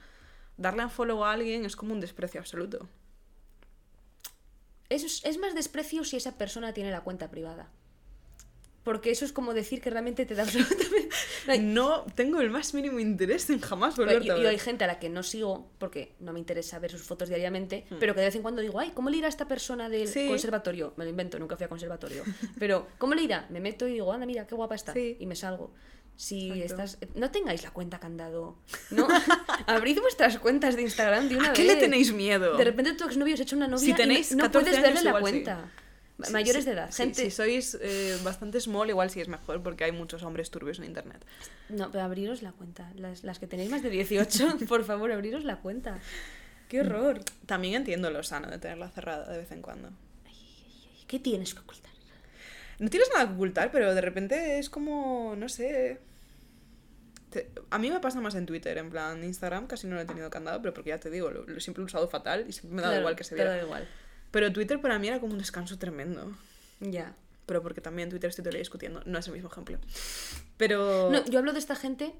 darle 0.58 0.84
un 0.84 0.92
follow 0.92 1.24
a 1.24 1.32
alguien 1.34 1.66
es 1.66 1.76
como 1.76 1.94
un 1.94 2.00
desprecio 2.00 2.40
absoluto. 2.40 2.88
Es, 4.90 5.24
es 5.24 5.38
más 5.38 5.56
desprecio 5.56 6.04
si 6.04 6.18
esa 6.18 6.38
persona 6.38 6.74
tiene 6.74 6.92
la 6.92 7.02
cuenta 7.02 7.32
privada. 7.32 7.72
Porque 8.84 9.12
eso 9.12 9.26
es 9.26 9.34
como 9.34 9.54
decir 9.54 9.82
que 9.82 9.90
realmente 9.90 10.26
te 10.26 10.36
da 10.36 10.44
absolutamente... 10.48 11.10
No 11.60 12.06
tengo 12.16 12.40
el 12.42 12.50
más 12.50 12.74
mínimo 12.74 13.00
interés 13.00 13.50
en 13.50 13.60
jamás 13.60 13.96
volverte 13.98 14.26
Yo, 14.28 14.34
a 14.34 14.38
yo 14.38 14.44
ver. 14.44 14.52
hay 14.52 14.60
gente 14.60 14.84
a 14.84 14.88
la 14.88 15.00
que 15.00 15.10
no 15.10 15.22
sigo 15.24 15.70
porque 15.80 16.16
no 16.20 16.32
me 16.34 16.40
interesa 16.40 16.80
ver 16.80 16.92
sus 16.92 17.02
fotos 17.04 17.28
diariamente, 17.30 17.86
Hmm. 17.90 17.96
pero 18.00 18.14
que 18.14 18.22
de 18.22 18.28
vez 18.28 18.36
en 18.36 18.42
cuando 18.42 18.62
digo, 18.62 18.80
ay, 18.80 18.92
¿cómo 18.94 19.10
le 19.10 19.18
irá 19.18 19.28
a 19.28 19.30
esta 19.30 19.48
persona 19.48 19.90
del 19.90 20.08
Sí. 20.08 20.28
conservatorio? 20.28 20.94
Me 20.98 21.04
lo 21.04 21.10
invento, 21.10 21.38
nunca 21.40 21.56
fui 21.58 21.66
a 21.66 21.70
conservatorio. 21.70 22.24
Pero, 22.58 22.88
¿cómo 22.98 23.14
le 23.16 23.24
irá? 23.24 23.48
Me 23.50 23.60
meto 23.60 23.88
y 23.88 23.94
digo, 23.94 24.12
anda, 24.14 24.26
mira, 24.26 24.48
qué 24.48 24.56
guapa 24.56 24.76
está. 24.76 24.94
Sí. 24.94 25.18
Y 25.20 25.26
me 25.26 25.36
salgo. 25.36 25.74
Si 26.16 26.52
Exacto. 26.52 26.84
estás. 26.84 26.98
No 27.16 27.32
tengáis 27.32 27.64
la 27.64 27.72
cuenta 27.72 28.00
candado. 28.00 28.58
No. 28.92 29.08
Abrid 29.68 30.00
vuestras 30.02 30.38
cuentas 30.40 30.76
de 30.76 30.82
Instagram 30.84 31.30
de 31.30 31.38
una 31.38 31.46
¿A 31.48 31.50
vez. 31.52 31.60
qué 31.60 31.66
le 31.66 31.76
tenéis 31.78 32.12
miedo? 32.14 32.58
De 32.58 32.64
repente 32.66 32.94
tu 32.94 33.06
exnovio 33.06 33.36
se 33.38 33.44
ha 33.44 33.46
hecho 33.46 33.56
una 33.56 33.68
novia 33.68 33.86
Si 33.86 33.94
tenéis 33.94 34.32
y 34.32 34.36
no, 34.36 34.44
no 34.44 34.50
14 34.52 34.66
puedes 34.70 34.82
verle 34.82 35.00
años, 35.00 35.04
la 35.14 35.18
igual 35.20 35.34
sí. 35.34 35.44
Sí, 36.24 36.34
Mayores 36.34 36.64
sí, 36.64 36.70
de 36.70 36.76
edad. 36.76 36.94
gente. 36.94 37.24
Si 37.24 37.32
sois 37.32 37.78
eh, 37.82 38.18
bastante 38.24 38.60
small, 38.60 38.90
igual 38.90 39.10
sí 39.10 39.22
es 39.22 39.28
mejor 39.28 39.64
porque 39.64 39.86
hay 39.86 39.92
muchos 39.92 40.24
hombres 40.24 40.52
turbios 40.52 40.78
en 40.80 40.86
internet. 40.86 41.26
No, 41.70 41.92
pero 41.92 42.04
abriros 42.04 42.42
la 42.42 42.52
cuenta. 42.52 42.92
Las, 42.96 43.24
las 43.24 43.40
que 43.40 43.48
tenéis 43.48 43.70
más 43.70 43.82
de 43.84 43.90
18, 43.90 44.58
por 44.68 44.84
favor, 44.84 45.12
abriros 45.12 45.44
la 45.46 45.58
cuenta. 45.58 46.00
Qué 46.68 46.82
horror. 46.82 47.22
También 47.46 47.76
entiendo 47.76 48.10
lo 48.12 48.22
sano 48.24 48.50
de 48.50 48.58
tenerla 48.60 48.90
cerrada 48.90 49.32
de 49.32 49.38
vez 49.40 49.52
en 49.52 49.62
cuando. 49.62 49.90
¿Qué 51.08 51.20
tienes 51.20 51.54
que 51.54 51.62
ocultar? 51.62 51.90
No 52.80 52.90
tienes 52.90 53.10
nada 53.14 53.28
que 53.28 53.34
ocultar, 53.34 53.72
pero 53.72 53.94
de 53.96 54.02
repente 54.02 54.60
es 54.60 54.70
como, 54.70 55.36
no 55.38 55.50
sé. 55.50 56.00
Te- 57.30 57.50
A 57.70 57.78
mí 57.78 57.90
me 57.92 58.00
pasa 58.00 58.22
más 58.22 58.36
en 58.36 58.46
Twitter, 58.46 58.78
en 58.78 58.90
plan 58.90 59.24
Instagram 59.24 59.68
casi 59.68 59.86
no 59.88 59.96
lo 59.96 60.02
he 60.02 60.06
tenido 60.06 60.30
candado, 60.30 60.62
pero 60.62 60.74
porque 60.74 60.90
ya 60.90 60.98
te 60.98 61.10
digo, 61.10 61.30
lo, 61.30 61.44
lo- 61.46 61.60
siempre 61.60 61.82
he 61.82 61.86
usado 61.86 62.08
fatal 62.08 62.46
y 62.48 62.52
siempre 62.54 62.76
me 62.76 62.82
da 62.82 62.88
Claro, 62.90 63.02
igual 63.02 63.16
que 63.16 63.24
se 63.24 63.30
te 63.32 63.36
viera. 63.36 63.52
da 63.58 63.64
igual. 63.64 63.88
Pero 64.32 64.52
Twitter 64.54 64.80
para 64.82 65.00
mí 65.00 65.08
era 65.08 65.20
como 65.20 65.34
un 65.34 65.40
descanso 65.40 65.78
tremendo. 65.78 66.32
Ya. 66.80 67.16
Pero 67.46 67.64
porque 67.64 67.82
también 67.82 68.10
Twitter 68.10 68.30
estoy 68.30 68.44
día 68.46 68.60
discutiendo, 68.60 69.02
no 69.06 69.18
es 69.20 69.28
el 69.28 69.34
mismo 69.34 69.50
ejemplo. 69.50 69.80
Pero... 70.58 71.10
No, 71.12 71.26
yo 71.26 71.40
hablo 71.40 71.54
de 71.54 71.60
esta 71.60 71.76
gente 71.76 72.14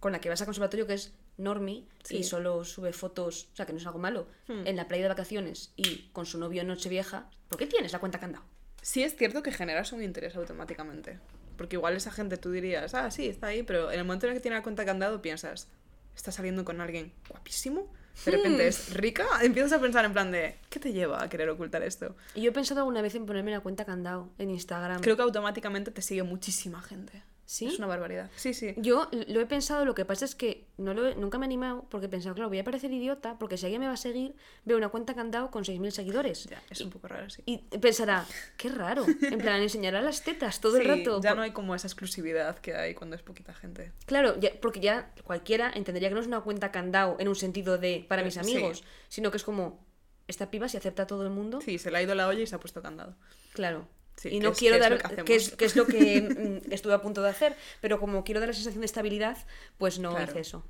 con 0.00 0.12
la 0.12 0.20
que 0.20 0.28
vas 0.28 0.40
a 0.42 0.44
conservatorio 0.44 0.86
que 0.86 0.94
es 0.94 1.12
normie 1.36 1.86
Sí. 2.04 2.18
y 2.18 2.22
solo 2.24 2.64
sube 2.64 2.92
fotos, 2.92 3.48
o 3.52 3.56
sea, 3.56 3.66
que 3.66 3.72
no 3.72 3.78
es 3.78 3.86
algo 3.86 3.98
malo, 3.98 4.26
Hmm. 4.48 4.66
en 4.66 4.76
la 4.76 4.88
playa 4.88 5.04
de 5.04 5.08
vacaciones 5.08 5.72
y 5.76 6.08
con 6.12 6.26
su 6.26 6.38
novio 6.38 6.62
en 6.62 6.68
Nochevieja. 6.68 7.30
¿Por 7.48 7.58
qué 7.58 7.66
tienes 7.66 7.92
la 7.92 7.98
cuenta 8.00 8.18
candado? 8.18 8.44
Sí 8.82 9.02
es 9.04 9.16
cierto 9.16 9.42
que 9.42 9.52
generas 9.52 9.92
un 9.92 10.02
interés 10.02 10.34
automáticamente. 10.36 11.18
Porque 11.56 11.76
igual 11.76 11.94
esa 11.96 12.10
gente 12.10 12.36
tú 12.36 12.50
dirías, 12.50 12.94
ah, 12.94 13.10
sí, 13.10 13.28
está 13.28 13.48
ahí, 13.48 13.62
pero 13.62 13.92
en 13.92 13.98
el 14.00 14.04
momento 14.04 14.26
en 14.26 14.32
el 14.32 14.38
que 14.38 14.42
tiene 14.42 14.56
la 14.56 14.62
cuenta 14.62 14.84
candado 14.84 15.22
piensas, 15.22 15.68
está 16.16 16.32
saliendo 16.32 16.64
con 16.64 16.80
alguien 16.80 17.12
guapísimo, 17.28 17.92
De 18.24 18.30
repente 18.30 18.64
Hmm. 18.64 18.68
es 18.68 18.94
rica, 18.94 19.24
empiezas 19.42 19.72
a 19.72 19.80
pensar 19.80 20.04
en 20.04 20.12
plan 20.12 20.30
de, 20.30 20.56
¿qué 20.70 20.78
te 20.78 20.92
lleva 20.92 21.22
a 21.22 21.28
querer 21.28 21.48
ocultar 21.48 21.82
esto? 21.82 22.14
Y 22.34 22.42
yo 22.42 22.50
he 22.50 22.52
pensado 22.52 22.80
alguna 22.80 23.02
vez 23.02 23.14
en 23.14 23.26
ponerme 23.26 23.50
la 23.50 23.60
cuenta 23.60 23.84
candado 23.84 24.30
en 24.38 24.50
Instagram. 24.50 25.00
Creo 25.00 25.16
que 25.16 25.22
automáticamente 25.22 25.90
te 25.90 26.02
sigue 26.02 26.22
muchísima 26.22 26.80
gente. 26.82 27.22
¿Sí? 27.44 27.66
Es 27.66 27.78
una 27.78 27.86
barbaridad. 27.88 28.30
Sí, 28.36 28.54
sí. 28.54 28.72
Yo 28.78 29.08
lo 29.28 29.40
he 29.40 29.46
pensado, 29.46 29.84
lo 29.84 29.94
que 29.94 30.04
pasa 30.04 30.24
es 30.24 30.34
que 30.34 30.68
no 30.78 30.94
lo 30.94 31.08
he- 31.08 31.14
nunca 31.16 31.38
me 31.38 31.44
he 31.44 31.48
animado 31.48 31.86
porque 31.90 32.06
he 32.06 32.08
pensado, 32.08 32.34
claro, 32.34 32.48
voy 32.48 32.58
a 32.58 32.64
parecer 32.64 32.90
idiota 32.92 33.36
porque 33.38 33.58
si 33.58 33.66
alguien 33.66 33.80
me 33.80 33.88
va 33.88 33.94
a 33.94 33.96
seguir, 33.98 34.34
veo 34.64 34.76
una 34.78 34.88
cuenta 34.88 35.14
candado 35.14 35.50
con 35.50 35.64
6.000 35.64 35.90
seguidores. 35.90 36.44
Ya, 36.44 36.62
es 36.70 36.80
un 36.80 36.90
poco 36.90 37.08
raro, 37.08 37.28
sí. 37.28 37.42
Y 37.44 37.58
pensará, 37.78 38.24
qué 38.56 38.68
raro. 38.70 39.04
En 39.22 39.38
plan, 39.38 39.60
enseñará 39.60 40.00
las 40.00 40.22
tetas 40.22 40.60
todo 40.60 40.76
el 40.78 40.86
rato. 40.86 41.20
Ya 41.20 41.30
por- 41.30 41.36
no 41.38 41.42
hay 41.42 41.50
como 41.52 41.74
esa 41.74 41.86
exclusividad 41.88 42.58
que 42.58 42.74
hay 42.74 42.94
cuando 42.94 43.16
es 43.16 43.22
poquita 43.22 43.52
gente. 43.52 43.92
Claro, 44.06 44.38
ya- 44.40 44.52
porque 44.60 44.80
ya 44.80 45.12
cualquiera 45.24 45.70
entendería 45.74 46.08
que 46.08 46.14
no 46.14 46.20
es 46.20 46.26
una 46.28 46.40
cuenta 46.40 46.70
candado 46.72 47.16
en 47.18 47.28
un 47.28 47.36
sentido 47.36 47.76
de 47.76 48.06
para 48.08 48.22
mis 48.22 48.34
Sí. 48.34 48.40
amigos, 48.40 48.82
sino 49.08 49.30
que 49.30 49.36
es 49.36 49.44
como, 49.44 49.84
esta 50.28 50.50
piba 50.50 50.68
si 50.68 50.76
acepta 50.78 51.02
a 51.02 51.06
todo 51.06 51.24
el 51.24 51.30
mundo. 51.30 51.60
Sí, 51.60 51.78
se 51.78 51.90
le 51.90 51.98
ha 51.98 52.02
ido 52.02 52.14
la 52.14 52.28
olla 52.28 52.40
y 52.40 52.46
se 52.46 52.54
ha 52.54 52.60
puesto 52.60 52.80
candado. 52.80 53.16
Claro. 53.52 53.88
Sí, 54.22 54.28
y 54.28 54.38
que 54.38 54.44
no 54.44 54.50
es- 54.52 54.58
quiero 54.58 54.78
que 54.78 54.84
es 54.84 54.90
dar, 55.02 55.16
que 55.16 55.24
que 55.24 55.34
es, 55.34 55.50
que 55.50 55.64
es 55.64 55.74
lo 55.76 55.86
que 55.86 56.60
mm, 56.66 56.72
estuve 56.72 56.94
a 56.94 57.00
punto 57.02 57.22
de 57.22 57.28
hacer, 57.30 57.56
pero 57.80 57.98
como 57.98 58.22
quiero 58.24 58.38
dar 58.40 58.48
la 58.48 58.54
sensación 58.54 58.80
de 58.80 58.86
estabilidad, 58.86 59.36
pues 59.78 59.98
no 59.98 60.10
Claro. 60.10 60.30
hice 60.30 60.40
eso. 60.40 60.64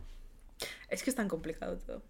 Es 0.89 1.03
que 1.03 1.11
es 1.11 1.17
tan 1.17 1.29
complicado 1.29 1.77
todo. 1.79 2.03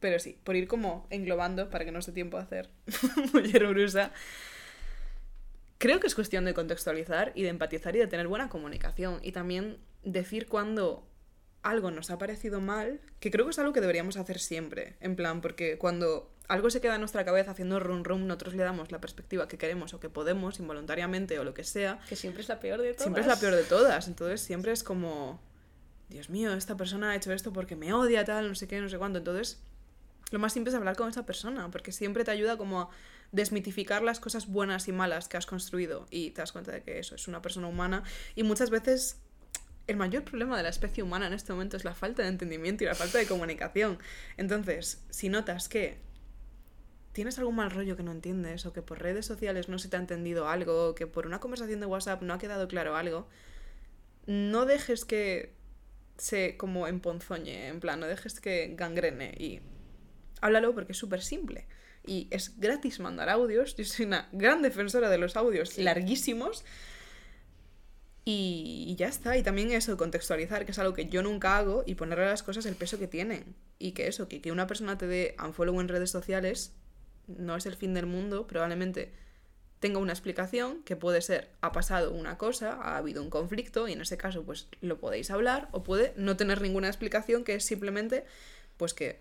Pero 0.00 0.18
sí, 0.18 0.38
por 0.44 0.56
ir 0.56 0.66
como 0.68 1.06
englobando 1.10 1.70
para 1.70 1.84
que 1.84 1.92
no 1.92 1.98
esté 2.00 2.12
tiempo 2.12 2.36
a 2.36 2.42
hacer 2.42 2.70
mujer 3.32 3.66
brusa. 3.68 4.12
Creo 5.78 6.00
que 6.00 6.08
es 6.08 6.14
cuestión 6.14 6.44
de 6.44 6.54
contextualizar 6.54 7.32
y 7.34 7.42
de 7.42 7.50
empatizar 7.50 7.94
y 7.94 8.00
de 8.00 8.06
tener 8.08 8.26
buena 8.26 8.48
comunicación. 8.48 9.20
Y 9.22 9.32
también 9.32 9.78
decir 10.02 10.46
cuando 10.48 11.06
algo 11.62 11.90
nos 11.90 12.10
ha 12.10 12.18
parecido 12.18 12.60
mal, 12.60 13.00
que 13.20 13.30
creo 13.30 13.44
que 13.44 13.50
es 13.52 13.58
algo 13.58 13.72
que 13.72 13.80
deberíamos 13.80 14.16
hacer 14.16 14.40
siempre. 14.40 14.96
En 15.00 15.14
plan, 15.14 15.40
porque 15.40 15.78
cuando 15.78 16.32
algo 16.48 16.70
se 16.70 16.80
queda 16.80 16.94
en 16.94 17.00
nuestra 17.00 17.24
cabeza 17.24 17.50
haciendo 17.50 17.78
rum 17.78 18.02
rum, 18.02 18.26
nosotros 18.26 18.54
le 18.54 18.62
damos 18.64 18.90
la 18.90 19.00
perspectiva 19.00 19.46
que 19.48 19.58
queremos 19.58 19.92
o 19.94 20.00
que 20.00 20.08
podemos, 20.08 20.58
involuntariamente 20.58 21.38
o 21.38 21.44
lo 21.44 21.54
que 21.54 21.62
sea, 21.62 22.00
Que 22.08 22.16
siempre 22.16 22.42
es 22.42 22.48
la 22.48 22.58
peor 22.58 22.80
de 22.80 22.92
todas. 22.92 23.02
siempre 23.02 23.20
es 23.20 23.26
la 23.28 23.36
peor 23.38 23.54
de 23.54 23.64
todas. 23.64 24.08
Entonces 24.08 24.40
siempre 24.40 24.72
es 24.72 24.82
como, 24.82 25.40
Dios 26.08 26.30
mío, 26.30 26.54
esta 26.54 26.76
persona 26.76 27.10
ha 27.10 27.16
hecho 27.16 27.32
esto 27.32 27.52
porque 27.52 27.76
me 27.76 27.92
odia, 27.92 28.24
tal, 28.24 28.48
no 28.48 28.54
sé 28.54 28.66
qué, 28.66 28.80
no 28.80 28.88
sé 28.88 28.96
cuánto. 28.98 29.18
Entonces, 29.18 29.60
lo 30.30 30.38
más 30.38 30.52
simple 30.52 30.70
es 30.70 30.74
hablar 30.76 30.96
con 30.96 31.08
esa 31.08 31.26
persona, 31.26 31.70
porque 31.70 31.92
siempre 31.92 32.24
te 32.24 32.30
ayuda 32.30 32.56
como 32.56 32.80
a 32.80 32.88
desmitificar 33.30 34.02
las 34.02 34.20
cosas 34.20 34.46
buenas 34.46 34.88
y 34.88 34.92
malas 34.92 35.28
que 35.28 35.36
has 35.36 35.44
construido 35.44 36.06
y 36.10 36.30
te 36.30 36.40
das 36.40 36.52
cuenta 36.52 36.72
de 36.72 36.82
que 36.82 36.98
eso 36.98 37.14
es 37.14 37.28
una 37.28 37.42
persona 37.42 37.66
humana. 37.68 38.02
Y 38.34 38.42
muchas 38.42 38.70
veces 38.70 39.18
el 39.86 39.96
mayor 39.96 40.24
problema 40.24 40.56
de 40.56 40.62
la 40.62 40.68
especie 40.70 41.02
humana 41.02 41.26
en 41.26 41.34
este 41.34 41.52
momento 41.52 41.76
es 41.76 41.84
la 41.84 41.94
falta 41.94 42.22
de 42.22 42.28
entendimiento 42.28 42.84
y 42.84 42.86
la 42.86 42.94
falta 42.94 43.18
de 43.18 43.26
comunicación. 43.26 43.98
Entonces, 44.36 45.02
si 45.10 45.28
notas 45.28 45.68
que 45.68 45.98
tienes 47.18 47.36
algún 47.40 47.56
mal 47.56 47.72
rollo 47.72 47.96
que 47.96 48.04
no 48.04 48.12
entiendes 48.12 48.64
o 48.64 48.72
que 48.72 48.80
por 48.80 49.02
redes 49.02 49.26
sociales 49.26 49.68
no 49.68 49.80
se 49.80 49.88
te 49.88 49.96
ha 49.96 49.98
entendido 49.98 50.46
algo 50.46 50.90
o 50.90 50.94
que 50.94 51.08
por 51.08 51.26
una 51.26 51.40
conversación 51.40 51.80
de 51.80 51.86
WhatsApp 51.86 52.22
no 52.22 52.32
ha 52.32 52.38
quedado 52.38 52.68
claro 52.68 52.94
algo, 52.94 53.26
no 54.26 54.66
dejes 54.66 55.04
que 55.04 55.52
se 56.16 56.56
como 56.56 56.86
emponzoñe, 56.86 57.66
en 57.66 57.80
plan, 57.80 57.98
no 57.98 58.06
dejes 58.06 58.38
que 58.38 58.72
gangrene 58.76 59.34
y 59.36 59.58
háblalo 60.40 60.72
porque 60.74 60.92
es 60.92 60.98
súper 60.98 61.20
simple. 61.20 61.66
Y 62.06 62.28
es 62.30 62.60
gratis 62.60 63.00
mandar 63.00 63.30
audios. 63.30 63.74
Yo 63.74 63.84
soy 63.84 64.06
una 64.06 64.28
gran 64.30 64.62
defensora 64.62 65.10
de 65.10 65.18
los 65.18 65.36
audios 65.36 65.76
larguísimos. 65.76 66.64
Y, 68.24 68.84
y 68.86 68.94
ya 68.94 69.08
está. 69.08 69.36
Y 69.36 69.42
también 69.42 69.72
eso, 69.72 69.96
contextualizar, 69.96 70.64
que 70.66 70.70
es 70.70 70.78
algo 70.78 70.94
que 70.94 71.08
yo 71.08 71.24
nunca 71.24 71.58
hago, 71.58 71.82
y 71.84 71.96
ponerle 71.96 72.26
a 72.26 72.28
las 72.28 72.44
cosas 72.44 72.64
el 72.66 72.76
peso 72.76 72.96
que 72.96 73.08
tienen. 73.08 73.56
Y 73.80 73.90
que 73.90 74.06
eso, 74.06 74.28
que, 74.28 74.40
que 74.40 74.52
una 74.52 74.68
persona 74.68 74.96
te 74.96 75.08
dé 75.08 75.34
unfollow 75.44 75.80
en 75.80 75.88
redes 75.88 76.12
sociales 76.12 76.78
no 77.28 77.56
es 77.56 77.66
el 77.66 77.74
fin 77.76 77.94
del 77.94 78.06
mundo. 78.06 78.46
Probablemente 78.46 79.12
tenga 79.80 79.98
una 80.00 80.12
explicación 80.12 80.82
que 80.82 80.96
puede 80.96 81.20
ser, 81.22 81.50
ha 81.60 81.70
pasado 81.70 82.10
una 82.12 82.36
cosa, 82.36 82.72
ha 82.82 82.96
habido 82.96 83.22
un 83.22 83.30
conflicto, 83.30 83.86
y 83.86 83.92
en 83.92 84.00
ese 84.00 84.16
caso, 84.16 84.42
pues 84.42 84.66
lo 84.80 84.98
podéis 84.98 85.30
hablar, 85.30 85.68
o 85.72 85.84
puede 85.84 86.12
no 86.16 86.36
tener 86.36 86.60
ninguna 86.60 86.88
explicación, 86.88 87.44
que 87.44 87.54
es 87.54 87.64
simplemente, 87.64 88.24
pues 88.76 88.92
que 88.92 89.20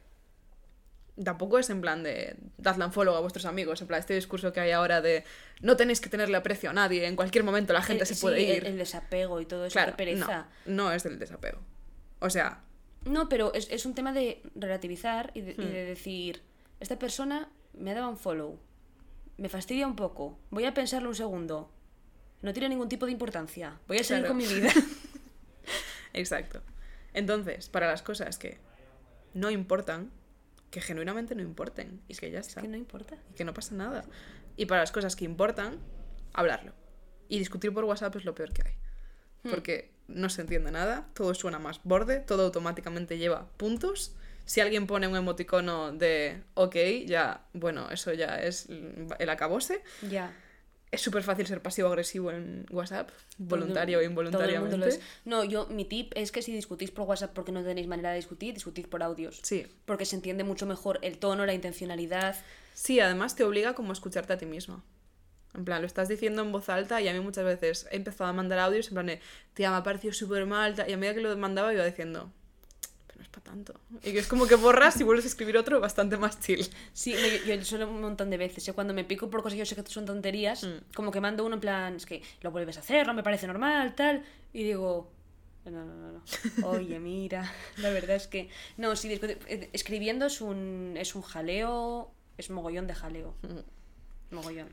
tampoco 1.24 1.58
es 1.58 1.70
en 1.72 1.82
plan 1.82 2.03
de 2.03 2.36
dadle 2.58 2.86
un 2.86 2.93
follow 2.93 3.16
a 3.16 3.20
vuestros 3.22 3.45
amigos, 3.45 3.82
en 3.82 3.88
plan 3.88 3.99
este 3.99 4.14
discurso 4.14 4.53
que 4.53 4.60
hay 4.60 4.72
ahora 4.72 5.01
de 5.01 5.24
no 5.62 5.76
tenéis 5.76 5.99
que 5.99 6.10
tenerle 6.10 6.38
aprecio 6.38 6.70
a 6.70 6.74
nadie, 6.74 7.05
en 7.08 7.16
cualquier 7.16 7.43
momento 7.43 7.74
la 7.74 7.82
gente 7.82 8.03
Eh, 8.03 8.08
se 8.08 8.16
sí, 8.16 8.22
puede 8.22 8.41
ir. 8.41 8.66
El, 8.66 8.78
desapego 8.78 9.41
y 9.41 9.45
todo 9.45 9.66
eso, 9.66 9.74
claro, 9.74 9.95
pereza. 9.97 10.47
no, 10.66 10.86
no 10.86 10.91
es 10.91 11.03
del 11.03 11.18
desapego. 11.20 11.60
O 12.20 12.30
sea, 12.30 12.62
No, 13.05 13.30
pero 13.30 13.53
es, 13.53 13.68
es 13.72 13.86
un 13.86 13.93
tema 13.95 14.12
de 14.12 14.41
relativizar 14.55 15.32
y 15.34 15.41
de, 15.41 15.51
y 15.51 15.55
Hmm. 15.55 15.72
de 15.72 15.86
decir, 15.86 16.41
esta 16.80 16.99
persona 16.99 17.49
me 17.80 17.91
ha 17.91 17.95
dado 17.95 18.09
un 18.09 18.17
follow, 18.17 18.59
me 19.38 19.49
fastidia 19.49 19.88
un 19.88 19.95
poco, 19.95 20.38
voy 20.49 20.65
a 20.65 20.73
pensarlo 20.73 21.09
un 21.09 21.15
segundo, 21.15 21.71
no 22.41 22.53
tiene 22.53 22.69
ningún 22.69 22.89
tipo 22.89 23.05
de 23.05 23.11
importancia, 23.11 23.80
voy 23.88 23.97
a 23.97 24.03
seguir 24.03 24.23
Claro. 24.25 24.34
con 24.34 24.38
mi 24.38 24.45
vida. 24.53 24.71
exacto. 26.13 26.61
Entonces, 27.13 27.69
para 27.69 27.88
las 27.88 28.01
cosas 28.01 28.38
que 28.38 28.57
no 29.34 29.49
importan, 29.51 30.11
que 30.71 30.82
genuinamente 30.82 31.36
no 31.36 31.41
importen, 31.41 32.01
y 32.07 32.15
que 32.15 32.30
ya 32.32 32.39
está. 32.39 32.61
que 32.61 32.67
no 32.67 32.78
importa. 32.78 33.17
y 33.32 33.34
que 33.36 33.45
no 33.45 33.53
pasa 33.53 33.75
nada. 33.75 34.03
Y 34.55 34.65
para 34.65 34.82
las 34.82 34.91
cosas 34.91 35.15
que 35.15 35.25
importan, 35.25 35.80
hablarlo. 36.34 36.73
Y 37.30 37.39
discutir 37.39 37.73
por 37.73 37.86
WhatsApp 37.86 38.15
es 38.15 38.25
lo 38.25 38.34
peor 38.36 38.53
que 38.53 38.63
hay. 38.67 38.73
Hmm. 39.43 39.49
Porque 39.51 39.93
no 40.07 40.30
se 40.30 40.41
entiende 40.41 40.71
nada, 40.71 41.07
todo 41.13 41.34
suena 41.34 41.59
más 41.59 41.82
borde, 41.84 42.19
todo 42.19 42.45
automáticamente 42.45 43.17
lleva 43.17 43.47
puntos. 43.57 44.15
Si 44.47 44.61
alguien 44.61 44.87
pone 44.87 45.07
un 45.09 45.15
emoticono 45.17 45.91
de 45.91 46.41
ok, 46.53 46.75
ya, 47.05 47.41
bueno, 47.53 47.91
eso 47.91 48.13
ya 48.13 48.41
es 48.41 48.67
el 49.19 49.29
acabose. 49.29 49.83
Ya. 50.09 50.33
Es 50.89 51.01
súper 51.01 51.21
fácil 51.21 51.45
ser 51.45 51.61
pasivo-agresivo 51.61 52.31
en 52.31 52.65
WhatsApp, 52.71 53.09
voluntario 53.37 53.97
o 53.97 53.99
Todo 53.99 54.07
el 54.07 54.13
mundo 54.13 54.21
involuntariamente. 54.31 54.77
lo 54.77 54.85
es. 54.85 55.01
No, 55.25 55.43
yo, 55.43 55.67
mi 55.67 55.83
tip 55.83 56.13
es 56.15 56.31
que 56.31 56.41
si 56.41 56.53
discutís 56.53 56.91
por 56.91 57.05
WhatsApp 57.05 57.33
porque 57.33 57.51
no 57.51 57.61
tenéis 57.61 57.87
manera 57.87 58.11
de 58.11 58.15
discutir, 58.15 58.53
discutid 58.53 58.87
por 58.87 59.03
audios. 59.03 59.41
Sí. 59.43 59.67
Porque 59.83 60.05
se 60.05 60.15
entiende 60.15 60.45
mucho 60.45 60.65
mejor 60.65 60.99
el 61.01 61.17
tono, 61.17 61.45
la 61.45 61.53
intencionalidad. 61.53 62.37
Sí, 62.73 63.01
además 63.01 63.35
te 63.35 63.43
obliga 63.43 63.73
como 63.73 63.89
a 63.89 63.93
escucharte 63.93 64.31
a 64.31 64.37
ti 64.37 64.45
misma. 64.45 64.81
En 65.53 65.65
plan, 65.65 65.81
lo 65.81 65.87
estás 65.87 66.07
diciendo 66.07 66.41
en 66.41 66.53
voz 66.53 66.69
alta 66.69 67.01
y 67.01 67.09
a 67.09 67.13
mí 67.13 67.19
muchas 67.19 67.43
veces 67.43 67.85
he 67.91 67.97
empezado 67.97 68.29
a 68.29 68.33
mandar 68.33 68.59
audios 68.59 68.87
en 68.87 68.93
plan 68.93 69.07
de, 69.07 69.19
tía, 69.53 69.71
me 69.71 69.75
ha 69.77 69.83
parecido 69.83 70.13
súper 70.13 70.45
mal, 70.45 70.75
ta-", 70.75 70.87
y 70.87 70.93
a 70.93 70.97
medida 70.97 71.15
que 71.15 71.21
lo 71.21 71.35
mandaba 71.35 71.73
iba 71.73 71.83
diciendo, 71.83 72.31
para 73.39 73.51
tanto. 73.55 73.79
Y 74.03 74.11
que 74.11 74.19
es 74.19 74.27
como 74.27 74.47
que 74.47 74.55
borras 74.55 74.99
y 74.99 75.03
vuelves 75.03 75.25
a 75.25 75.27
escribir 75.27 75.57
otro 75.57 75.79
bastante 75.79 76.17
más 76.17 76.39
chill. 76.39 76.67
Sí, 76.93 77.13
yo, 77.45 77.53
yo 77.55 77.65
solo 77.65 77.89
un 77.89 78.01
montón 78.01 78.29
de 78.29 78.38
veces. 78.38 78.67
¿eh? 78.67 78.73
Cuando 78.73 78.93
me 78.93 79.03
pico 79.03 79.29
por 79.29 79.41
cosas 79.43 79.53
que 79.53 79.59
yo 79.59 79.65
sé 79.65 79.75
que 79.75 79.83
son 79.89 80.05
tonterías, 80.05 80.63
Mm. 80.63 80.93
como 80.95 81.11
que 81.11 81.21
mando 81.21 81.45
uno 81.45 81.55
en 81.55 81.61
plan, 81.61 81.95
es 81.95 82.05
que 82.05 82.21
lo 82.41 82.51
vuelves 82.51 82.77
a 82.77 82.79
hacer, 82.79 83.05
no 83.07 83.13
me 83.13 83.23
parece 83.23 83.45
normal, 83.47 83.95
tal. 83.95 84.23
Y 84.53 84.63
digo, 84.63 85.11
no, 85.65 85.71
no, 85.85 85.95
no, 85.95 86.11
no. 86.13 86.21
Oye, 86.67 86.99
mira, 86.99 87.51
la 87.77 87.89
verdad 87.91 88.15
es 88.15 88.27
que. 88.27 88.49
No, 88.77 88.95
sí, 88.95 89.11
eh, 89.21 89.69
escribiendo 89.73 90.25
es 90.25 90.41
un, 90.41 90.95
es 90.97 91.13
un 91.15 91.21
jaleo, 91.21 92.11
es 92.38 92.49
mogollón 92.49 92.88
de 92.88 92.95
jaleo. 92.95 93.35
Mogollón. 94.31 94.69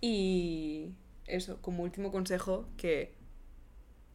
Y 0.00 0.90
eso, 1.26 1.58
como 1.60 1.82
último 1.82 2.10
consejo, 2.10 2.66
que, 2.76 3.12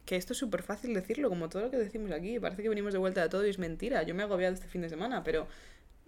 que 0.08 0.16
esto 0.16 0.32
es 0.32 0.38
súper 0.38 0.62
fácil 0.62 0.94
decirlo, 0.94 1.28
como 1.28 1.50
todo 1.50 1.64
lo 1.64 1.70
que 1.70 1.76
decimos 1.76 2.10
aquí. 2.12 2.40
Parece 2.40 2.62
que 2.62 2.70
venimos 2.70 2.94
de 2.94 2.98
vuelta 2.98 3.20
de 3.20 3.28
todo 3.28 3.46
y 3.46 3.50
es 3.50 3.58
mentira. 3.58 4.02
Yo 4.04 4.14
me 4.14 4.22
he 4.22 4.24
agobiado 4.24 4.54
este 4.54 4.66
fin 4.66 4.80
de 4.80 4.88
semana, 4.88 5.22
pero 5.22 5.46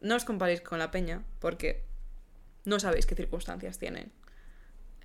no 0.01 0.17
os 0.17 0.25
comparéis 0.25 0.63
con 0.63 0.79
la 0.79 0.91
peña 0.91 1.23
porque 1.39 1.85
no 2.65 2.81
sabéis 2.81 3.05
qué 3.05 3.15
circunstancias 3.15 3.79
tienen. 3.79 4.11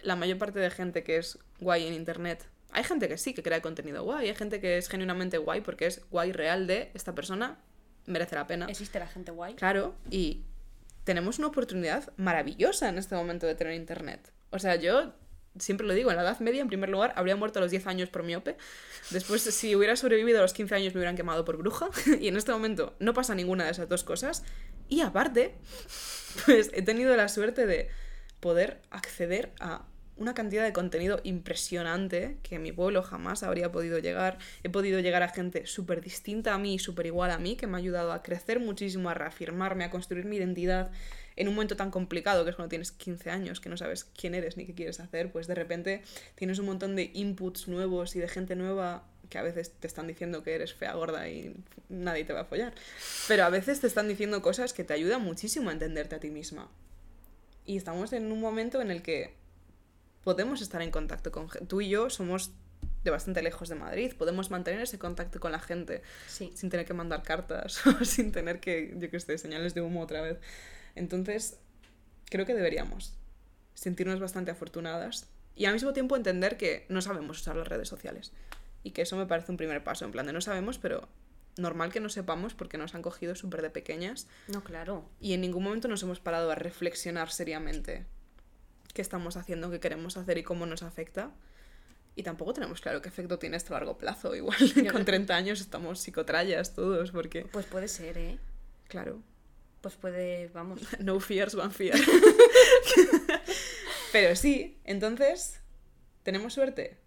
La 0.02 0.16
mayor 0.16 0.38
parte 0.38 0.60
de 0.60 0.70
gente 0.70 1.04
que 1.04 1.18
es 1.18 1.38
guay 1.60 1.86
en 1.88 1.94
internet, 1.94 2.48
hay 2.72 2.86
gente 2.86 3.10
que 3.10 3.18
sí, 3.18 3.34
que 3.34 3.44
crea 3.44 3.62
contenido 3.62 4.02
guay, 4.02 4.30
hay 4.30 4.36
gente 4.36 4.62
que 4.62 4.78
es 4.78 4.88
genuinamente 4.88 5.40
guay 5.40 5.60
porque 5.60 5.88
es 5.88 6.02
guay 6.10 6.32
real 6.32 6.66
de 6.66 6.92
esta 6.94 7.14
persona, 7.14 7.60
merece 8.06 8.36
la 8.36 8.48
pena. 8.48 8.68
¿Existe 8.68 8.98
la 8.98 9.08
gente 9.08 9.34
guay? 9.34 9.56
Claro, 9.56 9.94
y 10.10 10.46
tenemos 11.04 11.38
una 11.38 11.50
oportunidad 11.50 12.14
maravillosa 12.16 12.88
en 12.88 12.98
este 12.98 13.14
momento 13.16 13.46
de 13.46 13.56
tener 13.56 13.74
internet. 13.74 14.32
O 14.52 14.60
sea, 14.60 14.78
yo 14.78 15.14
siempre 15.60 15.88
lo 15.88 15.94
digo, 15.94 16.10
en 16.12 16.18
la 16.18 16.24
Edad 16.24 16.40
Media, 16.40 16.62
en 16.62 16.68
primer 16.68 16.90
lugar, 16.90 17.14
habría 17.16 17.36
muerto 17.36 17.60
a 17.60 17.62
los 17.62 17.72
10 17.72 17.88
años 17.88 18.10
por 18.10 18.24
miope. 18.24 18.58
Después, 19.12 19.42
si 19.42 19.76
hubiera 19.76 19.96
sobrevivido 19.96 20.40
a 20.40 20.42
los 20.42 20.54
15 20.54 20.76
años, 20.76 20.94
me 20.94 21.00
hubieran 21.00 21.16
quemado 21.16 21.46
por 21.46 21.58
bruja. 21.58 21.90
Y 22.20 22.28
en 22.28 22.38
este 22.38 22.52
momento 22.52 22.96
no 23.00 23.14
pasa 23.14 23.36
ninguna 23.36 23.66
de 23.66 23.72
esas 23.72 23.90
dos 23.90 24.04
cosas. 24.04 24.44
Y 24.90 25.02
aparte, 25.02 25.56
pues 26.46 26.72
he 26.74 26.82
tenido 26.82 27.16
la 27.16 27.30
suerte 27.30 27.66
de 27.66 27.90
poder 28.40 28.82
acceder 28.92 29.54
a 29.60 29.86
una 30.18 30.34
cantidad 30.34 30.64
de 30.64 30.72
contenido 30.72 31.20
impresionante 31.24 32.38
que 32.42 32.58
mi 32.58 32.72
pueblo 32.72 33.04
jamás 33.04 33.44
habría 33.44 33.72
podido 33.72 34.00
llegar. 34.00 34.38
He 34.64 34.70
podido 34.70 35.00
llegar 35.00 35.24
a 35.24 35.30
gente 35.30 35.66
súper 35.66 36.02
distinta 36.02 36.54
a 36.54 36.58
mí, 36.58 36.80
súper 36.80 37.06
igual 37.06 37.32
a 37.32 37.38
mí, 37.38 37.58
que 37.58 37.68
me 37.68 37.76
ha 37.76 37.80
ayudado 37.80 38.14
a 38.14 38.24
crecer 38.24 38.60
muchísimo, 38.60 39.10
a 39.10 39.14
reafirmarme, 39.14 39.84
a 39.84 39.90
construir 39.90 40.26
mi 40.26 40.38
identidad 40.38 40.92
en 41.36 41.48
un 41.48 41.56
momento 41.56 41.76
tan 41.76 41.92
complicado 41.92 42.44
que 42.44 42.50
es 42.52 42.56
cuando 42.56 42.70
tienes 42.70 42.92
15 42.92 43.30
años, 43.30 43.60
que 43.60 43.70
no 43.70 43.78
sabes 43.78 44.06
quién 44.06 44.36
eres 44.36 44.58
ni 44.58 44.66
qué 44.66 44.74
quieres 44.74 45.00
hacer, 45.00 45.32
pues 45.32 45.48
de 45.48 45.56
repente 45.56 46.02
tienes 46.36 46.60
un 46.60 46.66
montón 46.68 46.96
de 46.96 47.12
inputs 47.14 47.68
nuevos 47.68 48.16
y 48.16 48.20
de 48.20 48.28
gente 48.28 48.56
nueva 48.56 49.04
que 49.30 49.38
a 49.38 49.42
veces 49.42 49.72
te 49.72 49.88
están 49.88 50.08
diciendo 50.08 50.44
que 50.44 50.54
eres 50.54 50.74
fea, 50.74 50.94
gorda 50.94 51.28
y 51.30 51.56
nadie 51.90 52.24
te 52.26 52.34
va 52.34 52.42
a 52.42 52.46
follar. 52.46 52.74
Pero 53.28 53.44
a 53.44 53.50
veces 53.50 53.82
te 53.82 53.88
están 53.88 54.08
diciendo 54.08 54.42
cosas 54.42 54.72
que 54.72 54.84
te 54.84 54.94
ayudan 54.94 55.22
muchísimo 55.22 55.70
a 55.70 55.74
entenderte 55.74 56.16
a 56.16 56.20
ti 56.20 56.30
misma. 56.30 56.70
Y 57.66 57.78
estamos 57.78 58.14
en 58.14 58.32
un 58.32 58.40
momento 58.40 58.82
en 58.82 58.92
el 58.92 59.02
que 59.02 59.34
podemos 60.24 60.62
estar 60.62 60.82
en 60.84 60.92
contacto 60.92 61.32
con. 61.32 61.50
Tú 61.68 61.82
y 61.82 61.90
yo 61.90 62.10
somos 62.10 62.52
de 63.04 63.12
bastante 63.12 63.42
lejos 63.42 63.70
de 63.70 63.76
Madrid, 63.76 64.14
podemos 64.18 64.50
mantener 64.52 64.82
ese 64.82 64.98
contacto 65.00 65.40
con 65.40 65.52
la 65.52 65.60
gente 65.60 66.02
Sí. 66.28 66.52
sin 66.56 66.70
tener 66.70 66.86
que 66.86 66.94
mandar 66.94 67.24
cartas 67.24 67.86
o 68.02 68.06
sin 68.06 68.32
tener 68.32 68.60
que, 68.60 68.94
yo 68.98 69.10
que 69.10 69.20
sé, 69.20 69.38
señales 69.38 69.74
de 69.74 69.82
humo 69.82 70.02
otra 70.02 70.22
vez. 70.22 70.38
Entonces, 70.96 71.60
creo 72.30 72.46
que 72.46 72.54
deberíamos 72.56 73.14
sentirnos 73.74 74.20
bastante 74.20 74.52
afortunadas 74.52 75.28
y 75.56 75.66
al 75.66 75.74
mismo 75.74 75.94
tiempo 75.94 76.16
entender 76.16 76.58
que 76.58 76.86
no 76.90 77.02
sabemos 77.02 77.40
usar 77.42 77.56
las 77.56 77.68
redes 77.68 77.88
sociales. 77.88 78.32
Y 78.84 78.92
que 78.92 79.02
eso 79.02 79.18
me 79.18 79.26
parece 79.26 79.52
un 79.52 79.58
primer 79.58 79.84
paso, 79.84 80.06
en 80.06 80.12
plan 80.12 80.26
de 80.28 80.34
no 80.34 80.42
sabemos, 80.42 80.78
pero 80.78 81.08
normal 81.58 81.92
que 81.92 82.00
no 82.00 82.10
sepamos 82.10 82.54
porque 82.54 82.78
nos 82.78 82.94
han 82.96 83.02
cogido 83.02 83.34
súper 83.36 83.62
de 83.62 83.70
pequeñas 83.70 84.28
No, 84.48 84.64
claro. 84.64 85.10
y 85.22 85.34
en 85.34 85.42
ningún 85.42 85.64
momento 85.64 85.88
nos 85.88 86.04
hemos 86.04 86.20
parado 86.20 86.52
a 86.52 86.56
reflexionar 86.56 87.32
seriamente 87.32 88.06
qué 88.94 89.02
estamos 89.02 89.38
haciendo, 89.38 89.72
qué 89.72 89.80
queremos 89.80 90.18
hacer 90.18 90.38
y 90.38 90.44
cómo 90.44 90.66
nos 90.66 90.84
afecta. 90.84 91.32
Y 92.18 92.24
tampoco 92.24 92.54
tenemos 92.54 92.80
claro 92.80 93.02
qué 93.02 93.10
efecto 93.10 93.40
tiene 93.40 93.58
esto 93.58 93.74
a 93.76 93.80
largo 93.80 93.98
plazo. 93.98 94.36
Igual 94.36 94.58
con 94.92 95.00
no- 95.00 95.06
30 95.06 95.36
años 95.36 95.60
estamos 95.62 96.00
psicotrayas 96.00 96.76
todos, 96.76 97.12
porque, 97.12 97.42
Pues 97.52 97.66
puede 97.66 97.88
ser, 97.88 98.18
¿eh? 98.18 98.38
claro, 98.88 99.22
Pues 99.86 99.98
puede, 99.98 100.48
vamos. 100.48 100.82
no 101.00 101.20
fears, 101.20 101.54
one 101.54 101.70
fear. 101.70 101.96
Pero 104.12 104.36
sí, 104.36 104.80
entonces, 104.84 105.62
¿tenemos 106.24 106.56
suerte? 106.56 106.98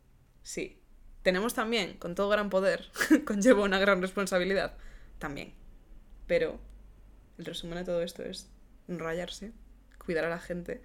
Sí. 0.45 0.81
¿Tenemos 1.25 1.55
también, 1.55 1.95
con 1.95 2.15
todo 2.15 2.29
gran 2.29 2.51
poder, 2.51 2.89
conlleva 3.25 3.65
una 3.65 3.81
gran 3.81 4.01
responsabilidad? 4.01 4.77
También. 5.19 5.55
Pero 6.29 6.61
el 7.37 7.47
resumen 7.47 7.79
de 7.79 7.85
todo 7.85 8.01
esto 8.01 8.23
es 8.23 8.49
rayarse, 8.87 9.51
cuidar 9.99 10.27
a 10.27 10.29
la 10.29 10.39
gente, 10.39 10.81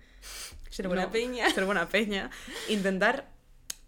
Ser 0.72 0.88
buena 0.88 1.03
no, 1.03 1.11
peña. 1.11 1.48
Ser 1.52 1.65
buena 1.65 1.90
peña. 1.90 2.32
Intentar 2.70 3.30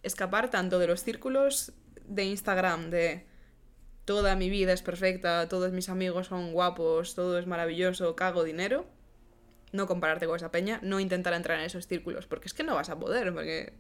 escapar 0.04 0.52
tanto 0.52 0.78
de 0.78 0.86
los 0.86 1.02
círculos 1.02 1.74
de 2.06 2.26
Instagram, 2.26 2.92
de 2.92 3.26
toda 4.06 4.36
mi 4.36 4.50
vida 4.50 4.72
es 4.74 4.82
perfecta, 4.82 5.48
todos 5.50 5.72
mis 5.72 5.90
amigos 5.90 6.28
son 6.28 6.52
guapos, 6.54 7.16
todo 7.16 7.38
es 7.40 7.48
maravilloso, 7.48 8.16
cago 8.16 8.44
dinero. 8.44 8.86
No 9.72 9.88
compararte 9.88 10.26
con 10.28 10.38
esa 10.38 10.52
peña, 10.52 10.80
no 10.84 11.00
intentar 11.00 11.34
entrar 11.34 11.60
en 11.60 11.66
esos 11.66 11.88
círculos, 11.88 12.28
porque 12.28 12.48
es 12.48 12.54
que 12.54 12.64
no 12.64 12.76
vas 12.76 12.90
a 12.90 12.98
poder, 12.98 13.34
porque 13.34 13.74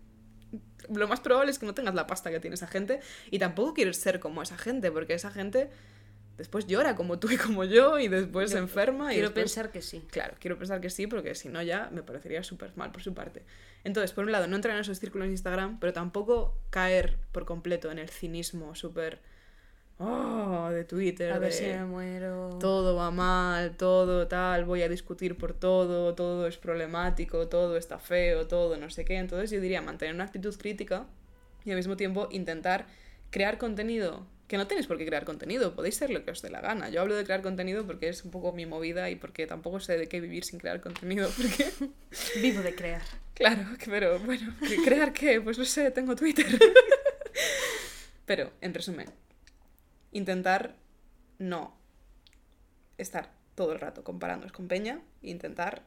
lo 0.93 1.07
más 1.07 1.19
probable 1.21 1.51
es 1.51 1.59
que 1.59 1.65
no 1.65 1.73
tengas 1.73 1.95
la 1.95 2.05
pasta 2.07 2.31
que 2.31 2.39
tiene 2.39 2.55
esa 2.55 2.67
gente 2.67 2.99
y 3.31 3.39
tampoco 3.39 3.73
quieres 3.73 3.97
ser 3.97 4.19
como 4.19 4.41
esa 4.41 4.57
gente, 4.57 4.91
porque 4.91 5.13
esa 5.13 5.31
gente 5.31 5.69
después 6.37 6.67
llora 6.67 6.95
como 6.95 7.17
tú 7.17 7.29
y 7.29 7.37
como 7.37 7.63
yo 7.63 7.97
y 7.97 8.09
después 8.09 8.51
se 8.51 8.57
enferma 8.57 9.13
y 9.13 9.15
Quiero 9.15 9.29
después- 9.29 9.53
pensar 9.53 9.71
que 9.71 9.81
sí. 9.81 10.03
Claro, 10.11 10.35
quiero 10.39 10.57
pensar 10.57 10.81
que 10.81 10.89
sí, 10.89 11.07
porque 11.07 11.33
si 11.33 11.47
no 11.47 11.61
ya 11.61 11.89
me 11.93 12.03
parecería 12.03 12.43
súper 12.43 12.75
mal 12.75 12.91
por 12.91 13.01
su 13.01 13.13
parte. 13.13 13.43
Entonces, 13.85 14.11
por 14.11 14.25
un 14.25 14.31
lado, 14.33 14.47
no 14.47 14.55
entrar 14.57 14.75
en 14.75 14.81
esos 14.81 14.99
círculos 14.99 15.27
de 15.27 15.31
Instagram, 15.31 15.79
pero 15.79 15.93
tampoco 15.93 16.57
caer 16.71 17.17
por 17.31 17.45
completo 17.45 17.89
en 17.91 17.99
el 17.99 18.09
cinismo 18.09 18.75
súper... 18.75 19.19
Oh, 19.97 20.69
de 20.71 20.83
Twitter, 20.83 21.31
A 21.31 21.39
ver 21.39 21.51
de 21.51 21.57
si 21.57 21.63
me 21.65 21.85
muero. 21.85 22.57
todo 22.59 22.95
va 22.95 23.11
mal, 23.11 23.77
todo 23.77 24.27
tal, 24.27 24.65
voy 24.65 24.81
a 24.81 24.89
discutir 24.89 25.37
por 25.37 25.53
todo, 25.53 26.13
todo 26.15 26.47
es 26.47 26.57
problemático, 26.57 27.47
todo 27.47 27.77
está 27.77 27.97
feo, 27.97 28.45
todo 28.45 28.75
no 28.75 28.89
sé 28.89 29.05
qué. 29.05 29.15
Entonces 29.15 29.51
yo 29.51 29.61
diría 29.61 29.81
mantener 29.81 30.13
una 30.13 30.25
actitud 30.25 30.53
crítica 30.57 31.05
y 31.63 31.71
al 31.71 31.77
mismo 31.77 31.95
tiempo 31.95 32.27
intentar 32.31 32.87
crear 33.29 33.57
contenido. 33.57 34.27
Que 34.49 34.57
no 34.57 34.67
tenéis 34.67 34.85
por 34.85 34.99
qué 34.99 35.07
crear 35.07 35.25
contenido, 35.25 35.73
podéis 35.73 35.95
ser 35.95 36.11
lo 36.11 36.23
que 36.23 36.29
os 36.29 36.41
dé 36.43 36.51
la 36.51 36.61
gana. 36.61 36.89
Yo 36.89 37.01
hablo 37.01 37.15
de 37.15 37.23
crear 37.23 37.41
contenido 37.41 37.87
porque 37.87 38.09
es 38.09 38.23
un 38.23 38.29
poco 38.29 38.51
mi 38.51 38.67
movida 38.67 39.09
y 39.09 39.15
porque 39.15 39.47
tampoco 39.47 39.79
sé 39.79 39.97
de 39.97 40.05
qué 40.07 40.19
vivir 40.21 40.43
sin 40.43 40.59
crear 40.59 40.81
contenido. 40.81 41.27
Porque, 41.37 41.65
Vivo 42.41 42.61
de 42.61 42.75
crear. 42.75 43.01
claro, 43.33 43.63
pero 43.85 44.19
bueno, 44.19 44.53
¿que 44.67 44.75
¿crear 44.83 45.13
qué? 45.13 45.41
Pues 45.41 45.57
no 45.57 45.65
sé, 45.65 45.89
tengo 45.89 46.15
Twitter. 46.15 46.45
Pero, 48.25 48.51
en 48.61 48.73
resumen, 48.73 49.07
intentar 50.15 50.75
no 51.39 51.75
estar 52.97 53.31
todo 53.55 53.73
el 53.73 53.79
rato 53.79 54.03
comparándoos 54.03 54.51
con 54.51 54.67
Peña 54.67 55.01
e 55.21 55.29
intentar 55.29 55.83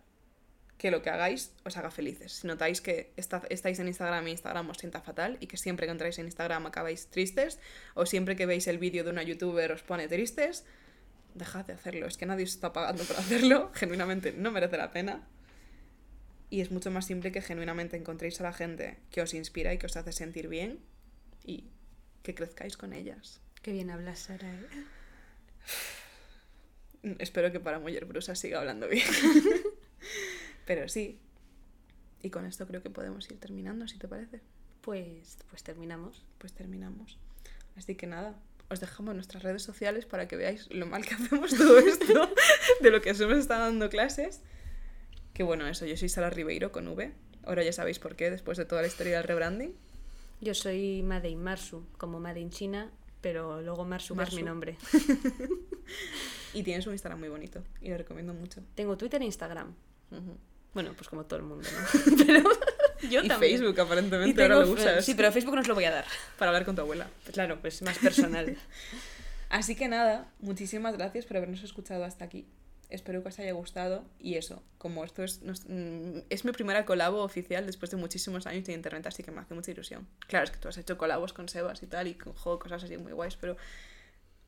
que 0.77 0.91
lo 0.93 1.03
que 1.03 1.11
hagáis 1.11 1.53
os 1.65 1.77
haga 1.77 1.91
felices. 1.91 2.33
Si 2.33 2.47
notáis 2.47 2.81
que 2.81 3.11
está- 3.17 3.43
estáis 3.51 3.79
en 3.81 3.89
Instagram 3.89 4.29
y 4.29 4.31
Instagram 4.33 4.71
os 4.71 4.79
sienta 4.79 5.01
fatal 5.01 5.37
y 5.41 5.47
que 5.49 5.57
siempre 5.57 5.87
que 5.87 5.93
entráis 5.93 6.19
en 6.19 6.27
Instagram 6.27 6.67
acabáis 6.67 7.09
tristes 7.09 7.59
o 7.95 8.07
siempre 8.07 8.37
que 8.37 8.47
veis 8.47 8.69
el 8.69 8.79
vídeo 8.79 9.03
de 9.03 9.11
una 9.11 9.23
youtuber 9.25 9.73
os 9.73 9.83
pone 9.83 10.07
tristes, 10.07 10.65
dejad 11.35 11.65
de 11.67 11.73
hacerlo. 11.73 12.07
Es 12.07 12.17
que 12.17 12.27
nadie 12.27 12.45
os 12.45 12.51
está 12.55 12.73
pagando 12.73 13.03
por 13.05 13.17
hacerlo. 13.23 13.71
Genuinamente 13.75 14.33
no 14.33 14.53
merece 14.53 14.77
la 14.77 14.93
pena. 14.93 15.27
Y 16.51 16.61
es 16.61 16.71
mucho 16.71 16.91
más 16.91 17.07
simple 17.07 17.33
que 17.33 17.43
genuinamente 17.43 17.97
encontréis 17.97 18.41
a 18.41 18.45
la 18.45 18.53
gente 18.53 18.99
que 19.11 19.21
os 19.21 19.35
inspira 19.35 19.73
y 19.75 19.79
que 19.79 19.87
os 19.87 19.97
hace 19.97 20.13
sentir 20.13 20.49
bien 20.49 20.79
y 21.45 21.65
que 22.23 22.35
crezcáis 22.35 22.77
con 22.77 22.93
ellas. 22.93 23.41
Qué 23.69 23.75
bien 23.75 23.91
hablas, 23.91 24.21
Sara. 24.21 24.49
¿eh? 27.03 27.17
Espero 27.19 27.53
que 27.53 27.61
para 27.61 27.79
Mujer 27.79 28.07
Brusa 28.07 28.35
siga 28.35 28.61
hablando 28.61 28.89
bien. 28.89 29.05
Pero 30.67 30.89
sí. 30.89 31.19
Y 32.23 32.31
con 32.31 32.47
esto 32.47 32.67
creo 32.67 32.83
que 32.83 32.89
podemos 32.89 33.31
ir 33.31 33.39
terminando, 33.39 33.87
si 33.87 33.99
te 33.99 34.09
parece. 34.09 34.41
Pues, 34.81 35.37
pues 35.51 35.63
terminamos. 35.65 36.25
Pues 36.39 36.55
terminamos. 36.55 37.19
Así 37.77 37.95
que 37.95 38.07
nada, 38.07 38.41
os 38.71 38.81
dejamos 38.81 39.15
nuestras 39.15 39.43
redes 39.43 39.65
sociales 39.65 40.07
para 40.07 40.29
que 40.29 40.37
veáis 40.37 40.73
lo 40.73 40.87
mal 40.87 41.05
que 41.05 41.13
hacemos 41.17 41.55
todo 41.55 41.79
esto, 41.79 42.33
de 42.81 42.91
lo 42.91 43.03
que 43.03 43.11
os 43.11 43.21
hemos 43.21 43.37
estado 43.37 43.65
dando 43.65 43.91
clases. 43.91 44.41
Que 45.35 45.43
bueno, 45.43 45.69
eso, 45.69 45.85
yo 45.85 45.99
soy 45.99 46.09
Sara 46.09 46.31
Ribeiro 46.31 46.73
con 46.73 46.89
V. 46.89 47.13
Ahora 47.43 47.63
ya 47.63 47.75
sabéis 47.75 47.99
por 47.99 48.17
qué, 48.17 48.31
después 48.31 48.57
de 48.57 48.65
toda 48.65 48.81
la 48.81 48.89
historia 48.89 49.19
del 49.19 49.25
rebranding. 49.25 49.75
Yo 50.41 50.55
soy 50.55 51.03
Made 51.03 51.29
in 51.29 51.43
Marsu, 51.43 51.85
como 51.99 52.19
Made 52.19 52.41
in 52.41 52.49
China, 52.49 52.91
pero 53.21 53.61
luego 53.63 53.85
Marsu, 53.85 54.17
que 54.17 54.23
es 54.23 54.33
mi 54.35 54.43
Marsu. 54.43 54.47
nombre. 54.47 54.77
Y 56.55 56.63
tienes 56.63 56.87
un 56.87 56.93
Instagram 56.93 57.19
muy 57.21 57.29
bonito 57.29 57.63
y 57.81 57.91
lo 57.91 57.99
recomiendo 57.99 58.33
mucho. 58.33 58.63
Tengo 58.75 58.97
Twitter 58.97 59.21
e 59.23 59.25
Instagram. 59.27 59.75
Bueno, 60.75 60.93
pues 60.97 61.09
como 61.09 61.25
todo 61.25 61.39
el 61.39 61.45
mundo, 61.45 61.69
¿no? 61.71 62.17
pero 62.27 62.43
yo 63.11 63.23
y 63.23 63.29
también. 63.29 63.59
Facebook, 63.59 63.75
Y 63.77 63.81
aparentemente, 63.81 64.43
ahora 64.43 64.55
tengo 64.61 64.67
lo 64.67 64.81
usas. 64.81 65.05
Sí, 65.05 65.15
pero 65.15 65.33
Facebook 65.33 65.55
no 65.55 65.61
os 65.61 65.69
lo 65.69 65.75
voy 65.75 65.85
a 65.85 65.91
dar. 65.91 66.05
Para 66.39 66.51
hablar 66.51 66.65
con 66.65 66.75
tu 66.77 66.83
abuela. 66.83 67.09
Claro, 67.33 67.61
pues 67.61 67.83
más 67.83 67.99
personal. 67.99 68.57
Así 69.51 69.77
que 69.77 69.89
nada, 69.89 70.31
muchísimas 70.41 70.97
gracias 70.97 71.25
por 71.25 71.39
habernos 71.39 71.63
escuchado 71.63 72.05
hasta 72.05 72.25
aquí. 72.25 72.47
Espero 72.91 73.23
que 73.23 73.29
os 73.29 73.39
haya 73.39 73.53
gustado 73.53 74.05
y 74.19 74.37
eso, 74.37 74.63
como 74.79 75.05
esto 75.05 75.23
es, 75.23 75.41
mm, 75.43 76.21
es 76.31 76.45
mi 76.47 76.53
primera 76.53 76.87
colabo 76.87 77.23
oficial 77.23 77.67
después 77.67 77.91
de 77.91 77.99
muchísimos 77.99 78.47
años 78.47 78.65
de 78.65 78.73
internet, 78.73 79.07
así 79.07 79.23
que 79.23 79.31
me 79.31 79.41
hace 79.41 79.53
mucha 79.55 79.71
ilusión. 79.73 80.07
Claro, 80.27 80.45
es 80.47 80.51
que 80.51 80.59
tú 80.59 80.69
has 80.69 80.79
hecho 80.79 80.97
colabos 80.97 81.33
con 81.35 81.49
Sebas 81.51 81.83
y 81.83 81.87
tal 81.87 82.07
y 82.09 82.15
con 82.15 82.33
juego 82.33 82.59
cosas 82.59 82.85
así 82.85 82.97
muy 82.97 83.13
guays, 83.13 83.37
pero 83.37 83.57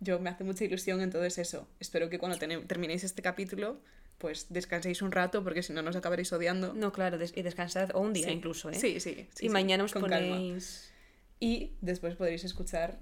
yo 0.00 0.18
me 0.20 0.30
hace 0.30 0.44
mucha 0.44 0.64
ilusión, 0.64 1.02
entonces 1.02 1.36
eso, 1.36 1.68
espero 1.80 2.08
que 2.08 2.18
cuando 2.18 2.38
terminéis 2.38 3.04
este 3.04 3.20
capítulo, 3.20 3.78
pues 4.16 4.46
descanséis 4.48 5.02
un 5.02 5.12
rato 5.12 5.44
porque 5.44 5.62
si 5.62 5.74
no 5.74 5.82
nos 5.82 5.94
acabaréis 5.96 6.32
odiando. 6.32 6.72
No, 6.72 6.92
claro, 6.92 7.18
des- 7.18 7.36
y 7.36 7.42
descansad, 7.42 7.90
o 7.94 8.00
un 8.00 8.14
día 8.14 8.26
Sí. 8.26 8.32
incluso, 8.32 8.70
¿eh? 8.70 8.74
Sí, 8.74 9.00
sí. 9.00 9.14
sí, 9.14 9.28
y 9.34 9.36
sí, 9.36 9.48
mañana 9.50 9.84
os 9.84 9.92
con 9.92 10.06
calma. 10.08 10.36
ponéis... 10.36 10.90
Y 11.40 11.72
después 11.82 12.16
podréis 12.16 12.44
escuchar 12.44 12.98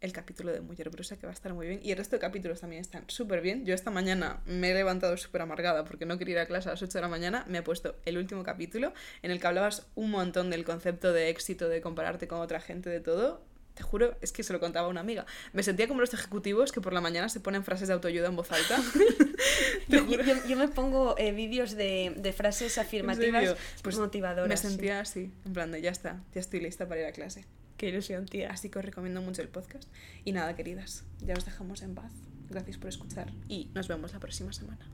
el 0.00 0.12
capítulo 0.12 0.52
de 0.52 0.60
Mujer 0.60 0.90
Brusa, 0.90 1.16
que 1.18 1.26
va 1.26 1.32
a 1.32 1.34
estar 1.34 1.52
muy 1.54 1.66
bien. 1.66 1.80
Y 1.82 1.90
el 1.90 1.98
resto 1.98 2.14
de 2.16 2.20
capítulos 2.20 2.60
también 2.60 2.80
están 2.80 3.04
súper 3.08 3.40
bien. 3.40 3.64
Yo 3.66 3.74
esta 3.74 3.90
mañana 3.90 4.40
me 4.46 4.70
he 4.70 4.74
levantado 4.74 5.16
súper 5.16 5.42
amargada 5.42 5.84
porque 5.84 6.06
no 6.06 6.18
quería 6.18 6.34
ir 6.34 6.38
a 6.40 6.46
clase 6.46 6.68
a 6.68 6.72
las 6.72 6.82
8 6.82 6.92
de 6.98 7.02
la 7.02 7.08
mañana. 7.08 7.44
Me 7.48 7.58
he 7.58 7.62
puesto 7.62 7.96
el 8.04 8.16
último 8.18 8.44
capítulo 8.44 8.92
en 9.22 9.30
el 9.32 9.40
que 9.40 9.46
hablabas 9.48 9.86
un 9.96 10.10
montón 10.10 10.50
del 10.50 10.64
concepto 10.64 11.12
de 11.12 11.30
éxito, 11.30 11.68
de 11.68 11.80
compararte 11.80 12.28
con 12.28 12.40
otra 12.40 12.60
gente, 12.60 12.88
de 12.90 13.00
todo. 13.00 13.42
Te 13.74 13.82
juro, 13.84 14.16
es 14.20 14.32
que 14.32 14.42
se 14.42 14.52
lo 14.52 14.58
contaba 14.60 14.88
una 14.88 15.00
amiga. 15.00 15.24
Me 15.52 15.62
sentía 15.62 15.86
como 15.86 16.00
los 16.00 16.12
ejecutivos 16.12 16.72
que 16.72 16.80
por 16.80 16.92
la 16.92 17.00
mañana 17.00 17.28
se 17.28 17.38
ponen 17.40 17.62
frases 17.64 17.86
de 17.88 17.94
autoayuda 17.94 18.26
en 18.28 18.34
voz 18.36 18.50
alta. 18.52 18.76
Yo, 19.88 20.04
juro. 20.04 20.22
yo- 20.24 20.46
yo 20.46 20.56
me 20.56 20.68
pongo 20.68 21.14
eh, 21.18 21.32
vídeos 21.32 21.72
de, 21.76 22.12
de 22.16 22.32
frases 22.32 22.76
afirmativas? 22.78 23.56
Pues 23.82 23.96
motivadoras. 23.98 24.48
Me 24.48 24.56
sí. 24.56 24.66
sentía 24.68 25.00
así, 25.00 25.32
en 25.46 25.52
plan 25.52 25.70
de 25.72 25.80
ya 25.80 25.90
está, 25.90 26.22
ya 26.34 26.40
estoy 26.40 26.60
lista 26.60 26.86
para 26.88 27.00
ir 27.02 27.06
a 27.06 27.12
clase. 27.12 27.44
Qué 27.78 27.88
ilusión, 27.88 28.26
tía. 28.26 28.50
Así 28.50 28.68
que 28.68 28.80
os 28.80 28.84
recomiendo 28.84 29.22
mucho 29.22 29.40
el 29.40 29.48
podcast. 29.48 29.88
Y 30.24 30.32
nada, 30.32 30.56
queridas, 30.56 31.04
ya 31.20 31.34
os 31.34 31.44
dejamos 31.44 31.80
en 31.82 31.94
paz. 31.94 32.12
Gracias 32.50 32.76
por 32.76 32.88
escuchar 32.88 33.32
y 33.48 33.70
nos 33.72 33.86
vemos 33.88 34.12
la 34.12 34.18
próxima 34.18 34.52
semana. 34.52 34.90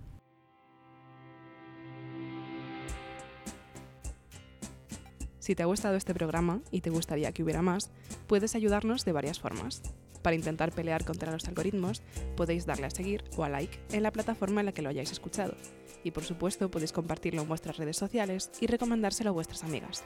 Si 5.38 5.54
te 5.54 5.62
ha 5.62 5.66
gustado 5.66 5.96
este 5.96 6.14
programa 6.14 6.60
y 6.70 6.80
te 6.80 6.90
gustaría 6.90 7.32
que 7.32 7.42
hubiera 7.42 7.62
más, 7.62 7.90
puedes 8.26 8.54
ayudarnos 8.54 9.04
de 9.04 9.12
varias 9.12 9.40
formas. 9.40 9.82
Para 10.22 10.36
intentar 10.36 10.72
pelear 10.72 11.04
contra 11.04 11.32
los 11.32 11.46
algoritmos, 11.48 12.02
podéis 12.36 12.64
darle 12.64 12.86
a 12.86 12.90
seguir 12.90 13.24
o 13.36 13.44
a 13.44 13.50
like 13.50 13.78
en 13.92 14.02
la 14.02 14.10
plataforma 14.10 14.60
en 14.60 14.66
la 14.66 14.72
que 14.72 14.80
lo 14.82 14.88
hayáis 14.88 15.12
escuchado. 15.12 15.54
Y 16.02 16.10
por 16.10 16.24
supuesto, 16.24 16.70
podéis 16.70 16.92
compartirlo 16.92 17.42
en 17.42 17.48
vuestras 17.48 17.76
redes 17.76 17.96
sociales 17.96 18.50
y 18.60 18.66
recomendárselo 18.66 19.30
a 19.30 19.34
vuestras 19.34 19.64
amigas. 19.64 20.04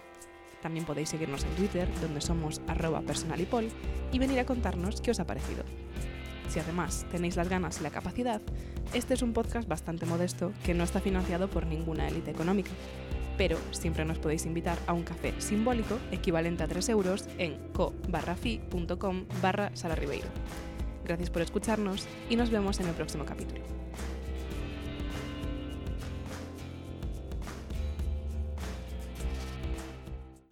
También 0.62 0.84
podéis 0.84 1.10
seguirnos 1.10 1.44
en 1.44 1.50
Twitter, 1.50 1.88
donde 2.00 2.20
somos 2.20 2.60
arroba 2.66 3.00
personalipol, 3.02 3.68
y 4.12 4.18
venir 4.18 4.38
a 4.40 4.46
contarnos 4.46 5.00
qué 5.00 5.10
os 5.10 5.20
ha 5.20 5.26
parecido. 5.26 5.64
Si 6.48 6.58
además 6.58 7.06
tenéis 7.10 7.36
las 7.36 7.48
ganas 7.48 7.80
y 7.80 7.82
la 7.82 7.90
capacidad, 7.90 8.40
este 8.94 9.14
es 9.14 9.22
un 9.22 9.34
podcast 9.34 9.68
bastante 9.68 10.06
modesto 10.06 10.52
que 10.64 10.74
no 10.74 10.84
está 10.84 11.00
financiado 11.00 11.48
por 11.48 11.66
ninguna 11.66 12.08
élite 12.08 12.30
económica. 12.30 12.70
Pero 13.36 13.58
siempre 13.70 14.04
nos 14.04 14.18
podéis 14.18 14.46
invitar 14.46 14.78
a 14.86 14.94
un 14.94 15.04
café 15.04 15.34
simbólico 15.38 15.98
equivalente 16.10 16.64
a 16.64 16.68
3 16.68 16.88
euros 16.88 17.28
en 17.38 17.58
co-fi.com 17.72 19.26
barra 19.42 19.70
Gracias 21.04 21.30
por 21.30 21.42
escucharnos 21.42 22.06
y 22.28 22.36
nos 22.36 22.50
vemos 22.50 22.80
en 22.80 22.88
el 22.88 22.94
próximo 22.94 23.24
capítulo. 23.24 23.87